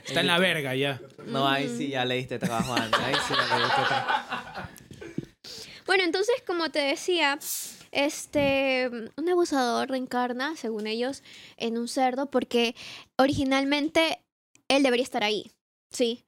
Está 0.06 0.20
en 0.22 0.28
la 0.28 0.40
verga 0.40 0.76
ya. 0.76 1.02
No, 1.26 1.48
ahí 1.48 1.74
sí 1.78 1.90
ya 1.90 2.06
le 2.06 2.16
diste 2.16 2.38
trabajo 2.40 2.74
a 2.74 2.84
Ana. 2.84 2.98
Ahí 3.06 3.16
sí 3.28 3.34
le 3.34 3.64
diste 3.64 3.82
trabajo. 3.88 4.70
Bueno, 5.90 6.04
entonces, 6.04 6.36
como 6.46 6.70
te 6.70 6.78
decía, 6.78 7.40
este, 7.90 8.92
un 9.18 9.28
abusador 9.28 9.90
reencarna, 9.90 10.56
según 10.56 10.86
ellos, 10.86 11.24
en 11.58 11.80
un 11.80 11.88
cerdo 11.88 12.30
porque 12.30 12.76
originalmente 13.18 14.24
él 14.68 14.84
debería 14.84 15.04
estar 15.04 15.24
ahí, 15.24 15.52
¿sí? 15.90 16.28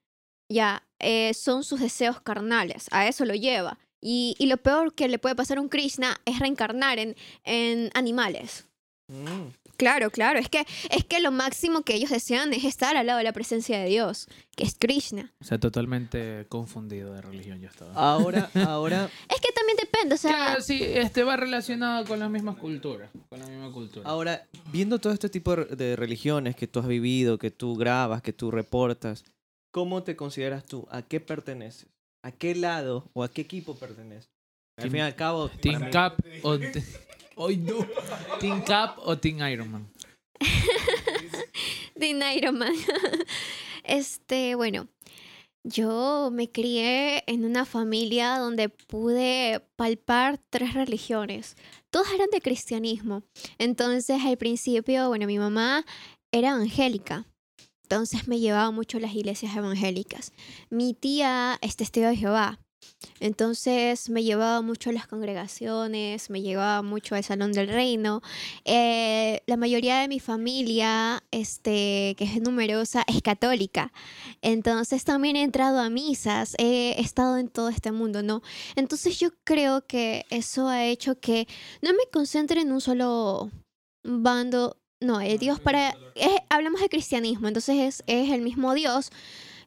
Ya, 0.49 0.87
eh, 0.97 1.35
son 1.35 1.63
sus 1.63 1.79
deseos 1.79 2.19
carnales, 2.21 2.87
a 2.89 3.07
eso 3.07 3.23
lo 3.23 3.35
lleva. 3.35 3.77
Y, 4.01 4.35
y 4.39 4.47
lo 4.47 4.57
peor 4.57 4.95
que 4.95 5.07
le 5.07 5.19
puede 5.19 5.35
pasar 5.35 5.59
a 5.59 5.61
un 5.61 5.69
Krishna 5.69 6.19
es 6.25 6.39
reencarnar 6.39 6.97
en, 6.97 7.15
en 7.43 7.91
animales. 7.93 8.65
Mm. 9.09 9.53
Claro, 9.81 10.11
claro, 10.11 10.39
es 10.39 10.47
que, 10.47 10.63
es 10.91 11.03
que 11.03 11.19
lo 11.19 11.31
máximo 11.31 11.81
que 11.81 11.95
ellos 11.95 12.11
desean 12.11 12.53
es 12.53 12.63
estar 12.63 12.95
al 12.95 13.07
lado 13.07 13.17
de 13.17 13.23
la 13.23 13.33
presencia 13.33 13.79
de 13.79 13.89
Dios, 13.89 14.27
que 14.55 14.63
es 14.63 14.75
Krishna. 14.77 15.33
O 15.41 15.43
sea, 15.43 15.59
totalmente 15.59 16.45
confundido 16.49 17.13
de 17.13 17.21
religión 17.21 17.59
ya 17.59 17.69
estaba. 17.69 17.91
Ahora, 17.95 18.49
ahora, 18.67 19.09
Es 19.29 19.41
que 19.41 19.51
también 19.53 19.77
depende, 19.81 20.15
o 20.15 20.17
sea... 20.17 20.31
Claro, 20.31 20.61
sí, 20.61 20.79
este 20.83 21.23
va 21.23 21.35
relacionado 21.35 22.05
con 22.05 22.19
las 22.19 22.29
mismas 22.29 22.57
culturas. 22.57 23.09
Con 23.29 23.39
la 23.39 23.47
misma 23.47 23.71
cultura. 23.71 24.07
ahora, 24.07 24.45
viendo 24.71 24.99
todo 24.99 25.13
este 25.13 25.29
tipo 25.29 25.55
de 25.55 25.81
de 25.81 25.95
religiones 25.95 26.55
que 26.55 26.67
tú 26.67 26.79
has 26.79 26.87
vivido, 26.87 27.37
que 27.37 27.51
tú 27.51 27.75
grabas, 27.75 28.21
que 28.21 28.33
tú 28.33 28.51
reportas, 28.51 29.23
¿cómo 29.71 30.03
te 30.03 30.15
consideras 30.15 30.63
tú? 30.63 30.87
¿A 30.91 31.01
qué 31.01 31.19
perteneces? 31.19 31.87
¿A 32.23 32.31
qué 32.31 32.53
lado 32.55 33.09
o 33.13 33.23
a 33.23 33.31
qué 33.31 33.41
equipo 33.41 33.75
perteneces? 33.75 34.29
Al 34.77 34.89
fin 34.89 34.99
y 34.99 35.01
al 35.01 35.15
cabo, 35.15 35.49
Team 35.49 35.91
Cap 35.91 36.19
o 36.43 36.57
Hoy 37.35 37.57
no. 37.57 37.85
Team 38.39 38.63
Cap 38.63 38.97
o 38.99 39.17
Team 39.17 39.39
Iron 39.47 39.71
Man. 39.71 39.87
de 41.95 42.35
Iron 42.35 42.57
Man. 42.57 42.73
Este, 43.83 44.53
bueno, 44.53 44.87
yo 45.63 46.29
me 46.31 46.51
crié 46.51 47.23
en 47.25 47.45
una 47.45 47.65
familia 47.65 48.37
donde 48.37 48.69
pude 48.69 49.59
palpar 49.75 50.39
tres 50.49 50.75
religiones. 50.75 51.55
Todas 51.89 52.13
eran 52.13 52.29
de 52.31 52.41
cristianismo. 52.41 53.23
Entonces, 53.57 54.21
al 54.23 54.37
principio, 54.37 55.07
bueno, 55.07 55.25
mi 55.25 55.39
mamá 55.39 55.83
era 56.31 56.51
evangélica. 56.51 57.25
Entonces 57.83 58.27
me 58.27 58.39
llevaba 58.39 58.71
mucho 58.71 58.97
a 58.97 59.01
las 59.01 59.13
iglesias 59.15 59.55
evangélicas. 59.55 60.31
Mi 60.69 60.93
tía 60.93 61.57
es 61.61 61.75
testigo 61.75 62.07
de 62.07 62.15
Jehová. 62.15 62.59
Entonces 63.19 64.09
me 64.09 64.23
llevaba 64.23 64.61
mucho 64.61 64.89
a 64.89 64.93
las 64.93 65.07
congregaciones, 65.07 66.29
me 66.29 66.41
llevaba 66.41 66.81
mucho 66.81 67.15
al 67.15 67.23
Salón 67.23 67.51
del 67.51 67.67
Reino. 67.67 68.21
Eh, 68.65 69.41
la 69.45 69.57
mayoría 69.57 69.99
de 69.99 70.07
mi 70.07 70.19
familia, 70.19 71.23
este, 71.31 72.15
que 72.17 72.23
es 72.23 72.41
numerosa, 72.41 73.03
es 73.07 73.21
católica. 73.21 73.91
Entonces 74.41 75.03
también 75.03 75.35
he 75.35 75.43
entrado 75.43 75.79
a 75.79 75.89
misas, 75.89 76.55
he 76.57 76.99
estado 76.99 77.37
en 77.37 77.47
todo 77.47 77.69
este 77.69 77.91
mundo, 77.91 78.23
¿no? 78.23 78.41
Entonces 78.75 79.19
yo 79.19 79.29
creo 79.43 79.85
que 79.85 80.25
eso 80.29 80.67
ha 80.67 80.85
hecho 80.85 81.19
que 81.19 81.47
no 81.81 81.91
me 81.91 82.09
concentre 82.11 82.61
en 82.61 82.71
un 82.71 82.81
solo 82.81 83.51
bando. 84.03 84.77
No, 84.99 85.19
el 85.19 85.39
Dios 85.39 85.59
para... 85.59 85.95
es- 86.15 86.41
hablamos 86.49 86.79
de 86.81 86.89
cristianismo, 86.89 87.47
entonces 87.47 87.75
es, 87.79 88.03
es 88.05 88.29
el 88.31 88.41
mismo 88.41 88.73
Dios, 88.75 89.09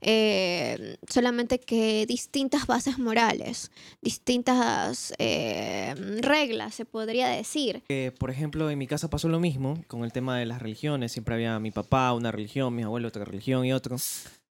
eh, 0.06 0.98
solamente 1.08 1.58
que 1.58 2.04
distintas 2.06 2.66
bases 2.66 2.98
morales, 2.98 3.70
distintas 4.02 5.14
eh, 5.18 5.94
reglas, 6.20 6.74
se 6.74 6.84
podría 6.84 7.28
decir. 7.28 7.82
Eh, 7.88 8.12
por 8.18 8.30
ejemplo, 8.30 8.68
en 8.68 8.78
mi 8.78 8.86
casa 8.86 9.08
pasó 9.08 9.28
lo 9.28 9.40
mismo 9.40 9.82
con 9.86 10.04
el 10.04 10.12
tema 10.12 10.38
de 10.38 10.44
las 10.44 10.60
religiones. 10.60 11.12
Siempre 11.12 11.36
había 11.36 11.58
mi 11.58 11.70
papá 11.70 12.12
una 12.12 12.30
religión, 12.30 12.74
mi 12.74 12.82
abuelo 12.82 13.08
otra 13.08 13.24
religión 13.24 13.64
y 13.64 13.72
otro. 13.72 13.96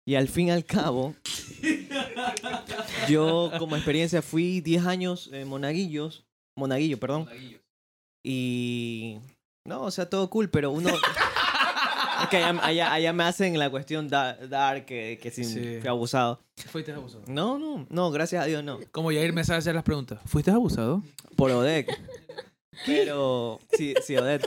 Y 0.05 0.13
al 0.15 0.27
fin 0.27 0.49
y 0.49 0.51
al 0.51 0.65
cabo, 0.65 1.15
yo 3.09 3.51
como 3.57 3.75
experiencia 3.75 4.21
fui 4.21 4.61
10 4.61 4.85
años 4.85 5.29
en 5.33 5.47
monaguillos, 5.47 6.25
monaguillo, 6.55 6.99
perdón. 6.99 7.27
Y 8.23 9.17
no, 9.65 9.81
o 9.81 9.91
sea, 9.91 10.07
todo 10.07 10.29
cool, 10.29 10.49
pero 10.51 10.69
uno... 10.69 10.91
es 12.37 12.39
que 12.41 12.43
allá, 12.43 12.59
allá- 12.63 12.93
allá 12.93 13.13
me 13.13 13.23
hacen 13.23 13.57
la 13.59 13.69
cuestión 13.69 14.07
da- 14.07 14.35
dar 14.35 14.85
que, 14.85 15.19
que 15.21 15.31
si 15.31 15.43
Sí. 15.43 15.77
fui 15.79 15.87
abusado. 15.87 16.39
¿Fuiste 16.67 16.91
abusado? 16.91 17.23
No, 17.27 17.57
no, 17.59 17.85
no, 17.89 18.11
gracias 18.11 18.43
a 18.43 18.45
Dios 18.45 18.63
no. 18.63 18.79
Como 18.91 19.11
Yair 19.11 19.33
me 19.33 19.43
sabe 19.43 19.59
hacer 19.59 19.75
las 19.75 19.83
preguntas. 19.83 20.19
¿Fuiste 20.25 20.51
abusado? 20.51 21.01
Por 21.35 21.51
Odette. 21.51 21.89
Pero 22.85 23.59
sí, 23.73 23.93
sí, 24.05 24.15
Odette. 24.17 24.45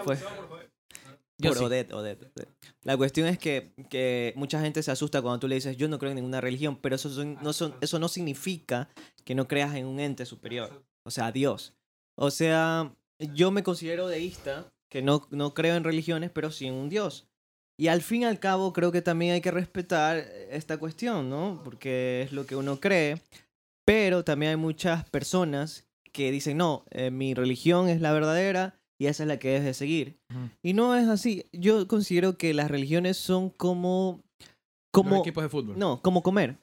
Yo 1.38 1.50
Por 1.50 1.58
sí. 1.58 1.64
Odette, 1.64 1.92
Odette, 1.92 2.22
Odette. 2.36 2.48
La 2.84 2.96
cuestión 2.96 3.26
es 3.26 3.38
que, 3.38 3.72
que 3.90 4.32
mucha 4.36 4.60
gente 4.60 4.82
se 4.82 4.90
asusta 4.90 5.20
cuando 5.22 5.40
tú 5.40 5.48
le 5.48 5.56
dices 5.56 5.76
yo 5.76 5.88
no 5.88 5.98
creo 5.98 6.10
en 6.12 6.16
ninguna 6.16 6.40
religión, 6.40 6.76
pero 6.80 6.94
eso, 6.96 7.10
son- 7.10 7.36
no, 7.42 7.52
son, 7.52 7.74
eso 7.80 7.98
no 7.98 8.08
significa 8.08 8.88
que 9.24 9.34
no 9.34 9.48
creas 9.48 9.74
en 9.74 9.86
un 9.86 9.98
ente 10.00 10.24
superior, 10.26 10.84
o 11.04 11.10
sea, 11.10 11.32
Dios. 11.32 11.74
O 12.16 12.30
sea, 12.30 12.92
yo 13.34 13.50
me 13.50 13.62
considero 13.62 14.06
deísta, 14.08 14.66
que 14.90 15.02
no, 15.02 15.26
no 15.30 15.54
creo 15.54 15.74
en 15.74 15.84
religiones, 15.84 16.30
pero 16.32 16.50
sí 16.50 16.66
en 16.66 16.74
un 16.74 16.88
Dios. 16.88 17.26
Y 17.78 17.88
al 17.88 18.02
fin 18.02 18.22
y 18.22 18.24
al 18.26 18.38
cabo 18.38 18.72
creo 18.72 18.92
que 18.92 19.02
también 19.02 19.32
hay 19.32 19.40
que 19.40 19.50
respetar 19.50 20.18
esta 20.50 20.78
cuestión, 20.78 21.30
¿no? 21.30 21.60
Porque 21.64 22.22
es 22.22 22.32
lo 22.32 22.46
que 22.46 22.56
uno 22.56 22.80
cree. 22.80 23.22
Pero 23.84 24.24
también 24.24 24.50
hay 24.50 24.56
muchas 24.56 25.08
personas 25.08 25.88
que 26.12 26.30
dicen, 26.30 26.58
no, 26.58 26.84
eh, 26.90 27.10
mi 27.10 27.34
religión 27.34 27.88
es 27.88 28.00
la 28.00 28.12
verdadera 28.12 28.78
y 28.98 29.06
esa 29.06 29.24
es 29.24 29.28
la 29.28 29.38
que 29.38 29.48
debes 29.48 29.64
de 29.64 29.74
seguir. 29.74 30.20
Y 30.62 30.74
no 30.74 30.94
es 30.94 31.08
así. 31.08 31.46
Yo 31.52 31.88
considero 31.88 32.36
que 32.36 32.54
las 32.54 32.70
religiones 32.70 33.16
son 33.16 33.50
como... 33.50 34.22
Los 34.38 35.04
como 35.04 35.16
equipos 35.20 35.42
de 35.42 35.48
fútbol. 35.48 35.78
no, 35.78 36.00
como 36.02 36.22
comer. 36.22 36.58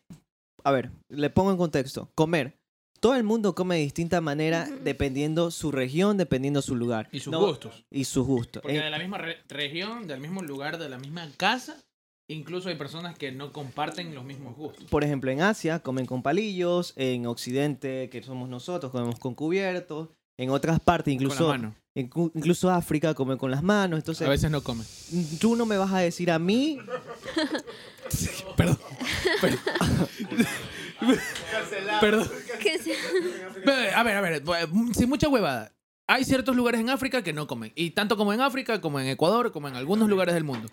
A 0.64 0.72
ver, 0.72 0.92
le 1.10 1.30
pongo 1.30 1.52
en 1.52 1.58
contexto. 1.58 2.12
Comer. 2.16 2.59
Todo 3.00 3.16
el 3.16 3.24
mundo 3.24 3.56
come 3.56 3.76
de 3.78 3.82
distinta 3.84 4.22
manera 4.22 4.68
dependiendo 4.84 5.52
su 5.52 5.72
región, 5.72 6.18
dependiendo 6.18 6.62
su 6.62 6.76
lugar. 6.76 7.08
Y 7.12 7.20
sus 7.20 7.32
No, 7.32 7.40
gustos. 7.46 7.86
Y 7.90 8.04
sus 8.06 8.26
gustos. 8.28 8.62
Porque 8.62 8.78
En- 8.78 8.84
de 8.84 8.90
la 8.90 9.00
misma 9.00 9.18
re- 9.18 9.38
región, 9.48 10.08
del 10.08 10.20
mismo 10.20 10.42
lugar, 10.42 10.78
de 10.78 10.90
la 10.90 10.98
misma 10.98 11.28
casa, 11.38 11.78
incluso 12.28 12.70
hay 12.70 12.76
personas 12.76 13.18
que 13.18 13.32
no 13.32 13.52
comparten 13.54 14.14
los 14.14 14.24
mismos 14.26 14.56
gustos. 14.56 14.86
por 14.86 15.04
ejemplo, 15.04 15.32
en 15.32 15.42
Asia 15.42 15.80
comen 15.80 16.06
con 16.06 16.22
palillos, 16.22 16.94
en 16.96 17.26
Occidente, 17.26 18.10
que 18.10 18.22
somos 18.22 18.50
nosotros, 18.50 18.92
comemos 18.92 19.18
con 19.20 19.34
cubiertos, 19.34 20.10
en 20.38 20.50
otras 20.52 20.80
partes, 20.80 21.14
Con 21.16 21.24
incluso, 21.24 21.44
la 21.48 21.58
mano. 21.58 21.76
incu- 21.96 22.32
incluso 22.36 22.70
África 22.70 23.14
comen 23.14 23.38
con 23.38 23.50
las 23.52 23.64
manos. 23.64 23.98
Entonces, 24.00 24.26
A 24.28 24.30
veces 24.30 24.50
no 24.52 24.62
comen. 24.64 24.86
tú 25.40 25.56
no 25.56 25.66
me 25.66 25.78
vas 25.78 25.92
a 25.92 26.00
decir 26.00 26.30
a 26.32 26.38
mí, 26.40 26.78
Perdón. 28.58 28.78
Perdón. 29.42 29.60
Perdón. 32.02 32.28
Que 32.62 32.78
se- 32.80 32.94
A 33.96 34.04
ver, 34.04 34.18
a 34.18 34.22
ver, 34.22 34.44
sin 34.94 35.10
mucha 35.10 35.28
huevada. 35.30 35.72
Hay 36.08 36.24
ciertos 36.24 36.56
lugares 36.56 36.82
en 36.82 36.90
África 36.90 37.22
que 37.24 37.34
no 37.34 37.46
comen. 37.46 37.72
Y 37.76 37.92
tanto 37.92 38.18
como 38.18 38.34
en 38.34 38.42
África, 38.42 38.82
como 38.82 39.00
en 39.00 39.08
Ecuador, 39.08 39.52
como 39.52 39.68
en 39.68 39.76
algunos 39.76 40.10
lugares 40.10 40.34
del 40.34 40.44
mundo. 40.44 40.68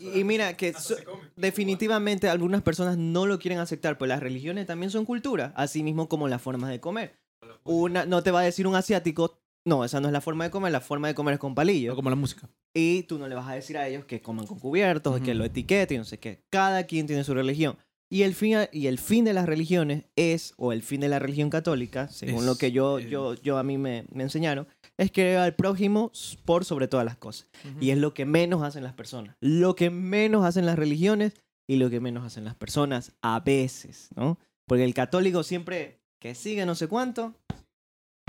y 0.00 0.24
mira 0.24 0.56
que 0.56 0.72
so- 0.72 0.96
definitivamente 1.36 2.28
algunas 2.28 2.62
personas 2.62 2.96
no 2.96 3.26
lo 3.26 3.38
quieren 3.38 3.58
aceptar, 3.58 3.98
pues 3.98 4.08
las 4.08 4.20
religiones 4.20 4.66
también 4.66 4.90
son 4.90 5.04
cultura, 5.04 5.52
así 5.56 5.82
mismo 5.82 6.08
como 6.08 6.28
las 6.28 6.40
formas 6.40 6.70
de 6.70 6.80
comer. 6.80 7.16
Una, 7.64 8.06
no 8.06 8.22
te 8.22 8.30
va 8.30 8.40
a 8.40 8.44
decir 8.44 8.66
un 8.66 8.76
asiático, 8.76 9.38
no, 9.66 9.84
esa 9.84 10.00
no 10.00 10.08
es 10.08 10.12
la 10.12 10.20
forma 10.20 10.44
de 10.44 10.50
comer, 10.50 10.72
la 10.72 10.80
forma 10.80 11.08
de 11.08 11.14
comer 11.14 11.34
es 11.34 11.40
con 11.40 11.54
palillos. 11.54 11.92
No 11.92 11.96
como 11.96 12.10
la 12.10 12.16
música. 12.16 12.48
Y 12.74 13.02
tú 13.04 13.18
no 13.18 13.28
le 13.28 13.34
vas 13.34 13.48
a 13.48 13.54
decir 13.54 13.76
a 13.76 13.86
ellos 13.88 14.04
que 14.04 14.22
coman 14.22 14.46
con 14.46 14.58
cubiertos, 14.58 15.20
o 15.20 15.22
que 15.22 15.34
lo 15.34 15.44
etiqueten, 15.44 15.96
y 15.96 15.98
no 15.98 16.04
sé 16.04 16.18
qué. 16.18 16.44
Cada 16.50 16.84
quien 16.84 17.06
tiene 17.06 17.24
su 17.24 17.34
religión. 17.34 17.76
Y 18.10 18.22
el 18.22 18.34
fin, 18.34 18.56
y 18.72 18.86
el 18.86 18.98
fin 18.98 19.24
de 19.24 19.34
las 19.34 19.44
religiones 19.46 20.04
es, 20.16 20.54
o 20.56 20.72
el 20.72 20.82
fin 20.82 21.00
de 21.02 21.08
la 21.08 21.18
religión 21.18 21.50
católica, 21.50 22.08
según 22.08 22.40
Es 22.40 22.44
lo 22.46 22.56
que 22.56 22.72
yo, 22.72 22.98
el- 22.98 23.08
yo, 23.10 23.34
yo 23.34 23.58
a 23.58 23.62
mí 23.62 23.76
me, 23.76 24.06
me 24.12 24.22
enseñaron, 24.22 24.66
es 24.96 25.10
que 25.10 25.36
al 25.36 25.54
prójimo 25.54 26.10
por 26.46 26.64
sobre 26.64 26.88
todas 26.88 27.04
las 27.04 27.16
cosas. 27.16 27.48
Y 27.80 27.90
es 27.90 27.98
lo 27.98 28.14
que 28.14 28.24
menos 28.24 28.62
hacen 28.62 28.82
las 28.82 28.94
personas. 28.94 29.36
Lo 29.40 29.74
que 29.76 29.90
menos 29.90 30.44
hacen 30.46 30.64
las 30.66 30.78
religiones 30.78 31.34
y 31.68 31.76
lo 31.76 31.90
que 31.90 32.00
menos 32.00 32.24
hacen 32.24 32.44
las 32.46 32.54
personas 32.54 33.12
a 33.20 33.40
veces, 33.40 34.08
¿no? 34.16 34.38
Porque 34.66 34.84
el 34.84 34.94
católico 34.94 35.42
siempre 35.42 35.98
que 36.20 36.34
sigue 36.34 36.64
no 36.66 36.74
sé 36.74 36.88
cuánto 36.88 37.34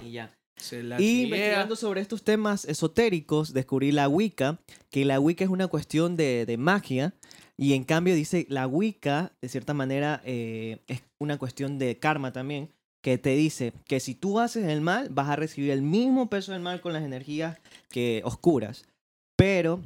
y 0.04 0.12
ya. 0.12 0.36
Se 0.58 0.84
la 0.84 1.00
Y 1.00 1.22
investigando 1.24 1.78
sobre 1.78 2.02
estos 2.02 2.24
temas 2.24 2.66
esotéricos, 2.66 3.54
descubrí 3.54 3.94
la 3.94 4.10
Wicca, 4.10 4.60
que 4.90 5.06
la 5.06 5.18
Wicca 5.22 5.46
es 5.46 5.50
una 5.50 5.68
cuestión 5.68 6.18
de, 6.18 6.46
de 6.46 6.58
magia, 6.58 7.14
y 7.60 7.74
en 7.74 7.84
cambio 7.84 8.16
dice, 8.16 8.46
la 8.48 8.68
Wicca, 8.68 9.34
de 9.42 9.50
cierta 9.50 9.74
manera, 9.74 10.22
eh, 10.24 10.78
es 10.88 11.04
una 11.20 11.38
cuestión 11.38 11.78
de 11.78 12.00
karma 12.00 12.32
también, 12.32 12.70
que 13.04 13.18
te 13.18 13.32
dice 13.32 13.74
que 13.86 14.00
si 14.00 14.16
tú 14.16 14.40
haces 14.40 14.66
el 14.68 14.80
mal, 14.80 15.10
vas 15.10 15.28
a 15.28 15.36
recibir 15.36 15.72
el 15.72 15.82
mismo 15.82 16.30
peso 16.30 16.54
del 16.54 16.62
mal 16.62 16.80
con 16.80 16.94
las 16.94 17.04
energías 17.04 17.60
que 17.90 18.22
oscuras. 18.24 18.86
Pero, 19.38 19.82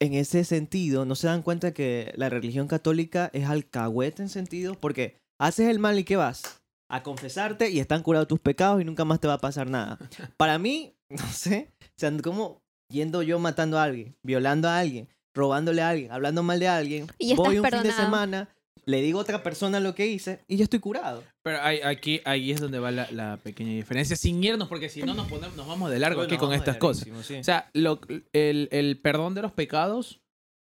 en 0.00 0.14
ese 0.14 0.42
sentido, 0.44 1.04
no 1.04 1.16
se 1.16 1.26
dan 1.26 1.42
cuenta 1.42 1.74
que 1.74 2.14
la 2.16 2.30
religión 2.30 2.66
católica 2.66 3.28
es 3.34 3.44
alcahuete 3.44 4.22
en 4.22 4.30
sentido, 4.30 4.74
porque 4.74 5.18
haces 5.38 5.68
el 5.68 5.78
mal 5.78 5.98
y 5.98 6.04
¿qué 6.04 6.16
vas? 6.16 6.62
A 6.90 7.02
confesarte 7.02 7.68
y 7.68 7.78
están 7.78 8.02
curados 8.02 8.28
tus 8.28 8.40
pecados 8.40 8.80
y 8.80 8.86
nunca 8.86 9.04
más 9.04 9.20
te 9.20 9.28
va 9.28 9.34
a 9.34 9.40
pasar 9.40 9.68
nada. 9.68 9.98
Para 10.38 10.58
mí, 10.58 10.94
no 11.10 11.26
sé, 11.26 11.68
o 11.82 11.98
sea, 11.98 12.10
como 12.22 12.62
yendo 12.90 13.22
yo 13.22 13.38
matando 13.38 13.78
a 13.78 13.84
alguien, 13.84 14.16
violando 14.22 14.68
a 14.68 14.78
alguien, 14.78 15.08
robándole 15.36 15.82
a 15.82 15.90
alguien, 15.90 16.10
hablando 16.10 16.42
mal 16.42 16.58
de 16.58 16.66
alguien, 16.68 17.06
Y 17.18 17.34
voy 17.34 17.58
un 17.58 17.64
fin 17.66 17.82
de 17.82 17.92
semana, 17.92 18.48
le 18.84 19.02
digo 19.02 19.18
a 19.18 19.22
otra 19.22 19.42
persona 19.42 19.78
lo 19.80 19.94
que 19.94 20.06
hice 20.06 20.40
y 20.48 20.56
ya 20.56 20.64
estoy 20.64 20.78
curado. 20.80 21.22
Pero 21.42 21.60
hay- 21.62 21.80
aquí, 21.82 22.20
ahí 22.24 22.50
es 22.52 22.60
donde 22.60 22.78
va 22.78 22.90
la, 22.90 23.08
la 23.10 23.36
pequeña 23.36 23.72
diferencia. 23.72 24.16
Sin 24.16 24.42
irnos, 24.42 24.68
porque 24.68 24.88
si 24.88 25.02
no 25.02 25.14
nos, 25.14 25.28
ponemos, 25.28 25.56
nos 25.56 25.66
vamos 25.66 25.90
de 25.90 25.98
largo 25.98 26.20
aquí 26.22 26.30
Bueno, 26.36 26.40
con 26.40 26.48
vamos 26.50 26.62
estas 26.62 26.76
cosas. 26.78 27.08
sí. 27.26 27.34
O 27.34 27.44
sea, 27.44 27.70
lo- 27.74 28.00
el, 28.32 28.68
el 28.72 29.00
perdón 29.00 29.34
de 29.34 29.42
los 29.42 29.52
pecados. 29.52 30.20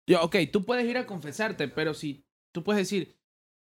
Yo, 0.09 0.21
ok, 0.23 0.35
tú 0.51 0.65
puedes 0.65 0.85
ir 0.87 0.97
a 0.97 1.05
confesarte, 1.05 1.67
pero 1.67 1.93
si 1.93 2.23
tú 2.53 2.63
puedes 2.63 2.81
decir, 2.81 3.15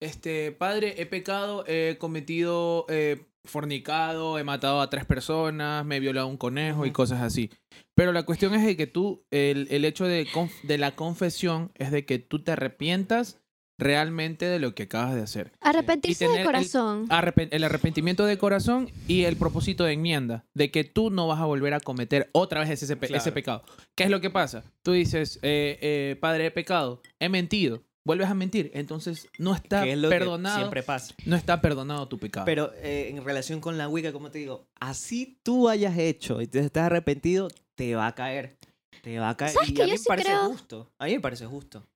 este, 0.01 0.51
padre, 0.51 0.95
he 1.01 1.05
pecado, 1.05 1.63
he 1.67 1.95
cometido 1.99 2.85
eh, 2.89 3.21
fornicado, 3.45 4.37
he 4.39 4.43
matado 4.43 4.81
a 4.81 4.89
tres 4.89 5.05
personas, 5.05 5.85
me 5.85 5.97
he 5.97 5.99
violado 5.99 6.27
un 6.27 6.37
conejo 6.37 6.85
y 6.85 6.91
cosas 6.91 7.21
así. 7.21 7.49
Pero 7.95 8.11
la 8.11 8.23
cuestión 8.23 8.53
es 8.53 8.65
de 8.65 8.75
que 8.75 8.87
tú, 8.87 9.23
el, 9.31 9.67
el 9.71 9.85
hecho 9.85 10.05
de, 10.05 10.27
conf- 10.27 10.61
de 10.63 10.77
la 10.77 10.95
confesión 10.95 11.71
es 11.75 11.91
de 11.91 12.05
que 12.05 12.19
tú 12.19 12.43
te 12.43 12.51
arrepientas 12.51 13.37
realmente 13.79 14.45
de 14.45 14.59
lo 14.59 14.75
que 14.75 14.83
acabas 14.83 15.15
de 15.15 15.21
hacer. 15.21 15.51
Arrepentirse 15.59 16.27
de 16.27 16.41
el- 16.41 16.45
corazón. 16.45 17.07
Arrepen- 17.09 17.49
el 17.51 17.63
arrepentimiento 17.63 18.25
de 18.25 18.37
corazón 18.37 18.89
y 19.07 19.23
el 19.23 19.37
propósito 19.37 19.83
de 19.85 19.93
enmienda, 19.93 20.45
de 20.55 20.69
que 20.69 20.83
tú 20.83 21.09
no 21.09 21.27
vas 21.27 21.39
a 21.39 21.45
volver 21.45 21.73
a 21.73 21.79
cometer 21.79 22.29
otra 22.33 22.59
vez 22.59 22.69
ese, 22.83 22.95
pe- 22.95 23.07
Claro. 23.07 23.21
ese 23.21 23.31
pecado. 23.31 23.63
¿Qué 23.97 24.03
es 24.03 24.09
lo 24.11 24.21
que 24.21 24.29
pasa? 24.29 24.63
Tú 24.83 24.91
dices, 24.91 25.39
eh, 25.41 25.79
eh, 25.81 26.15
padre, 26.21 26.45
he 26.47 26.51
pecado, 26.51 27.01
he 27.19 27.27
mentido, 27.29 27.81
vuelves 28.05 28.29
a 28.29 28.33
mentir, 28.33 28.71
entonces 28.73 29.27
no 29.37 29.53
está 29.53 29.83
que 29.83 29.93
es 29.93 29.97
lo 29.97 30.09
que 30.09 30.17
perdonado, 30.17 30.57
siempre 30.57 30.83
pasa. 30.83 31.13
no 31.25 31.35
está 31.35 31.61
perdonado 31.61 32.07
tu 32.07 32.17
pecado. 32.17 32.45
Pero 32.45 32.71
eh, 32.75 33.09
en 33.09 33.23
relación 33.23 33.61
con 33.61 33.77
la 33.77 33.87
Wicca, 33.87 34.11
como 34.11 34.31
te 34.31 34.39
digo, 34.39 34.67
así 34.79 35.39
tú 35.43 35.69
hayas 35.69 35.97
hecho 35.97 36.41
y 36.41 36.47
te 36.47 36.59
estás 36.59 36.85
arrepentido, 36.85 37.47
te 37.75 37.95
va 37.95 38.07
a 38.07 38.15
caer. 38.15 38.57
Te 39.01 39.17
va 39.19 39.29
a 39.29 39.37
caer. 39.37 39.53
¿Sabes 39.53 39.69
y 39.69 39.73
que 39.73 39.81
a 39.81 39.85
mí 39.85 39.91
yo 39.91 39.95
me 39.95 39.97
sí 39.99 40.05
parece 40.07 40.29
creo? 40.29 40.49
justo. 40.49 40.91
A 40.99 41.05
mí 41.05 41.13
me 41.13 41.19
parece 41.21 41.45
justo. 41.45 41.87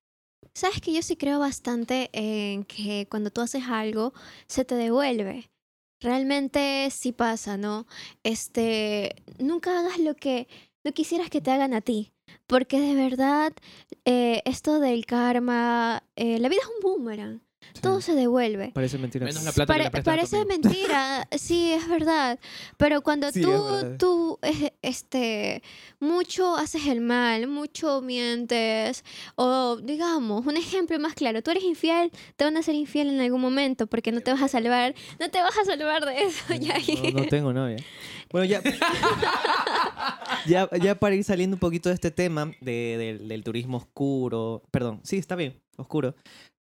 Sabes 0.54 0.80
que 0.80 0.94
yo 0.94 1.02
sí 1.02 1.18
creo 1.18 1.40
bastante 1.40 2.10
en 2.14 2.64
que 2.64 3.08
cuando 3.10 3.30
tú 3.30 3.42
haces 3.42 3.64
algo, 3.68 4.14
se 4.48 4.64
te 4.64 4.76
devuelve. 4.76 5.50
Realmente 6.02 6.90
sí 6.92 7.12
pasa, 7.12 7.58
¿no? 7.58 7.88
Este, 8.24 9.16
nunca 9.40 9.80
hagas 9.80 10.00
lo 10.00 10.16
que 10.16 10.48
no 10.84 10.94
quisieras 10.94 11.30
que 11.30 11.42
te 11.42 11.52
hagan 11.52 11.74
a 11.74 11.82
ti. 11.82 12.14
Porque 12.48 12.80
de 12.80 12.96
verdad, 12.96 13.54
eh, 14.06 14.42
esto 14.46 14.80
del 14.80 15.06
karma, 15.06 16.04
eh, 16.16 16.40
la 16.40 16.50
vida 16.50 16.62
es 16.62 16.68
un 16.68 16.82
boomerang. 16.82 17.42
Sí. 17.74 17.82
Todo 17.82 18.00
se 18.00 18.14
devuelve. 18.14 18.72
Parece 18.74 18.98
mentira. 19.00 19.26
Menos 19.26 19.44
la 19.44 19.52
plata 19.52 19.74
que 19.74 19.80
Pare- 19.90 19.90
tu 20.02 20.04
parece 20.06 20.46
mentira, 20.46 21.28
sí, 21.38 21.72
es 21.74 21.90
verdad. 21.90 22.40
Pero 22.78 23.02
cuando 23.02 23.32
Sí, 23.32 23.42
tú, 23.42 23.98
tú, 23.98 24.40
eh, 24.44 24.72
este, 24.84 25.62
mucho 26.00 26.56
haces 26.56 26.86
el 26.86 27.02
mal, 27.02 27.48
mucho 27.48 28.02
mientes, 28.02 29.04
o 29.36 29.78
digamos, 29.78 30.46
un 30.46 30.56
ejemplo 30.58 30.98
más 31.00 31.16
claro, 31.16 31.42
tú 31.42 31.52
eres 31.52 31.64
infiel, 31.64 32.12
te 32.38 32.46
van 32.46 32.56
a 32.56 32.62
ser 32.62 32.76
infiel 32.76 33.10
en 33.10 33.20
algún 33.20 33.42
momento 33.42 33.88
porque 33.88 34.12
no 34.12 34.22
te 34.22 34.32
vas 34.32 34.44
a 34.44 34.48
salvar, 34.48 34.94
no 35.20 35.30
te 35.30 35.42
vas 35.42 35.58
a 35.58 35.66
salvar 35.66 36.06
de 36.06 36.22
eso. 36.24 36.46
No, 37.14 37.22
no 37.24 37.28
tengo 37.28 37.52
novia. 37.52 37.78
Bueno, 38.36 38.48
ya, 38.48 38.62
ya, 40.46 40.70
ya 40.82 40.96
para 41.00 41.16
ir 41.16 41.24
saliendo 41.24 41.56
un 41.56 41.60
poquito 41.62 41.88
de 41.88 41.96
este 41.96 42.12
tema 42.12 42.52
de- 42.60 42.98
del- 42.98 43.28
del 43.30 43.44
turismo 43.46 43.78
oscuro, 43.78 44.62
perdón, 44.72 45.00
sí, 45.06 45.16
está 45.18 45.38
bien, 45.38 45.62
oscuro. 45.78 46.16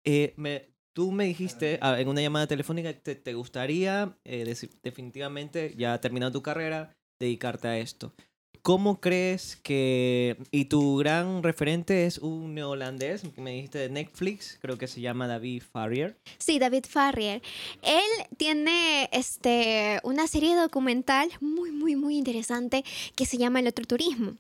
Eh, 0.05 0.35
me, 0.37 0.69
tú 0.95 1.13
me 1.13 1.25
dijiste 1.25 1.79
ah, 1.81 1.99
en 1.99 2.09
una 2.09 2.21
llamada 2.21 2.47
telefónica 2.47 2.93
que 2.93 3.01
te, 3.01 3.15
te 3.15 3.33
gustaría 3.33 4.19
eh, 4.25 4.45
deci- 4.47 4.71
definitivamente, 4.83 5.75
ya 5.75 5.99
terminado 5.99 6.33
tu 6.33 6.43
carrera, 6.43 6.93
dedicarte 7.19 7.69
a 7.69 7.79
esto. 7.79 8.13
¿Cómo 8.61 9.01
crees 9.01 9.57
que... 9.57 10.37
Y 10.51 10.67
tu 10.67 10.97
gran 10.99 11.43
referente 11.43 12.07
es 12.07 12.19
un 12.19 12.55
neolandés, 12.55 13.25
me 13.37 13.53
dijiste 13.53 13.79
de 13.79 13.89
Netflix, 13.89 14.59
creo 14.61 14.79
que 14.79 14.87
se 14.87 15.01
llama 15.01 15.27
David 15.27 15.63
Farrier. 15.63 16.17
Sí, 16.39 16.59
David 16.59 16.85
Farrier. 16.89 17.43
Él 17.83 18.27
tiene 18.37 19.09
este, 19.13 19.99
una 20.05 20.27
serie 20.29 20.55
documental 20.55 21.29
muy, 21.41 21.73
muy, 21.73 21.97
muy 21.97 22.17
interesante 22.17 22.85
que 23.17 23.27
se 23.27 23.39
llama 23.39 23.61
El 23.61 23.67
otro 23.67 23.85
turismo. 23.85 24.35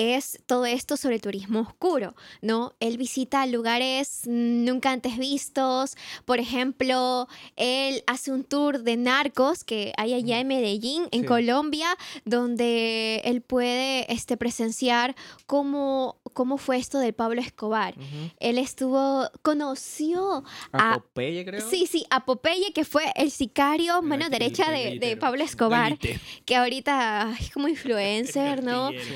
Es 0.00 0.38
todo 0.46 0.64
esto 0.64 0.96
sobre 0.96 1.16
el 1.16 1.20
turismo 1.20 1.58
oscuro, 1.58 2.14
¿no? 2.40 2.72
Él 2.78 2.96
visita 2.98 3.44
lugares 3.46 4.22
nunca 4.26 4.92
antes 4.92 5.18
vistos. 5.18 5.96
Por 6.24 6.38
ejemplo, 6.38 7.26
él 7.56 8.04
hace 8.06 8.30
un 8.30 8.44
tour 8.44 8.84
de 8.84 8.96
narcos 8.96 9.64
que 9.64 9.92
hay 9.96 10.14
allá 10.14 10.38
en 10.38 10.46
Medellín, 10.46 11.08
en 11.10 11.22
Sí. 11.22 11.26
Colombia, 11.26 11.88
donde 12.24 13.22
él 13.24 13.40
puede 13.42 14.10
este, 14.12 14.36
presenciar 14.36 15.16
cómo, 15.46 16.20
cómo 16.32 16.58
fue 16.58 16.76
esto 16.76 17.00
del 17.00 17.12
Pablo 17.12 17.40
Escobar. 17.40 17.94
Él 18.38 18.58
estuvo, 18.58 19.28
conoció 19.42 20.44
A 20.72 20.92
Ah, 20.92 20.94
Popeye, 21.02 21.44
creo. 21.44 21.68
Sí, 21.68 21.86
sí, 21.90 22.06
a 22.10 22.24
Popeye, 22.24 22.72
que 22.72 22.84
fue 22.84 23.02
el 23.16 23.32
sicario, 23.32 23.98
El 23.98 24.04
mano 24.04 24.28
derecha 24.30 24.66
el 24.78 25.00
de, 25.00 25.06
de. 25.08 25.16
Pablo 25.16 25.42
Escobar, 25.42 25.98
que 26.44 26.54
ahorita 26.56 27.34
es 27.40 27.50
como 27.50 27.66
influencer, 27.68 28.62
¿no? 28.62 28.92
Gatillero. 28.92 29.14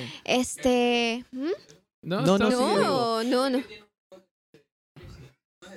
Este. 0.73 1.25
¿hmm? 1.33 1.51
No, 2.03 2.21
No, 2.23 2.39
no, 2.39 2.49
digo. 2.49 2.77
No, 2.77 3.23
no, 3.25 3.51
no. 3.51 3.63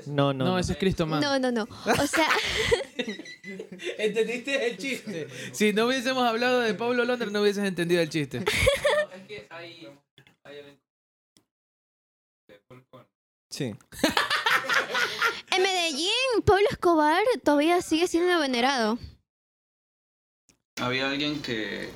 No, 0.07 0.33
no. 0.33 0.33
No, 0.33 0.33
no. 0.33 0.59
ese 0.59 0.73
es 0.73 0.77
Cristo 0.77 1.05
Man. 1.05 1.21
No, 1.21 1.39
no, 1.39 1.51
no. 1.51 1.63
O 1.63 2.07
sea, 2.07 2.27
¿Entendiste 3.97 4.67
el 4.67 4.77
chiste? 4.77 5.27
Si 5.51 5.73
no 5.73 5.87
hubiésemos 5.87 6.23
hablado 6.23 6.59
de 6.59 6.73
Pablo 6.73 7.05
Londra, 7.05 7.29
no 7.29 7.41
hubieses 7.41 7.63
entendido 7.63 8.01
el 8.01 8.09
chiste. 8.09 8.43
No, 9.05 9.11
es 9.21 9.27
que 9.27 9.47
hay. 9.49 9.87
hay 10.43 10.79
Sí. 13.51 13.75
en 15.51 15.63
Medellín, 15.63 16.11
Pablo 16.45 16.65
Escobar 16.69 17.23
todavía 17.43 17.81
sigue 17.81 18.07
siendo 18.07 18.39
venerado. 18.39 18.97
Había 20.81 21.09
alguien 21.09 21.41
que, 21.41 21.89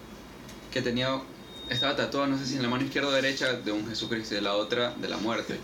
que 0.72 0.82
tenía, 0.82 1.22
estaba 1.70 1.96
tatuado, 1.96 2.28
no 2.28 2.38
sé 2.38 2.46
si 2.46 2.56
en 2.56 2.64
la 2.64 2.70
mano 2.70 2.84
izquierda 2.84 3.10
o 3.10 3.12
derecha, 3.12 3.54
de 3.54 3.72
un 3.72 3.88
Jesucristo 3.88 4.34
y 4.34 4.38
de 4.38 4.42
la 4.42 4.56
otra 4.56 4.94
de 4.96 5.08
la 5.10 5.18
muerte. 5.18 5.56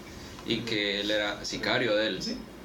Y 0.46 0.58
que 0.60 1.02
él 1.02 1.12
era 1.12 1.44
sicario 1.46 1.96
de 1.96 2.08
él. 2.08 2.20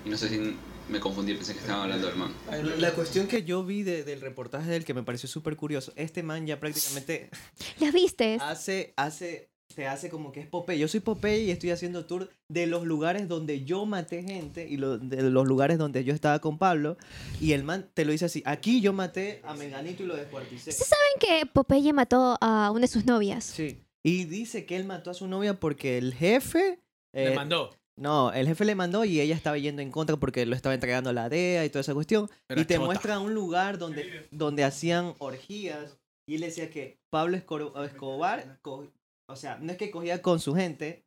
Y 0.05 0.09
no 0.11 0.17
sé 0.17 0.29
si 0.29 0.57
me 0.89 0.99
confundí, 0.99 1.35
pensé 1.35 1.53
que 1.53 1.61
estaban 1.61 1.83
hablando 1.83 2.09
del 2.09 2.17
man. 2.17 2.35
La 2.79 2.93
cuestión 2.93 3.27
que 3.29 3.45
yo 3.45 3.65
vi 3.65 3.83
de- 3.85 4.03
del 4.03 4.21
reportaje 4.21 4.71
del 4.71 4.85
que 4.85 4.93
me 4.95 5.03
pareció 5.05 5.29
súper 5.29 5.55
curioso, 5.57 5.93
este 5.97 6.23
man 6.23 6.47
ya 6.47 6.59
prácticamente 6.59 7.31
¿Las 7.79 7.93
viste? 7.93 8.39
hace, 8.41 8.93
hace, 8.97 9.50
se 9.81 9.87
hace 9.87 10.11
como 10.11 10.31
que 10.31 10.41
es 10.41 10.47
Popeye. 10.47 10.79
Yo 10.79 10.89
soy 10.89 11.01
Popeye 11.01 11.45
y 11.45 11.51
estoy 11.51 11.71
haciendo 11.71 12.05
tour 12.05 12.29
de 12.51 12.67
los 12.67 12.85
lugares 12.85 13.29
donde 13.29 13.65
yo 13.65 13.87
maté 13.87 14.23
gente 14.23 14.69
y 14.69 14.77
lo- 14.77 14.99
de 14.99 15.23
los 15.31 15.47
lugares 15.49 15.79
donde 15.79 16.05
yo 16.05 16.13
estaba 16.13 16.39
con 16.39 16.59
Pablo. 16.59 16.99
Y 17.41 17.53
el 17.53 17.65
man 17.65 17.89
te 17.95 18.05
lo 18.05 18.13
dice 18.13 18.27
así, 18.27 18.43
aquí 18.45 18.83
yo 18.83 18.93
maté 18.93 19.41
a 19.43 19.55
Menganito 19.55 20.03
y 20.03 20.07
lo 20.07 20.17
descuarticé. 20.17 20.69
¿Ustedes 20.69 20.89
saben 20.89 21.41
que 21.43 21.47
Popeye 21.47 21.95
mató 21.95 22.37
a 22.43 22.71
una 22.73 22.83
de 22.83 22.89
sus 22.89 23.07
novias? 23.07 23.43
Sí. 23.43 23.83
Y 24.05 24.25
dice 24.25 24.67
que 24.67 24.77
él 24.77 24.85
mató 24.85 25.11
a 25.11 25.15
su 25.15 25.27
novia 25.27 25.55
porque 25.59 25.97
el 25.97 26.13
jefe... 26.13 26.79
Le 27.15 27.33
eh, 27.33 27.35
mandó. 27.35 27.71
No, 27.97 28.35
el 28.35 28.49
jefe 28.49 28.67
le 28.67 28.75
mandó 28.75 29.07
y 29.07 29.19
ella 29.19 29.35
estaba 29.35 29.57
yendo 29.57 29.81
en 29.81 29.91
contra 29.91 30.17
porque 30.19 30.45
lo 30.45 30.55
estaba 30.57 30.75
entregando 30.75 31.09
a 31.09 31.15
la 31.15 31.31
DEA 31.31 31.65
y 31.65 31.71
toda 31.71 31.81
esa 31.81 31.95
cuestión. 31.95 32.29
Era 32.51 32.61
y 32.61 32.67
te 32.67 32.75
chota. 32.75 32.85
muestra 32.85 33.19
un 33.19 33.33
lugar 33.33 33.79
donde, 33.79 34.27
donde 34.31 34.63
hacían 34.63 35.15
orgías. 35.21 35.97
Y 36.29 36.35
él 36.35 36.43
decía 36.43 36.69
que 36.71 36.99
Pablo 37.11 37.39
Escobar, 37.39 38.59
co- 38.61 38.87
o 39.31 39.37
sea, 39.37 39.57
no 39.59 39.73
es 39.73 39.79
que 39.79 39.91
cogía 39.91 40.21
con 40.23 40.41
su 40.41 40.55
gente, 40.55 41.05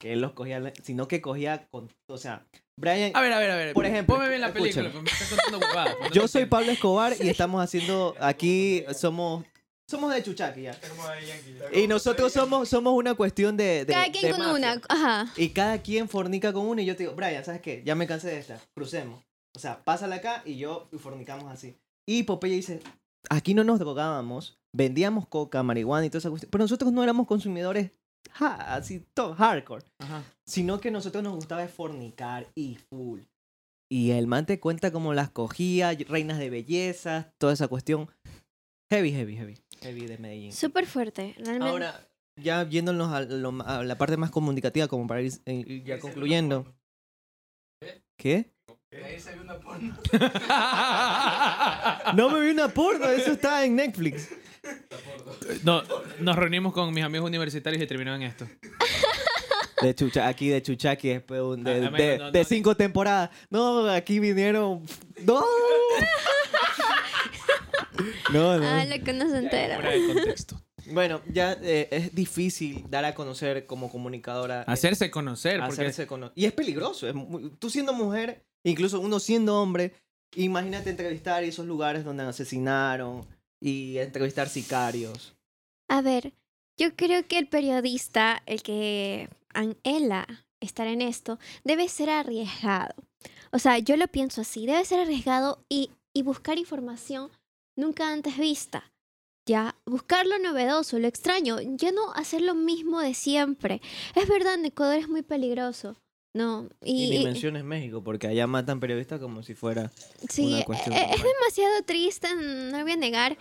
que 0.00 0.12
él 0.14 0.20
los 0.20 0.32
cogía, 0.32 0.72
sino 0.82 1.06
que 1.08 1.20
cogía 1.20 1.68
con, 1.70 1.88
o 2.08 2.18
sea, 2.18 2.46
Brian, 2.76 3.12
A 3.14 3.20
ver, 3.20 3.32
a 3.32 3.38
ver, 3.38 3.50
a 3.50 3.56
ver. 3.56 3.74
Por 3.74 3.84
ejemplo, 3.84 4.14
Ponme 4.16 4.28
bien 4.30 4.40
la 4.40 4.52
película, 4.54 4.88
escúchame. 4.88 4.90
porque 4.90 5.10
me 5.10 5.10
estás 5.10 5.28
contando 5.28 5.66
huevadas. 5.66 5.96
yo 6.14 6.26
soy. 6.26 6.46
Pablo 6.46 6.72
Escobar 6.72 7.14
y 7.20 7.28
estamos 7.28 7.62
haciendo, 7.62 8.14
aquí 8.18 8.84
somos, 8.94 9.44
somos 9.86 10.14
de 10.14 10.22
Chuchaki 10.22 10.62
ya. 10.62 10.78
Y 11.74 11.86
nosotros 11.86 12.32
somos, 12.32 12.68
somos 12.70 12.94
una 12.94 13.14
cuestión 13.14 13.56
de... 13.58 13.84
de 13.84 13.92
Cada 13.92 14.10
quien 14.10 14.24
de 14.24 14.30
con 14.30 14.38
mafia. 14.40 14.54
una. 14.54 14.82
Ajá. 14.88 15.32
Y 15.36 15.50
cada 15.50 15.82
quien 15.82 16.08
fornica 16.08 16.54
con 16.54 16.64
uno 16.66 16.80
y 16.80 16.86
yo 16.86 16.96
te 16.96 17.02
digo, 17.02 17.14
Brian, 17.14 17.44
¿sabes 17.44 17.60
qué? 17.60 17.82
Ya 17.84 17.94
me 17.94 18.06
cansé 18.06 18.28
de 18.28 18.38
esta, 18.38 18.58
crucemos. 18.74 19.22
O 19.54 19.58
sea, 19.58 19.82
pásala 19.84 20.16
acá 20.16 20.42
y 20.46 20.56
yo 20.56 20.88
fornicamos 20.98 21.52
así. 21.52 21.76
Y 22.06 22.22
Popeye 22.22 22.54
dice, 22.54 22.80
aquí 23.28 23.52
no 23.52 23.64
nos 23.64 23.78
drogábamos, 23.78 24.58
vendíamos 24.74 25.26
coca, 25.26 25.62
marihuana 25.62 26.06
y 26.06 26.10
toda 26.10 26.18
esa 26.20 26.30
cuestión, 26.30 26.50
pero 26.50 26.64
nosotros 26.64 26.92
no 26.92 27.02
éramos 27.02 27.26
consumidores 27.26 27.90
ja- 28.32 28.74
así, 28.74 29.04
todo 29.14 29.34
hardcore, 29.34 29.84
Ajá. 29.98 30.22
sino 30.46 30.80
que 30.80 30.90
nosotros 30.90 31.24
nos 31.24 31.34
gustaba 31.34 31.66
fornicar 31.68 32.46
y 32.54 32.76
full. 32.90 33.20
Y 33.92 34.12
el 34.12 34.26
man 34.28 34.46
te 34.46 34.60
cuenta 34.60 34.92
cómo 34.92 35.14
las 35.14 35.30
cogía, 35.30 35.92
reinas 36.08 36.38
de 36.38 36.48
belleza, 36.50 37.32
toda 37.38 37.52
esa 37.54 37.66
cuestión. 37.66 38.08
Heavy, 38.92 39.10
heavy, 39.12 39.36
heavy. 39.36 39.58
Heavy 39.82 40.06
de 40.06 40.18
Medellín. 40.18 40.52
Súper 40.52 40.86
fuerte, 40.86 41.34
realmente. 41.38 41.66
Ahora, 41.68 42.08
ya 42.40 42.62
viéndonos 42.64 43.12
a, 43.12 43.22
lo- 43.22 43.62
a 43.64 43.82
la 43.82 43.98
parte 43.98 44.16
más 44.16 44.30
comunicativa, 44.30 44.86
como 44.86 45.06
para 45.08 45.22
ir, 45.22 45.32
eh, 45.46 45.82
ya 45.84 45.98
concluyendo. 45.98 46.72
¿Qué? 48.18 48.52
No 52.14 52.28
me 52.30 52.40
vi 52.40 52.50
una 52.50 52.68
porno, 52.68 53.06
eso 53.06 53.32
está 53.32 53.64
en 53.64 53.76
Netflix. 53.76 54.28
No, 55.64 55.82
nos 56.20 56.36
reunimos 56.36 56.72
con 56.72 56.92
mis 56.94 57.04
amigos 57.04 57.26
universitarios 57.28 57.82
y 57.82 57.86
terminó 57.86 58.14
en 58.14 58.22
esto. 58.22 58.46
De 59.82 59.94
chucha, 59.94 60.28
aquí 60.28 60.48
de 60.50 60.60
Chuchaki 60.62 61.08
después 61.08 61.40
de, 61.40 61.46
un- 61.46 61.64
de, 61.64 61.72
Ah, 61.72 61.86
amigo, 61.88 61.96
de- 61.96 62.18
no, 62.18 62.30
de 62.30 62.38
no, 62.40 62.44
cinco 62.44 62.76
temporadas. 62.76 63.30
No, 63.48 63.88
aquí 63.88 64.18
vinieron. 64.20 64.84
No. 65.24 65.42
No, 68.32 68.58
no. 68.58 68.66
Ah, 68.66 68.84
lo 68.84 69.02
que 69.04 69.12
no 69.12 69.28
se 69.28 69.38
entera. 69.38 69.74
Fuera 69.76 69.90
de 69.90 70.06
contexto. 70.06 70.60
Bueno, 70.92 71.20
ya 71.32 71.52
eh, 71.62 71.88
es 71.90 72.14
difícil 72.14 72.84
dar 72.88 73.04
a 73.04 73.14
conocer 73.14 73.66
como 73.66 73.90
comunicadora. 73.90 74.62
eh, 74.62 74.64
Hacerse 74.68 75.10
conocer, 75.10 75.58
porque 75.60 75.72
hacerse 75.74 76.06
cono- 76.06 76.32
Y 76.34 76.46
es 76.46 76.52
peligroso. 76.52 77.06
es 77.08 77.14
muy- 77.14 77.50
tú 77.58 77.68
siendo 77.68 77.92
mujer, 77.92 78.42
incluso 78.64 79.00
uno 79.00 79.18
siendo 79.20 79.60
hombre, 79.60 79.92
imagínate 80.34 80.90
entrevistar 80.90 81.44
esos 81.44 81.66
lugares 81.66 82.04
donde 82.04 82.22
asesinaron 82.22 83.26
y 83.60 83.98
entrevistar 83.98 84.48
sicarios. 84.48 85.34
A 85.88 86.02
ver, 86.02 86.32
yo 86.76 86.96
creo 86.96 87.26
que 87.26 87.38
el 87.38 87.48
periodista, 87.48 88.42
el 88.46 88.62
que 88.62 89.28
anhela 89.52 90.46
estar 90.60 90.86
en 90.86 91.02
esto, 91.02 91.38
debe 91.64 91.88
ser 91.88 92.10
arriesgado. 92.10 92.94
O 93.52 93.58
sea, 93.58 93.78
yo 93.78 93.96
lo 93.96 94.08
pienso 94.08 94.40
así, 94.40 94.66
debe 94.66 94.84
ser 94.84 95.00
arriesgado 95.00 95.64
y, 95.68 95.90
y 96.12 96.22
buscar 96.22 96.58
información 96.58 97.30
nunca 97.76 98.10
antes 98.12 98.38
vista. 98.38 98.92
Ya, 99.46 99.74
buscar 99.84 100.26
lo 100.26 100.38
novedoso, 100.38 100.98
lo 100.98 101.08
extraño, 101.08 101.58
ya 101.60 101.90
no 101.92 102.12
hacer 102.12 102.42
lo 102.42 102.54
mismo 102.54 103.00
de 103.00 103.14
siempre. 103.14 103.80
Es 104.14 104.28
verdad, 104.28 104.54
en 104.54 104.66
Ecuador 104.66 104.98
es 104.98 105.08
muy 105.08 105.22
peligroso. 105.22 105.96
No, 106.32 106.68
Y, 106.84 107.12
y, 107.16 107.24
menciones 107.24 107.64
México, 107.64 108.04
porque 108.04 108.28
allá 108.28 108.46
matan 108.46 108.78
periodistas 108.78 109.18
como 109.20 109.42
si 109.42 109.54
fuera 109.54 109.90
Sí, 110.28 110.46
una 110.46 110.60
eh, 110.60 110.64
cuestión 110.64 110.94
eh, 110.94 111.00
es 111.02 111.08
normal. 111.18 111.26
demasiado 111.40 111.82
triste, 111.84 112.28
no 112.36 112.78
lo 112.78 112.84
voy 112.84 112.92
a 112.92 112.96
negar. 112.96 113.36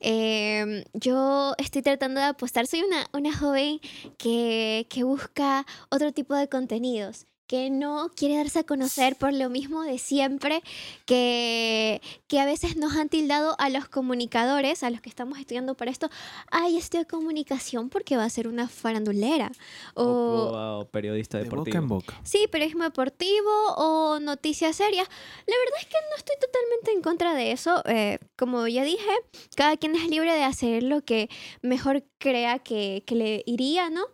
Eh, 0.00 0.84
yo 0.94 1.54
estoy 1.58 1.82
tratando 1.82 2.20
de 2.20 2.26
apostar, 2.26 2.66
soy 2.66 2.82
una, 2.82 3.06
una 3.12 3.36
joven 3.36 3.78
que, 4.18 4.86
que 4.90 5.04
busca 5.04 5.64
otro 5.90 6.12
tipo 6.12 6.34
de 6.34 6.48
contenidos, 6.48 7.26
que 7.46 7.70
no 7.70 8.10
quiere 8.16 8.36
darse 8.36 8.60
a 8.60 8.64
conocer 8.64 9.16
por 9.16 9.32
lo 9.32 9.50
mismo 9.50 9.82
de 9.82 9.98
siempre, 9.98 10.62
que, 11.06 12.00
que 12.26 12.40
a 12.40 12.46
veces 12.46 12.76
nos 12.76 12.94
han 12.96 13.08
tildado 13.08 13.54
a 13.58 13.68
los 13.68 13.88
comunicadores, 13.88 14.82
a 14.82 14.90
los 14.90 15.00
que 15.00 15.08
estamos 15.08 15.38
estudiando 15.38 15.74
para 15.76 15.90
esto, 15.90 16.08
ay, 16.50 16.76
estudio 16.76 17.06
comunicación 17.06 17.88
porque 17.90 18.16
va 18.16 18.24
a 18.24 18.30
ser 18.30 18.48
una 18.48 18.68
farandulera. 18.68 19.52
O, 19.94 20.02
O, 20.04 20.80
o 20.80 20.84
periodista 20.88 21.38
de 21.38 21.44
deportivo. 21.44 21.64
boca 21.64 21.78
en 21.78 21.88
boca. 21.88 22.20
Sí, 22.24 22.46
periodismo 22.50 22.84
deportivo 22.84 23.50
o 23.76 24.18
noticias 24.20 24.76
serias. 24.76 25.06
La 25.46 25.54
verdad 25.56 25.80
es 25.80 25.86
que 25.86 25.96
no 26.10 26.16
estoy 26.16 26.36
totalmente 26.40 26.92
en 26.92 27.02
contra 27.02 27.34
de 27.34 27.52
eso. 27.52 27.82
Eh, 27.86 28.18
como 28.36 28.66
ya 28.68 28.84
dije, 28.84 29.10
cada 29.56 29.76
quien 29.76 29.94
es 29.96 30.08
libre 30.08 30.32
de 30.32 30.44
hacer 30.44 30.82
lo 30.82 31.02
que 31.02 31.28
mejor 31.62 32.04
crea 32.18 32.58
que, 32.58 33.02
que 33.06 33.14
le 33.14 33.42
iría, 33.46 33.90
¿no? 33.90 34.04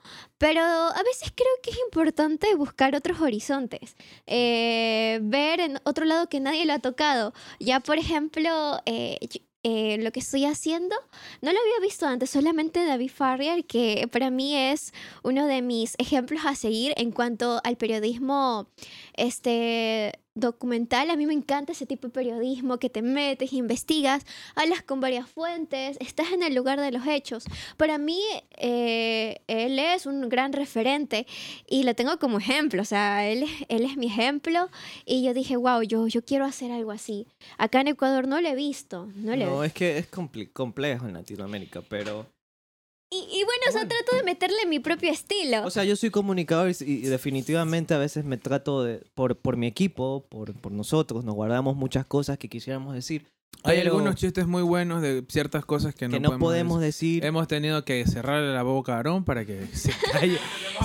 Pero 0.40 0.62
a 0.62 1.02
veces 1.04 1.30
creo 1.36 1.52
que 1.62 1.68
es 1.70 1.76
importante 1.84 2.54
buscar 2.54 2.96
otros 2.96 3.20
horizontes, 3.20 3.94
eh, 4.26 5.18
ver 5.22 5.60
en 5.60 5.78
otro 5.84 6.06
lado 6.06 6.30
que 6.30 6.40
nadie 6.40 6.64
lo 6.64 6.72
ha 6.72 6.78
tocado. 6.78 7.34
Ya, 7.58 7.80
por 7.80 7.98
ejemplo, 7.98 8.78
eh, 8.86 9.18
eh, 9.62 9.98
lo 9.98 10.10
que 10.12 10.20
estoy 10.20 10.46
haciendo, 10.46 10.96
no 11.42 11.52
lo 11.52 11.58
había 11.60 11.80
visto 11.82 12.06
antes, 12.06 12.30
solamente 12.30 12.86
David 12.86 13.10
Farrier, 13.10 13.66
que 13.66 14.08
para 14.10 14.30
mí 14.30 14.56
es 14.56 14.94
uno 15.22 15.46
de 15.46 15.60
mis 15.60 15.94
ejemplos 15.98 16.40
a 16.46 16.54
seguir 16.54 16.94
en 16.96 17.12
cuanto 17.12 17.60
al 17.62 17.76
periodismo 17.76 18.66
este 19.12 20.19
documental. 20.34 21.10
A 21.10 21.16
mí 21.16 21.26
me 21.26 21.34
encanta 21.34 21.72
ese 21.72 21.86
tipo 21.86 22.08
de 22.08 22.12
periodismo 22.14 22.78
que 22.78 22.88
te 22.90 23.02
metes, 23.02 23.52
investigas, 23.52 24.24
hablas 24.54 24.82
con 24.82 25.00
varias 25.00 25.28
fuentes, 25.28 25.96
estás 26.00 26.32
en 26.32 26.42
el 26.42 26.54
lugar 26.54 26.80
de 26.80 26.92
los 26.92 27.06
hechos. 27.06 27.44
Para 27.76 27.98
mí, 27.98 28.20
eh, 28.56 29.40
él 29.48 29.78
es 29.78 30.06
un 30.06 30.28
gran 30.28 30.52
referente 30.52 31.26
y 31.68 31.82
lo 31.82 31.94
tengo 31.94 32.18
como 32.18 32.38
ejemplo. 32.38 32.82
O 32.82 32.84
sea, 32.86 33.26
él, 33.28 33.42
es- 33.44 33.66
él 33.68 33.84
es 33.84 33.96
mi 33.96 34.06
ejemplo 34.06 34.68
y 35.04 35.22
yo 35.24 35.34
dije, 35.34 35.56
wow, 35.56 35.82
yo, 35.82 36.06
yo 36.06 36.22
quiero 36.24 36.44
hacer 36.44 36.70
algo 36.72 36.92
así. 36.92 37.26
Acá 37.58 37.80
en 37.80 37.88
Ecuador 37.88 38.26
no 38.28 38.40
lo 38.40 38.48
he 38.48 38.54
visto. 38.54 39.08
No 39.16 39.36
lo 39.36 39.64
he 39.64 39.66
es 39.66 39.72
que 39.72 39.98
es 39.98 40.06
complejo 40.52 41.06
en 41.06 41.14
Latinoamérica, 41.14 41.82
pero... 41.82 42.26
Y, 43.12 43.16
y 43.16 43.44
bueno, 43.44 43.62
o 43.68 43.72
sea, 43.72 43.88
trato 43.88 44.14
de 44.16 44.22
meterle 44.22 44.66
mi 44.68 44.78
propio 44.78 45.10
estilo. 45.10 45.64
O 45.64 45.70
sea, 45.70 45.84
yo 45.84 45.96
soy 45.96 46.10
comunicador 46.10 46.70
y, 46.70 46.84
y 46.84 47.00
definitivamente 47.02 47.92
a 47.92 47.98
veces 47.98 48.24
me 48.24 48.36
trato 48.38 48.84
de, 48.84 49.02
por, 49.14 49.36
por 49.36 49.56
mi 49.56 49.66
equipo, 49.66 50.24
por, 50.28 50.54
por 50.54 50.70
nosotros, 50.70 51.24
nos 51.24 51.34
guardamos 51.34 51.74
muchas 51.74 52.06
cosas 52.06 52.38
que 52.38 52.48
quisiéramos 52.48 52.94
decir, 52.94 53.26
Hay 53.62 53.76
Pero- 53.76 53.92
algunos 53.92 54.14
chistes 54.14 54.46
muy 54.46 54.62
buenos 54.62 55.02
de 55.02 55.22
ciertas 55.28 55.66
cosas 55.66 55.94
que 55.94 56.08
no, 56.08 56.14
que 56.14 56.20
no 56.20 56.38
podemos 56.38 56.80
decir. 56.80 57.24
Hemos 57.26 57.46
tenido 57.46 57.84
que 57.84 58.06
cerrarle 58.06 58.54
la 58.54 58.62
boca 58.62 58.94
a 58.94 58.96
Aarón 58.96 59.24
para 59.24 59.44
que 59.44 59.66
se 59.74 59.92
calle. 60.10 60.38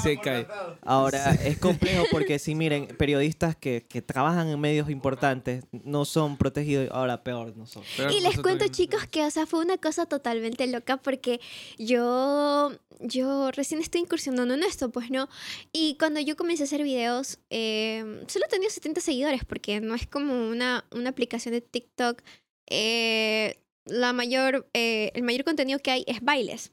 se 0.03 0.19
calle. 0.19 0.45
Ahora, 0.81 1.31
es 1.35 1.57
complejo 1.57 2.03
porque 2.11 2.37
si 2.37 2.53
miren, 2.53 2.87
periodistas 2.97 3.55
que, 3.55 3.85
que 3.87 4.01
trabajan 4.01 4.49
en 4.49 4.59
medios 4.59 4.89
importantes 4.89 5.63
no 5.71 6.03
son 6.03 6.35
protegidos, 6.35 6.89
ahora 6.91 7.23
peor 7.23 7.55
no 7.55 7.65
son. 7.65 7.83
Y 8.11 8.19
les 8.19 8.37
cuento, 8.41 8.67
chicos, 8.67 9.07
que, 9.07 9.23
o 9.23 9.31
sea, 9.31 9.45
fue 9.45 9.61
una 9.63 9.77
cosa 9.77 10.05
totalmente 10.05 10.67
loca 10.67 10.97
porque 10.97 11.39
yo, 11.77 12.73
yo 12.99 13.51
recién 13.51 13.79
estoy 13.79 14.01
incursionando 14.01 14.53
en 14.53 14.63
esto, 14.63 14.89
pues, 14.91 15.09
¿no? 15.11 15.29
Y 15.71 15.95
cuando 15.97 16.19
yo 16.19 16.35
comencé 16.35 16.63
a 16.63 16.65
hacer 16.65 16.83
videos, 16.83 17.39
eh, 17.49 18.21
solo 18.27 18.45
tenía 18.49 18.69
70 18.69 18.99
seguidores 18.99 19.45
porque 19.45 19.79
no 19.79 19.95
es 19.95 20.07
como 20.07 20.49
una, 20.49 20.83
una 20.91 21.09
aplicación 21.11 21.53
de 21.53 21.61
TikTok. 21.61 22.21
Eh, 22.67 23.59
la 23.85 24.13
mayor, 24.13 24.67
eh, 24.73 25.11
el 25.13 25.23
mayor 25.23 25.43
contenido 25.43 25.79
que 25.79 25.91
hay 25.91 26.03
es 26.07 26.21
bailes. 26.21 26.71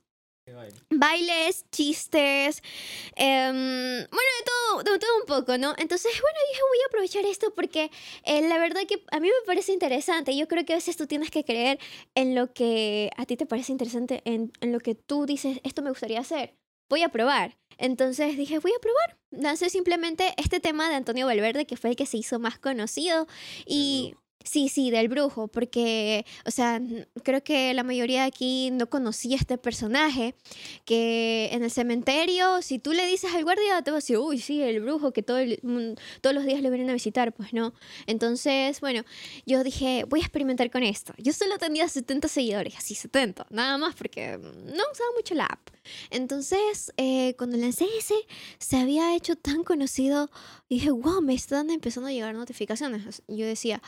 Bailes, 0.90 1.64
chistes, 1.70 2.62
em, 3.14 3.54
bueno, 3.54 4.30
de 4.38 4.44
todo, 4.44 4.82
de 4.82 4.98
todo 4.98 5.16
un 5.20 5.26
poco, 5.26 5.56
¿no? 5.56 5.74
Entonces, 5.78 6.12
bueno, 6.20 6.38
dije, 6.50 6.62
voy 6.68 6.78
a 6.82 6.86
aprovechar 6.88 7.24
esto 7.26 7.54
porque 7.54 7.90
eh, 8.24 8.48
la 8.48 8.58
verdad 8.58 8.82
que 8.88 9.04
a 9.12 9.20
mí 9.20 9.28
me 9.28 9.46
parece 9.46 9.72
interesante. 9.72 10.36
Yo 10.36 10.48
creo 10.48 10.64
que 10.64 10.72
a 10.72 10.76
veces 10.76 10.96
tú 10.96 11.06
tienes 11.06 11.30
que 11.30 11.44
creer 11.44 11.78
en 12.16 12.34
lo 12.34 12.52
que 12.52 13.10
a 13.16 13.24
ti 13.24 13.36
te 13.36 13.46
parece 13.46 13.72
interesante, 13.72 14.20
en, 14.24 14.52
en 14.60 14.72
lo 14.72 14.80
que 14.80 14.94
tú 14.96 15.26
dices, 15.26 15.60
esto 15.62 15.80
me 15.80 15.90
gustaría 15.90 16.20
hacer. 16.20 16.56
Voy 16.90 17.02
a 17.02 17.08
probar. 17.08 17.56
Entonces 17.78 18.36
dije, 18.36 18.58
voy 18.58 18.72
a 18.76 18.80
probar. 18.80 19.18
Lancé 19.30 19.70
simplemente 19.70 20.34
este 20.36 20.60
tema 20.60 20.88
de 20.88 20.96
Antonio 20.96 21.26
Valverde, 21.26 21.66
que 21.66 21.76
fue 21.76 21.90
el 21.90 21.96
que 21.96 22.06
se 22.06 22.18
hizo 22.18 22.38
más 22.38 22.58
conocido. 22.58 23.26
Y 23.64 24.16
sí, 24.44 24.68
sí, 24.68 24.90
del 24.90 25.08
brujo, 25.08 25.48
porque, 25.48 26.24
o 26.46 26.50
sea, 26.50 26.80
creo 27.22 27.42
que 27.42 27.74
la 27.74 27.82
mayoría 27.82 28.22
de 28.22 28.26
aquí 28.26 28.70
no 28.70 28.88
conocía 28.88 29.36
este 29.36 29.58
personaje, 29.58 30.34
que 30.84 31.50
en 31.52 31.62
el 31.62 31.70
cementerio, 31.70 32.62
si 32.62 32.78
tú 32.78 32.92
le 32.92 33.06
dices 33.06 33.34
al 33.34 33.44
guardia, 33.44 33.82
te 33.82 33.90
va 33.90 33.96
a 33.96 34.00
decir, 34.00 34.18
uy, 34.18 34.38
sí, 34.38 34.62
el 34.62 34.80
brujo, 34.80 35.12
que 35.12 35.22
todo 35.22 35.38
el 35.38 35.52
todos 36.20 36.34
los 36.34 36.44
días 36.44 36.60
le 36.62 36.70
vienen 36.70 36.90
a 36.90 36.92
visitar, 36.92 37.32
pues 37.32 37.52
no. 37.52 37.74
Entonces, 38.06 38.80
bueno, 38.80 39.02
yo 39.46 39.62
dije, 39.64 40.04
voy 40.08 40.20
a 40.20 40.22
experimentar 40.22 40.70
con 40.70 40.82
esto. 40.82 41.14
Yo 41.18 41.32
solo 41.32 41.58
tenía 41.58 41.88
70 41.88 42.28
seguidores, 42.28 42.76
así 42.76 42.94
70, 42.94 43.46
nada 43.50 43.78
más, 43.78 43.94
porque 43.94 44.38
no 44.38 44.82
usaba 44.92 45.10
mucho 45.16 45.34
la 45.34 45.46
app. 45.46 45.70
Entonces, 46.10 46.92
eh, 46.96 47.34
cuando 47.36 47.56
lancé 47.56 47.86
ese, 47.98 48.14
se 48.58 48.76
había 48.76 49.14
hecho 49.16 49.36
tan 49.36 49.64
conocido, 49.64 50.30
dije, 50.68 50.90
wow, 50.90 51.20
me 51.20 51.34
están 51.34 51.70
empezando 51.70 52.08
a 52.08 52.12
llegar 52.12 52.34
notificaciones. 52.34 53.22
Yo 53.28 53.46
decía, 53.46 53.82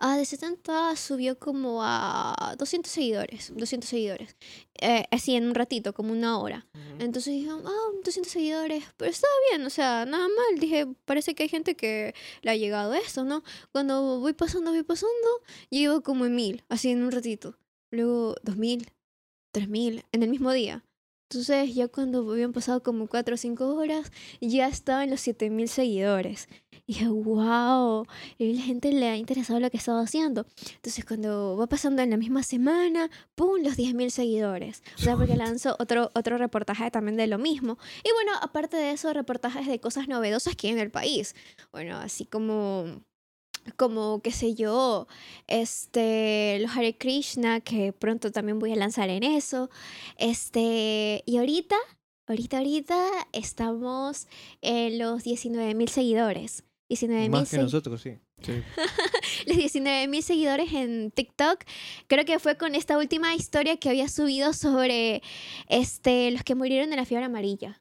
ah, 0.00 0.16
de 0.16 0.24
70 0.24 0.96
subió 0.96 1.38
como 1.38 1.80
a 1.82 2.54
200 2.58 2.90
seguidores, 2.90 3.52
200 3.54 3.88
seguidores. 3.88 4.36
Eh, 4.80 5.04
así 5.10 5.36
en 5.36 5.46
un 5.46 5.54
ratito, 5.54 5.92
como 5.92 6.12
una 6.12 6.38
hora. 6.38 6.66
Entonces 6.98 7.34
dije, 7.34 7.50
ah, 7.50 7.90
200 8.04 8.32
seguidores, 8.32 8.84
pero 8.96 9.10
estaba 9.10 9.32
bien, 9.50 9.64
o 9.66 9.70
sea, 9.70 10.04
nada 10.06 10.26
mal. 10.26 10.58
Dije, 10.58 10.86
parece 11.04 11.34
que 11.34 11.44
hay 11.44 11.48
gente 11.48 11.76
que 11.76 12.14
le 12.42 12.50
ha 12.50 12.56
llegado 12.56 12.94
esto, 12.94 13.24
¿no? 13.24 13.44
Cuando 13.72 14.20
voy 14.20 14.32
pasando, 14.32 14.72
voy 14.72 14.82
pasando, 14.82 15.28
llego 15.68 16.02
como 16.02 16.26
en 16.26 16.34
mil, 16.34 16.64
así 16.68 16.90
en 16.90 17.02
un 17.02 17.12
ratito. 17.12 17.56
Luego 17.90 18.34
dos 18.42 18.56
mil, 18.56 18.90
tres 19.52 19.68
mil, 19.68 20.04
en 20.12 20.22
el 20.22 20.30
mismo 20.30 20.52
día. 20.52 20.84
Entonces 21.32 21.76
ya 21.76 21.86
cuando 21.86 22.28
habían 22.28 22.52
pasado 22.52 22.82
como 22.82 23.06
cuatro 23.06 23.36
o 23.36 23.38
cinco 23.38 23.76
horas, 23.76 24.10
ya 24.40 24.66
estaba 24.66 25.04
en 25.04 25.10
los 25.10 25.20
7000 25.20 25.68
seguidores. 25.68 26.48
Y 26.86 26.94
dije, 26.94 27.06
wow, 27.06 28.04
la 28.36 28.62
gente 28.62 28.90
le 28.90 29.08
ha 29.08 29.16
interesado 29.16 29.60
lo 29.60 29.70
que 29.70 29.76
estaba 29.76 30.00
haciendo. 30.00 30.44
Entonces 30.74 31.04
cuando 31.04 31.56
va 31.56 31.68
pasando 31.68 32.02
en 32.02 32.10
la 32.10 32.16
misma 32.16 32.42
semana, 32.42 33.08
¡pum! 33.36 33.62
los 33.62 33.76
10.000 33.76 34.10
seguidores. 34.10 34.82
O 34.98 35.02
sea, 35.02 35.16
porque 35.16 35.36
lanzó 35.36 35.76
otro, 35.78 36.10
otro 36.16 36.36
reportaje 36.36 36.90
también 36.90 37.16
de 37.16 37.28
lo 37.28 37.38
mismo. 37.38 37.78
Y 38.02 38.12
bueno, 38.12 38.32
aparte 38.42 38.76
de 38.76 38.90
eso, 38.90 39.12
reportajes 39.12 39.68
de 39.68 39.78
cosas 39.78 40.08
novedosas 40.08 40.56
que 40.56 40.66
hay 40.66 40.72
en 40.72 40.80
el 40.80 40.90
país. 40.90 41.36
Bueno, 41.70 41.96
así 41.98 42.26
como 42.26 43.04
como 43.76 44.20
qué 44.22 44.32
sé 44.32 44.54
yo, 44.54 45.06
este, 45.46 46.58
los 46.60 46.76
Hare 46.76 46.96
Krishna, 46.96 47.60
que 47.60 47.92
pronto 47.92 48.32
también 48.32 48.58
voy 48.58 48.72
a 48.72 48.76
lanzar 48.76 49.10
en 49.10 49.22
eso. 49.22 49.70
Este, 50.16 51.22
y 51.26 51.38
ahorita, 51.38 51.76
ahorita, 52.26 52.58
ahorita 52.58 53.08
estamos 53.32 54.28
en 54.62 54.98
los 54.98 55.24
19 55.24 55.74
mil 55.74 55.88
seguidores. 55.88 56.64
19 56.88 57.22
mil 57.22 57.30
Más 57.30 57.50
que 57.50 57.58
nosotros, 57.58 58.02
sí. 58.02 58.18
los 59.46 59.56
19 59.56 60.08
mil 60.08 60.22
seguidores 60.22 60.72
en 60.72 61.10
TikTok. 61.10 61.64
Creo 62.06 62.24
que 62.24 62.38
fue 62.38 62.56
con 62.56 62.74
esta 62.74 62.98
última 62.98 63.34
historia 63.34 63.76
que 63.76 63.88
había 63.90 64.08
subido 64.08 64.52
sobre 64.52 65.22
este, 65.68 66.30
los 66.30 66.42
que 66.42 66.54
murieron 66.54 66.90
de 66.90 66.96
la 66.96 67.04
fiebre 67.04 67.26
amarilla. 67.26 67.79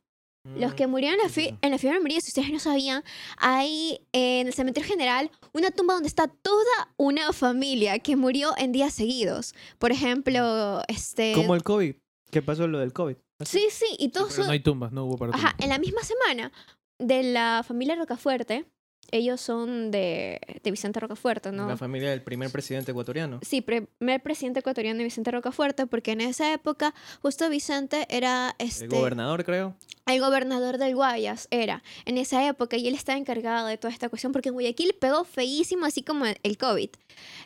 Los 0.58 0.74
que 0.74 0.88
murieron 0.88 1.20
en 1.20 1.24
la, 1.26 1.30
fi- 1.30 1.56
en 1.62 1.72
la 1.72 1.78
fiebre 1.78 1.98
amarilla, 2.00 2.22
si 2.22 2.30
ustedes 2.30 2.52
no 2.52 2.60
sabían, 2.60 3.04
hay 3.38 4.02
eh, 4.14 4.42
en 4.42 4.48
el 4.48 4.54
cementerio 4.54 4.88
general 4.90 5.30
una 5.54 5.72
tumba 5.72 5.94
donde 5.94 6.08
está 6.08 6.28
toda 6.28 6.94
una 6.98 7.32
familia 7.34 8.00
que 8.00 8.16
murió 8.16 8.54
en 8.58 8.72
días 8.72 8.94
seguidos. 8.94 9.54
Por 9.78 9.92
ejemplo, 9.92 10.82
este... 10.88 11.34
Como 11.34 11.56
el 11.56 11.64
COVID. 11.64 11.96
¿Qué 12.32 12.42
pasó 12.42 12.68
lo 12.68 12.80
del 12.80 12.94
COVID? 12.94 13.16
Sí, 13.46 13.68
sí, 13.72 13.86
y 13.98 14.10
todos 14.10 14.34
Pero 14.34 14.46
no 14.46 14.52
hay 14.52 14.60
tumbas, 14.60 14.92
no 14.92 15.06
hubo 15.06 15.18
para 15.18 15.34
Ajá, 15.34 15.56
en 15.60 15.70
la 15.70 15.80
misma 15.80 16.02
semana 16.04 16.52
de 17.00 17.24
la 17.24 17.64
familia 17.66 17.96
Rocafuerte, 17.96 18.66
ellos 19.12 19.42
son 19.42 19.92
de, 19.92 20.40
de 20.64 20.72
Vicente 20.72 21.00
Rocafuerte, 21.00 21.52
¿no? 21.52 21.68
La 21.68 21.78
familia 21.78 22.10
del 22.12 22.22
primer 22.22 22.50
presidente 22.52 22.92
ecuatoriano. 22.92 23.40
Sí, 23.44 23.62
primer 23.62 24.22
presidente 24.22 24.60
ecuatoriano 24.60 24.98
de 24.98 25.04
Vicente 25.04 25.32
Rocafuerte, 25.32 25.88
porque 25.88 26.12
en 26.12 26.22
esa 26.22 26.54
época 26.54 26.94
justo 27.22 27.50
Vicente 27.50 28.06
era 28.10 28.56
este, 28.60 28.86
El 28.86 28.92
gobernador, 28.92 29.44
creo. 29.44 29.76
el 30.06 30.20
gobernador 30.20 30.78
del 30.78 30.96
Guayas, 30.96 31.48
era 31.52 31.84
en 32.06 32.18
esa 32.18 32.48
época, 32.48 32.78
y 32.78 32.88
él 32.88 32.96
estaba 32.96 33.18
encargado 33.18 33.68
de 33.68 33.78
toda 33.78 33.94
esta 33.94 34.10
cuestión, 34.10 34.32
porque 34.32 34.50
en 34.50 34.54
Guayaquil 34.54 34.96
pegó 35.00 35.24
feísimo, 35.24 35.86
así 35.86 36.04
como 36.04 36.26
el 36.26 36.58
COVID. 36.58 36.90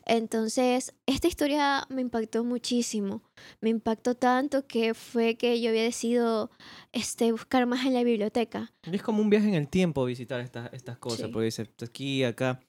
Entonces, 0.05 0.93
esta 1.05 1.27
historia 1.27 1.85
me 1.89 2.01
impactó 2.01 2.43
muchísimo. 2.43 3.21
Me 3.61 3.69
impactó 3.69 4.15
tanto 4.15 4.67
que 4.67 4.93
fue 4.93 5.35
que 5.35 5.59
yo 5.61 5.69
había 5.69 5.83
decidido 5.83 6.51
este, 6.91 7.31
buscar 7.31 7.65
más 7.65 7.85
en 7.85 7.93
la 7.93 8.03
biblioteca. 8.03 8.71
Es 8.83 9.01
como 9.01 9.21
un 9.21 9.29
viaje 9.29 9.47
en 9.47 9.55
el 9.55 9.67
tiempo 9.67 10.03
visitar 10.05 10.39
estas, 10.41 10.71
estas 10.73 10.97
cosas, 10.97 11.27
Sí. 11.27 11.31
porque 11.31 11.45
dice 11.45 11.69
aquí, 11.81 12.23
acá. 12.23 12.59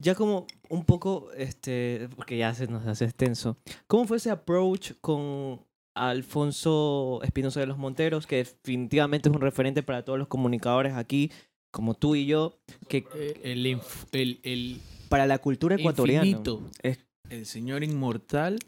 Ya 0.00 0.14
como 0.14 0.46
un 0.68 0.84
poco, 0.84 1.32
este, 1.36 2.08
porque 2.14 2.38
ya 2.38 2.54
se 2.54 2.68
nos 2.68 2.86
hace 2.86 3.04
extenso. 3.04 3.56
¿Cómo 3.88 4.06
fue 4.06 4.18
ese 4.18 4.30
approach 4.30 4.92
con 5.00 5.60
Alfonso 5.94 7.20
Espinosa 7.24 7.58
de 7.58 7.66
los 7.66 7.78
Monteros, 7.78 8.26
que 8.26 8.36
definitivamente 8.36 9.28
es 9.28 9.34
un 9.34 9.40
referente 9.40 9.82
para 9.82 10.04
todos 10.04 10.16
los 10.18 10.28
comunicadores 10.28 10.94
aquí, 10.94 11.32
como 11.72 11.94
tú 11.94 12.14
y 12.14 12.26
yo, 12.26 12.60
que 12.88 13.04
El, 13.42 13.66
el, 14.12 14.40
el 14.44 14.80
para 15.08 15.26
la 15.26 15.38
cultura 15.38 15.76
ecuatoriana 15.76 16.26
infinito, 16.26 16.70
es 16.82 16.98
el 17.30 17.46
señor 17.46 17.82
inmortal 17.84 18.58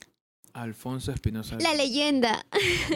Alfonso 0.52 1.12
Espinosa. 1.12 1.56
La 1.60 1.74
leyenda. 1.74 2.44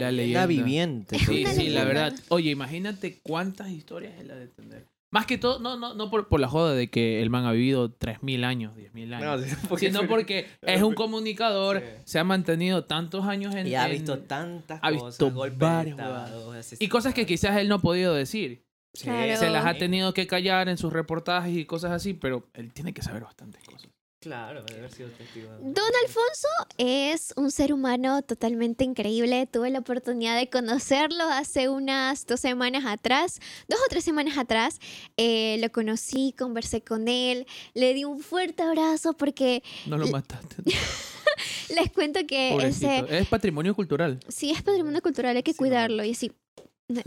La 0.01 0.11
leyenda. 0.11 0.41
la 0.41 0.47
viviente. 0.47 1.19
Sí, 1.19 1.45
sí, 1.47 1.69
la 1.69 1.85
verdad. 1.85 2.13
Oye, 2.29 2.51
imagínate 2.51 3.21
cuántas 3.23 3.71
historias 3.71 4.19
él 4.19 4.31
ha 4.31 4.35
de 4.35 4.49
tener. 4.49 4.87
Más 5.13 5.27
que 5.27 5.39
todo, 5.39 5.61
no, 5.61 5.77
no, 5.77 5.95
no 5.95 6.11
por, 6.11 6.27
por 6.27 6.41
la 6.41 6.49
joda 6.49 6.75
de 6.75 6.91
que 6.91 7.23
el 7.23 7.31
man 7.31 7.45
ha 7.45 7.53
vivido 7.53 7.97
3.000 7.97 8.45
años, 8.45 8.77
10.000 8.77 9.15
años. 9.15 9.47
sino 9.79 10.03
porque 10.09 10.49
es 10.63 10.83
un 10.83 10.95
comunicador, 10.97 11.79
Sí. 11.79 12.03
se 12.05 12.19
ha 12.19 12.25
mantenido 12.25 12.85
tantos 12.87 13.25
años 13.25 13.55
en... 13.55 13.69
Y 13.69 13.77
ha 13.77 13.87
en- 13.87 13.93
visto 13.93 14.19
tantas 14.19 14.81
ha 14.83 14.91
cosas, 14.91 15.07
visto 15.11 15.31
golpes 15.31 15.87
estado, 15.87 16.53
Y 16.81 16.89
cosas 16.89 17.15
que 17.15 17.27
quizás 17.27 17.57
él 17.59 17.69
no 17.69 17.77
ha 17.77 17.81
podido 17.81 18.13
decir. 18.13 18.65
Sí. 18.95 19.05
Claro. 19.05 19.37
Se 19.39 19.51
las 19.51 19.67
ha 19.67 19.75
tenido 19.75 20.15
que 20.15 20.27
callar 20.27 20.69
en 20.69 20.79
sus 20.79 20.93
reportajes 20.93 21.55
y 21.57 21.65
cosas 21.67 21.91
así, 21.93 22.15
pero 22.15 22.49
él 22.55 22.73
tiene 22.73 22.95
que 22.95 23.03
saber 23.03 23.23
bastantes 23.25 23.63
cosas. 23.65 23.91
Claro, 24.21 24.63
debe 24.63 24.79
haber 24.79 24.91
sido 24.93 25.11
testigo. 25.11 25.51
de- 25.53 25.59
Don 25.59 25.93
Alfonso 26.03 26.49
es 26.79 27.35
un 27.37 27.51
ser 27.51 27.75
humano 27.75 28.23
totalmente 28.23 28.83
increíble. 28.83 29.47
Tuve 29.47 29.69
la 29.69 29.81
oportunidad 29.81 30.39
de 30.39 30.49
conocerlo 30.49 31.25
hace 31.25 31.69
unas 31.69 32.25
dos 32.25 32.41
semanas 32.41 32.85
atrás, 32.87 33.39
dos 33.69 33.79
o 33.81 33.89
tres 33.91 34.03
semanas 34.03 34.39
atrás. 34.39 34.79
Eh, 35.19 35.59
lo 35.61 35.71
conocí, 35.73 36.33
conversé 36.39 36.81
con 36.83 37.09
él, 37.09 37.47
le 37.75 37.93
di 37.93 38.05
un 38.07 38.21
fuerte 38.21 38.63
abrazo 38.63 39.13
porque 39.13 39.63
No 39.85 39.99
lo 39.99 40.07
mataste. 40.07 40.57
les 41.77 41.91
cuento 41.93 42.21
que 42.27 42.51
Pobrecito. 42.53 42.87
ese, 42.91 43.19
Es 43.19 43.27
patrimonio 43.29 43.75
cultural. 43.75 44.21
sí 44.29 44.53
es 44.53 44.63
patrimonio 44.63 45.03
cultural, 45.03 45.37
hay 45.37 45.43
que 45.43 45.53
Sí, 45.53 45.59
cuidarlo 45.59 46.03
y 46.05 46.13
así. 46.13 46.33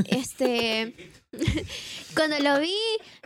Este, 0.08 0.95
cuando 2.16 2.40
lo 2.40 2.60
vi, 2.60 2.74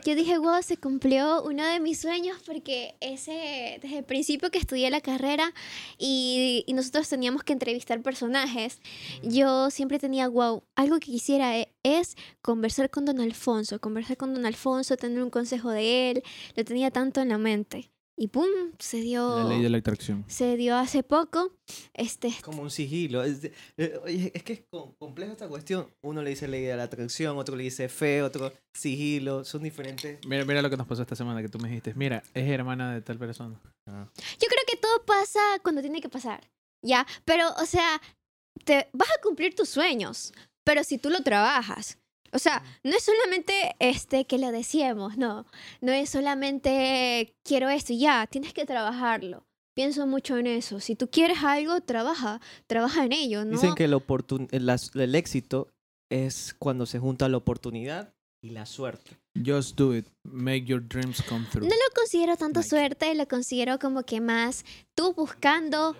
yo 0.03 0.15
dije, 0.15 0.37
wow, 0.37 0.61
se 0.61 0.75
cumplió 0.75 1.43
uno 1.43 1.65
de 1.65 1.79
mis 1.79 2.01
sueños 2.01 2.37
porque 2.45 2.95
ese, 2.99 3.79
desde 3.81 3.99
el 3.99 4.03
principio 4.03 4.51
que 4.51 4.57
estudié 4.57 4.89
la 4.89 4.99
carrera 4.99 5.53
y, 5.97 6.65
nosotros 6.73 7.07
teníamos 7.07 7.43
que 7.43 7.53
entrevistar 7.53 8.01
personajes, 8.01 8.81
yo 9.23 9.69
siempre 9.69 9.99
tenía, 9.99 10.27
wow, 10.27 10.63
algo 10.75 10.99
que 10.99 11.11
quisiera 11.11 11.57
e- 11.57 11.71
es 11.83 12.17
conversar 12.41 12.89
con 12.89 13.05
don 13.05 13.21
Alfonso, 13.21 13.79
conversar 13.79 14.17
con 14.17 14.33
don 14.33 14.45
Alfonso, 14.45 14.97
tener 14.97 15.23
un 15.23 15.29
consejo 15.29 15.69
de 15.69 16.11
él, 16.11 16.23
lo 16.55 16.65
tenía 16.65 16.91
tanto 16.91 17.21
en 17.21 17.29
la 17.29 17.37
mente. 17.37 17.91
Y 18.17 18.27
pum, 18.27 18.47
se 18.77 18.97
dio, 18.97 19.39
La 19.43 19.49
ley 19.49 19.61
de 19.61 19.69
la 19.69 19.77
atracción. 19.79 20.23
se 20.27 20.55
dio 20.57 20.75
hace 20.75 21.01
poco. 21.03 21.53
Este, 21.93 22.31
Como 22.43 22.61
un 22.61 22.69
sigilo. 22.69 23.23
Es, 23.23 23.41
de- 23.41 23.53
eh, 23.77 23.99
oye, 24.03 24.31
es 24.35 24.43
que 24.43 24.53
es 24.53 24.61
com- 24.69 24.93
compleja 24.99 25.31
esta 25.31 25.47
cuestión. 25.47 25.87
Uno 26.03 26.21
le 26.21 26.29
dice 26.31 26.47
ley 26.47 26.63
de 26.63 26.75
la 26.75 26.83
atracción, 26.83 27.37
otro 27.37 27.55
le 27.55 27.63
dice 27.63 27.89
fe, 27.89 28.21
otro 28.21 28.51
sigilo. 28.75 29.43
Son 29.43 29.63
diferentes. 29.63 30.19
Mira, 30.27 30.45
mira 30.45 30.61
lo 30.61 30.69
que 30.69 30.77
nos 30.77 30.87
pasó 30.87 31.01
esta 31.01 31.15
semana 31.15 31.41
que 31.41 31.49
tú 31.49 31.57
me 31.59 31.69
dijiste. 31.69 31.93
Mira, 31.95 32.21
es 32.33 32.49
hermana 32.49 32.93
de 32.93 33.01
tal 33.01 33.17
persona. 33.17 33.59
Yo 33.87 33.93
creo 34.47 34.63
que 34.67 34.77
todo 34.77 35.03
pasa 35.05 35.39
cuando 35.63 35.81
tiene 35.81 36.01
que 36.01 36.09
pasar, 36.09 36.47
¿ya? 36.85 37.05
Pero, 37.25 37.47
o 37.61 37.65
sea, 37.65 38.01
te 38.65 38.87
vas 38.93 39.09
a 39.09 39.21
cumplir 39.23 39.55
tus 39.55 39.69
sueños, 39.69 40.33
pero 40.63 40.83
si 40.83 40.97
tú 40.97 41.09
lo 41.09 41.21
trabajas. 41.23 41.97
O 42.33 42.39
sea, 42.39 42.63
no 42.83 42.91
es 42.95 43.03
solamente 43.03 43.75
este 43.79 44.25
que 44.25 44.37
lo 44.37 44.51
decíamos, 44.51 45.17
no. 45.17 45.45
No 45.81 45.91
es 45.91 46.09
solamente 46.09 47.35
quiero 47.43 47.69
esto 47.69 47.93
y 47.93 47.99
ya, 47.99 48.27
tienes 48.27 48.53
que 48.53 48.65
trabajarlo. 48.65 49.45
Pienso 49.75 50.05
mucho 50.05 50.37
en 50.37 50.47
eso. 50.47 50.79
Si 50.79 50.95
tú 50.95 51.09
quieres 51.09 51.43
algo, 51.43 51.79
trabaja, 51.81 52.41
trabaja 52.67 53.05
en 53.05 53.13
ello, 53.13 53.45
¿no? 53.45 53.51
Dicen 53.51 53.75
que 53.75 53.85
el, 53.85 53.93
oportun- 53.93 54.49
el, 54.51 54.65
las- 54.65 54.93
el 54.95 55.15
éxito 55.15 55.69
es 56.11 56.53
cuando 56.59 56.85
se 56.85 56.99
junta 56.99 57.29
la 57.29 57.37
oportunidad 57.37 58.13
y 58.43 58.49
la 58.49 58.65
suerte. 58.65 59.17
Just 59.45 59.77
do 59.77 59.95
it. 59.95 60.07
Make 60.23 60.65
your 60.65 60.85
dreams 60.85 61.21
come 61.21 61.45
true. 61.49 61.61
No 61.65 61.73
lo 61.73 61.93
considero 61.95 62.35
tanto 62.35 62.61
suerte, 62.63 63.15
lo 63.15 63.27
considero 63.27 63.79
como 63.79 64.03
que 64.03 64.19
más 64.19 64.65
tú 64.93 65.13
buscando, 65.13 65.95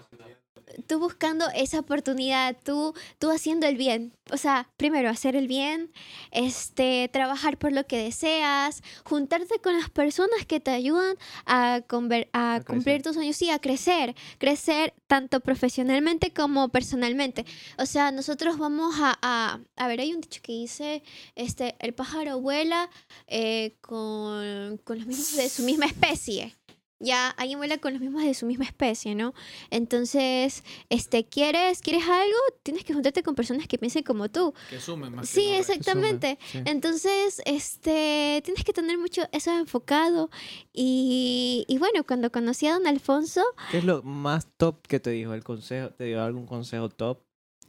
tú 0.87 0.99
buscando 0.99 1.45
esa 1.53 1.79
oportunidad, 1.79 2.55
tú, 2.63 2.93
tú 3.19 3.29
haciendo 3.29 3.67
el 3.67 3.75
bien. 3.77 4.13
O 4.31 4.37
sea, 4.37 4.69
primero 4.77 5.09
hacer 5.09 5.35
el 5.35 5.47
bien, 5.47 5.91
este, 6.31 7.09
trabajar 7.11 7.57
por 7.57 7.73
lo 7.73 7.85
que 7.85 7.97
deseas, 7.97 8.81
juntarte 9.03 9.59
con 9.59 9.77
las 9.77 9.89
personas 9.89 10.45
que 10.47 10.59
te 10.61 10.71
ayudan 10.71 11.17
a, 11.45 11.81
conver- 11.87 12.29
a, 12.31 12.55
A 12.55 12.59
cumplir 12.63 12.83
crecer. 12.83 13.01
tus 13.03 13.15
sueños, 13.15 13.35
sí, 13.35 13.49
a 13.49 13.59
crecer, 13.59 14.15
crecer 14.37 14.93
tanto 15.07 15.41
profesionalmente 15.41 16.31
como 16.31 16.69
personalmente. 16.69 17.45
O 17.77 17.85
sea, 17.85 18.11
nosotros 18.11 18.57
vamos 18.57 18.95
a, 18.99 19.17
a, 19.21 19.59
a 19.75 19.87
ver, 19.87 19.99
hay 19.99 20.13
un 20.13 20.21
dicho 20.21 20.39
que 20.41 20.53
dice, 20.53 21.03
este, 21.35 21.75
el 21.79 21.93
pájaro 21.93 22.39
vuela 22.39 22.89
eh, 23.27 23.75
con, 23.81 24.77
con 24.85 24.97
los 24.99 25.07
mismos 25.07 25.35
de 25.35 25.49
su 25.49 25.63
misma 25.63 25.85
especie. 25.87 26.55
Ya 27.03 27.29
alguien 27.31 27.57
vuela 27.57 27.77
con 27.79 27.93
los 27.93 28.01
mismos 28.01 28.23
de 28.23 28.33
su 28.35 28.45
misma 28.45 28.65
especie, 28.65 29.15
¿no? 29.15 29.33
Entonces, 29.71 30.63
este, 30.89 31.25
¿quieres, 31.25 31.81
¿quieres 31.81 32.03
algo? 32.07 32.37
Tienes 32.63 32.83
que 32.85 32.93
juntarte 32.93 33.23
con 33.23 33.33
personas 33.35 33.67
que 33.67 33.77
piensen 33.79 34.03
como 34.03 34.29
tú. 34.29 34.53
Que 34.69 34.79
sumen 34.79 35.15
más 35.15 35.27
que 35.27 35.33
Sí, 35.41 35.47
resten. 35.57 35.59
exactamente. 35.79 36.37
Sí. 36.51 36.59
Entonces, 36.65 37.41
este, 37.45 38.41
tienes 38.45 38.63
que 38.63 38.73
tener 38.73 38.97
mucho 38.99 39.23
eso 39.31 39.51
enfocado. 39.57 40.29
Y, 40.73 41.65
y 41.67 41.77
bueno, 41.79 42.03
cuando 42.05 42.31
conocí 42.31 42.67
a 42.67 42.73
don 42.73 42.85
Alfonso, 42.87 43.43
¿Qué 43.71 43.79
es 43.79 43.83
lo 43.83 44.03
más 44.03 44.47
top 44.57 44.85
que 44.87 44.99
te 44.99 45.09
dijo? 45.09 45.33
¿El 45.33 45.43
consejo? 45.43 45.89
¿Te 45.89 46.05
dio 46.05 46.21
algún 46.23 46.45
consejo 46.45 46.89
top 46.89 47.19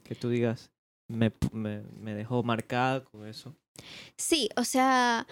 que 0.04 0.14
tú 0.14 0.28
digas? 0.28 0.70
Me, 1.08 1.32
me, 1.52 1.82
me 1.98 2.14
dejó 2.14 2.42
marcada 2.42 3.02
con 3.04 3.26
eso. 3.26 3.54
Sí, 4.16 4.48
o 4.56 4.64
sea, 4.64 5.26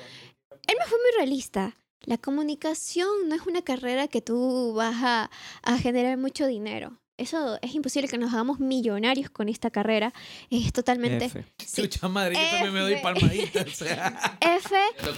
él 0.50 0.76
me 0.78 0.84
fue 0.86 0.98
muy 0.98 1.10
realista. 1.18 1.76
La 2.04 2.18
comunicación 2.18 3.08
no 3.28 3.34
es 3.34 3.42
una 3.46 3.62
carrera 3.62 4.08
que 4.08 4.20
tú 4.22 4.72
vas 4.74 4.96
a, 5.02 5.30
a 5.62 5.78
generar 5.78 6.16
mucho 6.16 6.46
dinero. 6.46 6.98
Eso 7.18 7.58
es 7.60 7.74
imposible 7.74 8.08
que 8.08 8.16
nos 8.16 8.32
hagamos 8.32 8.60
millonarios 8.60 9.28
con 9.28 9.50
esta 9.50 9.68
carrera. 9.70 10.14
Es 10.48 10.72
totalmente... 10.72 11.26
F. 11.26 11.44
sí. 11.58 11.82
Chucha 11.82 12.08
madre, 12.08 12.34
yo 12.34 12.50
también 12.50 12.72
me 12.72 12.80
doy 12.80 12.92
F. 12.94 13.02
palmaditas. 13.02 13.66
o 13.66 13.70
sea. 13.70 14.38
F, 14.40 14.74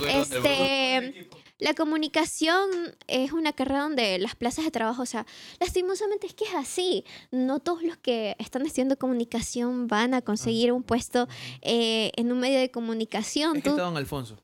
este... 0.09 1.29
La 1.61 1.75
comunicación 1.75 2.69
es 3.07 3.31
una 3.31 3.53
carrera 3.53 3.83
donde 3.83 4.19
las 4.19 4.35
plazas 4.35 4.65
de 4.65 4.73
trabajo, 4.73 5.03
o 5.03 5.07
sea, 5.07 5.27
lastimosamente 5.61 6.27
es 6.27 6.35
que 6.35 6.43
es 6.45 6.55
así. 6.55 7.05
No 7.31 7.61
todos 7.61 7.85
los 7.85 7.97
que 7.99 8.35
están 8.41 8.67
estudiando 8.67 8.97
comunicación 8.99 9.87
van 9.87 10.13
a 10.15 10.23
conseguir 10.23 10.73
un 10.73 10.83
puesto 10.83 11.29
eh, 11.61 12.11
en 12.17 12.33
un 12.33 12.41
medio 12.41 12.59
de 12.59 12.73
comunicación. 12.73 13.59
Es 13.59 13.63
que 13.63 13.69
Tú- 13.71 13.77
está 13.77 13.85
don 13.85 13.97
Alfonso. 13.97 14.43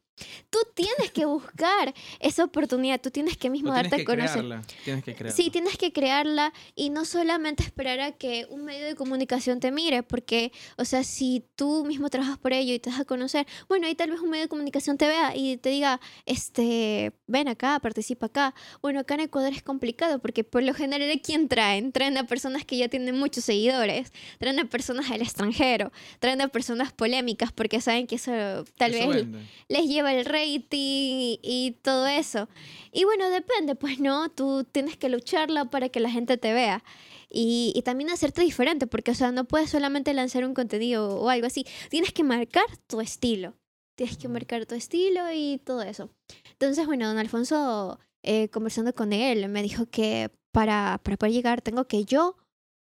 Tú 0.51 0.59
tienes 0.75 1.11
que 1.13 1.25
buscar 1.27 1.95
esa 2.21 2.45
oportunidad, 2.45 3.01
tú 3.01 3.11
tienes 3.11 3.37
que 3.37 3.51
mismo 3.51 3.73
tienes 3.73 3.91
darte 3.91 3.97
que 3.97 4.03
a 4.03 4.17
conocer. 4.17 4.33
crearla. 4.33 4.63
Tienes 4.85 5.05
que 5.05 5.15
crearla. 5.15 5.37
Sí, 5.37 5.51
tienes 5.51 5.77
que 5.79 5.93
crearla 5.93 6.53
y 6.75 6.91
no 6.91 7.05
solamente 7.05 7.63
esperar 7.63 8.01
a 8.01 8.13
que 8.13 8.47
un 8.51 8.65
medio 8.65 8.87
de 8.87 8.95
comunicación 8.95 9.61
te 9.61 9.71
mire, 9.71 10.03
porque, 10.03 10.53
o 10.77 10.85
sea, 10.85 11.05
si 11.05 11.45
tú 11.57 11.85
mismo 11.85 12.09
trabajas 12.11 12.39
por 12.39 12.53
ello 12.53 12.73
y 12.75 12.79
te 12.79 12.91
das 12.91 13.01
a 13.01 13.05
conocer, 13.05 13.47
bueno, 13.69 13.87
ahí 13.87 13.95
tal 13.95 14.11
vez 14.11 14.21
un 14.21 14.31
medio 14.31 14.45
de 14.45 14.49
comunicación 14.49 14.97
te 14.99 15.07
vea 15.07 15.35
y 15.37 15.57
te 15.57 15.71
diga, 15.71 16.01
este, 16.27 17.13
ven 17.27 17.49
acá, 17.49 17.79
participa 17.81 18.27
acá. 18.27 18.55
Bueno, 18.83 19.01
acá 19.01 19.15
en 19.15 19.21
Ecuador 19.21 19.53
es 19.53 19.63
complicado 19.63 20.19
porque 20.19 20.45
por 20.45 20.63
lo 20.63 20.75
general, 20.75 21.11
¿a 21.11 21.21
quién 21.21 21.49
traen? 21.49 21.93
Traen 21.93 22.17
a 22.17 22.27
personas 22.27 22.65
que 22.65 22.77
ya 22.77 22.89
tienen 22.89 23.19
muchos 23.19 23.45
seguidores, 23.45 24.13
traen 24.39 24.59
a 24.61 24.65
personas 24.65 25.09
del 25.11 25.23
extranjero, 25.23 25.93
traen 26.21 26.41
a 26.41 26.49
personas 26.49 26.93
polémicas 26.93 27.53
porque 27.53 27.81
saben 27.81 28.07
que 28.07 28.17
eso 28.17 28.31
tal 28.77 28.95
Eso 28.95 29.09
vez 29.09 29.17
vende. 29.25 29.47
les 29.69 29.87
lleva 29.87 30.08
el 30.09 30.25
rating 30.25 31.37
y 31.43 31.77
todo 31.83 32.07
eso. 32.07 32.49
Y 32.93 33.05
bueno, 33.05 33.31
depende, 33.31 33.75
pues 33.75 34.01
no, 34.01 34.31
tú 34.31 34.65
tienes 34.65 34.97
que 34.97 35.09
lucharla 35.09 35.67
para 35.67 35.89
que 35.89 36.01
la 36.01 36.11
gente 36.11 36.37
te 36.39 36.53
vea. 36.53 36.83
Y, 37.31 37.73
y 37.75 37.83
también 37.83 38.11
hacerte 38.11 38.43
diferente, 38.43 38.87
porque, 38.87 39.11
o 39.11 39.15
sea, 39.15 39.33
no 39.33 39.45
puedes 39.45 39.71
solamente 39.71 40.15
lanzar 40.15 40.45
un 40.45 40.55
contenido 40.55 41.21
o 41.21 41.29
algo 41.29 41.47
así. 41.47 41.67
Tienes 41.91 42.13
que 42.13 42.25
marcar 42.25 42.65
tu 42.87 43.01
estilo. 43.01 43.55
Tienes 43.97 44.17
que 44.17 44.29
marcar 44.29 44.65
tu 44.65 44.75
estilo 44.75 45.31
y 45.33 45.59
todo 45.59 45.83
eso. 45.83 46.11
Entonces, 46.53 46.87
bueno, 46.87 47.07
don 47.09 47.19
Alfonso, 47.19 47.99
eh, 48.23 48.49
conversando 48.49 48.95
con 48.95 49.13
él, 49.13 49.49
me 49.49 49.63
dijo 49.63 49.87
que 49.87 50.31
para, 50.53 51.01
para 51.03 51.17
poder 51.17 51.33
llegar 51.33 51.63
tengo 51.63 51.87
que 51.87 52.05
yo 52.05 52.37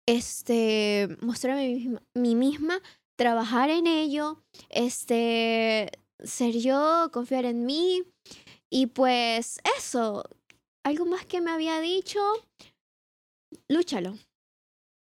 este, 0.07 1.09
mostrarme 1.21 1.99
a 2.15 2.19
mí 2.19 2.35
misma, 2.35 2.81
trabajar 3.17 3.71
en 3.71 3.87
ello, 3.87 4.43
este, 4.71 5.91
ser 6.23 6.53
yo, 6.59 7.11
confiar 7.13 7.45
en 7.45 7.65
mí. 7.67 8.03
Y 8.71 8.87
pues 8.87 9.61
eso, 9.79 10.25
algo 10.85 11.07
más 11.07 11.25
que 11.27 11.41
me 11.41 11.51
había 11.51 11.81
dicho, 11.81 12.21
lúchalo. 13.69 14.17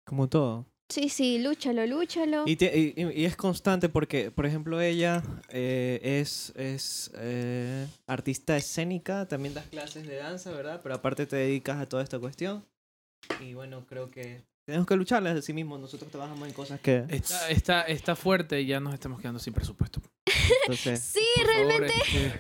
Como 0.06 0.28
todo. 0.28 0.66
Sí, 0.90 1.10
sí, 1.10 1.40
lúchalo, 1.40 1.86
lúchalo. 1.88 2.44
Y, 2.46 2.56
te- 2.56 2.78
y- 2.96 3.26
es 3.26 3.36
constante 3.36 3.90
porque, 3.90 4.30
por 4.32 4.46
ejemplo, 4.46 4.80
ella 4.82 5.24
eh, 5.50 6.00
es, 6.04 6.52
es 6.56 7.10
eh, 7.16 7.88
artista 8.06 8.58
escénica, 8.58 9.28
también 9.28 9.54
das 9.56 9.66
clases 9.68 10.06
de 10.06 10.18
danza, 10.18 10.52
¿verdad? 10.52 10.82
Pero 10.84 10.96
aparte 10.96 11.26
te 11.26 11.36
dedicas 11.38 11.80
a 11.80 11.88
toda 11.90 12.04
esta 12.04 12.20
cuestión. 12.20 12.64
Y 13.40 13.54
bueno, 13.54 13.86
creo 13.88 14.12
que 14.12 14.44
tenemos 14.68 14.86
que 14.86 14.96
lucharle 14.96 15.30
a 15.32 15.42
sí 15.42 15.54
mismos. 15.54 15.80
Nosotros 15.80 16.12
trabajamos 16.12 16.48
en 16.48 16.54
cosas 16.54 16.80
que... 16.82 17.06
Está, 17.10 17.50
está, 17.50 17.82
está 17.84 18.16
fuerte 18.16 18.62
y 18.62 18.68
ya 18.68 18.80
nos 18.80 18.94
estamos 18.94 19.20
quedando 19.20 19.40
sin 19.40 19.54
presupuesto. 19.54 20.02
Entonces, 20.66 21.00
Sí, 21.02 21.20
realmente. 21.46 21.94
este, 22.06 22.40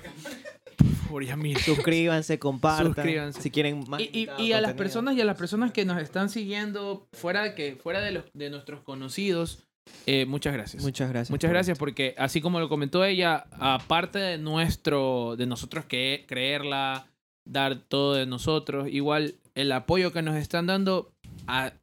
por 0.77 0.87
favor, 1.05 1.25
ya 1.25 1.35
mira. 1.35 1.59
suscríbanse, 1.61 2.39
compartan. 2.39 2.93
Suscríbanse. 2.93 3.41
Si 3.41 3.51
quieren 3.51 3.83
más 3.87 4.01
Y, 4.01 4.27
y- 4.39 4.53
a 4.53 4.61
las 4.61 4.73
personas 4.73 5.15
y 5.15 5.21
a 5.21 5.25
las 5.25 5.37
personas 5.37 5.71
que 5.71 5.85
nos 5.85 6.01
están 6.01 6.29
siguiendo 6.29 7.07
fuera 7.13 7.43
de 7.43 7.55
que 7.55 7.75
fuera 7.75 8.01
de 8.01 8.11
los 8.11 8.23
de 8.33 8.49
nuestros 8.49 8.81
conocidos 8.81 9.59
eh, 10.05 10.25
muchas 10.25 10.53
gracias 10.53 10.81
Muchas 10.81 11.09
gracias. 11.09 11.29
muchas 11.29 11.49
por- 11.49 11.53
gracias 11.55 11.77
porque 11.77 12.15
así 12.17 12.39
como 12.39 12.59
lo 12.61 12.69
comentó 12.69 13.03
ella 13.03 13.45
aparte 13.51 14.17
de 14.17 14.37
nuestro 14.37 15.35
de 15.37 15.45
nosotros 15.45 15.83
que 15.85 16.23
creerla 16.27 17.05
dar 17.45 17.75
todo 17.75 18.13
de 18.13 18.25
nosotros 18.25 18.87
igual 18.89 19.35
el 19.55 19.71
apoyo 19.73 20.13
que 20.13 20.21
nos 20.21 20.35
están 20.37 20.67
dando 20.67 21.11
a- 21.47 21.73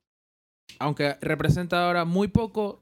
aunque 0.78 1.16
representa 1.20 1.86
ahora 1.86 2.06
muy 2.06 2.28
poco 2.28 2.79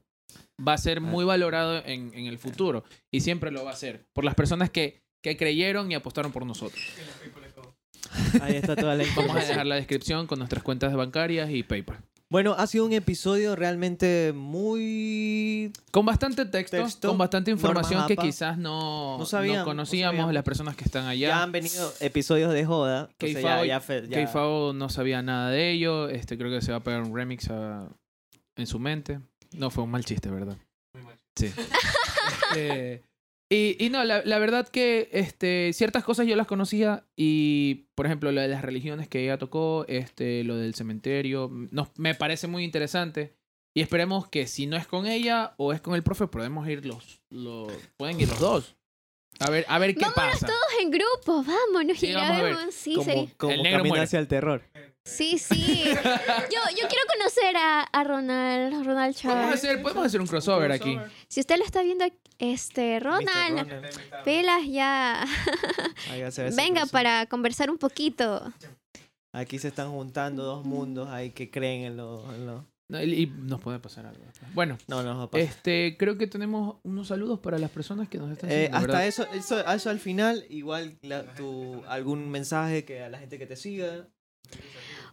va 0.65 0.73
a 0.73 0.77
ser 0.77 1.01
muy 1.01 1.25
valorado 1.25 1.77
en, 1.85 2.11
en 2.13 2.25
el 2.25 2.37
futuro 2.37 2.83
y 3.11 3.21
siempre 3.21 3.51
lo 3.51 3.63
va 3.63 3.71
a 3.71 3.75
ser 3.75 4.05
por 4.13 4.23
las 4.25 4.35
personas 4.35 4.69
que 4.69 5.01
que 5.21 5.35
creyeron 5.35 5.91
y 5.91 5.95
apostaron 5.95 6.31
por 6.31 6.45
nosotros. 6.45 6.81
Ahí 8.41 8.55
está 8.55 8.75
toda 8.75 8.95
la 8.95 9.03
Vamos 9.17 9.35
a 9.35 9.39
dejar 9.43 9.65
la 9.65 9.75
descripción 9.75 10.27
con 10.27 10.39
nuestras 10.39 10.63
cuentas 10.63 10.93
bancarias 10.95 11.49
y 11.49 11.63
PayPal. 11.63 11.97
Bueno, 12.31 12.55
ha 12.57 12.67
sido 12.67 12.85
un 12.85 12.93
episodio 12.93 13.55
realmente 13.55 14.33
muy... 14.35 15.73
Con 15.91 16.05
bastante 16.05 16.45
texto, 16.45 16.77
Texto, 16.77 17.07
con 17.09 17.17
bastante 17.17 17.49
información 17.51 18.05
que 18.07 18.15
quizás 18.15 18.57
no, 18.57 19.17
No 19.17 19.25
sabíamos, 19.25 19.57
no 19.57 19.63
no 19.63 19.65
conocíamos 19.65 20.11
sabíamos. 20.13 20.33
las 20.33 20.43
personas 20.43 20.75
que 20.75 20.83
están 20.85 21.03
Ya, 21.05 21.09
allá. 21.09 21.43
han 21.43 21.51
venido 21.51 21.91
episodios 21.99 22.53
de 22.53 22.65
joda. 22.65 23.09
ya, 23.19 23.27
ya 23.27 23.79
ya- 23.79 24.07
Keifao 24.09 24.73
no 24.73 24.89
sabía 24.89 25.21
nada 25.23 25.49
de 25.49 25.71
ello. 25.71 26.07
Este, 26.09 26.37
creo 26.37 26.51
que 26.51 26.61
se 26.61 26.71
va 26.71 26.77
a 26.77 26.83
pegar 26.83 27.01
un 27.01 27.13
remix 27.15 27.49
a- 27.49 27.89
en 28.55 28.67
su 28.67 28.77
mente. 28.79 29.19
No, 29.53 29.69
fue 29.71 29.83
un 29.83 29.91
mal 29.91 30.05
chiste, 30.05 30.29
¿verdad? 30.29 30.57
Sí. 31.35 31.51
Este, 32.51 33.03
y, 33.51 33.83
y 33.83 33.89
no, 33.89 34.03
la, 34.03 34.23
la 34.23 34.39
verdad 34.39 34.67
que 34.67 35.09
este, 35.11 35.71
ciertas 35.73 36.03
cosas 36.03 36.25
yo 36.27 36.35
las 36.35 36.47
conocía 36.47 37.05
y, 37.15 37.85
por 37.95 38.05
ejemplo, 38.05 38.31
lo 38.31 38.41
de 38.41 38.47
las 38.47 38.61
religiones 38.63 39.07
que 39.07 39.23
ella 39.23 39.37
tocó, 39.37 39.85
este, 39.87 40.43
lo 40.43 40.55
del 40.55 40.73
cementerio, 40.75 41.49
nos, 41.71 41.89
me 41.97 42.15
parece 42.15 42.47
muy 42.47 42.63
interesante. 42.63 43.35
Y 43.75 43.81
esperemos 43.81 44.27
que 44.27 44.47
si 44.47 44.65
no 44.67 44.77
es 44.77 44.87
con 44.87 45.05
ella 45.05 45.53
o 45.57 45.73
es 45.73 45.81
con 45.81 45.93
el 45.95 46.03
profe, 46.03 46.27
podemos 46.27 46.67
ir 46.67 46.85
los, 46.85 47.21
los 47.29 47.71
pueden 47.97 48.19
ir 48.19 48.29
los 48.29 48.39
dos. 48.39 48.75
A 49.39 49.49
ver, 49.51 49.63
a 49.69 49.77
ver 49.79 49.93
qué 49.95 50.01
Vámonos 50.01 50.33
pasa. 50.33 50.47
todos 50.47 50.81
en 50.81 50.91
grupo, 50.91 51.43
vámonos 51.43 51.97
Sí, 51.99 52.07
y 52.07 52.13
vamos 52.13 52.29
a 52.29 52.41
ver. 52.41 52.51
grabemos. 52.53 52.73
Sí, 52.75 52.93
como 52.93 53.05
sería- 53.05 53.33
como 53.37 53.53
El 53.53 53.63
negro 53.63 53.77
camino 53.79 53.89
muere. 53.93 54.03
hacia 54.03 54.19
el 54.19 54.27
terror. 54.27 54.63
Sí, 55.09 55.37
sí. 55.37 55.83
Yo, 55.85 56.59
yo 56.81 56.87
quiero 56.87 57.03
conocer 57.17 57.57
a, 57.57 57.81
a 57.83 58.03
Ronald, 58.03 58.73
Ronald 58.85 59.15
Podemos 59.15 59.41
Chávez. 59.43 59.53
hacer, 59.55 59.81
podemos 59.81 60.05
hacer 60.05 60.21
un 60.21 60.27
crossover 60.27 60.71
aquí. 60.71 60.97
Si 61.27 61.39
usted 61.39 61.57
lo 61.57 61.65
está 61.65 61.81
viendo, 61.83 62.05
este, 62.37 62.99
Ronald, 62.99 63.69
pelas 64.23 64.65
ya. 64.67 65.23
Ahí 66.11 66.21
va 66.21 66.27
a 66.27 66.31
ser 66.31 66.47
ese 66.47 66.55
Venga 66.55 66.81
crossover. 66.81 66.91
para 67.03 67.25
conversar 67.27 67.69
un 67.69 67.77
poquito. 67.77 68.53
Aquí 69.33 69.59
se 69.59 69.67
están 69.67 69.91
juntando 69.91 70.43
dos 70.43 70.65
mundos 70.65 71.09
ahí 71.09 71.31
que 71.31 71.51
creen 71.51 71.83
en 71.83 71.97
lo... 71.97 72.33
en 72.33 72.45
lo- 72.47 72.65
No, 72.89 73.03
y, 73.03 73.13
y 73.13 73.25
nos 73.27 73.61
puede 73.61 73.77
pasar 73.77 74.07
algo. 74.07 74.23
Bueno, 74.55 74.79
No, 74.87 75.03
no 75.03 75.29
este, 75.33 75.95
creo 75.99 76.17
que 76.17 76.25
tenemos 76.25 76.77
unos 76.83 77.09
saludos 77.09 77.39
para 77.39 77.59
las 77.59 77.69
personas 77.69 78.09
que 78.09 78.17
nos 78.17 78.31
están 78.31 78.49
Eh, 78.49 78.53
siguiendo, 78.53 78.77
hasta 78.77 78.87
¿verdad? 78.87 79.05
eso, 79.07 79.27
eso, 79.33 79.59
eso 79.71 79.89
al 79.91 79.99
final, 79.99 80.45
igual 80.49 80.97
la- 81.03 81.31
tu, 81.35 81.83
algún 81.87 82.31
mensaje 82.31 82.85
que 82.85 83.03
a 83.03 83.09
la 83.09 83.19
gente 83.19 83.37
que 83.37 83.45
te 83.45 83.55
siga. 83.55 84.07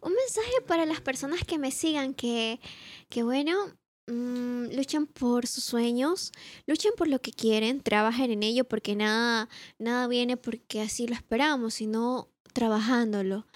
Un 0.02 0.12
mensaje 0.14 0.60
para 0.66 0.86
las 0.86 1.00
personas 1.00 1.44
que 1.44 1.58
me 1.58 1.70
sigan 1.70 2.14
que, 2.14 2.60
que 3.08 3.22
bueno, 3.22 3.54
mm, 4.06 4.74
luchen 4.74 5.06
por 5.06 5.46
sus 5.46 5.64
sueños, 5.64 6.32
luchen 6.66 6.92
por 6.96 7.08
lo 7.08 7.20
que 7.20 7.32
quieren, 7.32 7.80
trabajen 7.80 8.30
en 8.30 8.42
ello 8.42 8.64
porque 8.64 8.94
nada, 8.96 9.48
nada 9.78 10.06
viene 10.08 10.36
porque 10.36 10.80
así 10.80 11.06
lo 11.06 11.14
esperamos, 11.14 11.74
sino 11.74 12.28
trabajándolo. 12.52 13.46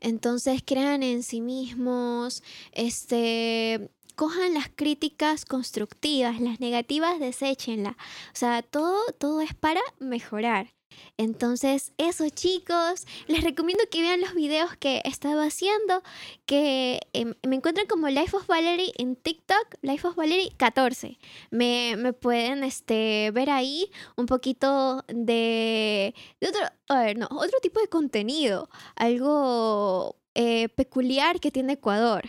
Entonces 0.00 0.62
crean 0.64 1.02
en 1.02 1.22
sí 1.22 1.40
mismos, 1.40 2.42
este, 2.72 3.90
cojan 4.16 4.52
las 4.54 4.68
críticas 4.68 5.44
constructivas, 5.44 6.40
las 6.40 6.58
negativas 6.60 7.20
deséchenlas. 7.20 7.94
O 7.94 8.34
sea, 8.34 8.62
todo, 8.62 9.00
todo 9.18 9.40
es 9.40 9.54
para 9.54 9.80
mejorar. 10.00 10.74
Entonces, 11.16 11.92
eso 11.98 12.28
chicos, 12.30 13.06
les 13.26 13.42
recomiendo 13.42 13.84
que 13.90 14.02
vean 14.02 14.20
los 14.20 14.34
videos 14.34 14.76
que 14.76 15.00
he 15.04 15.08
estado 15.08 15.40
haciendo, 15.42 16.02
que 16.46 17.00
em, 17.12 17.34
me 17.46 17.56
encuentran 17.56 17.86
como 17.86 18.08
Life 18.08 18.36
of 18.36 18.46
Valerie 18.46 18.92
en 18.98 19.16
TikTok, 19.16 19.76
Life 19.82 20.06
of 20.06 20.16
Valerie 20.16 20.52
14. 20.56 21.18
Me, 21.50 21.96
me 21.96 22.12
pueden 22.12 22.64
este, 22.64 23.30
ver 23.32 23.50
ahí 23.50 23.90
un 24.16 24.26
poquito 24.26 25.04
de, 25.08 26.14
de 26.40 26.48
otro, 26.48 26.60
a 26.88 27.02
ver, 27.02 27.18
no, 27.18 27.28
otro 27.30 27.58
tipo 27.60 27.80
de 27.80 27.88
contenido, 27.88 28.68
algo 28.96 30.16
eh, 30.34 30.68
peculiar 30.68 31.40
que 31.40 31.50
tiene 31.50 31.74
Ecuador. 31.74 32.22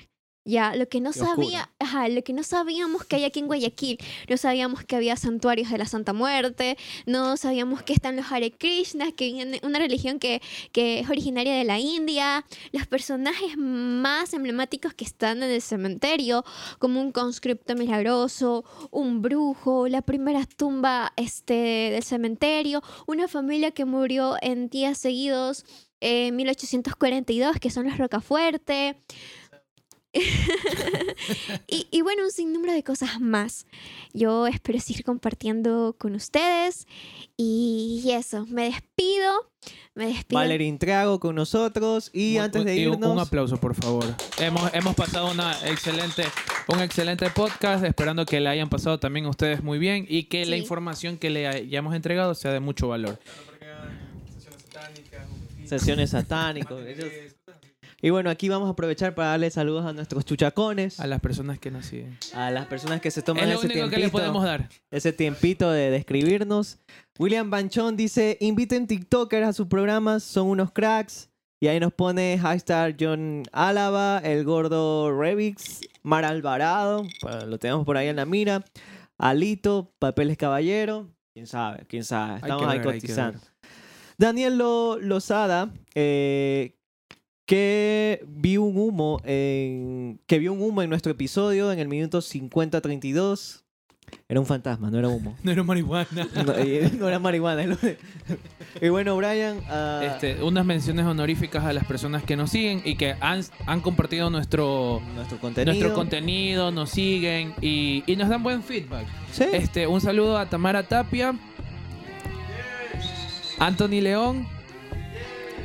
Ya, 0.49 0.75
lo 0.75 0.89
que 0.89 0.99
no 0.99 1.13
sabía, 1.13 1.69
ajá, 1.77 2.09
lo 2.09 2.23
que 2.23 2.33
no 2.33 2.41
sabíamos 2.41 3.05
que 3.05 3.17
hay 3.17 3.23
aquí 3.23 3.39
en 3.39 3.45
Guayaquil, 3.45 3.99
no 4.27 4.35
sabíamos 4.35 4.83
que 4.83 4.95
había 4.95 5.15
santuarios 5.15 5.69
de 5.69 5.77
la 5.77 5.85
Santa 5.85 6.11
Muerte, 6.11 6.75
no 7.05 7.37
sabíamos 7.37 7.83
que 7.83 7.93
están 7.93 8.15
los 8.15 8.31
Hare 8.31 8.49
Krishnas, 8.49 9.13
que 9.13 9.31
vienen 9.31 9.59
una 9.61 9.77
religión 9.77 10.17
que, 10.17 10.41
que 10.71 11.01
es 11.01 11.09
originaria 11.09 11.53
de 11.53 11.65
la 11.65 11.77
India, 11.77 12.43
los 12.71 12.87
personajes 12.87 13.57
más 13.57 14.33
emblemáticos 14.33 14.95
que 14.95 15.05
están 15.05 15.43
en 15.43 15.51
el 15.51 15.61
cementerio, 15.61 16.43
como 16.79 16.99
un 16.99 17.11
conscripto 17.11 17.75
milagroso, 17.75 18.65
un 18.89 19.21
brujo, 19.21 19.87
la 19.87 20.01
primera 20.01 20.47
tumba 20.47 21.13
este, 21.15 21.53
del 21.91 22.01
cementerio, 22.03 22.81
una 23.05 23.27
familia 23.27 23.69
que 23.69 23.85
murió 23.85 24.35
en 24.41 24.67
días 24.67 24.97
seguidos 24.97 25.63
en 26.01 26.35
1842, 26.35 27.59
que 27.59 27.69
son 27.69 27.85
los 27.85 27.97
Rocafuerte. 27.97 28.95
y, 31.67 31.87
y 31.91 32.01
bueno, 32.01 32.23
un 32.23 32.31
sinnúmero 32.31 32.73
de 32.73 32.83
cosas 32.83 33.19
más. 33.21 33.65
Yo 34.13 34.47
espero 34.47 34.79
seguir 34.79 35.03
compartiendo 35.03 35.95
con 35.99 36.15
ustedes. 36.15 36.87
Y 37.37 38.09
eso, 38.11 38.45
me 38.47 38.65
despido. 38.65 39.51
Me 39.93 40.07
despido. 40.07 40.39
Valerín 40.39 40.77
Trago 40.79 41.19
con 41.19 41.35
nosotros. 41.35 42.09
Y 42.13 42.37
Un- 42.37 42.43
antes 42.43 42.65
de 42.65 42.75
y 42.75 42.79
irnos. 42.81 43.11
Un 43.11 43.19
aplauso, 43.19 43.57
por 43.57 43.75
favor. 43.75 44.05
Hemos, 44.39 44.73
hemos 44.73 44.95
pasado 44.95 45.31
una 45.31 45.53
excelente, 45.67 46.23
un 46.67 46.81
excelente 46.81 47.29
podcast, 47.29 47.83
esperando 47.85 48.25
que 48.25 48.39
le 48.39 48.49
hayan 48.49 48.69
pasado 48.69 48.99
también 48.99 49.25
a 49.25 49.29
ustedes 49.29 49.63
muy 49.63 49.77
bien 49.79 50.05
y 50.09 50.23
que 50.23 50.45
la 50.45 50.57
información 50.57 51.17
que 51.17 51.29
le 51.29 51.47
hayamos 51.47 51.93
entregado 51.95 52.33
sea 52.35 52.51
de 52.51 52.59
mucho 52.59 52.87
valor. 52.87 53.19
sesiones 55.65 56.09
satánicos. 56.09 56.83
ellos- 56.87 57.35
Y 58.01 58.11
bueno, 58.11 58.29
aquí 58.29 58.47
vamos 58.49 58.67
a 58.67 58.71
aprovechar 58.71 59.13
para 59.15 59.29
darle 59.29 59.49
saludos 59.51 59.85
a 59.85 59.91
nuestros 59.93 60.23
chuchacones, 60.25 60.99
A 60.99 61.07
las 61.07 61.19
personas 61.19 61.59
que 61.59 61.69
nos 61.71 61.85
siguen. 61.85 62.17
a 62.33 62.49
las 62.51 62.65
personas 62.67 63.01
que 63.01 63.11
se 63.11 63.21
toman 63.21 63.43
Es 63.43 63.49
lo 63.49 63.55
ese 63.55 63.65
único 63.67 63.79
que 63.89 63.95
le 63.95 63.95
tiempito, 63.97 64.11
podemos 64.17 64.43
dar. 64.43 64.69
ese 64.91 65.11
tiempito 65.13 65.69
de, 65.71 65.89
de 65.91 65.97
escribirnos. 65.97 66.77
William 67.17 67.49
Banchón 67.49 67.97
dice, 67.97 68.37
inviten 68.39 68.87
TikTokers 68.87 69.47
a 69.47 69.53
sus 69.53 69.67
programas, 69.67 70.23
son 70.23 70.47
unos 70.47 70.71
cracks. 70.71 71.29
Y 71.61 71.67
ahí 71.67 71.77
nos 71.81 71.91
pone 71.91 72.39
hashtag 72.41 72.95
John 72.97 73.43
Álava, 73.51 74.19
el 74.23 74.45
gordo 74.45 75.11
Revix, 75.19 75.81
Mar 76.03 76.23
Alvarado, 76.23 77.03
lo 77.47 77.59
tenemos 77.59 77.85
por 77.85 77.97
ahí 77.97 78.07
en 78.07 78.15
la 78.15 78.25
mira. 78.25 78.63
Alito, 79.17 79.91
Papeles 79.99 80.37
Caballero, 80.37 81.09
quién 81.33 81.47
sabe, 81.47 81.85
quién 81.89 82.05
sabe, 82.05 82.35
estamos 82.37 82.63
que 82.65 82.71
ahí 82.71 82.77
que 82.79 82.85
cotizando. 82.85 83.39
Daniel 84.17 84.57
Lo- 84.57 84.97
Lozada, 84.99 85.69
eh, 85.95 86.77
que 87.49 88.23
vio 88.27 88.61
un 88.61 88.77
humo 88.77 89.19
en 89.23 90.19
que 90.27 90.37
vio 90.37 90.53
un 90.53 90.61
humo 90.61 90.83
en 90.83 90.89
nuestro 90.91 91.11
episodio 91.11 91.71
en 91.71 91.79
el 91.79 91.87
minuto 91.87 92.19
50-32. 92.19 93.63
Era 94.27 94.39
un 94.39 94.45
fantasma, 94.45 94.91
no 94.91 94.99
era 94.99 95.07
humo. 95.07 95.35
No 95.43 95.51
era 95.51 95.63
marihuana. 95.63 96.07
No, 96.35 96.43
no 96.43 97.07
era 97.07 97.17
marihuana. 97.17 97.65
y 98.79 98.89
bueno, 98.89 99.17
Brian, 99.17 99.61
ah, 99.67 99.99
Este, 100.03 100.43
unas 100.43 100.63
menciones 100.63 101.07
honoríficas 101.07 101.65
a 101.65 101.73
las 101.73 101.85
personas 101.85 102.21
que 102.23 102.35
nos 102.35 102.51
siguen 102.51 102.83
y 102.85 102.97
que 102.97 103.15
han, 103.19 103.41
han 103.65 103.81
compartido 103.81 104.29
nuestro, 104.29 105.01
nuestro 105.15 105.39
contenido. 105.39 105.73
nuestro 105.73 105.95
contenido, 105.95 106.69
nos 106.69 106.91
siguen 106.91 107.55
y, 107.61 108.03
y 108.05 108.15
nos 108.15 108.29
dan 108.29 108.43
buen 108.43 108.61
feedback. 108.61 109.07
Sí. 109.31 109.45
Este, 109.53 109.87
un 109.87 110.01
saludo 110.01 110.37
a 110.37 110.47
Tamara 110.47 110.83
Tapia, 110.83 111.33
Anthony 113.57 114.01
León. 114.01 114.58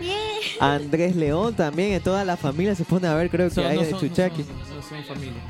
Andrés 0.60 1.16
León 1.16 1.54
también, 1.54 1.92
en 1.92 2.00
toda 2.02 2.24
la 2.24 2.36
familia 2.36 2.74
se 2.74 2.84
pone 2.84 3.06
a 3.08 3.14
ver, 3.14 3.30
creo 3.30 3.48
que 3.48 3.54
Son- 3.54 3.66
hay 3.66 3.76
no 3.76 3.82
de 3.82 3.90
son- 3.90 4.00
no 4.02 4.08
Chuchaki. 4.08 4.42
son- 4.42 4.76
no 4.76 4.82
son 4.82 5.04
familia. 5.04 5.40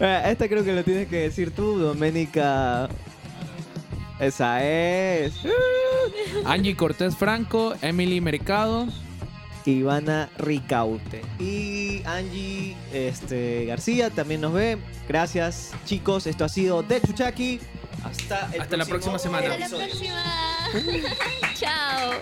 Eh, 0.00 0.22
Esta 0.30 0.48
creo 0.48 0.64
que 0.64 0.72
lo 0.72 0.84
tienes 0.84 1.08
que 1.08 1.16
decir 1.20 1.50
tú, 1.50 1.78
Doménica. 1.78 2.88
Esa 4.18 4.64
es. 4.64 5.34
Angie 6.44 6.76
Cortés 6.76 7.16
Franco, 7.16 7.74
Emily 7.82 8.20
Mercado. 8.20 8.86
Ivana 9.68 10.30
Ricaute. 10.38 11.22
Y 11.40 12.00
Angie 12.04 12.76
este, 12.92 13.64
García 13.66 14.10
también 14.10 14.40
nos 14.40 14.52
ve. 14.52 14.78
Gracias, 15.08 15.72
chicos. 15.84 16.28
Esto 16.28 16.44
ha 16.44 16.48
sido 16.48 16.84
de 16.84 17.00
Chuchaki. 17.00 17.58
Hasta, 18.04 18.50
el 18.52 18.60
Hasta 18.62 18.76
la 18.76 18.84
próxima 18.86 19.18
semana. 19.18 19.54
Hasta 19.54 19.76
la 19.76 19.86
próxima. 19.86 20.24
Chao. 21.54 22.12